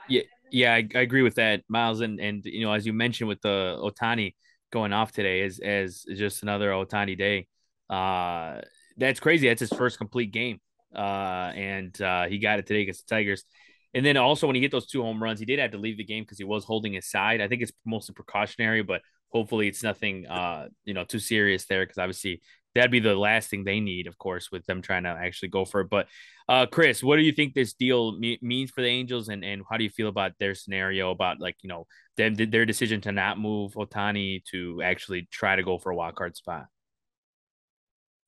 Yeah, 0.08 0.22
yeah, 0.50 0.74
I, 0.74 0.88
I, 0.94 1.00
agree 1.00 1.22
with 1.22 1.34
that, 1.36 1.62
Miles. 1.68 2.00
And 2.00 2.20
and 2.20 2.44
you 2.44 2.64
know, 2.64 2.72
as 2.72 2.86
you 2.86 2.92
mentioned 2.92 3.28
with 3.28 3.40
the 3.40 3.76
Ohtani 3.78 4.34
going 4.72 4.92
off 4.92 5.12
today, 5.12 5.40
is 5.40 5.58
as 5.58 6.04
just 6.08 6.42
another 6.42 6.70
Ohtani 6.70 7.18
day. 7.18 7.48
Uh, 7.90 8.60
that's 8.96 9.20
crazy. 9.20 9.48
That's 9.48 9.60
his 9.60 9.72
first 9.72 9.98
complete 9.98 10.32
game. 10.32 10.60
Uh, 10.94 11.52
and 11.54 12.00
uh, 12.00 12.26
he 12.26 12.38
got 12.38 12.58
it 12.58 12.66
today 12.66 12.82
against 12.82 13.06
the 13.06 13.14
Tigers. 13.14 13.44
And 13.92 14.04
then 14.04 14.16
also 14.16 14.46
when 14.46 14.56
he 14.56 14.62
hit 14.62 14.70
those 14.70 14.86
two 14.86 15.02
home 15.02 15.22
runs, 15.22 15.40
he 15.40 15.46
did 15.46 15.58
have 15.58 15.72
to 15.72 15.78
leave 15.78 15.96
the 15.96 16.04
game 16.04 16.22
because 16.24 16.38
he 16.38 16.44
was 16.44 16.64
holding 16.64 16.94
his 16.94 17.10
side. 17.10 17.40
I 17.40 17.48
think 17.48 17.62
it's 17.62 17.72
mostly 17.84 18.14
precautionary, 18.14 18.82
but 18.82 19.02
hopefully 19.30 19.68
it's 19.68 19.82
nothing 19.82 20.26
uh 20.26 20.68
you 20.84 20.94
know 20.94 21.04
too 21.04 21.18
serious 21.18 21.66
there 21.66 21.84
because 21.84 21.98
obviously 21.98 22.40
that'd 22.76 22.90
be 22.90 23.00
the 23.00 23.14
last 23.14 23.50
thing 23.50 23.64
they 23.64 23.80
need, 23.80 24.06
of 24.06 24.18
course, 24.18 24.52
with 24.52 24.64
them 24.66 24.82
trying 24.82 25.04
to 25.04 25.10
actually 25.10 25.48
go 25.48 25.64
for 25.64 25.80
it. 25.80 25.90
But 25.90 26.06
uh, 26.48 26.66
Chris, 26.66 27.02
what 27.02 27.16
do 27.16 27.22
you 27.22 27.32
think 27.32 27.54
this 27.54 27.72
deal 27.72 28.16
me- 28.18 28.38
means 28.42 28.70
for 28.70 28.82
the 28.82 28.88
Angels, 28.88 29.28
and 29.28 29.44
and 29.44 29.62
how 29.68 29.76
do 29.76 29.84
you 29.84 29.90
feel 29.90 30.08
about 30.08 30.32
their 30.38 30.54
scenario 30.54 31.10
about 31.10 31.40
like 31.40 31.56
you 31.62 31.68
know 31.68 31.86
them 32.16 32.34
their 32.34 32.66
decision 32.66 33.00
to 33.02 33.12
not 33.12 33.38
move 33.38 33.74
Ohtani 33.74 34.44
to 34.52 34.80
actually 34.82 35.28
try 35.30 35.56
to 35.56 35.62
go 35.62 35.78
for 35.78 35.90
a 35.90 35.96
wild 35.96 36.14
card 36.14 36.36
spot? 36.36 36.66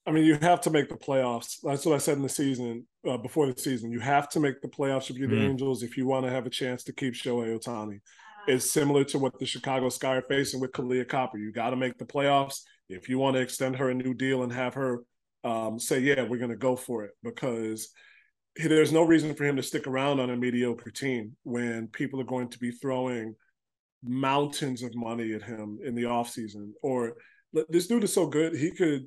I 0.06 0.10
mean, 0.10 0.24
you 0.24 0.38
have 0.40 0.62
to 0.62 0.70
make 0.70 0.88
the 0.88 0.96
playoffs. 0.96 1.58
That's 1.62 1.84
what 1.84 1.94
I 1.94 1.98
said 1.98 2.16
in 2.16 2.22
the 2.22 2.30
season 2.30 2.86
uh, 3.06 3.18
before 3.18 3.46
the 3.46 3.60
season. 3.60 3.92
You 3.92 4.00
have 4.00 4.30
to 4.30 4.40
make 4.40 4.62
the 4.62 4.68
playoffs 4.68 5.10
if 5.10 5.18
you're 5.18 5.28
the 5.28 5.36
mm. 5.36 5.50
Angels 5.50 5.82
if 5.82 5.98
you 5.98 6.06
want 6.06 6.24
to 6.24 6.32
have 6.32 6.46
a 6.46 6.50
chance 6.50 6.82
to 6.84 6.94
keep 6.94 7.12
Shohei 7.12 7.60
Ohtani. 7.60 8.00
It's 8.46 8.70
similar 8.70 9.04
to 9.04 9.18
what 9.18 9.38
the 9.38 9.44
Chicago 9.44 9.90
Sky 9.90 10.16
are 10.16 10.22
facing 10.22 10.60
with 10.60 10.72
Kahleah 10.72 11.06
Copper. 11.06 11.36
You 11.36 11.52
got 11.52 11.70
to 11.70 11.76
make 11.76 11.98
the 11.98 12.06
playoffs 12.06 12.62
if 12.88 13.08
you 13.08 13.18
want 13.18 13.36
to 13.36 13.42
extend 13.42 13.76
her 13.76 13.90
a 13.90 13.94
new 13.94 14.14
deal 14.14 14.42
and 14.42 14.52
have 14.52 14.74
her 14.74 15.02
um, 15.44 15.78
say, 15.78 16.00
yeah, 16.00 16.22
we're 16.22 16.38
going 16.38 16.50
to 16.50 16.56
go 16.56 16.76
for 16.76 17.04
it 17.04 17.12
because 17.22 17.90
there's 18.56 18.92
no 18.92 19.04
reason 19.04 19.34
for 19.34 19.44
him 19.44 19.56
to 19.56 19.62
stick 19.62 19.86
around 19.86 20.20
on 20.20 20.30
a 20.30 20.36
mediocre 20.36 20.90
team 20.90 21.36
when 21.44 21.86
people 21.88 22.20
are 22.20 22.24
going 22.24 22.48
to 22.48 22.58
be 22.58 22.72
throwing 22.72 23.34
mountains 24.02 24.82
of 24.82 24.94
money 24.94 25.32
at 25.32 25.42
him 25.42 25.78
in 25.84 25.94
the 25.94 26.04
offseason. 26.04 26.70
Or 26.82 27.14
this 27.68 27.86
dude 27.86 28.04
is 28.04 28.12
so 28.12 28.26
good, 28.26 28.56
he 28.56 28.70
could 28.70 29.06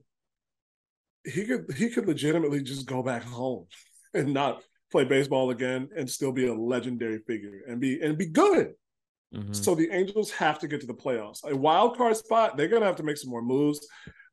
he 1.24 1.46
could 1.46 1.66
he 1.76 1.90
could 1.90 2.08
legitimately 2.08 2.64
just 2.64 2.88
go 2.88 3.04
back 3.04 3.24
home 3.24 3.68
and 4.14 4.34
not 4.34 4.64
play 4.92 5.06
baseball 5.06 5.52
again 5.52 5.90
and 5.96 6.10
still 6.10 6.32
be 6.32 6.48
a 6.48 6.54
legendary 6.54 7.20
figure 7.28 7.62
and 7.68 7.80
be 7.80 8.00
and 8.02 8.18
be 8.18 8.28
good. 8.28 8.74
Mm-hmm. 9.34 9.54
So 9.54 9.76
the 9.76 9.90
Angels 9.92 10.32
have 10.32 10.60
to 10.60 10.68
get 10.68 10.82
to 10.82 10.88
the 10.88 10.94
playoffs. 10.94 11.44
A 11.44 11.56
wild 11.56 11.98
card 11.98 12.18
spot, 12.18 12.58
they're 12.58 12.68
gonna 12.68 12.86
have 12.86 12.98
to 12.98 13.04
make 13.04 13.18
some 13.18 13.30
more 13.30 13.42
moves 13.42 13.86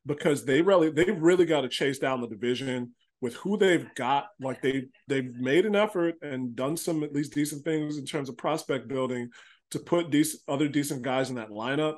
because 0.05 0.45
they 0.45 0.61
really 0.61 0.89
they 0.89 1.11
really 1.11 1.45
got 1.45 1.61
to 1.61 1.69
chase 1.69 1.99
down 1.99 2.21
the 2.21 2.27
division 2.27 2.93
with 3.21 3.35
who 3.35 3.57
they've 3.57 3.87
got. 3.95 4.27
Like 4.39 4.61
they 4.61 4.85
they've 5.07 5.33
made 5.35 5.65
an 5.65 5.75
effort 5.75 6.15
and 6.21 6.55
done 6.55 6.77
some 6.77 7.03
at 7.03 7.13
least 7.13 7.33
decent 7.33 7.63
things 7.63 7.97
in 7.97 8.05
terms 8.05 8.29
of 8.29 8.37
prospect 8.37 8.87
building 8.87 9.29
to 9.71 9.79
put 9.79 10.11
these 10.11 10.41
other 10.47 10.67
decent 10.67 11.01
guys 11.01 11.29
in 11.29 11.35
that 11.35 11.49
lineup. 11.49 11.97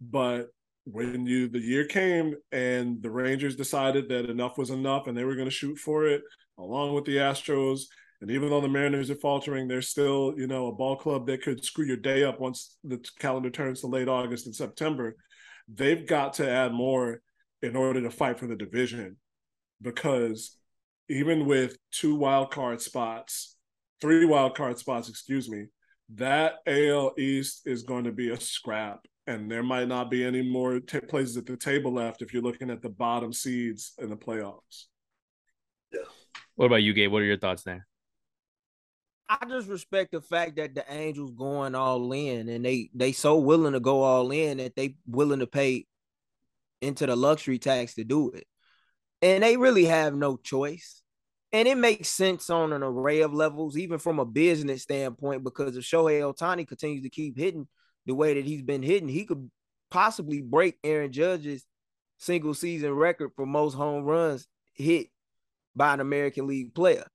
But 0.00 0.48
when 0.84 1.26
you 1.26 1.48
the 1.48 1.58
year 1.58 1.84
came 1.84 2.34
and 2.50 3.02
the 3.02 3.10
Rangers 3.10 3.56
decided 3.56 4.08
that 4.08 4.30
enough 4.30 4.56
was 4.56 4.70
enough 4.70 5.06
and 5.06 5.16
they 5.16 5.24
were 5.24 5.34
going 5.34 5.48
to 5.48 5.50
shoot 5.50 5.78
for 5.78 6.06
it 6.06 6.22
along 6.58 6.94
with 6.94 7.04
the 7.04 7.16
Astros 7.16 7.82
and 8.20 8.30
even 8.30 8.50
though 8.50 8.60
the 8.60 8.68
Mariners 8.68 9.10
are 9.10 9.16
faltering, 9.16 9.68
they're 9.68 9.82
still, 9.82 10.34
you 10.36 10.48
know, 10.48 10.66
a 10.66 10.72
ball 10.72 10.96
club 10.96 11.26
that 11.26 11.42
could 11.42 11.64
screw 11.64 11.84
your 11.84 11.96
day 11.96 12.24
up 12.24 12.40
once 12.40 12.76
the 12.82 13.04
calendar 13.20 13.50
turns 13.50 13.80
to 13.80 13.86
late 13.86 14.08
August 14.08 14.46
and 14.46 14.54
September. 14.54 15.16
They've 15.72 16.06
got 16.06 16.34
to 16.34 16.50
add 16.50 16.72
more 16.72 17.20
in 17.62 17.76
order 17.76 18.00
to 18.02 18.10
fight 18.10 18.38
for 18.38 18.46
the 18.46 18.56
division 18.56 19.16
because 19.80 20.56
even 21.08 21.46
with 21.46 21.76
two 21.92 22.16
wild 22.16 22.50
card 22.50 22.80
spots, 22.80 23.56
three 24.00 24.24
wild 24.24 24.56
card 24.56 24.78
spots, 24.78 25.08
excuse 25.08 25.48
me, 25.48 25.66
that 26.14 26.54
AL 26.66 27.12
East 27.18 27.62
is 27.66 27.82
going 27.82 28.04
to 28.04 28.12
be 28.12 28.30
a 28.30 28.40
scrap. 28.40 29.00
And 29.26 29.50
there 29.50 29.62
might 29.62 29.88
not 29.88 30.10
be 30.10 30.24
any 30.24 30.42
more 30.42 30.80
t- 30.80 31.00
places 31.00 31.36
at 31.36 31.44
the 31.44 31.56
table 31.56 31.92
left 31.92 32.22
if 32.22 32.32
you're 32.32 32.42
looking 32.42 32.70
at 32.70 32.80
the 32.80 32.88
bottom 32.88 33.32
seeds 33.32 33.92
in 33.98 34.08
the 34.08 34.16
playoffs. 34.16 34.86
Yeah. 35.92 36.00
What 36.54 36.66
about 36.66 36.82
you, 36.82 36.94
Gabe? 36.94 37.12
What 37.12 37.20
are 37.20 37.26
your 37.26 37.36
thoughts 37.36 37.62
there? 37.62 37.87
I 39.28 39.44
just 39.46 39.68
respect 39.68 40.12
the 40.12 40.20
fact 40.20 40.56
that 40.56 40.74
the 40.74 40.84
Angels 40.90 41.32
going 41.32 41.74
all 41.74 42.12
in 42.12 42.48
and 42.48 42.64
they 42.64 42.90
they 42.94 43.12
so 43.12 43.38
willing 43.38 43.74
to 43.74 43.80
go 43.80 44.02
all 44.02 44.30
in 44.30 44.58
that 44.58 44.74
they 44.74 44.96
willing 45.06 45.40
to 45.40 45.46
pay 45.46 45.86
into 46.80 47.06
the 47.06 47.16
luxury 47.16 47.58
tax 47.58 47.94
to 47.94 48.04
do 48.04 48.30
it. 48.30 48.46
And 49.20 49.42
they 49.42 49.56
really 49.56 49.84
have 49.84 50.14
no 50.14 50.36
choice. 50.36 51.02
And 51.52 51.66
it 51.66 51.76
makes 51.76 52.08
sense 52.08 52.50
on 52.50 52.72
an 52.72 52.82
array 52.82 53.22
of 53.22 53.32
levels, 53.32 53.76
even 53.76 53.98
from 53.98 54.18
a 54.18 54.24
business 54.24 54.82
standpoint, 54.82 55.44
because 55.44 55.76
if 55.76 55.84
Shohei 55.84 56.20
Ohtani 56.20 56.68
continues 56.68 57.02
to 57.02 57.10
keep 57.10 57.36
hitting 57.36 57.66
the 58.06 58.14
way 58.14 58.34
that 58.34 58.44
he's 58.44 58.62
been 58.62 58.82
hitting, 58.82 59.08
he 59.08 59.24
could 59.24 59.50
possibly 59.90 60.42
break 60.42 60.76
Aaron 60.84 61.10
Judge's 61.10 61.64
single 62.18 62.54
season 62.54 62.92
record 62.92 63.30
for 63.34 63.46
most 63.46 63.74
home 63.74 64.04
runs 64.04 64.46
hit 64.74 65.08
by 65.74 65.94
an 65.94 66.00
American 66.00 66.46
League 66.46 66.74
player 66.74 67.06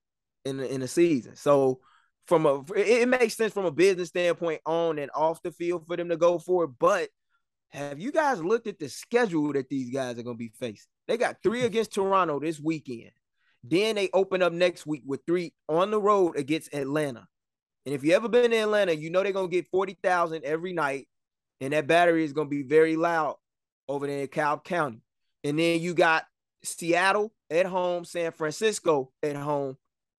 in 0.45 0.59
in 0.59 0.81
a 0.81 0.87
season. 0.87 1.35
So 1.35 1.79
from 2.27 2.45
a 2.45 2.63
it, 2.75 3.07
makes 3.07 3.35
sense 3.35 3.53
from 3.53 3.65
a 3.65 3.71
business 3.71 4.09
standpoint 4.09 4.61
on 4.65 4.99
and 4.99 5.11
off 5.13 5.41
the 5.41 5.51
field 5.51 5.85
for 5.87 5.97
them 5.97 6.09
to 6.09 6.17
go 6.17 6.39
for 6.39 6.65
it. 6.65 6.71
But 6.79 7.09
have 7.71 7.99
you 7.99 8.11
guys 8.11 8.43
looked 8.43 8.67
at 8.67 8.79
the 8.79 8.87
schedule 8.87 9.53
that 9.53 9.69
these 9.69 9.89
guys 9.89 10.17
are 10.17 10.23
going 10.23 10.35
to 10.35 10.39
be 10.39 10.51
facing? 10.59 10.87
They 11.07 11.17
got 11.17 11.37
three 11.41 11.59
mm-hmm. 11.59 11.67
against 11.67 11.93
Toronto 11.93 12.39
this 12.39 12.59
weekend. 12.59 13.11
Then 13.63 13.95
they 13.95 14.09
open 14.13 14.41
up 14.41 14.53
next 14.53 14.85
week 14.85 15.03
with 15.05 15.21
three 15.25 15.53
on 15.67 15.91
the 15.91 15.99
road 15.99 16.37
against 16.37 16.73
Atlanta. 16.73 17.27
And 17.85 17.95
if 17.95 18.03
you 18.03 18.13
ever 18.13 18.29
been 18.29 18.53
in 18.53 18.63
Atlanta, 18.63 18.95
you 18.95 19.09
know 19.09 19.23
they're 19.23 19.31
gonna 19.31 19.47
get 19.47 19.67
40,000 19.67 20.43
every 20.45 20.73
night, 20.73 21.07
and 21.59 21.73
that 21.73 21.87
battery 21.87 22.23
is 22.23 22.33
gonna 22.33 22.49
be 22.49 22.63
very 22.63 22.95
loud 22.95 23.35
over 23.87 24.07
there 24.07 24.21
in 24.21 24.27
Cobb 24.27 24.63
County. 24.63 25.01
And 25.43 25.59
then 25.59 25.81
you 25.81 25.93
got 25.93 26.25
Seattle 26.63 27.33
at 27.49 27.65
home, 27.65 28.05
San 28.05 28.31
Francisco 28.31 29.11
at 29.21 29.35
home, 29.35 29.77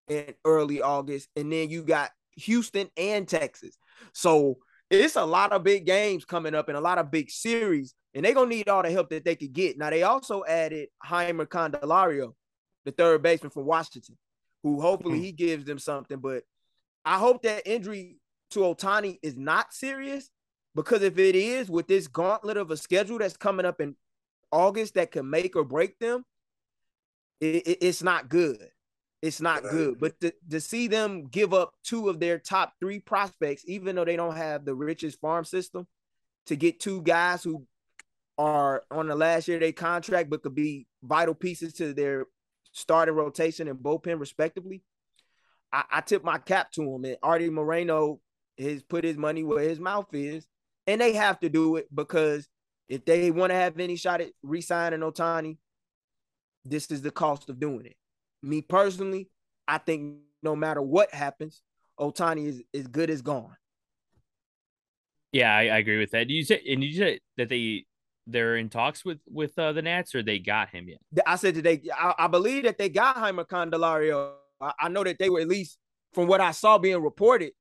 in 0.08 0.34
early 0.44 0.82
August, 0.82 1.28
and 1.36 1.52
then 1.52 1.70
you 1.70 1.82
got 1.82 2.10
Houston 2.36 2.88
and 2.96 3.26
Texas. 3.26 3.78
So 4.12 4.58
it's 4.90 5.16
a 5.16 5.24
lot 5.24 5.52
of 5.52 5.62
big 5.62 5.86
games 5.86 6.24
coming 6.24 6.54
up 6.54 6.68
and 6.68 6.76
a 6.76 6.80
lot 6.80 6.98
of 6.98 7.10
big 7.10 7.30
series, 7.30 7.94
and 8.14 8.24
they're 8.24 8.34
gonna 8.34 8.48
need 8.48 8.68
all 8.68 8.82
the 8.82 8.90
help 8.90 9.10
that 9.10 9.24
they 9.24 9.36
could 9.36 9.52
get. 9.52 9.78
Now 9.78 9.90
they 9.90 10.02
also 10.02 10.44
added 10.44 10.88
Jeimer 11.04 11.46
Candelario, 11.46 12.34
the 12.84 12.92
third 12.92 13.22
baseman 13.22 13.50
from 13.50 13.66
Washington, 13.66 14.16
who 14.62 14.80
hopefully 14.80 15.16
mm-hmm. 15.16 15.24
he 15.24 15.32
gives 15.32 15.64
them 15.64 15.78
something. 15.78 16.18
But 16.18 16.44
I 17.04 17.18
hope 17.18 17.42
that 17.42 17.66
injury 17.66 18.18
to 18.50 18.60
Ohtani 18.60 19.18
is 19.22 19.36
not 19.36 19.72
serious 19.72 20.30
because 20.74 21.02
if 21.02 21.18
it 21.18 21.34
is, 21.34 21.70
with 21.70 21.86
this 21.86 22.08
gauntlet 22.08 22.56
of 22.56 22.70
a 22.70 22.76
schedule 22.76 23.18
that's 23.18 23.36
coming 23.36 23.66
up 23.66 23.80
in 23.80 23.96
August 24.50 24.94
that 24.94 25.12
can 25.12 25.28
make 25.28 25.56
or 25.56 25.64
break 25.64 25.98
them, 25.98 26.24
it, 27.40 27.66
it, 27.66 27.78
it's 27.80 28.02
not 28.02 28.28
good. 28.28 28.68
It's 29.24 29.40
not 29.40 29.62
good. 29.62 29.98
But 29.98 30.20
to, 30.20 30.34
to 30.50 30.60
see 30.60 30.86
them 30.86 31.28
give 31.28 31.54
up 31.54 31.72
two 31.82 32.10
of 32.10 32.20
their 32.20 32.38
top 32.38 32.74
three 32.78 32.98
prospects, 33.00 33.64
even 33.66 33.96
though 33.96 34.04
they 34.04 34.16
don't 34.16 34.36
have 34.36 34.66
the 34.66 34.74
richest 34.74 35.18
farm 35.18 35.46
system, 35.46 35.86
to 36.44 36.56
get 36.56 36.78
two 36.78 37.00
guys 37.00 37.42
who 37.42 37.66
are 38.36 38.82
on 38.90 39.06
the 39.06 39.14
last 39.14 39.48
year 39.48 39.56
of 39.56 39.62
their 39.62 39.72
contract 39.72 40.28
but 40.28 40.42
could 40.42 40.54
be 40.54 40.86
vital 41.02 41.32
pieces 41.32 41.72
to 41.72 41.94
their 41.94 42.26
starting 42.72 43.14
rotation 43.14 43.66
and 43.66 43.78
bullpen 43.78 44.20
respectively, 44.20 44.82
I, 45.72 45.84
I 45.90 46.00
tip 46.02 46.22
my 46.22 46.36
cap 46.36 46.70
to 46.72 46.82
him. 46.82 47.06
And 47.06 47.16
Artie 47.22 47.48
Moreno 47.48 48.20
has 48.58 48.82
put 48.82 49.04
his 49.04 49.16
money 49.16 49.42
where 49.42 49.66
his 49.66 49.80
mouth 49.80 50.08
is, 50.12 50.46
and 50.86 51.00
they 51.00 51.14
have 51.14 51.40
to 51.40 51.48
do 51.48 51.76
it 51.76 51.86
because 51.94 52.46
if 52.90 53.06
they 53.06 53.30
want 53.30 53.52
to 53.52 53.56
have 53.56 53.80
any 53.80 53.96
shot 53.96 54.20
at 54.20 54.32
re-signing 54.42 55.00
Ohtani, 55.00 55.56
this 56.66 56.90
is 56.90 57.00
the 57.00 57.10
cost 57.10 57.48
of 57.48 57.58
doing 57.58 57.86
it. 57.86 57.96
Me 58.44 58.60
personally, 58.60 59.28
I 59.66 59.78
think 59.78 60.18
no 60.42 60.54
matter 60.54 60.82
what 60.82 61.12
happens, 61.14 61.62
Ohtani 61.98 62.46
is 62.46 62.62
as 62.74 62.86
good 62.86 63.08
as 63.08 63.22
gone. 63.22 63.56
Yeah, 65.32 65.54
I, 65.54 65.62
I 65.62 65.78
agree 65.78 65.98
with 65.98 66.10
that. 66.10 66.28
You 66.28 66.44
said 66.44 66.60
and 66.68 66.84
you 66.84 66.94
said 66.94 67.18
that 67.36 67.48
they 67.48 67.86
they're 68.26 68.56
in 68.56 68.68
talks 68.68 69.04
with 69.04 69.18
with 69.26 69.58
uh, 69.58 69.72
the 69.72 69.82
Nats 69.82 70.14
or 70.14 70.22
they 70.22 70.38
got 70.38 70.68
him 70.70 70.88
yet? 70.88 70.98
I 71.26 71.36
said 71.36 71.54
that 71.56 71.62
they 71.62 71.82
I, 71.96 72.14
I 72.18 72.26
believe 72.26 72.64
that 72.64 72.78
they 72.78 72.88
got 72.88 73.16
Jeimer 73.16 73.46
Candelario. 73.46 74.32
I, 74.60 74.72
I, 74.78 74.88
know 74.88 75.04
that 75.04 75.18
they 75.18 75.28
were 75.28 75.40
at 75.40 75.48
least 75.48 75.78
from 76.12 76.28
what 76.28 76.40
I 76.40 76.52
saw 76.52 76.78
being 76.78 77.02
reported. 77.02 77.52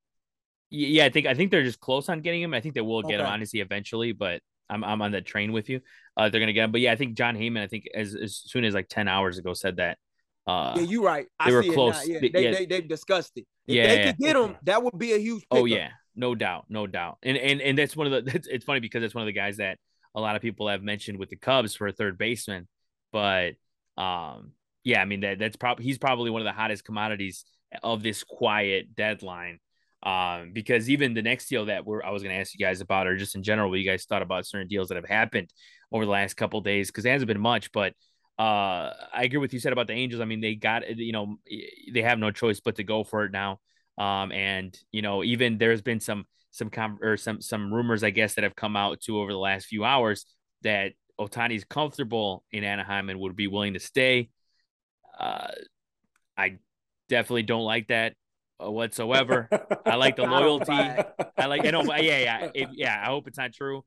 Yeah, 0.69 1.05
I 1.05 1.09
think 1.09 1.25
I 1.25 1.34
think 1.34 1.51
they're 1.51 1.63
just 1.63 1.79
close 1.79 2.09
on 2.09 2.21
getting 2.21 2.41
him. 2.41 2.53
I 2.53 2.61
think 2.61 2.75
they 2.75 2.81
will 2.81 3.01
get 3.01 3.15
okay. 3.15 3.23
him 3.23 3.34
honestly 3.34 3.59
eventually, 3.59 4.11
but 4.11 4.41
I'm 4.69 4.84
I'm 4.84 5.01
on 5.01 5.11
the 5.11 5.21
train 5.21 5.51
with 5.51 5.69
you. 5.69 5.81
Uh, 6.17 6.29
they're 6.29 6.39
gonna 6.39 6.53
get 6.53 6.65
him. 6.65 6.71
But 6.71 6.81
yeah, 6.81 6.91
I 6.91 6.95
think 6.95 7.15
Jon 7.15 7.36
Heyman, 7.36 7.61
I 7.61 7.67
think 7.67 7.88
as 7.93 8.15
as 8.15 8.38
soon 8.38 8.65
as 8.65 8.73
like 8.73 8.88
ten 8.89 9.07
hours 9.07 9.38
ago 9.38 9.53
said 9.53 9.77
that. 9.77 9.97
Uh, 10.46 10.74
yeah, 10.78 10.84
you're 10.84 11.04
right. 11.04 11.28
I 11.39 11.50
they 11.50 11.56
were 11.56 11.64
close. 11.64 12.06
Yeah, 12.08 12.20
they, 12.20 12.30
yeah. 12.34 12.52
They, 12.52 12.66
they, 12.66 12.82
discussed 12.82 13.32
it. 13.38 13.46
If 13.66 13.76
yeah, 13.76 13.88
they 13.88 14.04
could 14.04 14.18
get 14.18 14.36
him, 14.36 14.58
that 14.64 14.84
would 14.84 14.98
be 14.98 15.14
a 15.14 15.18
huge. 15.18 15.44
Pickup. 15.44 15.64
Oh 15.64 15.66
yeah, 15.66 15.91
no 16.16 16.36
doubt, 16.36 16.66
no 16.70 16.86
doubt. 16.86 17.18
And 17.24 17.38
and 17.38 17.62
and 17.62 17.78
that's 17.78 17.96
one 17.96 18.12
of 18.12 18.26
the. 18.26 18.32
It's, 18.36 18.48
it's 18.48 18.66
funny 18.66 18.82
because 18.82 19.02
that's 19.02 19.16
one 19.16 19.22
of 19.22 19.28
the 19.28 19.34
guys 19.34 19.58
that 19.58 19.78
a 20.16 20.22
lot 20.22 20.36
of 20.36 20.41
people 20.41 20.68
have 20.68 20.84
mentioned 20.84 21.18
with 21.18 21.30
the 21.30 21.38
Cubs 21.38 21.76
for 21.76 21.88
a 21.88 21.94
third 21.94 22.18
baseman. 22.18 22.68
But 23.12 23.54
um, 23.98 24.52
yeah, 24.84 25.02
I 25.02 25.06
mean 25.06 25.22
that 25.22 25.39
that's 25.39 25.56
probably 25.56 25.86
he's 25.86 25.98
probably 25.98 26.30
one 26.30 26.41
of 26.41 26.46
the 26.46 26.52
hottest 26.52 26.84
commodities 26.84 27.46
of 27.82 28.04
this 28.04 28.24
quiet 28.24 28.96
deadline. 28.96 29.60
Um, 30.04 30.52
because 30.52 30.89
even 30.89 31.14
the 31.14 31.22
next 31.22 31.48
deal 31.48 31.68
that 31.68 31.86
we're 31.86 32.04
I 32.04 32.10
was 32.10 32.22
going 32.22 32.36
to 32.36 32.41
ask 32.41 32.54
you 32.54 32.64
guys 32.64 32.82
about, 32.82 33.08
or 33.08 33.16
just 33.16 33.36
in 33.36 33.44
general, 33.44 33.70
what 33.70 33.80
you 33.80 33.89
guys 33.89 34.04
thought 34.04 34.22
about 34.22 34.46
certain 34.46 34.68
deals 34.68 34.89
that 34.89 34.96
have 34.96 35.08
happened 35.08 35.50
over 35.94 36.04
the 36.04 36.12
last 36.12 36.34
couple 36.34 36.60
days, 36.60 36.89
because 36.89 37.06
there 37.06 37.14
hasn't 37.14 37.28
been 37.28 37.39
much, 37.39 37.72
but 37.72 37.94
uh, 38.39 38.91
I 39.13 39.23
agree 39.23 39.39
with 39.39 39.53
you 39.53 39.59
said 39.59 39.73
about 39.73 39.88
the 39.88 39.93
Angels. 39.93 40.21
I 40.21 40.25
mean, 40.25 40.41
they 40.41 40.55
got 40.55 40.97
you 40.97 41.11
know 41.11 41.38
they 41.93 42.01
have 42.01 42.19
no 42.19 42.31
choice 42.31 42.59
but 42.59 42.75
to 42.77 42.84
go 42.84 43.03
for 43.03 43.25
it 43.25 43.31
now. 43.31 43.59
Um, 43.97 44.31
and 44.31 44.77
you 44.91 45.01
know 45.03 45.23
even 45.23 45.57
there's 45.57 45.81
been 45.81 45.99
some 45.99 46.25
some 46.51 46.69
com- 46.69 46.99
or 47.01 47.17
some 47.17 47.41
some 47.41 47.73
rumors, 47.73 48.03
I 48.03 48.09
guess, 48.09 48.36
that 48.36 48.43
have 48.43 48.55
come 48.55 48.75
out 48.75 49.01
too 49.01 49.19
over 49.19 49.31
the 49.31 49.38
last 49.38 49.65
few 49.65 49.84
hours 49.84 50.25
that 50.61 50.93
Ohtani's 51.19 51.63
comfortable 51.63 52.43
in 52.51 52.63
Anaheim 52.63 53.09
and 53.09 53.19
would 53.19 53.36
be 53.36 53.47
willing 53.47 53.73
to 53.73 53.79
stay. 53.79 54.29
Uh, 55.19 55.51
I 56.38 56.57
definitely 57.09 57.43
don't 57.43 57.63
like 57.63 57.88
that 57.88 58.13
uh, 58.63 58.71
whatsoever. 58.71 59.47
I 59.86 59.95
like 59.95 60.15
the 60.15 60.23
loyalty. 60.27 60.71
I 60.73 61.45
like. 61.45 61.65
I 61.65 61.71
know. 61.71 61.84
Yeah, 61.84 62.19
yeah, 62.19 62.49
it, 62.55 62.69
yeah. 62.73 63.01
I 63.01 63.07
hope 63.07 63.27
it's 63.27 63.38
not 63.38 63.53
true, 63.53 63.84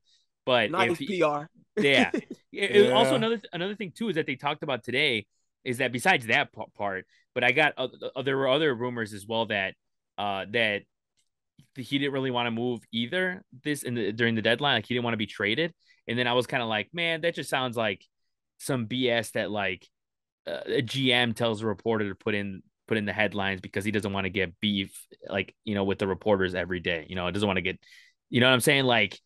but 0.47 0.71
nice 0.71 0.97
he, 0.97 1.21
PR. 1.21 1.43
Yeah. 1.77 2.09
It, 2.11 2.35
yeah. 2.51 2.89
Also, 2.89 3.13
another 3.13 3.39
another 3.53 3.75
thing 3.75 3.91
too 3.95 4.09
is 4.09 4.15
that 4.15 4.25
they 4.25 4.35
talked 4.35 4.63
about 4.63 4.83
today 4.83 5.27
is 5.63 5.77
that 5.77 5.91
besides 5.91 6.25
that 6.25 6.49
part, 6.73 7.05
but 7.35 7.43
I 7.43 7.51
got 7.51 7.73
uh, 7.77 7.89
there 8.23 8.35
were 8.35 8.47
other 8.47 8.73
rumors 8.73 9.13
as 9.13 9.27
well 9.27 9.45
that 9.47 9.75
uh 10.17 10.45
that 10.51 10.81
he 11.75 11.99
didn't 11.99 12.13
really 12.13 12.31
want 12.31 12.47
to 12.47 12.51
move 12.51 12.79
either 12.91 13.43
this 13.63 13.83
in 13.83 13.93
the 13.93 14.11
during 14.11 14.33
the 14.33 14.41
deadline. 14.41 14.77
Like 14.77 14.87
he 14.87 14.95
didn't 14.95 15.03
want 15.03 15.13
to 15.13 15.17
be 15.17 15.27
traded. 15.27 15.71
And 16.07 16.17
then 16.17 16.25
I 16.25 16.33
was 16.33 16.47
kind 16.47 16.63
of 16.63 16.69
like, 16.69 16.89
man, 16.93 17.21
that 17.21 17.35
just 17.35 17.49
sounds 17.49 17.77
like 17.77 18.03
some 18.57 18.87
BS 18.87 19.33
that 19.33 19.51
like 19.51 19.87
uh, 20.47 20.61
a 20.65 20.81
GM 20.81 21.35
tells 21.35 21.61
a 21.61 21.67
reporter 21.67 22.09
to 22.09 22.15
put 22.15 22.33
in 22.33 22.63
put 22.87 22.97
in 22.97 23.05
the 23.05 23.13
headlines 23.13 23.61
because 23.61 23.83
he 23.83 23.91
doesn't 23.91 24.13
want 24.13 24.23
to 24.23 24.29
get 24.29 24.57
beef 24.61 25.05
like 25.27 25.53
you 25.65 25.75
know 25.75 25.83
with 25.83 25.99
the 25.99 26.07
reporters 26.07 26.55
every 26.55 26.79
day. 26.79 27.05
You 27.07 27.15
know, 27.15 27.27
it 27.27 27.33
doesn't 27.33 27.47
want 27.47 27.57
to 27.57 27.61
get, 27.61 27.79
you 28.29 28.39
know 28.39 28.47
what 28.47 28.53
I'm 28.53 28.61
saying? 28.61 28.85
Like, 28.85 29.19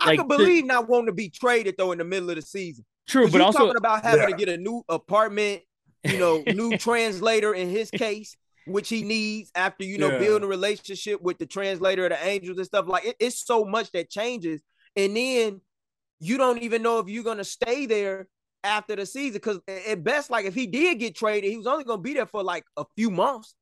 I 0.00 0.06
like 0.06 0.18
can 0.18 0.28
believe 0.28 0.64
the, 0.64 0.68
not 0.68 0.88
wanting 0.88 1.06
to 1.06 1.12
be 1.12 1.28
traded 1.28 1.76
though 1.78 1.92
in 1.92 1.98
the 1.98 2.04
middle 2.04 2.30
of 2.30 2.36
the 2.36 2.42
season. 2.42 2.84
True, 3.08 3.30
but 3.30 3.40
also 3.40 3.58
talking 3.58 3.76
about 3.76 4.02
having 4.02 4.20
yeah. 4.20 4.26
to 4.26 4.36
get 4.36 4.48
a 4.48 4.56
new 4.56 4.82
apartment, 4.88 5.62
you 6.04 6.18
know, 6.18 6.42
new 6.54 6.76
translator 6.76 7.54
in 7.54 7.70
his 7.70 7.90
case 7.90 8.36
which 8.68 8.88
he 8.88 9.02
needs 9.02 9.50
after 9.54 9.84
you 9.84 9.98
know 9.98 10.10
yeah. 10.10 10.18
building 10.18 10.44
a 10.44 10.46
relationship 10.46 11.20
with 11.22 11.38
the 11.38 11.46
translator 11.46 12.04
of 12.04 12.10
the 12.10 12.26
angels 12.26 12.58
and 12.58 12.66
stuff 12.66 12.86
like 12.86 13.04
it, 13.04 13.16
it's 13.18 13.44
so 13.44 13.64
much 13.64 13.90
that 13.92 14.10
changes 14.10 14.62
and 14.96 15.16
then 15.16 15.60
you 16.20 16.36
don't 16.36 16.62
even 16.62 16.82
know 16.82 16.98
if 16.98 17.08
you're 17.08 17.24
going 17.24 17.38
to 17.38 17.44
stay 17.44 17.86
there 17.86 18.28
after 18.64 18.96
the 18.96 19.06
season 19.06 19.34
because 19.34 19.60
at 19.86 20.02
best 20.02 20.30
like 20.30 20.44
if 20.44 20.54
he 20.54 20.66
did 20.66 20.98
get 20.98 21.14
traded 21.14 21.50
he 21.50 21.56
was 21.56 21.66
only 21.66 21.84
going 21.84 21.98
to 21.98 22.02
be 22.02 22.14
there 22.14 22.26
for 22.26 22.42
like 22.42 22.64
a 22.76 22.84
few 22.96 23.10
months 23.10 23.54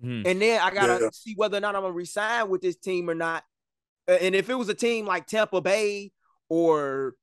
hmm. 0.00 0.22
and 0.24 0.40
then 0.40 0.60
i 0.60 0.70
gotta 0.70 0.98
yeah. 1.02 1.08
see 1.12 1.34
whether 1.36 1.58
or 1.58 1.60
not 1.60 1.74
i'm 1.74 1.82
going 1.82 1.92
to 1.92 1.96
resign 1.96 2.48
with 2.48 2.62
this 2.62 2.76
team 2.76 3.10
or 3.10 3.14
not 3.14 3.42
and 4.08 4.34
if 4.34 4.50
it 4.50 4.54
was 4.54 4.68
a 4.68 4.74
team 4.74 5.06
like 5.06 5.26
tampa 5.26 5.60
bay 5.60 6.10
or 6.48 7.14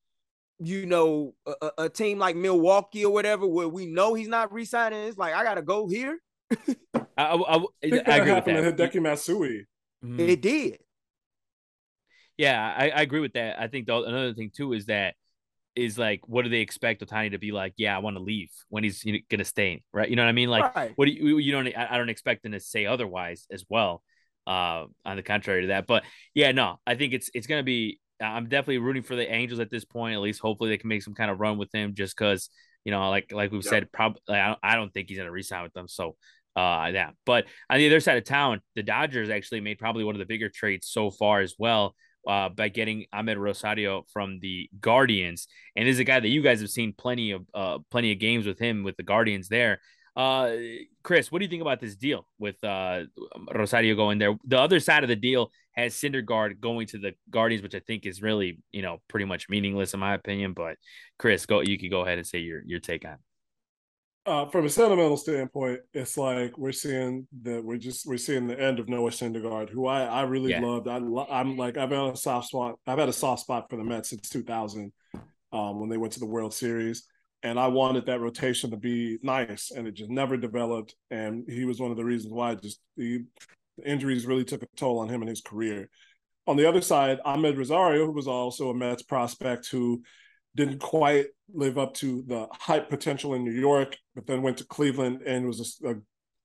you 0.59 0.86
know 0.86 1.34
a, 1.45 1.71
a 1.78 1.89
team 1.89 2.17
like 2.17 2.36
milwaukee 2.36 3.05
or 3.05 3.13
whatever 3.13 3.45
where 3.45 3.67
we 3.67 3.86
know 3.86 4.13
he's 4.13 4.28
not 4.28 4.51
resigning 4.51 4.99
it's 5.03 5.17
like 5.17 5.34
i 5.34 5.43
gotta 5.43 5.61
go 5.61 5.88
here 5.88 6.19
I, 7.17 7.23
I, 7.23 7.57
I, 7.57 7.59
I 7.84 8.17
agree 8.17 8.34
with 8.34 8.45
that. 8.45 8.78
Hideki 8.78 9.01
Matsui. 9.01 9.65
Mm-hmm. 10.03 10.19
It 10.19 10.41
did. 10.41 10.80
Yeah, 12.38 12.73
I, 12.75 12.89
I 12.89 13.01
agree 13.01 13.19
with 13.19 13.34
that. 13.34 13.59
I 13.59 13.67
think 13.67 13.88
the, 13.88 13.95
another 13.95 14.34
thing 14.34 14.51
too 14.55 14.73
is 14.73 14.86
that 14.86 15.15
is 15.75 15.97
like, 15.97 16.21
what 16.28 16.43
do 16.43 16.49
they 16.49 16.59
expect 16.59 17.03
Ohtani 17.03 17.32
to 17.32 17.39
be 17.39 17.51
like? 17.51 17.73
Yeah, 17.78 17.95
I 17.95 17.99
want 17.99 18.15
to 18.15 18.21
leave 18.21 18.49
when 18.69 18.84
he's 18.84 19.03
gonna 19.30 19.43
stay, 19.45 19.84
right? 19.91 20.09
You 20.09 20.15
know 20.15 20.23
what 20.23 20.30
I 20.30 20.34
mean? 20.34 20.49
Like, 20.49 20.75
right. 20.75 20.93
what 20.95 21.05
do 21.05 21.11
you 21.11 21.38
you 21.39 21.51
don't? 21.51 21.67
I 21.75 21.97
don't 21.97 22.09
expect 22.09 22.45
him 22.45 22.51
to 22.51 22.59
say 22.59 22.86
otherwise 22.86 23.47
as 23.51 23.65
well. 23.67 24.03
Uh, 24.47 24.85
on 25.03 25.17
the 25.17 25.23
contrary 25.23 25.63
to 25.63 25.67
that, 25.67 25.85
but 25.87 26.03
yeah, 26.33 26.53
no, 26.53 26.79
I 26.87 26.95
think 26.95 27.13
it's 27.13 27.29
it's 27.33 27.47
gonna 27.47 27.63
be. 27.63 27.99
I'm 28.21 28.47
definitely 28.47 28.77
rooting 28.77 29.03
for 29.03 29.17
the 29.17 29.29
Angels 29.29 29.59
at 29.59 29.69
this 29.69 29.83
point. 29.83 30.15
At 30.15 30.21
least, 30.21 30.39
hopefully, 30.39 30.69
they 30.69 30.77
can 30.77 30.87
make 30.87 31.03
some 31.03 31.13
kind 31.13 31.29
of 31.29 31.41
run 31.41 31.57
with 31.57 31.69
him. 31.75 31.93
Just 31.93 32.17
because 32.17 32.49
you 32.85 32.91
know, 32.91 33.09
like 33.09 33.33
like 33.33 33.51
we've 33.51 33.65
yep. 33.65 33.69
said, 33.69 33.91
probably 33.91 34.21
like, 34.29 34.39
I, 34.39 34.47
don't, 34.47 34.59
I 34.63 34.75
don't 34.75 34.93
think 34.93 35.09
he's 35.09 35.17
gonna 35.17 35.31
resign 35.31 35.63
with 35.63 35.73
them. 35.73 35.89
So 35.89 36.15
uh 36.55 36.89
yeah. 36.93 37.09
But 37.25 37.45
on 37.69 37.77
the 37.77 37.87
other 37.87 37.99
side 37.99 38.17
of 38.17 38.23
town, 38.23 38.61
the 38.75 38.83
Dodgers 38.83 39.29
actually 39.29 39.59
made 39.59 39.77
probably 39.77 40.05
one 40.05 40.15
of 40.15 40.19
the 40.19 40.25
bigger 40.25 40.47
trades 40.47 40.87
so 40.87 41.11
far 41.11 41.41
as 41.41 41.55
well. 41.59 41.93
Uh, 42.25 42.49
by 42.49 42.67
getting 42.67 43.05
Amed 43.13 43.37
Rosario 43.37 44.03
from 44.11 44.39
the 44.41 44.69
Guardians, 44.81 45.47
and 45.77 45.87
is 45.87 45.99
a 45.99 46.03
guy 46.03 46.19
that 46.19 46.27
you 46.27 46.41
guys 46.41 46.59
have 46.59 46.69
seen 46.69 46.93
plenty 46.97 47.31
of 47.31 47.45
uh, 47.53 47.79
plenty 47.89 48.11
of 48.11 48.19
games 48.19 48.45
with 48.45 48.59
him 48.59 48.83
with 48.83 48.97
the 48.97 49.03
Guardians 49.03 49.47
there. 49.47 49.79
Uh, 50.18 50.49
Chris, 51.03 51.32
what 51.32 51.39
do 51.39 51.45
you 51.45 51.49
think 51.49 51.61
about 51.61 51.80
this 51.80 51.95
deal 51.95 52.26
with 52.39 52.61
uh, 52.63 53.03
Rosario 53.53 53.95
going 53.95 54.18
there? 54.18 54.36
The 54.45 54.59
other 54.59 54.80
side 54.80 55.03
of 55.03 55.09
the 55.09 55.15
deal 55.15 55.51
has 55.74 55.93
Syndergaard 55.93 56.59
going 56.59 56.88
to 56.88 56.97
the 56.97 57.13
Guardians, 57.30 57.61
which 57.61 57.76
I 57.76 57.80
think 57.82 58.07
is 58.07 58.19
really, 58.19 58.57
you 58.72 58.81
know, 58.81 58.98
pretty 59.07 59.26
much 59.26 59.48
meaningless 59.48 59.94
in 59.94 59.99
my 59.99 60.15
opinion. 60.15 60.53
But 60.53 60.77
Chris, 61.19 61.45
go 61.45 61.61
you 61.61 61.77
can 61.77 61.91
go 61.91 62.02
ahead 62.02 62.18
and 62.18 62.26
say 62.26 62.39
your 62.39 62.64
your 62.65 62.80
take 62.80 63.06
on. 63.06 63.18
Uh, 64.26 64.49
from 64.49 64.65
a 64.65 64.69
sentimental 64.69 65.18
standpoint, 65.18 65.81
it's 65.94 66.18
like 66.18 66.57
we're 66.57 66.72
seeing 66.72 67.27
that 67.44 67.64
we're 67.64 67.77
just 67.77 68.07
we're 68.07 68.18
seeing 68.18 68.48
the 68.48 68.60
end 68.60 68.80
of 68.80 68.89
Noah 68.89 69.11
Syndergaard, 69.11 69.69
who 69.69 69.85
I 69.85 70.02
I 70.02 70.22
really 70.23 70.49
yeah. 70.49 70.61
loved. 70.61 70.88
I 70.88 70.98
I'm 71.30 71.57
like 71.57 71.77
I've 71.77 71.91
had 71.91 72.14
a 72.14 72.18
soft 72.18 72.48
spot. 72.48 72.80
I've 72.88 72.98
had 72.98 73.07
a 73.07 73.14
soft 73.14 73.41
spot 73.41 73.69
for 73.69 73.77
the 73.77 73.84
Mets 73.84 74.10
since 74.10 74.27
2000, 74.30 74.91
um, 75.53 75.80
when 75.80 75.89
they 75.89 75.98
went 75.98 76.14
to 76.14 76.19
the 76.19 76.26
World 76.26 76.56
Series 76.56 77.07
and 77.48 77.57
I 77.57 77.68
wanted 77.68 78.06
that 78.06 78.19
rotation 78.19 78.72
to 78.72 78.78
be 78.78 79.19
nice, 79.24 79.72
and 79.72 79.88
it 79.88 79.94
just 79.94 80.10
never 80.10 80.36
developed. 80.36 80.95
And 81.10 81.45
he 81.49 81.64
was 81.64 81.80
one 81.80 81.91
of 81.91 81.98
the 81.98 82.03
reasons 82.03 82.34
why 82.34 82.56
just 82.56 82.82
the 82.98 83.24
injuries 83.86 84.26
really 84.26 84.44
took 84.44 84.64
a 84.64 84.68
toll 84.76 84.99
on 84.99 85.07
him 85.07 85.22
and 85.22 85.30
his 85.30 85.41
career. 85.41 85.90
On 86.45 86.57
the 86.57 86.68
other 86.68 86.82
side, 86.82 87.19
Amed 87.26 87.57
Rosario, 87.57 88.06
who 88.06 88.11
was 88.11 88.28
also 88.28 88.69
a 88.69 88.74
Mets 88.74 89.03
prospect 89.03 89.69
who 89.69 90.03
didn't 90.56 90.80
quite 90.80 91.28
live 91.53 91.78
up 91.78 91.94
to 91.95 92.24
the 92.28 92.48
hype 92.52 92.90
potential 92.90 93.34
in 93.34 93.45
New 93.45 93.52
York, 93.52 93.95
but 94.14 94.28
then 94.28 94.41
went 94.41 94.57
to 94.57 94.65
Cleveland 94.65 95.22
and 95.26 95.48
was 95.48 95.80
a, 95.84 95.91
a 95.91 95.95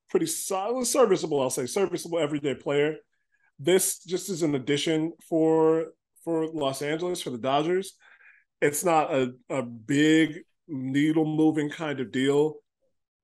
pretty 0.09 0.27
solid, 0.27 0.87
serviceable, 0.87 1.41
I'll 1.41 1.51
say, 1.51 1.67
serviceable 1.67 2.21
everyday 2.21 2.55
player. 2.55 2.97
This 3.59 4.05
just 4.05 4.29
is 4.29 4.43
an 4.43 4.55
addition 4.55 5.15
for 5.29 5.87
for 6.23 6.47
Los 6.47 6.81
Angeles 6.81 7.21
for 7.21 7.31
the 7.31 7.39
Dodgers. 7.39 7.95
It's 8.61 8.85
not 8.85 9.13
a, 9.13 9.33
a 9.51 9.63
big 9.63 10.45
needle 10.69 11.25
moving 11.25 11.71
kind 11.71 12.01
of 12.01 12.13
deal, 12.13 12.57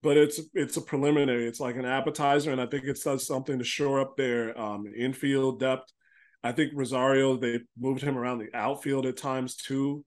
but 0.02 0.16
it's 0.16 0.40
it's 0.54 0.76
a 0.76 0.82
preliminary. 0.82 1.46
It's 1.46 1.60
like 1.60 1.76
an 1.76 1.84
appetizer, 1.84 2.52
and 2.52 2.60
I 2.60 2.66
think 2.66 2.84
it 2.84 3.00
does 3.02 3.26
something 3.26 3.58
to 3.58 3.64
shore 3.64 4.00
up 4.00 4.16
their 4.16 4.58
um, 4.58 4.84
infield 4.96 5.60
depth. 5.60 5.92
I 6.42 6.52
think 6.52 6.72
Rosario 6.74 7.36
they 7.36 7.60
moved 7.78 8.02
him 8.02 8.16
around 8.16 8.38
the 8.38 8.54
outfield 8.54 9.06
at 9.06 9.16
times 9.16 9.56
too, 9.56 10.04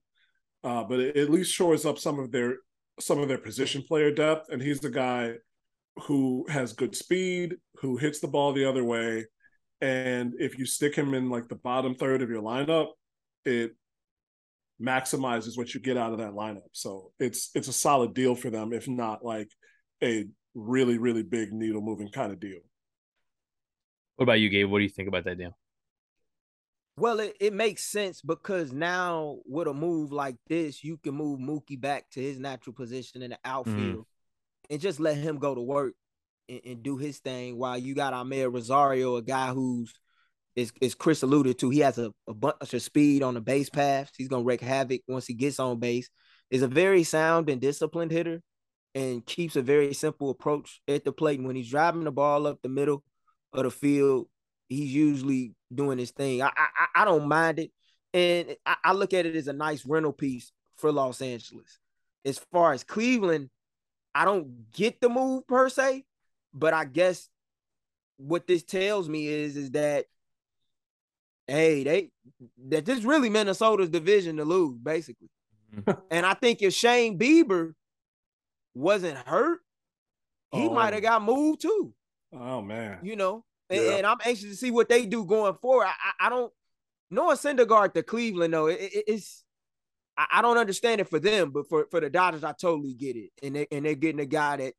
uh, 0.64 0.84
but 0.84 1.00
it 1.00 1.16
at 1.16 1.30
least 1.30 1.52
shores 1.52 1.84
up 1.84 1.98
some 1.98 2.18
of 2.18 2.30
their 2.32 2.56
some 3.00 3.18
of 3.18 3.28
their 3.28 3.38
position 3.38 3.82
player 3.82 4.10
depth. 4.10 4.48
And 4.50 4.62
he's 4.62 4.80
the 4.80 4.90
guy 4.90 5.34
who 6.04 6.46
has 6.48 6.72
good 6.72 6.96
speed, 6.96 7.56
who 7.76 7.98
hits 7.98 8.20
the 8.20 8.28
ball 8.28 8.52
the 8.52 8.64
other 8.64 8.84
way, 8.84 9.26
and 9.82 10.34
if 10.38 10.58
you 10.58 10.64
stick 10.64 10.94
him 10.94 11.12
in 11.12 11.28
like 11.28 11.48
the 11.48 11.56
bottom 11.56 11.94
third 11.96 12.22
of 12.22 12.30
your 12.30 12.40
lineup, 12.40 12.90
it 13.44 13.72
maximizes 14.82 15.56
what 15.56 15.74
you 15.74 15.80
get 15.80 15.96
out 15.96 16.12
of 16.12 16.18
that 16.18 16.32
lineup. 16.32 16.68
So 16.72 17.12
it's 17.18 17.50
it's 17.54 17.68
a 17.68 17.72
solid 17.72 18.14
deal 18.14 18.34
for 18.34 18.50
them, 18.50 18.72
if 18.72 18.88
not 18.88 19.24
like 19.24 19.48
a 20.02 20.26
really, 20.54 20.98
really 20.98 21.22
big 21.22 21.52
needle 21.52 21.80
moving 21.80 22.08
kind 22.08 22.32
of 22.32 22.40
deal. 22.40 22.60
What 24.16 24.24
about 24.24 24.40
you, 24.40 24.50
Gabe? 24.50 24.68
What 24.68 24.78
do 24.78 24.84
you 24.84 24.90
think 24.90 25.08
about 25.08 25.24
that 25.24 25.38
deal? 25.38 25.56
Well, 26.98 27.20
it, 27.20 27.34
it 27.40 27.52
makes 27.54 27.84
sense 27.84 28.20
because 28.20 28.70
now 28.70 29.38
with 29.46 29.66
a 29.66 29.72
move 29.72 30.12
like 30.12 30.36
this, 30.46 30.84
you 30.84 30.98
can 30.98 31.14
move 31.14 31.40
Mookie 31.40 31.80
back 31.80 32.10
to 32.10 32.20
his 32.20 32.38
natural 32.38 32.74
position 32.74 33.22
in 33.22 33.30
the 33.30 33.38
outfield 33.44 34.00
mm. 34.00 34.04
and 34.68 34.80
just 34.80 35.00
let 35.00 35.16
him 35.16 35.38
go 35.38 35.54
to 35.54 35.62
work 35.62 35.94
and, 36.50 36.60
and, 36.66 36.82
do 36.82 36.98
his 36.98 37.18
thing 37.18 37.56
while 37.56 37.78
you 37.78 37.94
got 37.94 38.12
Amed 38.12 38.52
Rosario, 38.52 39.16
a 39.16 39.22
guy 39.22 39.48
who's 39.48 39.94
is, 40.54 40.72
is 40.80 40.94
Chris 40.94 41.22
alluded 41.22 41.58
to, 41.58 41.70
he 41.70 41.80
has 41.80 41.98
a, 41.98 42.12
a 42.28 42.34
bunch 42.34 42.74
of 42.74 42.82
speed 42.82 43.22
on 43.22 43.34
the 43.34 43.40
base 43.40 43.70
paths. 43.70 44.12
He's 44.16 44.28
gonna 44.28 44.44
wreak 44.44 44.60
havoc 44.60 45.00
once 45.08 45.26
he 45.26 45.34
gets 45.34 45.58
on 45.58 45.78
base. 45.78 46.08
Is 46.50 46.62
a 46.62 46.68
very 46.68 47.02
sound 47.02 47.48
and 47.48 47.60
disciplined 47.60 48.10
hitter 48.10 48.42
and 48.94 49.24
keeps 49.24 49.56
a 49.56 49.62
very 49.62 49.94
simple 49.94 50.28
approach 50.28 50.80
at 50.86 51.04
the 51.04 51.12
plate. 51.12 51.38
And 51.38 51.46
when 51.46 51.56
he's 51.56 51.70
driving 51.70 52.04
the 52.04 52.12
ball 52.12 52.46
up 52.46 52.60
the 52.62 52.68
middle 52.68 53.02
of 53.54 53.64
the 53.64 53.70
field, 53.70 54.28
he's 54.68 54.92
usually 54.92 55.54
doing 55.74 55.98
his 55.98 56.10
thing. 56.10 56.42
I 56.42 56.50
I, 56.54 57.02
I 57.02 57.04
don't 57.06 57.26
mind 57.26 57.58
it, 57.58 57.70
and 58.12 58.56
I, 58.66 58.76
I 58.84 58.92
look 58.92 59.14
at 59.14 59.24
it 59.24 59.34
as 59.34 59.48
a 59.48 59.54
nice 59.54 59.86
rental 59.86 60.12
piece 60.12 60.52
for 60.76 60.92
Los 60.92 61.22
Angeles. 61.22 61.78
As 62.24 62.38
far 62.52 62.72
as 62.72 62.84
Cleveland, 62.84 63.48
I 64.14 64.26
don't 64.26 64.70
get 64.72 65.00
the 65.00 65.08
move 65.08 65.46
per 65.46 65.68
se, 65.68 66.04
but 66.52 66.74
I 66.74 66.84
guess 66.84 67.28
what 68.18 68.46
this 68.46 68.62
tells 68.62 69.08
me 69.08 69.26
is 69.26 69.56
is 69.56 69.70
that 69.72 70.04
hey, 71.46 71.84
they 71.84 72.10
that 72.68 72.84
this 72.84 73.04
really 73.04 73.30
Minnesota's 73.30 73.90
division 73.90 74.36
to 74.36 74.44
lose, 74.44 74.78
basically. 74.78 75.30
Mm-hmm. 75.74 76.00
and 76.10 76.26
I 76.26 76.34
think 76.34 76.60
if 76.60 76.74
Shane 76.74 77.18
Bieber 77.18 77.72
wasn't 78.74 79.16
hurt, 79.16 79.60
he 80.52 80.66
oh. 80.66 80.70
might 80.70 80.92
have 80.92 81.02
got 81.02 81.22
moved 81.22 81.62
too. 81.62 81.94
Oh 82.32 82.62
man. 82.62 82.98
You 83.02 83.16
know, 83.16 83.44
and, 83.70 83.82
yeah. 83.82 83.90
and, 83.96 84.06
I'm 84.06 84.18
anxious 84.24 84.50
to 84.50 84.56
see 84.56 84.70
what 84.70 84.88
they 84.88 85.06
do 85.06 85.24
going 85.24 85.54
forward. 85.54 85.86
I, 85.86 85.94
I, 86.20 86.26
I 86.26 86.28
don't 86.28 86.52
Noah 87.10 87.34
Syndergaard 87.34 87.94
to 87.94 88.02
Cleveland 88.02 88.54
though. 88.54 88.66
It, 88.66 88.80
it, 88.80 89.04
it's 89.06 89.44
I, 90.16 90.26
I, 90.32 90.42
don't 90.42 90.58
understand 90.58 91.00
it 91.00 91.08
for 91.08 91.18
them, 91.18 91.50
but 91.50 91.68
for, 91.68 91.86
for 91.90 92.00
the 92.00 92.10
Dodgers, 92.10 92.44
I 92.44 92.52
totally 92.52 92.94
get 92.94 93.16
it. 93.16 93.30
And 93.42 93.56
they 93.56 93.66
and 93.70 93.84
they're 93.84 93.94
getting 93.94 94.20
a 94.20 94.26
guy 94.26 94.56
that 94.56 94.74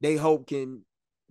they 0.00 0.16
hope 0.16 0.48
can 0.48 0.84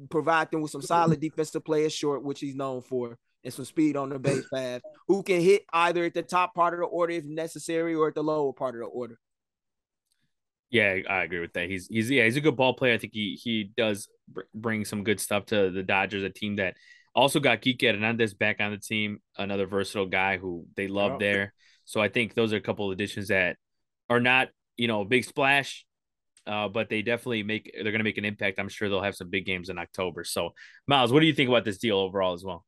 provide 0.10 0.52
them 0.52 0.62
with 0.62 0.72
some 0.72 0.82
solid 0.82 1.20
defensive 1.22 1.64
players 1.64 1.94
short, 1.94 2.24
which 2.24 2.40
he's 2.40 2.56
known 2.56 2.82
for, 2.82 3.18
and 3.44 3.54
some 3.54 3.66
speed 3.66 3.98
on 3.98 4.10
the 4.10 4.20
base 4.20 4.46
path, 4.54 4.82
who 5.08 5.24
can 5.24 5.42
hit 5.42 5.64
either 5.74 6.06
at 6.06 6.14
the 6.14 6.22
top 6.22 6.54
part 6.54 6.74
of 6.74 6.80
the 6.80 6.86
order 6.86 7.14
if 7.14 7.26
necessary 7.26 7.96
or 7.96 8.10
at 8.10 8.16
the 8.16 8.24
lower 8.24 8.54
part 8.54 8.76
of 8.76 8.82
the 8.82 8.88
order. 8.88 9.18
Yeah, 10.70 11.00
I 11.10 11.24
agree 11.24 11.40
with 11.40 11.54
that. 11.54 11.70
He's 11.70 11.88
he's 11.88 12.10
yeah, 12.10 12.24
he's 12.24 12.38
a 12.38 12.42
good 12.42 12.56
ball 12.56 12.74
player. 12.74 12.94
I 12.94 12.98
think 12.98 13.14
he 13.14 13.38
he 13.42 13.72
does 13.76 14.08
bring 14.56 14.86
some 14.86 15.04
good 15.04 15.20
stuff 15.20 15.48
to 15.48 15.70
the 15.70 15.84
Dodgers, 15.84 16.24
a 16.24 16.30
team 16.30 16.56
that 16.56 16.76
also 17.14 17.42
got 17.42 17.62
Kike 17.62 17.82
Hernandez 17.82 18.34
back 18.34 18.62
on 18.62 18.72
the 18.72 18.78
team, 18.78 19.20
another 19.38 19.66
versatile 19.66 20.06
guy 20.06 20.38
who 20.38 20.66
they 20.78 20.88
love 20.88 21.14
oh. 21.14 21.18
there. 21.20 21.54
So 21.84 22.00
I 22.00 22.08
think 22.08 22.34
those 22.34 22.54
are 22.54 22.58
a 22.58 22.62
couple 22.62 22.86
of 22.86 22.94
additions 22.94 23.28
that 23.28 23.58
are 24.10 24.22
not, 24.22 24.48
you 24.78 24.88
know, 24.88 25.02
a 25.02 25.06
big 25.06 25.26
splash, 25.26 25.86
uh, 26.48 26.70
but 26.70 26.90
they 26.90 27.02
definitely 27.02 27.44
make 27.44 27.72
they're 27.74 27.92
going 27.92 28.00
to 28.00 28.06
make 28.06 28.18
an 28.18 28.24
impact. 28.24 28.60
I'm 28.60 28.70
sure 28.70 28.88
they'll 28.88 29.02
have 29.02 29.16
some 29.16 29.30
big 29.30 29.46
games 29.46 29.68
in 29.68 29.78
October. 29.78 30.24
So, 30.24 30.52
Miles, 30.88 31.12
what 31.12 31.20
do 31.20 31.26
you 31.26 31.34
think 31.34 31.50
about 31.50 31.66
this 31.66 31.80
deal 31.80 31.98
overall 31.98 32.34
as 32.34 32.46
well? 32.46 32.66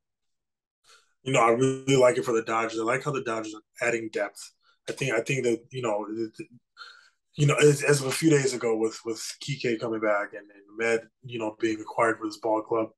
You 1.24 1.34
know, 1.34 1.42
I 1.42 1.50
really 1.52 1.96
like 1.96 2.18
it 2.18 2.26
for 2.26 2.34
the 2.34 2.44
Dodgers. 2.44 2.80
I 2.80 2.84
like 2.84 3.04
how 3.04 3.12
the 3.12 3.24
Dodgers 3.24 3.54
are 3.54 3.88
adding 3.88 4.10
depth. 4.12 4.52
I 4.90 4.92
think 4.92 5.14
I 5.14 5.22
think 5.22 5.44
that 5.44 5.62
you 5.72 5.82
know, 5.82 6.06
you 7.36 7.48
know, 7.48 7.56
as, 7.56 7.82
as 7.82 8.02
of 8.02 8.08
a 8.08 8.12
few 8.12 8.30
days 8.30 8.54
ago 8.54 8.76
with 8.76 9.00
with 9.06 9.20
Kike 9.42 9.80
coming 9.80 10.02
back 10.02 10.34
and, 10.34 10.50
and 10.52 10.78
Med, 10.78 11.08
you 11.24 11.40
know, 11.40 11.56
being 11.60 11.80
acquired 11.80 12.18
for 12.18 12.28
this 12.28 12.40
ball 12.40 12.62
club, 12.62 12.90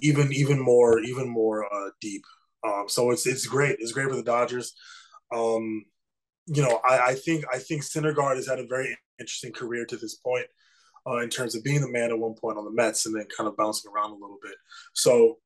even 0.00 0.32
even 0.32 0.60
more 0.60 1.00
even 1.00 1.28
more 1.28 1.64
uh, 1.72 1.90
deep. 2.00 2.22
Um, 2.66 2.84
so 2.88 3.10
it's 3.10 3.26
it's 3.26 3.46
great. 3.46 3.76
It's 3.80 3.92
great 3.92 4.08
for 4.08 4.16
the 4.16 4.22
Dodgers. 4.22 4.74
Um, 5.34 5.84
you 6.46 6.62
know, 6.62 6.80
I, 6.88 7.08
I 7.08 7.14
think 7.14 7.44
I 7.52 7.58
think 7.58 7.82
Syndergaard 7.82 8.36
has 8.36 8.46
had 8.46 8.58
a 8.58 8.66
very 8.66 8.96
interesting 9.18 9.52
career 9.52 9.84
to 9.86 9.96
this 9.96 10.16
point 10.16 10.46
uh, 11.06 11.18
in 11.18 11.28
terms 11.28 11.54
of 11.54 11.64
being 11.64 11.80
the 11.80 11.90
man 11.90 12.10
at 12.10 12.18
one 12.18 12.34
point 12.34 12.58
on 12.58 12.64
the 12.64 12.70
Mets 12.70 13.06
and 13.06 13.14
then 13.14 13.26
kind 13.36 13.48
of 13.48 13.56
bouncing 13.56 13.90
around 13.90 14.10
a 14.10 14.14
little 14.14 14.38
bit. 14.42 14.54
So, 14.92 15.38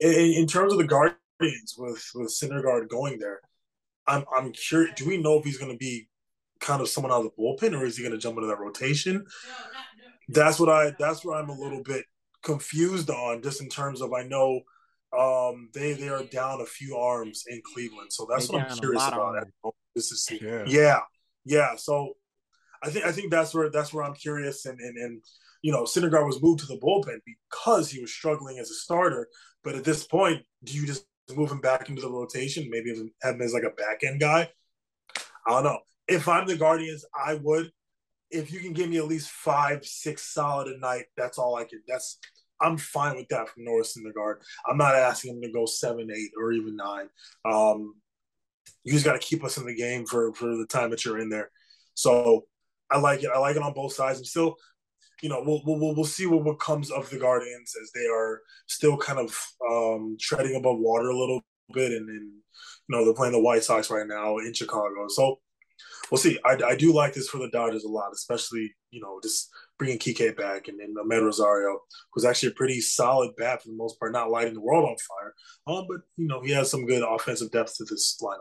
in, 0.00 0.10
in 0.10 0.46
terms 0.46 0.72
of 0.72 0.78
the 0.78 0.86
Guardians 0.86 1.74
with 1.78 2.04
with 2.14 2.28
Syndergaard 2.28 2.88
going 2.88 3.18
there, 3.18 3.40
I'm 4.06 4.24
I'm 4.34 4.52
curious. 4.52 4.94
Do 4.96 5.06
we 5.06 5.18
know 5.18 5.38
if 5.38 5.44
he's 5.44 5.58
going 5.58 5.72
to 5.72 5.78
be 5.78 6.08
kind 6.60 6.80
of 6.80 6.88
someone 6.88 7.12
out 7.12 7.24
of 7.24 7.24
the 7.24 7.42
bullpen 7.42 7.78
or 7.78 7.84
is 7.84 7.96
he 7.96 8.02
going 8.02 8.14
to 8.14 8.18
jump 8.18 8.36
into 8.36 8.48
that 8.48 8.58
rotation? 8.58 9.24
That's 10.28 10.58
what 10.58 10.68
I. 10.68 10.92
That's 10.98 11.24
where 11.24 11.36
I'm 11.36 11.50
a 11.50 11.58
little 11.58 11.82
bit 11.82 12.04
confused 12.42 13.10
on, 13.10 13.42
just 13.42 13.60
in 13.60 13.68
terms 13.68 14.00
of 14.00 14.12
I 14.12 14.22
know 14.22 14.60
um, 15.16 15.70
they 15.72 15.92
they 15.92 16.08
are 16.08 16.24
down 16.24 16.60
a 16.60 16.66
few 16.66 16.96
arms 16.96 17.44
in 17.48 17.62
Cleveland, 17.72 18.12
so 18.12 18.26
that's 18.28 18.48
they 18.48 18.56
what 18.56 18.70
I'm 18.70 18.78
curious 18.78 19.06
about. 19.06 19.46
This 19.94 20.12
is 20.12 20.28
yeah. 20.42 20.64
yeah, 20.66 21.00
yeah. 21.44 21.76
So 21.76 22.14
I 22.82 22.90
think 22.90 23.04
I 23.06 23.12
think 23.12 23.30
that's 23.30 23.54
where 23.54 23.70
that's 23.70 23.92
where 23.92 24.04
I'm 24.04 24.14
curious, 24.14 24.66
and 24.66 24.80
and 24.80 24.96
and 24.96 25.22
you 25.62 25.72
know, 25.72 25.82
Syndergaard 25.82 26.26
was 26.26 26.42
moved 26.42 26.60
to 26.60 26.66
the 26.66 26.78
bullpen 26.78 27.18
because 27.24 27.90
he 27.90 28.00
was 28.00 28.12
struggling 28.12 28.58
as 28.58 28.70
a 28.70 28.74
starter. 28.74 29.28
But 29.66 29.74
at 29.74 29.82
this 29.82 30.06
point, 30.06 30.44
do 30.62 30.72
you 30.72 30.86
just 30.86 31.06
move 31.34 31.50
him 31.50 31.60
back 31.60 31.88
into 31.88 32.00
the 32.00 32.08
rotation? 32.08 32.70
Maybe 32.70 32.94
have 33.20 33.34
him 33.34 33.42
as 33.42 33.52
like 33.52 33.64
a 33.64 33.70
back 33.70 34.04
end 34.04 34.20
guy. 34.20 34.48
I 35.44 35.50
don't 35.50 35.64
know. 35.64 35.80
If 36.06 36.28
I'm 36.28 36.46
the 36.46 36.56
Guardians, 36.56 37.04
I 37.12 37.34
would. 37.34 37.72
If 38.30 38.52
you 38.52 38.60
can 38.60 38.72
give 38.72 38.88
me 38.88 38.98
at 38.98 39.08
least 39.08 39.28
five, 39.28 39.84
six 39.84 40.32
solid 40.32 40.68
a 40.68 40.78
night, 40.78 41.06
that's 41.16 41.36
all 41.36 41.56
I 41.56 41.64
can. 41.64 41.82
That's 41.88 42.20
I'm 42.60 42.78
fine 42.78 43.16
with 43.16 43.26
that 43.30 43.48
from 43.48 43.64
Norris 43.64 43.96
in 43.96 44.04
the 44.04 44.10
Syndergaard. 44.10 44.36
I'm 44.68 44.78
not 44.78 44.94
asking 44.94 45.34
him 45.34 45.42
to 45.42 45.52
go 45.52 45.66
seven, 45.66 46.10
eight, 46.14 46.30
or 46.40 46.52
even 46.52 46.76
nine. 46.76 47.08
Um, 47.44 47.96
you 48.84 48.92
just 48.92 49.04
got 49.04 49.20
to 49.20 49.26
keep 49.26 49.42
us 49.42 49.58
in 49.58 49.66
the 49.66 49.74
game 49.74 50.06
for 50.06 50.32
for 50.34 50.56
the 50.56 50.66
time 50.66 50.90
that 50.90 51.04
you're 51.04 51.18
in 51.18 51.28
there. 51.28 51.50
So 51.94 52.46
I 52.88 52.98
like 52.98 53.24
it. 53.24 53.30
I 53.34 53.38
like 53.40 53.56
it 53.56 53.62
on 53.62 53.72
both 53.72 53.94
sides. 53.94 54.20
I'm 54.20 54.24
still, 54.24 54.54
you 55.22 55.28
know, 55.28 55.42
we'll 55.44 55.62
we'll 55.64 55.94
we'll 55.94 56.04
see 56.04 56.26
what, 56.26 56.44
what 56.44 56.60
comes 56.60 56.90
of 56.90 57.08
the 57.10 57.18
Guardians 57.18 57.74
as 57.80 57.90
they 57.92 58.06
are 58.06 58.42
still 58.66 58.96
kind 58.96 59.18
of 59.18 59.36
um, 59.70 60.16
treading 60.20 60.56
above 60.56 60.78
water 60.78 61.08
a 61.08 61.18
little 61.18 61.40
bit, 61.72 61.92
and, 61.92 62.08
and 62.08 62.30
you 62.30 62.90
know 62.90 63.04
they're 63.04 63.14
playing 63.14 63.32
the 63.32 63.40
White 63.40 63.64
Sox 63.64 63.90
right 63.90 64.06
now 64.06 64.38
in 64.38 64.52
Chicago. 64.52 65.06
So 65.08 65.40
we'll 66.10 66.18
see. 66.18 66.38
I, 66.44 66.58
I 66.64 66.76
do 66.76 66.92
like 66.92 67.14
this 67.14 67.28
for 67.28 67.38
the 67.38 67.48
Dodgers 67.48 67.84
a 67.84 67.88
lot, 67.88 68.12
especially 68.12 68.74
you 68.90 69.00
know 69.00 69.18
just 69.22 69.48
bringing 69.78 69.98
Kike 69.98 70.36
back 70.36 70.68
and 70.68 70.78
then 70.78 70.94
Amed 71.02 71.24
Rosario, 71.24 71.80
who's 72.12 72.24
actually 72.24 72.50
a 72.50 72.54
pretty 72.54 72.80
solid 72.80 73.34
bat 73.36 73.62
for 73.62 73.68
the 73.68 73.76
most 73.76 73.98
part, 73.98 74.12
not 74.12 74.30
lighting 74.30 74.54
the 74.54 74.60
world 74.60 74.88
on 74.88 74.96
fire. 74.96 75.34
Um, 75.66 75.86
but 75.88 76.00
you 76.16 76.26
know 76.26 76.42
he 76.42 76.52
has 76.52 76.70
some 76.70 76.86
good 76.86 77.02
offensive 77.02 77.50
depth 77.50 77.76
to 77.78 77.84
this 77.84 78.18
lineup. 78.22 78.40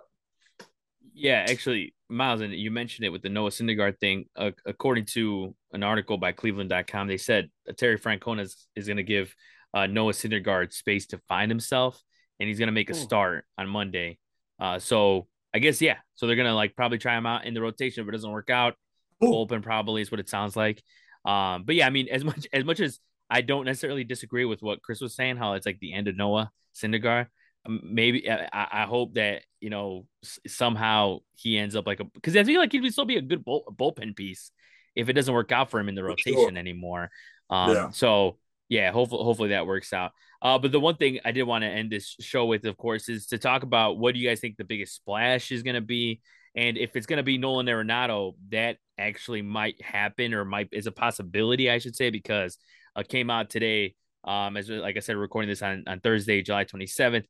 Yeah, 1.14 1.45
actually, 1.48 1.94
Miles, 2.10 2.41
and 2.41 2.53
you 2.53 2.72
mentioned 2.72 3.06
it 3.06 3.10
with 3.10 3.22
the 3.22 3.30
Noah 3.30 3.49
Syndergaard 3.49 3.99
thing. 3.99 4.26
Uh, 4.36 4.52
according 4.65 5.06
to 5.14 5.56
an 5.72 5.84
article 5.84 6.18
by 6.18 6.32
Cleveland.com, 6.32 7.07
they 7.07 7.18
said 7.18 7.49
Terry 7.77 7.99
Francona 7.99 8.41
is, 8.41 8.68
is 8.76 8.88
going 8.88 8.98
to 8.98 9.03
give 9.03 9.34
uh, 9.73 9.88
Noah 9.88 10.14
Syndergaard 10.14 10.73
space 10.73 11.07
to 11.07 11.19
find 11.27 11.49
himself, 11.52 12.02
and 12.40 12.49
he's 12.49 12.60
going 12.60 12.68
to 12.68 12.73
make 12.73 12.90
a 12.90 12.94
start 12.94 13.45
on 13.57 13.69
Monday. 13.69 14.18
Uh, 14.60 14.80
so 14.80 15.27
I 15.56 15.60
guess 15.60 15.82
yeah. 15.82 15.98
So 16.15 16.27
they're 16.27 16.36
gonna 16.36 16.53
like 16.53 16.76
probably 16.76 16.98
try 16.98 17.18
him 17.18 17.26
out 17.26 17.45
in 17.45 17.53
the 17.53 17.61
rotation. 17.61 18.03
If 18.03 18.10
it 18.10 18.11
doesn't 18.11 18.30
work 18.30 18.49
out, 18.49 18.76
Ooh. 19.23 19.34
open 19.36 19.61
probably 19.61 20.02
is 20.02 20.11
what 20.11 20.19
it 20.19 20.27
sounds 20.27 20.56
like. 20.57 20.84
Um, 21.23 21.64
but 21.64 21.76
yeah, 21.76 21.88
I 21.88 21.91
mean, 21.91 22.10
as 22.10 22.26
much 22.26 22.45
as 22.52 22.65
much 22.65 22.82
as 22.82 22.99
I 23.30 23.40
don't 23.40 23.64
necessarily 23.64 24.03
disagree 24.03 24.44
with 24.44 24.61
what 24.61 24.82
Chris 24.82 24.99
was 24.99 25.15
saying, 25.15 25.38
how 25.38 25.53
it's 25.53 25.65
like 25.65 25.80
the 25.80 25.94
end 25.94 26.10
of 26.10 26.18
Noah 26.18 26.52
Syndergaard. 26.76 27.27
Maybe 27.68 28.30
I, 28.30 28.68
I 28.72 28.84
hope 28.84 29.16
that 29.16 29.44
you 29.60 29.70
know 29.70 30.06
somehow 30.48 31.20
he 31.34 31.58
ends 31.58 31.76
up 31.76 31.88
like 31.88 32.00
a 32.00 32.04
because 32.04 32.36
I 32.36 32.44
feel 32.44 32.60
like 32.60 32.72
he'd 32.72 32.92
still 32.92 33.06
be 33.06 33.18
a 33.18 33.22
good 33.22 33.44
bull, 33.44 33.64
bullpen 33.76 34.16
piece 34.16 34.52
if 34.96 35.10
it 35.10 35.14
doesn't 35.14 35.34
work 35.34 35.52
out 35.52 35.70
for 35.70 35.80
him 35.80 35.90
in 35.90 35.96
the 35.96 36.04
rotation 36.04 36.34
sure. 36.34 36.58
anymore. 36.58 37.10
Um, 37.50 37.72
yeah. 37.72 37.90
So 37.90 38.38
yeah, 38.70 38.92
hopefully 38.92 39.24
hopefully 39.24 39.50
that 39.50 39.68
works 39.68 39.94
out. 39.94 40.12
Uh, 40.42 40.58
but 40.58 40.72
the 40.72 40.80
one 40.80 40.96
thing 40.96 41.20
I 41.26 41.32
did 41.32 41.44
want 41.44 41.64
to 41.64 41.70
end 41.70 41.92
this 41.92 42.16
show 42.20 42.46
with, 42.46 42.66
of 42.66 42.78
course, 42.78 43.10
is 43.10 43.28
to 43.28 43.38
talk 43.38 43.64
about 43.64 43.98
what 43.98 44.14
do 44.14 44.20
you 44.20 44.28
guys 44.28 44.40
think 44.40 44.58
the 44.58 44.64
biggest 44.64 44.96
splash 44.96 45.52
is 45.52 45.64
going 45.64 45.76
to 45.76 45.82
be, 45.82 46.22
and 46.56 46.78
if 46.78 46.96
it's 46.96 47.06
going 47.06 47.18
to 47.18 47.24
be 47.24 47.38
Nolan 47.38 47.68
Arenado, 47.68 48.34
that 48.50 48.78
actually 48.98 49.42
might 49.42 49.82
happen 49.82 50.34
or 50.34 50.46
might 50.46 50.70
is 50.72 50.88
a 50.88 50.92
possibility, 50.92 51.70
I 51.70 51.80
should 51.80 51.96
say, 51.96 52.10
because 52.10 52.58
uh, 52.96 53.04
came 53.04 53.30
out 53.30 53.50
today, 53.50 53.96
um, 54.24 54.58
as 54.58 54.70
like 54.70 54.98
I 54.98 55.02
said, 55.02 55.18
recording 55.18 55.50
this 55.50 55.62
on 55.62 55.84
on 55.88 56.00
Thursday, 56.00 56.42
July 56.42 56.64
twenty 56.64 56.88
seventh, 56.88 57.26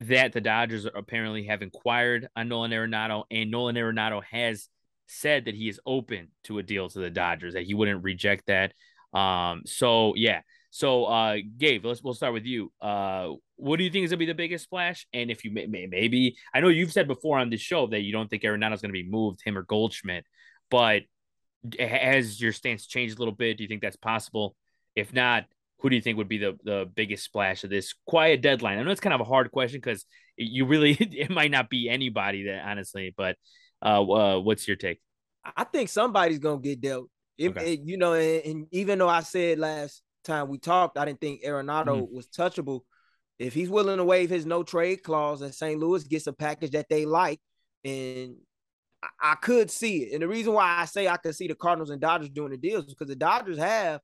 that 0.00 0.32
the 0.32 0.40
Dodgers 0.40 0.86
apparently 0.92 1.44
have 1.44 1.62
inquired 1.62 2.28
on 2.36 2.48
Nolan 2.48 2.72
Arenado, 2.72 3.24
and 3.30 3.50
Nolan 3.50 3.76
Arenado 3.76 4.22
has 4.30 4.68
said 5.06 5.46
that 5.46 5.54
he 5.54 5.68
is 5.68 5.80
open 5.86 6.28
to 6.44 6.58
a 6.58 6.62
deal 6.62 6.88
to 6.88 6.98
the 6.98 7.10
Dodgers, 7.10 7.54
that 7.54 7.64
he 7.64 7.74
wouldn't 7.74 8.02
reject 8.02 8.46
that. 8.46 8.72
Um, 9.18 9.62
so 9.64 10.14
yeah, 10.16 10.40
so, 10.74 11.04
uh, 11.04 11.36
Gabe, 11.56 11.86
let's 11.86 12.02
we'll 12.02 12.14
start 12.14 12.32
with 12.32 12.46
you. 12.46 12.72
Uh, 12.80 13.28
what 13.54 13.76
do 13.76 13.84
you 13.84 13.90
think 13.90 14.06
is 14.06 14.10
gonna 14.10 14.18
be 14.18 14.26
the 14.26 14.34
biggest 14.34 14.64
splash? 14.64 15.06
And 15.12 15.30
if 15.30 15.44
you 15.44 15.52
may, 15.52 15.66
may 15.66 15.86
maybe, 15.86 16.36
I 16.52 16.58
know 16.58 16.66
you've 16.66 16.90
said 16.90 17.06
before 17.06 17.38
on 17.38 17.48
this 17.48 17.60
show 17.60 17.86
that 17.86 18.00
you 18.00 18.10
don't 18.10 18.28
think 18.28 18.42
Arenado's 18.42 18.82
gonna 18.82 18.92
be 18.92 19.08
moved, 19.08 19.40
him 19.44 19.56
or 19.56 19.62
Goldschmidt, 19.62 20.26
but 20.72 21.02
has 21.78 22.40
your 22.40 22.50
stance 22.50 22.88
changed 22.88 23.14
a 23.14 23.18
little 23.20 23.36
bit? 23.36 23.56
Do 23.56 23.62
you 23.62 23.68
think 23.68 23.82
that's 23.82 23.94
possible? 23.94 24.56
If 24.96 25.12
not, 25.12 25.44
who 25.84 25.90
do 25.90 25.96
you 25.96 26.02
think 26.02 26.16
would 26.16 26.30
be 26.30 26.38
the 26.38 26.58
the 26.64 26.90
biggest 26.94 27.24
splash 27.24 27.62
of 27.62 27.68
this 27.68 27.92
quiet 28.06 28.40
deadline? 28.40 28.78
I 28.78 28.82
know 28.82 28.90
it's 28.90 29.02
kind 29.02 29.12
of 29.12 29.20
a 29.20 29.24
hard 29.24 29.50
question 29.50 29.80
because 29.82 30.06
you 30.34 30.64
really 30.64 30.92
it 30.98 31.30
might 31.30 31.50
not 31.50 31.68
be 31.68 31.90
anybody 31.90 32.44
that 32.44 32.64
honestly, 32.66 33.12
but 33.14 33.36
uh, 33.84 34.00
uh 34.00 34.40
what's 34.40 34.66
your 34.66 34.78
take? 34.78 35.02
I 35.44 35.64
think 35.64 35.90
somebody's 35.90 36.38
gonna 36.38 36.62
get 36.62 36.80
dealt. 36.80 37.10
It, 37.36 37.50
okay. 37.50 37.74
it, 37.74 37.80
you 37.84 37.98
know, 37.98 38.14
and, 38.14 38.44
and, 38.46 38.66
even 38.70 38.98
though 38.98 39.10
I 39.10 39.20
said 39.20 39.58
last 39.58 40.00
time 40.24 40.48
we 40.48 40.56
talked, 40.56 40.96
I 40.96 41.04
didn't 41.04 41.20
think 41.20 41.44
Arenado 41.44 42.00
mm-hmm. 42.00 42.16
was 42.16 42.28
touchable. 42.28 42.80
If 43.38 43.52
he's 43.52 43.68
willing 43.68 43.98
to 43.98 44.04
waive 44.04 44.30
his 44.30 44.46
no 44.46 44.62
trade 44.62 45.02
clause 45.02 45.42
and 45.42 45.54
St. 45.54 45.78
Louis 45.78 46.04
gets 46.04 46.28
a 46.28 46.32
package 46.32 46.70
that 46.70 46.88
they 46.88 47.04
like, 47.04 47.40
and 47.84 48.36
I, 49.02 49.32
I 49.32 49.34
could 49.34 49.70
see 49.70 50.04
it. 50.04 50.14
And 50.14 50.22
the 50.22 50.28
reason 50.28 50.54
why 50.54 50.78
I 50.78 50.86
say 50.86 51.08
I 51.08 51.18
could 51.18 51.34
see 51.34 51.48
the 51.48 51.54
Cardinals 51.54 51.90
and 51.90 52.00
Dodgers 52.00 52.30
doing 52.30 52.52
the 52.52 52.56
deals 52.56 52.86
is 52.86 52.94
because 52.94 53.08
the 53.08 53.16
Dodgers 53.16 53.58
have 53.58 54.00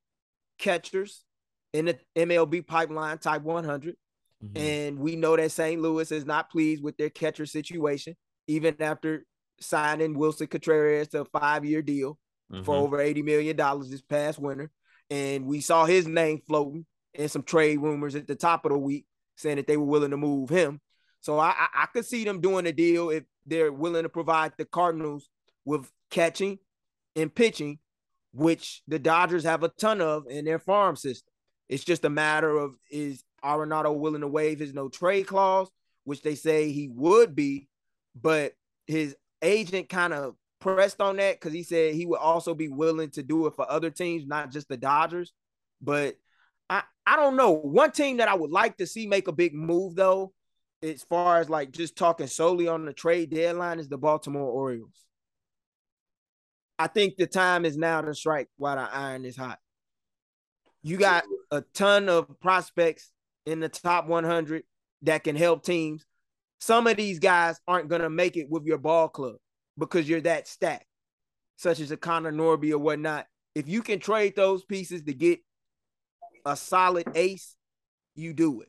catchers 0.58 1.24
in 1.72 1.86
the 1.86 1.98
MLB 2.16 2.66
pipeline 2.66 3.18
type 3.18 3.42
100. 3.42 3.96
Mm-hmm. 4.42 4.56
And 4.56 4.98
we 4.98 5.16
know 5.16 5.36
that 5.36 5.52
St. 5.52 5.80
Louis 5.80 6.10
is 6.10 6.24
not 6.24 6.50
pleased 6.50 6.82
with 6.82 6.96
their 6.96 7.10
catcher 7.10 7.46
situation, 7.46 8.16
even 8.46 8.74
after 8.80 9.26
signing 9.60 10.14
Willson 10.14 10.48
Contreras 10.48 11.08
to 11.08 11.22
a 11.22 11.24
five 11.26 11.64
year 11.64 11.82
deal 11.82 12.18
mm-hmm. 12.50 12.64
for 12.64 12.74
over 12.74 12.98
$80 12.98 13.24
million 13.24 13.56
this 13.90 14.02
past 14.02 14.38
winter. 14.38 14.70
And 15.10 15.46
we 15.46 15.60
saw 15.60 15.84
his 15.84 16.06
name 16.06 16.40
floating 16.46 16.86
in 17.14 17.28
some 17.28 17.42
trade 17.42 17.80
rumors 17.80 18.14
at 18.14 18.26
the 18.26 18.36
top 18.36 18.64
of 18.64 18.72
the 18.72 18.78
week 18.78 19.06
saying 19.36 19.56
that 19.56 19.66
they 19.66 19.76
were 19.76 19.84
willing 19.84 20.10
to 20.10 20.16
move 20.16 20.48
him. 20.48 20.80
So 21.20 21.38
I, 21.38 21.48
I, 21.48 21.82
I 21.82 21.86
could 21.86 22.06
see 22.06 22.24
them 22.24 22.40
doing 22.40 22.66
a 22.66 22.72
deal 22.72 23.10
if 23.10 23.24
they're 23.46 23.72
willing 23.72 24.04
to 24.04 24.08
provide 24.08 24.52
the 24.56 24.64
Cardinals 24.64 25.28
with 25.64 25.90
catching 26.10 26.58
and 27.16 27.34
pitching, 27.34 27.78
which 28.32 28.82
the 28.86 28.98
Dodgers 28.98 29.44
have 29.44 29.62
a 29.62 29.68
ton 29.68 30.00
of 30.00 30.26
in 30.28 30.44
their 30.44 30.58
farm 30.58 30.96
system. 30.96 31.29
It's 31.70 31.84
just 31.84 32.04
a 32.04 32.10
matter 32.10 32.58
of 32.58 32.74
is 32.90 33.22
Arenado 33.44 33.96
willing 33.96 34.22
to 34.22 34.26
waive 34.26 34.58
his 34.58 34.74
no 34.74 34.88
trade 34.88 35.28
clause, 35.28 35.70
which 36.02 36.20
they 36.20 36.34
say 36.34 36.72
he 36.72 36.88
would 36.88 37.36
be, 37.36 37.68
but 38.20 38.54
his 38.88 39.14
agent 39.40 39.88
kind 39.88 40.12
of 40.12 40.34
pressed 40.60 41.00
on 41.00 41.16
that 41.18 41.36
because 41.36 41.52
he 41.52 41.62
said 41.62 41.94
he 41.94 42.06
would 42.06 42.18
also 42.18 42.54
be 42.54 42.66
willing 42.66 43.10
to 43.10 43.22
do 43.22 43.46
it 43.46 43.54
for 43.54 43.70
other 43.70 43.88
teams, 43.88 44.26
not 44.26 44.50
just 44.50 44.68
the 44.68 44.76
Dodgers. 44.76 45.32
But 45.80 46.16
I, 46.68 46.82
I 47.06 47.14
don't 47.14 47.36
know. 47.36 47.52
One 47.52 47.92
team 47.92 48.16
that 48.16 48.28
I 48.28 48.34
would 48.34 48.50
like 48.50 48.76
to 48.78 48.86
see 48.86 49.06
make 49.06 49.28
a 49.28 49.32
big 49.32 49.54
move 49.54 49.94
though, 49.94 50.32
as 50.82 51.04
far 51.04 51.38
as 51.38 51.48
like 51.48 51.70
just 51.70 51.94
talking 51.96 52.26
solely 52.26 52.66
on 52.66 52.84
the 52.84 52.92
trade 52.92 53.30
deadline, 53.30 53.78
is 53.78 53.88
the 53.88 53.96
Baltimore 53.96 54.50
Orioles. 54.50 55.04
I 56.80 56.88
think 56.88 57.14
the 57.16 57.28
time 57.28 57.64
is 57.64 57.76
now 57.76 58.00
to 58.00 58.12
strike 58.12 58.48
while 58.56 58.74
the 58.74 58.92
iron 58.92 59.24
is 59.24 59.36
hot. 59.36 59.60
You 60.82 60.96
got 60.96 61.24
a 61.50 61.62
ton 61.74 62.08
of 62.08 62.40
prospects 62.40 63.10
in 63.46 63.60
the 63.60 63.68
top 63.68 64.06
100 64.06 64.62
that 65.02 65.24
can 65.24 65.36
help 65.36 65.64
teams. 65.64 66.04
Some 66.60 66.86
of 66.86 66.96
these 66.96 67.18
guys 67.18 67.58
aren't 67.66 67.88
going 67.88 68.02
to 68.02 68.10
make 68.10 68.36
it 68.36 68.50
with 68.50 68.64
your 68.64 68.78
ball 68.78 69.08
club 69.08 69.36
because 69.78 70.08
you're 70.08 70.20
that 70.22 70.46
stacked, 70.46 70.86
such 71.56 71.80
as 71.80 71.90
a 71.90 71.96
Connor 71.96 72.32
Norby 72.32 72.72
or 72.72 72.78
whatnot. 72.78 73.26
If 73.54 73.68
you 73.68 73.82
can 73.82 73.98
trade 73.98 74.36
those 74.36 74.64
pieces 74.64 75.02
to 75.02 75.14
get 75.14 75.40
a 76.46 76.56
solid 76.56 77.08
ace, 77.14 77.56
you 78.14 78.32
do 78.32 78.60
it. 78.62 78.68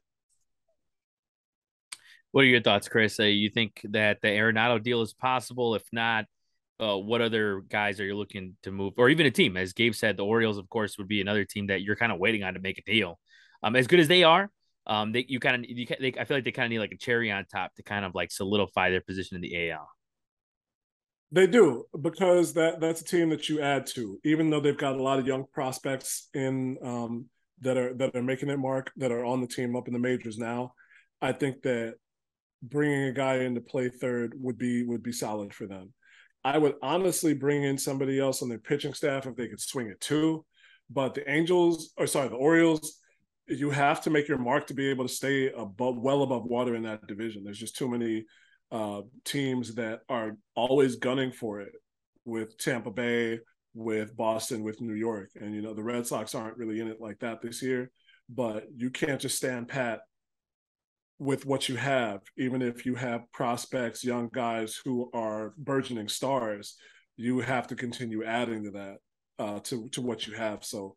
What 2.32 2.42
are 2.42 2.48
your 2.48 2.62
thoughts, 2.62 2.88
Chris? 2.88 3.20
Uh, 3.20 3.24
you 3.24 3.50
think 3.50 3.82
that 3.92 4.20
the 4.22 4.30
Arenado 4.30 4.82
deal 4.82 5.02
is 5.02 5.14
possible? 5.14 5.76
If 5.76 5.84
not, 5.92 6.26
uh, 6.82 6.98
what 6.98 7.22
other 7.22 7.62
guys 7.70 8.00
are 8.00 8.06
you 8.06 8.16
looking 8.16 8.58
to 8.64 8.72
move, 8.72 8.94
or 8.98 9.10
even 9.10 9.26
a 9.28 9.32
team? 9.32 9.56
As 9.56 9.74
Gabe 9.74 9.94
said, 9.94 10.18
the 10.18 10.26
Orioles, 10.26 10.58
of 10.58 10.68
course, 10.70 10.98
would 10.98 11.08
be 11.08 11.22
another 11.22 11.46
team 11.46 11.68
that 11.68 11.82
you're 11.82 11.96
kind 11.96 12.12
of 12.12 12.20
waiting 12.20 12.44
on 12.44 12.56
to 12.56 12.60
make 12.60 12.80
a 12.80 12.84
deal. 12.84 13.20
Um, 13.62 13.76
as 13.76 13.86
good 13.88 14.00
as 14.00 14.08
they 14.08 14.24
are, 14.24 14.50
um, 14.88 15.12
they 15.12 15.26
you 15.28 15.40
kind 15.40 15.64
of 15.64 15.70
you 15.70 15.86
they, 15.86 16.14
I 16.20 16.26
feel 16.26 16.38
like 16.38 16.44
they 16.44 16.52
kind 16.52 16.66
of 16.66 16.72
need 16.72 16.80
like 16.80 16.92
a 16.92 16.98
cherry 16.98 17.32
on 17.32 17.46
top 17.46 17.76
to 17.76 17.84
kind 17.84 18.04
of 18.04 18.16
like 18.16 18.32
solidify 18.32 18.90
their 18.90 19.02
position 19.02 19.36
in 19.36 19.42
the 19.42 19.70
AL. 19.70 19.88
They 21.32 21.48
do 21.48 21.86
because 22.02 22.54
that 22.54 22.82
that's 22.82 23.02
a 23.02 23.06
team 23.06 23.30
that 23.30 23.48
you 23.48 23.62
add 23.62 23.86
to, 23.88 24.20
even 24.24 24.50
though 24.50 24.60
they've 24.60 24.78
got 24.78 24.96
a 24.96 25.04
lot 25.04 25.20
of 25.20 25.28
young 25.28 25.46
prospects 25.54 26.30
in 26.34 26.78
um, 26.84 27.26
that 27.62 27.78
are 27.78 27.94
that 27.94 28.16
are 28.16 28.24
making 28.24 28.50
it 28.50 28.58
mark 28.58 28.92
that 28.98 29.12
are 29.12 29.24
on 29.24 29.40
the 29.40 29.48
team 29.48 29.76
up 29.76 29.88
in 29.88 29.94
the 29.94 30.00
majors 30.00 30.40
now. 30.40 30.74
I 31.22 31.32
think 31.32 31.62
that 31.62 31.96
bringing 32.64 33.04
a 33.04 33.14
guy 33.14 33.36
in 33.38 33.54
to 33.54 33.62
play 33.62 33.90
third 33.90 34.34
would 34.36 34.58
be 34.58 34.84
would 34.84 35.04
be 35.04 35.12
solid 35.12 35.54
for 35.54 35.68
them. 35.68 35.94
I 36.44 36.58
would 36.58 36.76
honestly 36.82 37.34
bring 37.34 37.64
in 37.64 37.78
somebody 37.78 38.20
else 38.20 38.42
on 38.42 38.50
their 38.50 38.58
pitching 38.58 38.94
staff 38.94 39.28
if 39.28 39.36
they 39.36 39.48
could 39.48 39.62
swing 39.62 39.88
it 39.88 40.02
too. 40.02 40.46
But 40.90 41.14
the 41.14 41.30
Angels, 41.30 41.94
or 41.98 42.08
sorry, 42.08 42.30
the 42.30 42.36
Orioles, 42.36 42.98
you 43.48 43.70
have 43.70 44.02
to 44.02 44.10
make 44.10 44.28
your 44.28 44.38
mark 44.38 44.68
to 44.68 44.74
be 44.74 44.90
able 44.90 45.08
to 45.08 45.14
stay 45.14 45.52
above, 45.52 45.98
well 45.98 46.24
above 46.24 46.46
water 46.46 46.76
in 46.76 46.84
that 46.84 47.08
division. 47.08 47.44
There's 47.44 47.60
just 47.60 47.76
too 47.76 47.90
many 47.90 48.26
uh, 48.72 49.02
teams 49.26 49.76
that 49.76 50.02
are 50.10 50.38
always 50.56 50.96
gunning 50.96 51.32
for 51.32 51.62
it. 51.62 51.72
With 52.24 52.56
Tampa 52.60 52.92
Bay, 52.92 53.40
with 53.74 54.16
Boston, 54.16 54.64
with 54.64 54.80
New 54.80 54.94
York, 54.94 55.32
and 55.40 55.56
you 55.56 55.64
know 55.64 55.74
the 55.74 55.84
Red 55.84 56.06
Sox 56.06 56.36
aren't 56.36 56.58
really 56.58 56.80
in 56.80 56.88
it 56.88 57.02
like 57.02 57.18
that 57.20 57.42
this 57.42 57.64
year. 57.64 57.90
But 58.30 58.66
you 58.78 58.92
can't 58.92 59.20
just 59.20 59.38
stand 59.38 59.68
pat 59.68 60.02
with 61.22 61.46
what 61.46 61.70
you 61.70 61.76
have, 61.76 62.20
even 62.36 62.64
if 62.64 62.84
you 62.84 62.96
have 62.96 63.32
prospects, 63.32 64.04
young 64.04 64.28
guys 64.34 64.82
who 64.84 65.08
are 65.14 65.54
burgeoning 65.56 66.10
stars, 66.10 66.76
you 67.16 67.42
have 67.42 67.68
to 67.68 67.76
continue 67.76 68.24
adding 68.24 68.64
to 68.64 68.72
that, 68.72 68.96
uh, 69.38 69.60
to 69.60 69.88
to 69.90 70.02
what 70.02 70.26
you 70.26 70.34
have. 70.34 70.66
So, 70.66 70.96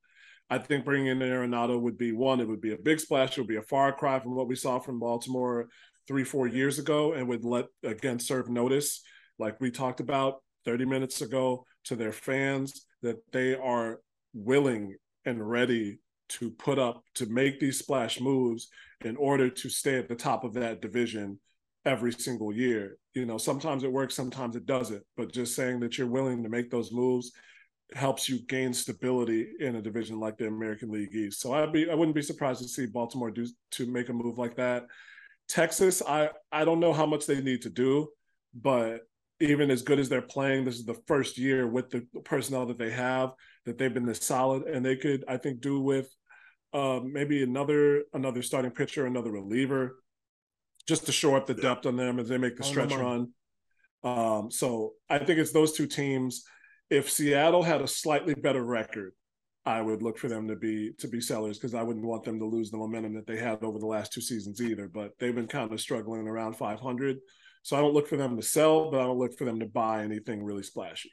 I 0.49 0.57
think 0.57 0.87
bringing 0.87 1.09
in 1.09 1.19
Arenado 1.19 1.79
would 1.79 1.99
be 1.99 2.13
one. 2.13 2.41
It 2.41 2.49
would 2.49 2.63
be 2.63 2.73
a 2.73 2.79
big 2.79 3.01
splash. 3.01 3.37
It 3.37 3.43
would 3.43 3.49
be 3.49 3.57
a 3.57 3.63
far 3.63 3.93
cry 3.93 4.19
from 4.19 4.35
what 4.35 4.49
we 4.49 4.57
saw 4.57 4.79
from 4.79 4.99
Baltimore 4.99 5.69
three, 6.09 6.25
four 6.25 6.47
years 6.47 6.79
ago, 6.79 7.13
and 7.13 7.29
would 7.29 7.45
let 7.45 7.67
again 7.83 8.19
serve 8.19 8.49
notice, 8.49 9.03
like 9.39 9.61
we 9.61 9.71
talked 9.71 10.01
about 10.01 10.43
30 10.65 10.87
minutes 10.87 11.21
ago, 11.21 11.67
to 11.85 11.97
their 11.97 12.13
fans 12.13 12.87
that 13.03 13.19
they 13.31 13.55
are 13.55 14.01
willing 14.33 14.97
and 15.27 15.47
ready 15.47 15.99
to 16.29 16.51
put 16.51 16.79
up 16.79 17.03
to 17.15 17.27
make 17.27 17.61
these 17.61 17.79
splash 17.79 18.21
moves 18.21 18.69
in 19.05 19.17
order 19.17 19.51
to 19.51 19.69
stay 19.69 19.97
at 19.97 20.09
the 20.09 20.15
top 20.15 20.45
of 20.45 20.55
that 20.55 20.81
division 20.81 21.39
every 21.85 22.13
single 22.13 22.53
year. 22.53 22.97
You 23.15 23.27
know, 23.27 23.39
sometimes 23.39 23.85
it 23.85 23.93
works, 23.93 24.15
sometimes 24.15 24.57
it 24.57 24.67
doesn't. 24.67 25.03
But 25.17 25.33
just 25.33 25.55
saying 25.55 25.81
that 25.81 25.99
you're 25.99 26.07
willing 26.07 26.43
to 26.43 26.49
make 26.49 26.71
those 26.71 26.93
moves 26.93 27.33
helps 27.93 28.29
you 28.29 28.39
gain 28.47 28.73
stability 28.73 29.49
in 29.61 29.77
a 29.77 29.83
division 29.83 30.19
like 30.19 30.39
the 30.39 30.47
American 30.47 30.91
League 30.91 31.15
East. 31.15 31.41
So 31.41 31.53
I'd 31.53 31.73
be 31.73 31.91
I 31.91 31.95
wouldn't 31.95 32.17
be 32.17 32.23
surprised 32.23 32.63
to 32.63 32.69
see 32.69 32.87
Baltimore 32.87 33.31
do 33.31 33.47
to 33.73 33.87
make 33.87 34.09
a 34.09 34.13
move 34.13 34.39
like 34.39 34.57
that. 34.57 34.87
Texas, 35.49 36.03
I 36.07 36.31
I 36.51 36.65
don't 36.65 36.81
know 36.81 36.93
how 36.93 37.07
much 37.07 37.27
they 37.27 37.41
need 37.41 37.63
to 37.63 37.71
do, 37.71 38.09
but 38.55 39.01
even 39.41 39.71
as 39.71 39.83
good 39.83 39.99
as 39.99 40.09
they're 40.09 40.23
playing, 40.23 40.65
this 40.65 40.77
is 40.77 40.85
the 40.85 41.01
first 41.07 41.39
year 41.39 41.67
with 41.67 41.91
the 41.91 42.07
personnel 42.25 42.67
that 42.67 42.79
they 42.79 42.91
have 42.91 43.33
that 43.67 43.79
they've 43.79 43.93
been 43.93 44.07
this 44.07 44.23
solid, 44.23 44.63
and 44.65 44.85
they 44.85 44.97
could, 44.97 45.25
I 45.27 45.37
think, 45.37 45.61
do 45.61 45.81
with 45.81 46.09
uh, 46.73 47.01
maybe 47.05 47.43
another 47.43 48.05
another 48.13 48.43
starting 48.43 48.71
pitcher, 48.71 49.07
another 49.07 49.33
reliever, 49.33 49.97
just 50.87 51.07
to 51.07 51.13
show 51.13 51.35
up 51.35 51.47
the 51.47 51.55
depth 51.55 51.87
on 51.87 51.97
them 51.97 52.19
as 52.19 52.29
they 52.29 52.39
make 52.39 52.57
the 52.57 52.65
stretch 52.65 52.95
run. 52.95 53.29
Um, 54.03 54.51
so 54.51 54.93
I 55.09 55.19
think 55.19 55.39
it's 55.39 55.53
those 55.53 55.73
two 55.73 55.87
teams. 55.87 56.45
If 56.91 57.11
Seattle 57.11 57.63
had 57.63 57.81
a 57.81 57.89
slightly 57.89 58.35
better 58.35 58.63
record, 58.63 59.13
I 59.65 59.81
would 59.81 60.03
look 60.03 60.19
for 60.19 60.29
them 60.29 60.47
to 60.49 60.57
be 60.57 60.93
to 60.99 61.09
be 61.09 61.21
sellers 61.21 61.59
because 61.59 61.75
I 61.75 61.83
wouldn't 61.83 62.05
want 62.05 62.25
them 62.25 62.39
to 62.39 62.45
lose 62.45 62.71
the 62.71 62.77
momentum 62.77 63.15
that 63.15 63.27
they 63.27 63.39
had 63.39 63.65
over 63.65 63.79
the 63.79 63.87
last 63.87 64.13
two 64.13 64.21
seasons 64.21 64.61
either. 64.61 64.89
But 64.89 65.13
they've 65.19 65.35
been 65.35 65.49
kind 65.49 65.73
of 65.73 65.81
struggling 65.81 66.29
around 66.29 66.57
500. 66.57 67.17
So 67.65 67.79
I 67.79 67.81
don't 67.81 67.95
look 67.95 68.09
for 68.09 68.19
them 68.19 68.37
to 68.37 68.43
sell, 68.43 68.91
but 68.91 69.01
I 69.01 69.05
don't 69.05 69.19
look 69.19 69.39
for 69.39 69.47
them 69.47 69.61
to 69.61 69.67
buy 69.67 70.03
anything 70.03 70.45
really 70.45 70.63
splashy. 70.63 71.11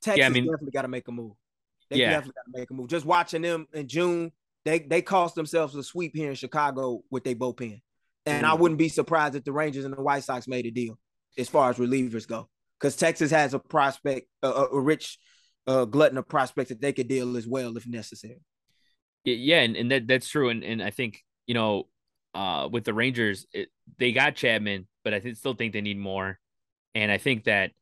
Texas 0.00 0.20
yeah, 0.20 0.26
I 0.26 0.28
mean, 0.28 0.44
definitely 0.44 0.70
got 0.70 0.82
to 0.82 0.88
make 0.88 1.08
a 1.08 1.12
move. 1.12 1.32
They 1.90 1.98
yeah. 1.98 2.10
definitely 2.10 2.34
got 2.36 2.52
to 2.52 2.60
make 2.60 2.70
a 2.70 2.74
move. 2.74 2.88
Just 2.88 3.04
watching 3.04 3.42
them 3.42 3.66
in 3.72 3.88
June, 3.88 4.30
they 4.64 4.78
they 4.78 5.02
cost 5.02 5.34
themselves 5.34 5.74
a 5.74 5.82
sweep 5.82 6.12
here 6.14 6.30
in 6.30 6.36
Chicago 6.36 7.02
with 7.10 7.24
their 7.24 7.34
bullpen, 7.34 7.80
and 8.26 8.44
mm. 8.44 8.48
I 8.48 8.54
wouldn't 8.54 8.78
be 8.78 8.88
surprised 8.88 9.34
if 9.34 9.42
the 9.42 9.52
Rangers 9.52 9.84
and 9.84 9.92
the 9.96 10.00
White 10.00 10.22
Sox 10.22 10.46
made 10.46 10.66
a 10.66 10.70
deal 10.70 10.98
as 11.36 11.48
far 11.48 11.68
as 11.68 11.78
relievers 11.78 12.28
go, 12.28 12.48
because 12.78 12.94
Texas 12.94 13.32
has 13.32 13.52
a 13.52 13.58
prospect, 13.58 14.28
a, 14.44 14.48
a 14.48 14.80
rich 14.80 15.18
uh, 15.66 15.84
glutton 15.84 16.16
of 16.16 16.28
prospects 16.28 16.68
that 16.68 16.80
they 16.80 16.92
could 16.92 17.08
deal 17.08 17.36
as 17.36 17.46
well 17.46 17.76
if 17.76 17.88
necessary. 17.88 18.40
Yeah, 19.24 19.62
and, 19.62 19.76
and 19.76 19.90
that 19.90 20.06
that's 20.06 20.28
true, 20.28 20.48
and 20.48 20.62
and 20.62 20.80
I 20.80 20.90
think 20.90 21.24
you 21.48 21.54
know, 21.54 21.88
uh, 22.34 22.68
with 22.70 22.84
the 22.84 22.94
Rangers, 22.94 23.46
it, 23.52 23.68
they 23.98 24.12
got 24.12 24.36
Chapman, 24.36 24.86
but 25.04 25.14
I 25.14 25.20
th- 25.20 25.36
still 25.36 25.54
think 25.54 25.72
they 25.72 25.80
need 25.80 25.98
more. 25.98 26.38
And 26.94 27.10
I 27.10 27.18
think 27.18 27.44
that 27.44 27.72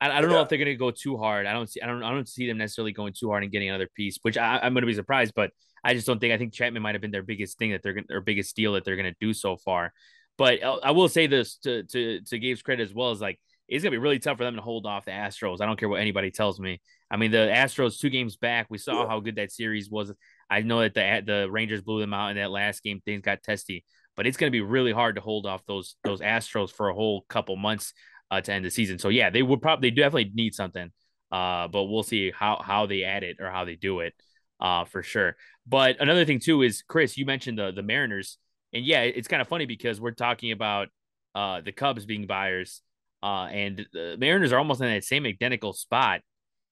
I, 0.00 0.10
I 0.10 0.20
don't 0.20 0.30
yeah. 0.30 0.36
know 0.36 0.42
if 0.42 0.48
they're 0.48 0.58
going 0.58 0.66
to 0.66 0.76
go 0.76 0.90
too 0.90 1.16
hard. 1.16 1.46
I 1.46 1.52
don't 1.52 1.68
see 1.68 1.80
I 1.80 1.86
don't 1.86 2.02
I 2.02 2.10
don't 2.10 2.28
see 2.28 2.46
them 2.46 2.58
necessarily 2.58 2.92
going 2.92 3.14
too 3.18 3.28
hard 3.28 3.42
and 3.42 3.52
getting 3.52 3.68
another 3.68 3.88
piece, 3.94 4.18
which 4.22 4.36
I, 4.38 4.58
am 4.62 4.74
going 4.74 4.82
to 4.82 4.86
be 4.86 4.94
surprised. 4.94 5.32
But 5.34 5.50
I 5.84 5.94
just 5.94 6.06
don't 6.06 6.18
think 6.18 6.32
I 6.32 6.38
think 6.38 6.52
Chapman 6.52 6.82
might 6.82 6.94
have 6.94 7.02
been 7.02 7.10
their 7.10 7.22
biggest 7.22 7.58
thing 7.58 7.72
that 7.72 7.82
they're 7.82 7.94
going 7.94 8.06
their 8.08 8.20
biggest 8.20 8.54
deal 8.56 8.74
that 8.74 8.84
they're 8.84 8.96
going 8.96 9.12
to 9.12 9.16
do 9.20 9.32
so 9.32 9.56
far. 9.56 9.92
But 10.36 10.62
I, 10.62 10.92
will 10.92 11.08
say 11.08 11.26
this 11.26 11.56
to 11.64 11.82
to 11.84 12.20
to 12.20 12.38
Gabe's 12.38 12.62
credit 12.62 12.84
as 12.84 12.94
well 12.94 13.10
as 13.10 13.20
like 13.20 13.40
it's 13.68 13.82
gonna 13.82 13.90
be 13.90 13.98
really 13.98 14.20
tough 14.20 14.38
for 14.38 14.44
them 14.44 14.54
to 14.54 14.62
hold 14.62 14.86
off 14.86 15.04
the 15.04 15.10
Astros. 15.10 15.60
I 15.60 15.66
don't 15.66 15.78
care 15.78 15.88
what 15.88 16.00
anybody 16.00 16.30
tells 16.30 16.60
me. 16.60 16.80
I 17.10 17.16
mean, 17.16 17.32
the 17.32 17.38
Astros 17.38 17.98
two 17.98 18.08
games 18.08 18.36
back, 18.36 18.66
we 18.70 18.78
saw 18.78 19.08
how 19.08 19.20
good 19.20 19.36
that 19.36 19.50
series 19.50 19.90
was. 19.90 20.12
I 20.48 20.62
know 20.62 20.80
that 20.80 20.94
the 20.94 21.22
the 21.26 21.50
Rangers 21.50 21.82
blew 21.82 22.00
them 22.00 22.14
out 22.14 22.30
in 22.30 22.36
that 22.36 22.50
last 22.52 22.82
game. 22.82 23.02
Things 23.04 23.22
got 23.22 23.42
testy, 23.42 23.84
but 24.18 24.26
it's 24.26 24.36
going 24.36 24.50
to 24.50 24.52
be 24.52 24.60
really 24.60 24.90
hard 24.90 25.14
to 25.14 25.20
hold 25.20 25.46
off 25.46 25.64
those 25.66 25.94
those 26.02 26.20
Astros 26.20 26.72
for 26.72 26.88
a 26.88 26.94
whole 26.94 27.24
couple 27.28 27.54
months 27.56 27.94
uh, 28.32 28.40
to 28.40 28.52
end 28.52 28.64
the 28.64 28.70
season. 28.70 28.98
So 28.98 29.10
yeah, 29.10 29.30
they 29.30 29.42
would 29.42 29.62
probably 29.62 29.90
they 29.90 29.94
definitely 29.94 30.32
need 30.34 30.54
something. 30.54 30.90
Uh, 31.30 31.68
but 31.68 31.84
we'll 31.84 32.02
see 32.02 32.32
how 32.32 32.60
how 32.62 32.86
they 32.86 33.04
add 33.04 33.22
it 33.22 33.36
or 33.38 33.48
how 33.48 33.64
they 33.64 33.76
do 33.76 34.00
it. 34.00 34.14
Uh, 34.60 34.84
for 34.84 35.04
sure. 35.04 35.36
But 35.68 36.00
another 36.00 36.24
thing 36.24 36.40
too 36.40 36.62
is 36.62 36.82
Chris, 36.82 37.16
you 37.16 37.26
mentioned 37.26 37.60
the 37.60 37.70
the 37.70 37.84
Mariners, 37.84 38.38
and 38.72 38.84
yeah, 38.84 39.02
it's 39.02 39.28
kind 39.28 39.40
of 39.40 39.46
funny 39.46 39.66
because 39.66 40.00
we're 40.00 40.10
talking 40.10 40.50
about 40.50 40.88
uh 41.36 41.60
the 41.60 41.70
Cubs 41.70 42.04
being 42.04 42.26
buyers, 42.26 42.82
uh, 43.22 43.44
and 43.44 43.86
the 43.92 44.16
Mariners 44.18 44.52
are 44.52 44.58
almost 44.58 44.80
in 44.80 44.88
that 44.88 45.04
same 45.04 45.26
identical 45.26 45.72
spot 45.72 46.22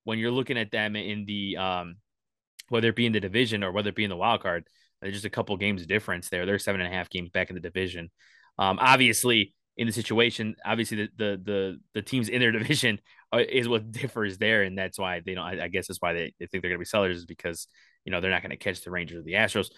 when 0.03 0.19
you're 0.19 0.33
looking 0.33 0.59
at 0.59 0.73
them 0.73 0.97
in 0.97 1.27
the 1.27 1.57
um 1.59 1.97
whether 2.71 2.89
it 2.89 2.97
be 2.97 3.07
in 3.07 3.13
the 3.13 3.21
division 3.21 3.63
or 3.63 3.71
whether 3.71 3.91
it 3.91 3.95
be 3.95 4.03
in 4.03 4.11
the 4.11 4.17
wild 4.17 4.43
card. 4.43 4.67
Just 5.05 5.25
a 5.25 5.31
couple 5.31 5.57
games 5.57 5.87
difference 5.87 6.29
there. 6.29 6.47
They're 6.47 6.59
seven 6.59 6.81
and 6.81 6.93
a 6.93 6.97
half 6.97 7.11
games 7.11 7.31
back 7.31 7.51
in 7.51 7.55
the 7.55 7.61
division. 7.61 8.11
Um, 8.59 8.79
obviously, 8.81 9.55
in 9.77 9.87
the 9.87 9.93
situation, 9.93 10.57
obviously 10.65 10.97
the 10.97 11.09
the 11.17 11.41
the, 11.45 11.81
the 11.95 12.03
teams 12.03 12.29
in 12.29 12.41
their 12.41 12.53
division 12.59 12.99
are, 13.33 13.41
is 13.41 13.69
what 13.69 13.93
differs 13.93 14.39
there, 14.39 14.63
and 14.63 14.77
that's 14.77 14.99
why 14.99 15.21
they 15.25 15.35
don't. 15.35 15.45
I, 15.45 15.65
I 15.65 15.69
guess 15.69 15.89
that's 15.89 16.01
why 16.01 16.15
they, 16.15 16.35
they 16.41 16.47
think 16.47 16.63
they're 16.63 16.71
going 16.71 16.79
to 16.79 16.79
be 16.79 16.85
sellers 16.87 17.19
is 17.19 17.27
because 17.27 17.69
you 18.05 18.13
know 18.13 18.21
they're 18.21 18.31
not 18.31 18.43
going 18.43 18.51
to 18.51 18.57
catch 18.57 18.83
the 18.83 18.91
Rangers 18.91 19.19
or 19.19 19.23
the 19.23 19.35
Astros. 19.35 19.69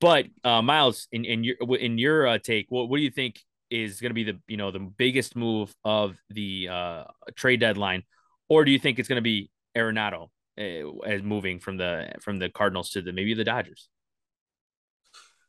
But 0.00 0.26
uh, 0.42 0.62
Miles, 0.62 1.06
in 1.12 1.24
in 1.24 1.44
your 1.44 1.56
in 1.76 1.98
your 1.98 2.26
uh, 2.26 2.38
take, 2.38 2.66
what 2.68 2.88
what 2.88 2.96
do 2.96 3.02
you 3.02 3.10
think 3.10 3.40
is 3.70 4.00
going 4.00 4.10
to 4.10 4.14
be 4.14 4.24
the 4.24 4.38
you 4.48 4.56
know 4.56 4.70
the 4.70 4.80
biggest 4.80 5.36
move 5.36 5.74
of 5.84 6.16
the 6.30 6.68
uh, 6.70 7.04
trade 7.36 7.60
deadline, 7.60 8.02
or 8.48 8.64
do 8.64 8.72
you 8.72 8.78
think 8.78 8.98
it's 8.98 9.08
going 9.08 9.16
to 9.16 9.22
be 9.22 9.50
Arenado 9.76 10.28
uh, 10.58 10.98
as 11.06 11.22
moving 11.22 11.60
from 11.60 11.76
the 11.76 12.12
from 12.20 12.38
the 12.38 12.48
Cardinals 12.48 12.90
to 12.90 13.02
the 13.02 13.12
maybe 13.12 13.34
the 13.34 13.44
Dodgers? 13.44 13.88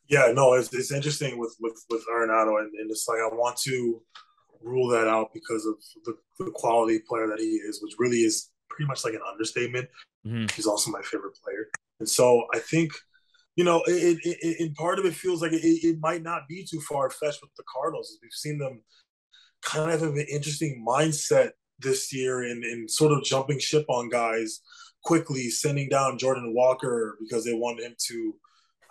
Yeah, 0.07 0.31
no, 0.33 0.53
it's, 0.53 0.73
it's 0.73 0.91
interesting 0.91 1.37
with 1.37 1.55
with 1.59 1.83
with 1.89 2.05
Arenado, 2.11 2.59
and, 2.59 2.71
and 2.73 2.91
it's 2.91 3.07
like 3.07 3.19
I 3.19 3.33
want 3.33 3.57
to 3.63 4.01
rule 4.61 4.87
that 4.89 5.07
out 5.07 5.31
because 5.33 5.65
of 5.65 5.75
the, 6.05 6.15
the 6.43 6.51
quality 6.51 6.99
player 7.07 7.27
that 7.27 7.39
he 7.39 7.45
is, 7.45 7.81
which 7.81 7.95
really 7.97 8.19
is 8.19 8.49
pretty 8.69 8.87
much 8.87 9.03
like 9.03 9.13
an 9.13 9.21
understatement. 9.29 9.87
Mm-hmm. 10.25 10.45
He's 10.55 10.67
also 10.67 10.91
my 10.91 11.01
favorite 11.01 11.35
player, 11.43 11.67
and 11.99 12.07
so 12.07 12.45
I 12.53 12.59
think 12.59 12.91
you 13.55 13.63
know, 13.63 13.81
it, 13.87 14.19
it, 14.23 14.37
it, 14.41 14.59
in 14.59 14.73
part 14.73 14.99
of 14.99 15.05
it 15.05 15.13
feels 15.13 15.41
like 15.41 15.53
it, 15.53 15.63
it 15.63 15.97
might 16.01 16.21
not 16.21 16.47
be 16.47 16.65
too 16.69 16.81
far 16.81 17.09
fetched 17.09 17.41
with 17.41 17.55
the 17.55 17.63
Cardinals. 17.73 18.17
We've 18.21 18.31
seen 18.31 18.57
them 18.57 18.81
kind 19.63 19.91
of 19.91 20.01
have 20.01 20.09
an 20.09 20.25
interesting 20.29 20.85
mindset 20.87 21.51
this 21.79 22.13
year 22.13 22.43
in, 22.43 22.63
in 22.63 22.87
sort 22.87 23.11
of 23.11 23.23
jumping 23.23 23.59
ship 23.59 23.85
on 23.89 24.09
guys 24.09 24.59
quickly, 25.03 25.49
sending 25.49 25.87
down 25.87 26.17
Jordan 26.17 26.53
Walker 26.53 27.17
because 27.21 27.45
they 27.45 27.53
want 27.53 27.79
him 27.79 27.95
to 28.07 28.35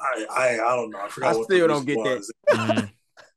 I 0.01 0.27
I, 0.31 0.49
I 0.55 0.77
don't 0.77 0.91
know. 0.91 1.01
I 1.01 1.09
forgot. 1.09 1.37
I 1.37 1.43
still 1.43 1.69
don't 1.69 1.87
get 1.87 1.97
was. 1.99 2.33
that. 2.49 2.57
Mm-hmm. 2.57 2.85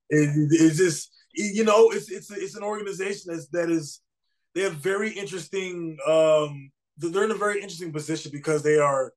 it, 0.09 0.49
it's 0.51 0.77
just 0.77 1.11
you 1.33 1.63
know 1.63 1.91
it's 1.91 2.09
it's 2.09 2.31
it's 2.31 2.55
an 2.55 2.63
organization 2.63 3.33
that's 3.33 3.47
that 3.49 3.69
is 3.69 4.01
they 4.55 4.61
have 4.61 4.73
very 4.73 5.11
interesting. 5.11 5.97
Um, 6.07 6.71
they're 6.97 7.23
in 7.23 7.31
a 7.31 7.35
very 7.35 7.61
interesting 7.61 7.93
position 7.93 8.31
because 8.33 8.63
they 8.63 8.79
are 8.79 9.13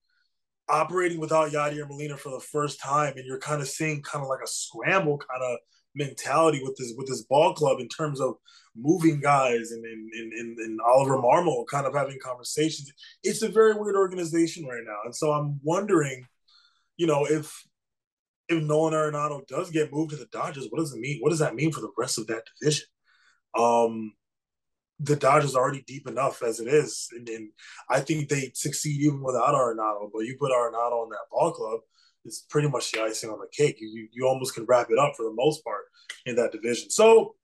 operating 0.68 1.18
without 1.18 1.50
Yadier 1.50 1.88
Molina 1.88 2.16
for 2.16 2.30
the 2.30 2.40
first 2.40 2.80
time, 2.80 3.14
and 3.16 3.26
you're 3.26 3.38
kind 3.38 3.60
of 3.60 3.68
seeing 3.68 4.02
kind 4.02 4.22
of 4.22 4.28
like 4.28 4.42
a 4.44 4.46
scramble 4.46 5.18
kind 5.18 5.42
of 5.42 5.58
mentality 5.94 6.60
with 6.62 6.76
this 6.76 6.92
with 6.96 7.08
this 7.08 7.22
ball 7.22 7.54
club 7.54 7.80
in 7.80 7.88
terms 7.88 8.20
of 8.20 8.34
moving 8.76 9.20
guys 9.20 9.72
and 9.72 9.84
and, 9.84 10.32
and, 10.32 10.58
and 10.58 10.80
Oliver 10.86 11.18
Marmol 11.18 11.66
kind 11.66 11.86
of 11.86 11.94
having 11.94 12.18
conversations. 12.22 12.92
It's 13.22 13.42
a 13.42 13.48
very 13.48 13.74
weird 13.74 13.96
organization 13.96 14.66
right 14.66 14.84
now, 14.84 14.98
and 15.04 15.14
so 15.14 15.32
I'm 15.32 15.58
wondering 15.62 16.26
you 17.00 17.06
know, 17.06 17.24
if 17.24 17.66
if 18.50 18.62
Nolan 18.62 18.92
Arenado 18.92 19.46
does 19.46 19.70
get 19.70 19.90
moved 19.90 20.10
to 20.10 20.18
the 20.18 20.26
Dodgers, 20.26 20.66
what 20.68 20.80
does 20.80 20.92
it 20.92 21.00
mean? 21.00 21.18
What 21.20 21.30
does 21.30 21.38
that 21.38 21.54
mean 21.54 21.72
for 21.72 21.80
the 21.80 21.92
rest 21.96 22.18
of 22.18 22.26
that 22.26 22.42
division? 22.60 22.84
Um, 23.58 24.12
the 24.98 25.16
Dodgers 25.16 25.54
are 25.54 25.62
already 25.62 25.82
deep 25.86 26.06
enough 26.06 26.42
as 26.42 26.60
it 26.60 26.68
is, 26.68 27.08
and, 27.12 27.26
and 27.30 27.52
I 27.88 28.00
think 28.00 28.28
they 28.28 28.50
succeed 28.54 29.00
even 29.00 29.22
without 29.22 29.54
Arenado. 29.54 30.10
But 30.12 30.26
you 30.26 30.36
put 30.38 30.52
Arenado 30.52 31.04
on 31.04 31.08
that 31.08 31.30
ball 31.30 31.52
club, 31.52 31.80
it's 32.26 32.40
pretty 32.50 32.68
much 32.68 32.92
the 32.92 33.00
icing 33.00 33.30
on 33.30 33.38
the 33.38 33.48
cake. 33.50 33.80
You, 33.80 33.88
you 33.88 34.08
you 34.12 34.26
almost 34.28 34.54
can 34.54 34.66
wrap 34.66 34.88
it 34.90 34.98
up 34.98 35.14
for 35.16 35.22
the 35.22 35.32
most 35.34 35.64
part 35.64 35.84
in 36.26 36.36
that 36.36 36.52
division. 36.52 36.90
So, 36.90 37.34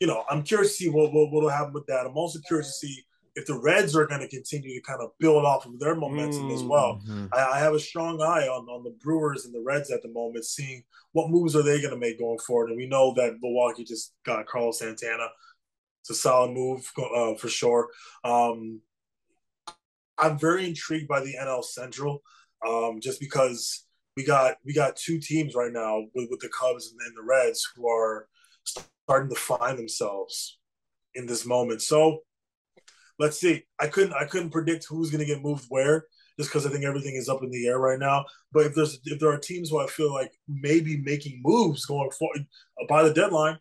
you 0.00 0.06
know, 0.06 0.22
I'm 0.28 0.42
curious 0.42 0.76
to 0.76 0.84
see 0.84 0.90
what 0.90 1.14
what 1.14 1.32
will 1.32 1.48
happen 1.48 1.72
with 1.72 1.86
that. 1.86 2.04
I'm 2.04 2.18
also 2.18 2.40
curious 2.46 2.78
to 2.78 2.86
see 2.86 3.04
if 3.38 3.46
the 3.46 3.58
Reds 3.58 3.94
are 3.94 4.06
going 4.06 4.20
to 4.20 4.28
continue 4.28 4.74
to 4.74 4.82
kind 4.82 5.00
of 5.00 5.10
build 5.20 5.44
off 5.44 5.64
of 5.64 5.78
their 5.78 5.94
momentum 5.94 6.42
mm-hmm. 6.42 6.56
as 6.56 6.64
well. 6.64 7.00
Mm-hmm. 7.06 7.26
I, 7.32 7.52
I, 7.52 7.58
have 7.60 7.72
a 7.72 7.78
strong 7.78 8.20
eye 8.20 8.48
on, 8.48 8.66
on 8.66 8.82
the 8.82 8.96
Brewers 9.00 9.44
and 9.44 9.54
the 9.54 9.62
Reds 9.64 9.92
at 9.92 10.02
the 10.02 10.08
moment, 10.08 10.44
seeing 10.44 10.82
what 11.12 11.30
moves 11.30 11.54
are 11.54 11.62
they 11.62 11.80
going 11.80 11.94
to 11.94 12.00
make 12.00 12.18
going 12.18 12.40
forward. 12.40 12.70
And 12.70 12.76
we 12.76 12.88
know 12.88 13.14
that 13.14 13.36
Milwaukee 13.40 13.84
just 13.84 14.12
got 14.26 14.46
Carlos 14.46 14.80
Santana. 14.80 15.28
It's 16.00 16.10
a 16.10 16.14
solid 16.14 16.50
move 16.50 16.90
uh, 17.14 17.34
for 17.36 17.48
sure. 17.48 17.88
Um, 18.24 18.80
I'm 20.18 20.36
very 20.36 20.66
intrigued 20.66 21.06
by 21.06 21.20
the 21.20 21.36
NL 21.40 21.62
Central, 21.62 22.22
um, 22.66 22.98
just 23.00 23.20
because 23.20 23.84
we 24.16 24.24
got 24.24 24.56
we 24.66 24.74
got 24.74 24.96
two 24.96 25.20
teams 25.20 25.54
right 25.54 25.72
now 25.72 26.00
with, 26.12 26.28
with 26.28 26.40
the 26.40 26.48
Cubs 26.48 26.90
and, 26.90 27.00
and 27.06 27.16
the 27.16 27.22
Reds 27.22 27.64
who 27.76 27.88
are 27.88 28.26
starting 28.64 29.30
to 29.30 29.36
find 29.36 29.78
themselves 29.78 30.58
in 31.14 31.26
this 31.26 31.46
moment. 31.46 31.82
So 31.82 32.22
let's 33.18 33.38
see. 33.40 33.64
I 33.80 33.86
couldn't 33.88 34.12
I 34.14 34.24
couldn't 34.24 34.50
predict 34.50 34.86
who's 34.88 35.10
going 35.10 35.20
to 35.20 35.26
get 35.26 35.42
moved 35.42 35.66
where 35.68 36.06
just 36.38 36.50
because 36.50 36.66
I 36.66 36.70
think 36.70 36.84
everything 36.84 37.16
is 37.16 37.28
up 37.28 37.42
in 37.42 37.50
the 37.50 37.66
air 37.66 37.78
right 37.78 37.98
now. 37.98 38.24
But 38.52 38.66
if 38.66 38.74
there's 38.74 38.98
if 39.04 39.18
there 39.18 39.30
are 39.30 39.38
teams 39.38 39.70
who 39.70 39.80
I 39.80 39.86
feel 39.86 40.12
like 40.12 40.32
maybe 40.46 40.96
making 40.98 41.40
moves 41.44 41.84
going 41.84 42.10
forward 42.10 42.46
uh, 42.80 42.86
by 42.88 43.02
the 43.02 43.12
deadline, 43.12 43.58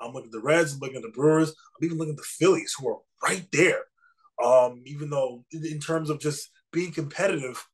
I'm 0.00 0.12
looking 0.12 0.28
at 0.28 0.32
the 0.32 0.40
Reds, 0.40 0.74
I'm 0.74 0.80
looking 0.80 0.96
at 0.96 1.02
the 1.02 1.10
Brewers, 1.10 1.50
I'm 1.50 1.84
even 1.84 1.98
looking 1.98 2.14
at 2.14 2.18
the 2.18 2.22
Phillies 2.24 2.74
who 2.78 2.88
are 2.88 2.98
right 3.22 3.46
there. 3.52 3.84
Um, 4.42 4.82
even 4.86 5.10
though 5.10 5.44
in, 5.52 5.78
terms 5.78 6.10
of 6.10 6.18
just 6.18 6.50
being 6.72 6.90
competitive, 6.90 7.64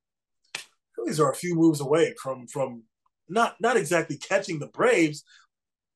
Phillies 0.94 1.20
are 1.20 1.30
a 1.30 1.36
few 1.36 1.55
moves 1.55 1.80
away 1.80 2.14
from 2.22 2.47
from 2.48 2.82
not 3.28 3.56
not 3.60 3.76
exactly 3.76 4.18
catching 4.18 4.59
the 4.59 4.66
Braves, 4.66 5.24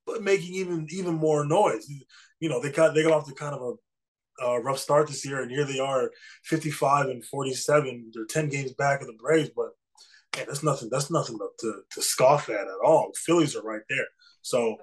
but 0.07 0.23
making 0.23 0.55
even 0.55 0.87
even 0.91 1.15
more 1.15 1.45
noise. 1.45 1.87
You 2.41 2.49
know, 2.49 2.63
they 2.63 2.71
got 2.71 2.95
they 2.95 3.03
got 3.03 3.13
off 3.13 3.29
to 3.29 3.35
kind 3.35 3.55
of 3.55 3.61
a 3.61 3.75
uh, 4.45 4.61
rough 4.61 4.79
start 4.79 5.09
this 5.09 5.25
year, 5.25 5.43
and 5.43 5.51
here 5.51 5.65
they 5.65 5.79
are, 5.79 6.11
55 6.45 7.07
and 7.07 7.25
47. 7.25 8.11
They're 8.15 8.25
10 8.25 8.49
games 8.49 8.73
back 8.73 9.01
of 9.01 9.07
the 9.07 9.15
Braves, 9.15 9.51
but 9.55 9.71
man, 10.37 10.47
that's 10.47 10.63
nothing. 10.63 10.89
That's 10.91 11.11
nothing 11.11 11.39
to, 11.61 11.83
to 11.91 12.03
scoff 12.03 12.49
at 12.49 12.61
at 12.61 12.85
all. 12.85 13.11
The 13.13 13.21
Phillies 13.25 13.57
are 13.57 13.63
right 13.63 13.83
there. 13.89 14.07
So, 14.43 14.77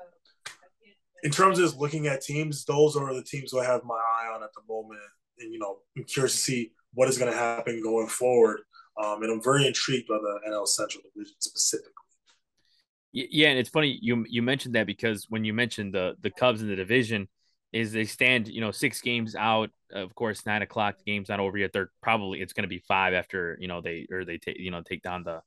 in 1.24 1.32
terms 1.32 1.60
of 1.60 1.66
just 1.66 1.78
looking 1.78 2.08
at 2.08 2.22
teams, 2.22 2.66
those 2.66 2.96
are 2.96 3.14
the 3.14 3.24
teams 3.24 3.54
I 3.54 3.66
have 3.66 3.84
my 3.84 3.96
eye 3.96 4.32
on 4.34 4.44
at 4.44 4.50
the 4.56 4.62
moment. 4.74 5.00
And 5.40 5.54
you 5.54 5.60
know, 5.60 5.80
I'm 5.98 6.06
curious 6.06 6.34
to 6.34 6.40
see 6.40 6.72
what 6.94 7.10
is 7.10 7.18
going 7.18 7.32
to 7.32 7.38
happen 7.38 7.82
going 7.84 8.08
forward. 8.08 8.62
Um, 9.02 9.24
and 9.24 9.32
I'm 9.32 9.44
very 9.44 9.66
intrigued 9.66 10.08
by 10.08 10.18
the 10.18 10.40
NL 10.50 10.68
Central 10.68 11.04
Division 11.04 11.36
specifically. 11.40 11.94
Yeah, 13.12 13.50
and 13.50 13.58
it's 13.58 13.70
funny 13.70 13.98
you 14.02 14.24
you 14.30 14.44
mentioned 14.44 14.76
that 14.76 14.86
because 14.86 15.26
when 15.30 15.44
you 15.44 15.52
mentioned 15.52 15.96
the 15.96 16.16
the 16.22 16.30
Cubs 16.30 16.62
in 16.62 16.68
the 16.68 16.76
division, 16.76 17.28
is 17.72 17.92
they 17.92 18.06
stand, 18.06 18.48
you 18.48 18.62
know, 18.62 18.72
six 18.72 19.02
games 19.02 19.36
out. 19.36 19.70
Of 19.92 20.14
course, 20.16 20.46
nine 20.46 20.62
o'clock. 20.62 20.98
The 20.98 21.12
game's 21.12 21.30
not 21.30 21.40
over 21.40 21.58
yet. 21.58 21.72
They're 21.74 21.92
probably 22.02 22.42
it's 22.42 22.54
going 22.54 22.64
to 22.64 22.70
be 22.70 22.84
five 22.88 23.14
after 23.14 23.58
you 23.60 23.68
know 23.68 23.82
they 23.82 24.08
or 24.12 24.26
they 24.26 24.38
take 24.38 24.60
you 24.60 24.72
know 24.72 24.82
take 24.82 25.02
down 25.02 25.24
the 25.24 25.42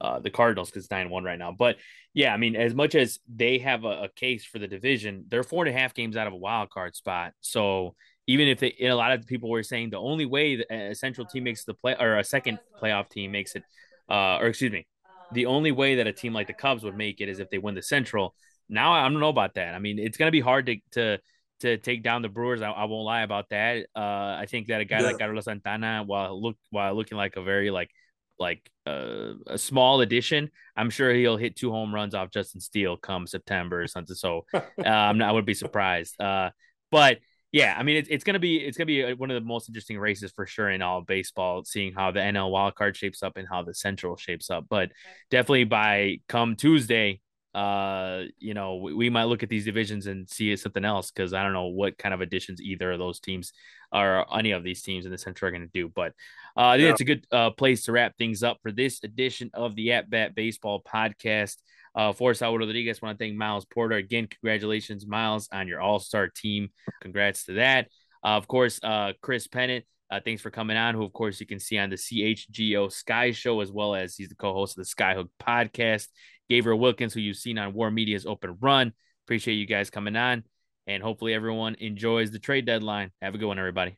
uh, 0.00 0.18
the 0.20 0.30
Cardinals 0.30 0.70
because 0.70 0.90
nine 0.90 1.10
one 1.10 1.24
right 1.24 1.38
now. 1.38 1.54
But 1.56 1.76
yeah, 2.12 2.32
I 2.32 2.36
mean, 2.36 2.56
as 2.56 2.74
much 2.74 2.94
as 2.94 3.18
they 3.32 3.58
have 3.58 3.84
a, 3.84 4.04
a, 4.04 4.08
case 4.08 4.44
for 4.44 4.58
the 4.58 4.68
division, 4.68 5.24
they're 5.28 5.42
four 5.42 5.64
and 5.64 5.74
a 5.74 5.78
half 5.78 5.94
games 5.94 6.16
out 6.16 6.26
of 6.26 6.32
a 6.32 6.36
wild 6.36 6.70
card 6.70 6.94
spot. 6.94 7.32
So 7.40 7.94
even 8.26 8.48
if 8.48 8.60
they, 8.60 8.74
a 8.80 8.92
lot 8.92 9.12
of 9.12 9.26
people 9.26 9.50
were 9.50 9.62
saying 9.62 9.90
the 9.90 9.98
only 9.98 10.26
way 10.26 10.64
a 10.70 10.94
central 10.94 11.26
team 11.26 11.44
makes 11.44 11.64
the 11.64 11.74
play 11.74 11.96
or 11.98 12.18
a 12.18 12.24
second 12.24 12.58
playoff 12.80 13.08
team 13.08 13.32
makes 13.32 13.54
it, 13.54 13.62
uh, 14.08 14.38
or 14.38 14.46
excuse 14.46 14.72
me, 14.72 14.86
the 15.32 15.46
only 15.46 15.72
way 15.72 15.96
that 15.96 16.06
a 16.06 16.12
team 16.12 16.32
like 16.32 16.46
the 16.46 16.54
Cubs 16.54 16.84
would 16.84 16.96
make 16.96 17.20
it 17.20 17.28
is 17.28 17.38
if 17.38 17.50
they 17.50 17.58
win 17.58 17.74
the 17.74 17.82
Central. 17.82 18.34
Now 18.68 18.92
I 18.92 19.02
don't 19.08 19.20
know 19.20 19.28
about 19.28 19.54
that. 19.54 19.74
I 19.74 19.78
mean, 19.78 19.98
it's 19.98 20.16
going 20.16 20.28
to 20.28 20.32
be 20.32 20.40
hard 20.40 20.66
to 20.66 20.76
to 20.92 21.18
to 21.64 21.78
take 21.78 22.02
down 22.02 22.22
the 22.22 22.28
Brewers. 22.28 22.62
I, 22.62 22.70
I 22.70 22.84
won't 22.84 23.06
lie 23.06 23.22
about 23.22 23.48
that. 23.48 23.86
Uh, 23.96 24.36
I 24.38 24.46
think 24.48 24.68
that 24.68 24.80
a 24.80 24.84
guy 24.84 25.00
yeah. 25.00 25.06
like 25.06 25.18
Carlos 25.18 25.44
Santana, 25.44 26.02
while 26.04 26.40
look 26.40 26.56
while 26.70 26.94
looking 26.94 27.18
like 27.18 27.36
a 27.36 27.42
very 27.42 27.70
like 27.70 27.90
like 28.38 28.70
uh, 28.86 29.32
a 29.46 29.56
small 29.58 30.00
addition, 30.00 30.50
I'm 30.76 30.90
sure 30.90 31.12
he'll 31.14 31.36
hit 31.36 31.56
two 31.56 31.70
home 31.70 31.94
runs 31.94 32.14
off 32.14 32.30
Justin 32.30 32.60
Steele 32.60 32.96
come 32.96 33.26
September 33.26 33.82
or 33.82 33.86
something. 33.86 34.14
So 34.14 34.44
uh, 34.54 34.60
I'm 34.84 35.18
not, 35.18 35.30
I 35.30 35.32
would 35.32 35.46
be 35.46 35.54
surprised. 35.54 36.20
Uh, 36.20 36.50
but 36.90 37.18
yeah, 37.50 37.74
I 37.78 37.82
mean 37.82 37.96
it's 37.96 38.08
it's 38.10 38.24
gonna 38.24 38.38
be 38.38 38.58
it's 38.58 38.76
gonna 38.76 38.86
be 38.86 39.04
uh, 39.04 39.16
one 39.16 39.30
of 39.30 39.40
the 39.40 39.46
most 39.46 39.68
interesting 39.68 39.98
races 39.98 40.32
for 40.36 40.46
sure 40.46 40.68
in 40.68 40.82
all 40.82 41.00
baseball, 41.00 41.64
seeing 41.64 41.94
how 41.94 42.10
the 42.10 42.20
NL 42.20 42.50
wildcard 42.50 42.94
shapes 42.94 43.22
up 43.22 43.36
and 43.36 43.48
how 43.48 43.62
the 43.62 43.74
Central 43.74 44.16
shapes 44.16 44.50
up. 44.50 44.66
But 44.68 44.90
definitely 45.30 45.64
by 45.64 46.18
come 46.28 46.56
Tuesday, 46.56 47.20
uh, 47.54 48.24
you 48.38 48.52
know, 48.52 48.76
we, 48.76 48.94
we, 48.94 49.10
might 49.10 49.24
look 49.24 49.44
at 49.44 49.48
these 49.48 49.64
divisions 49.64 50.08
and 50.08 50.28
see 50.28 50.54
something 50.56 50.84
else 50.84 51.12
because 51.12 51.32
I 51.32 51.44
don't 51.44 51.52
know 51.52 51.66
what 51.66 51.96
kind 51.96 52.12
of 52.12 52.20
additions 52.20 52.60
either 52.60 52.90
of 52.90 52.98
those 52.98 53.20
teams 53.20 53.52
or 53.92 54.26
any 54.36 54.50
of 54.50 54.64
these 54.64 54.82
teams 54.82 55.06
in 55.06 55.12
the 55.12 55.18
Central 55.18 55.48
are 55.48 55.52
going 55.52 55.62
to 55.62 55.68
do. 55.72 55.88
But 55.88 56.12
uh, 56.56 56.66
I 56.66 56.76
think 56.76 56.86
yeah. 56.86 56.90
it's 56.90 57.00
a 57.00 57.04
good 57.04 57.26
uh, 57.30 57.50
place 57.50 57.84
to 57.84 57.92
wrap 57.92 58.16
things 58.18 58.42
up 58.42 58.58
for 58.60 58.72
this 58.72 59.04
edition 59.04 59.50
of 59.54 59.76
the 59.76 59.92
At 59.92 60.10
Bat 60.10 60.34
Baseball 60.34 60.82
podcast. 60.82 61.56
Uh, 61.94 62.12
for 62.12 62.34
Saul 62.34 62.58
Rodriguez, 62.58 62.98
I 63.00 63.06
want 63.06 63.18
to 63.20 63.24
thank 63.24 63.36
Miles 63.36 63.66
Porter 63.66 63.94
again. 63.94 64.26
Congratulations, 64.26 65.06
Miles, 65.06 65.48
on 65.52 65.68
your 65.68 65.80
All 65.80 66.00
Star 66.00 66.26
team. 66.26 66.70
Congrats 67.00 67.44
to 67.44 67.52
that. 67.52 67.86
Uh, 68.24 68.30
of 68.30 68.48
course, 68.48 68.80
uh, 68.82 69.12
Chris 69.22 69.46
Pennant. 69.46 69.84
Uh, 70.10 70.20
thanks 70.24 70.42
for 70.42 70.50
coming 70.50 70.76
on. 70.76 70.94
Who, 70.94 71.04
of 71.04 71.12
course, 71.12 71.40
you 71.40 71.46
can 71.46 71.58
see 71.60 71.78
on 71.78 71.90
the 71.90 71.96
CHGO 71.96 72.90
Sky 72.92 73.30
Show 73.32 73.60
as 73.60 73.72
well 73.72 73.94
as 73.94 74.16
he's 74.16 74.28
the 74.28 74.34
co-host 74.34 74.78
of 74.78 74.84
the 74.84 74.90
Skyhook 74.90 75.28
podcast. 75.40 76.08
Gabriel 76.48 76.78
Wilkins, 76.78 77.14
who 77.14 77.20
you've 77.20 77.36
seen 77.36 77.58
on 77.58 77.74
WARR 77.74 77.90
Media's 77.90 78.26
Open 78.26 78.56
Run. 78.60 78.92
Appreciate 79.26 79.54
you 79.54 79.66
guys 79.66 79.90
coming 79.90 80.16
on, 80.16 80.44
and 80.86 81.02
hopefully 81.02 81.34
everyone 81.34 81.76
enjoys 81.76 82.30
the 82.30 82.38
trade 82.38 82.66
deadline. 82.66 83.10
Have 83.22 83.34
a 83.34 83.38
good 83.38 83.46
one, 83.46 83.58
everybody. 83.58 83.96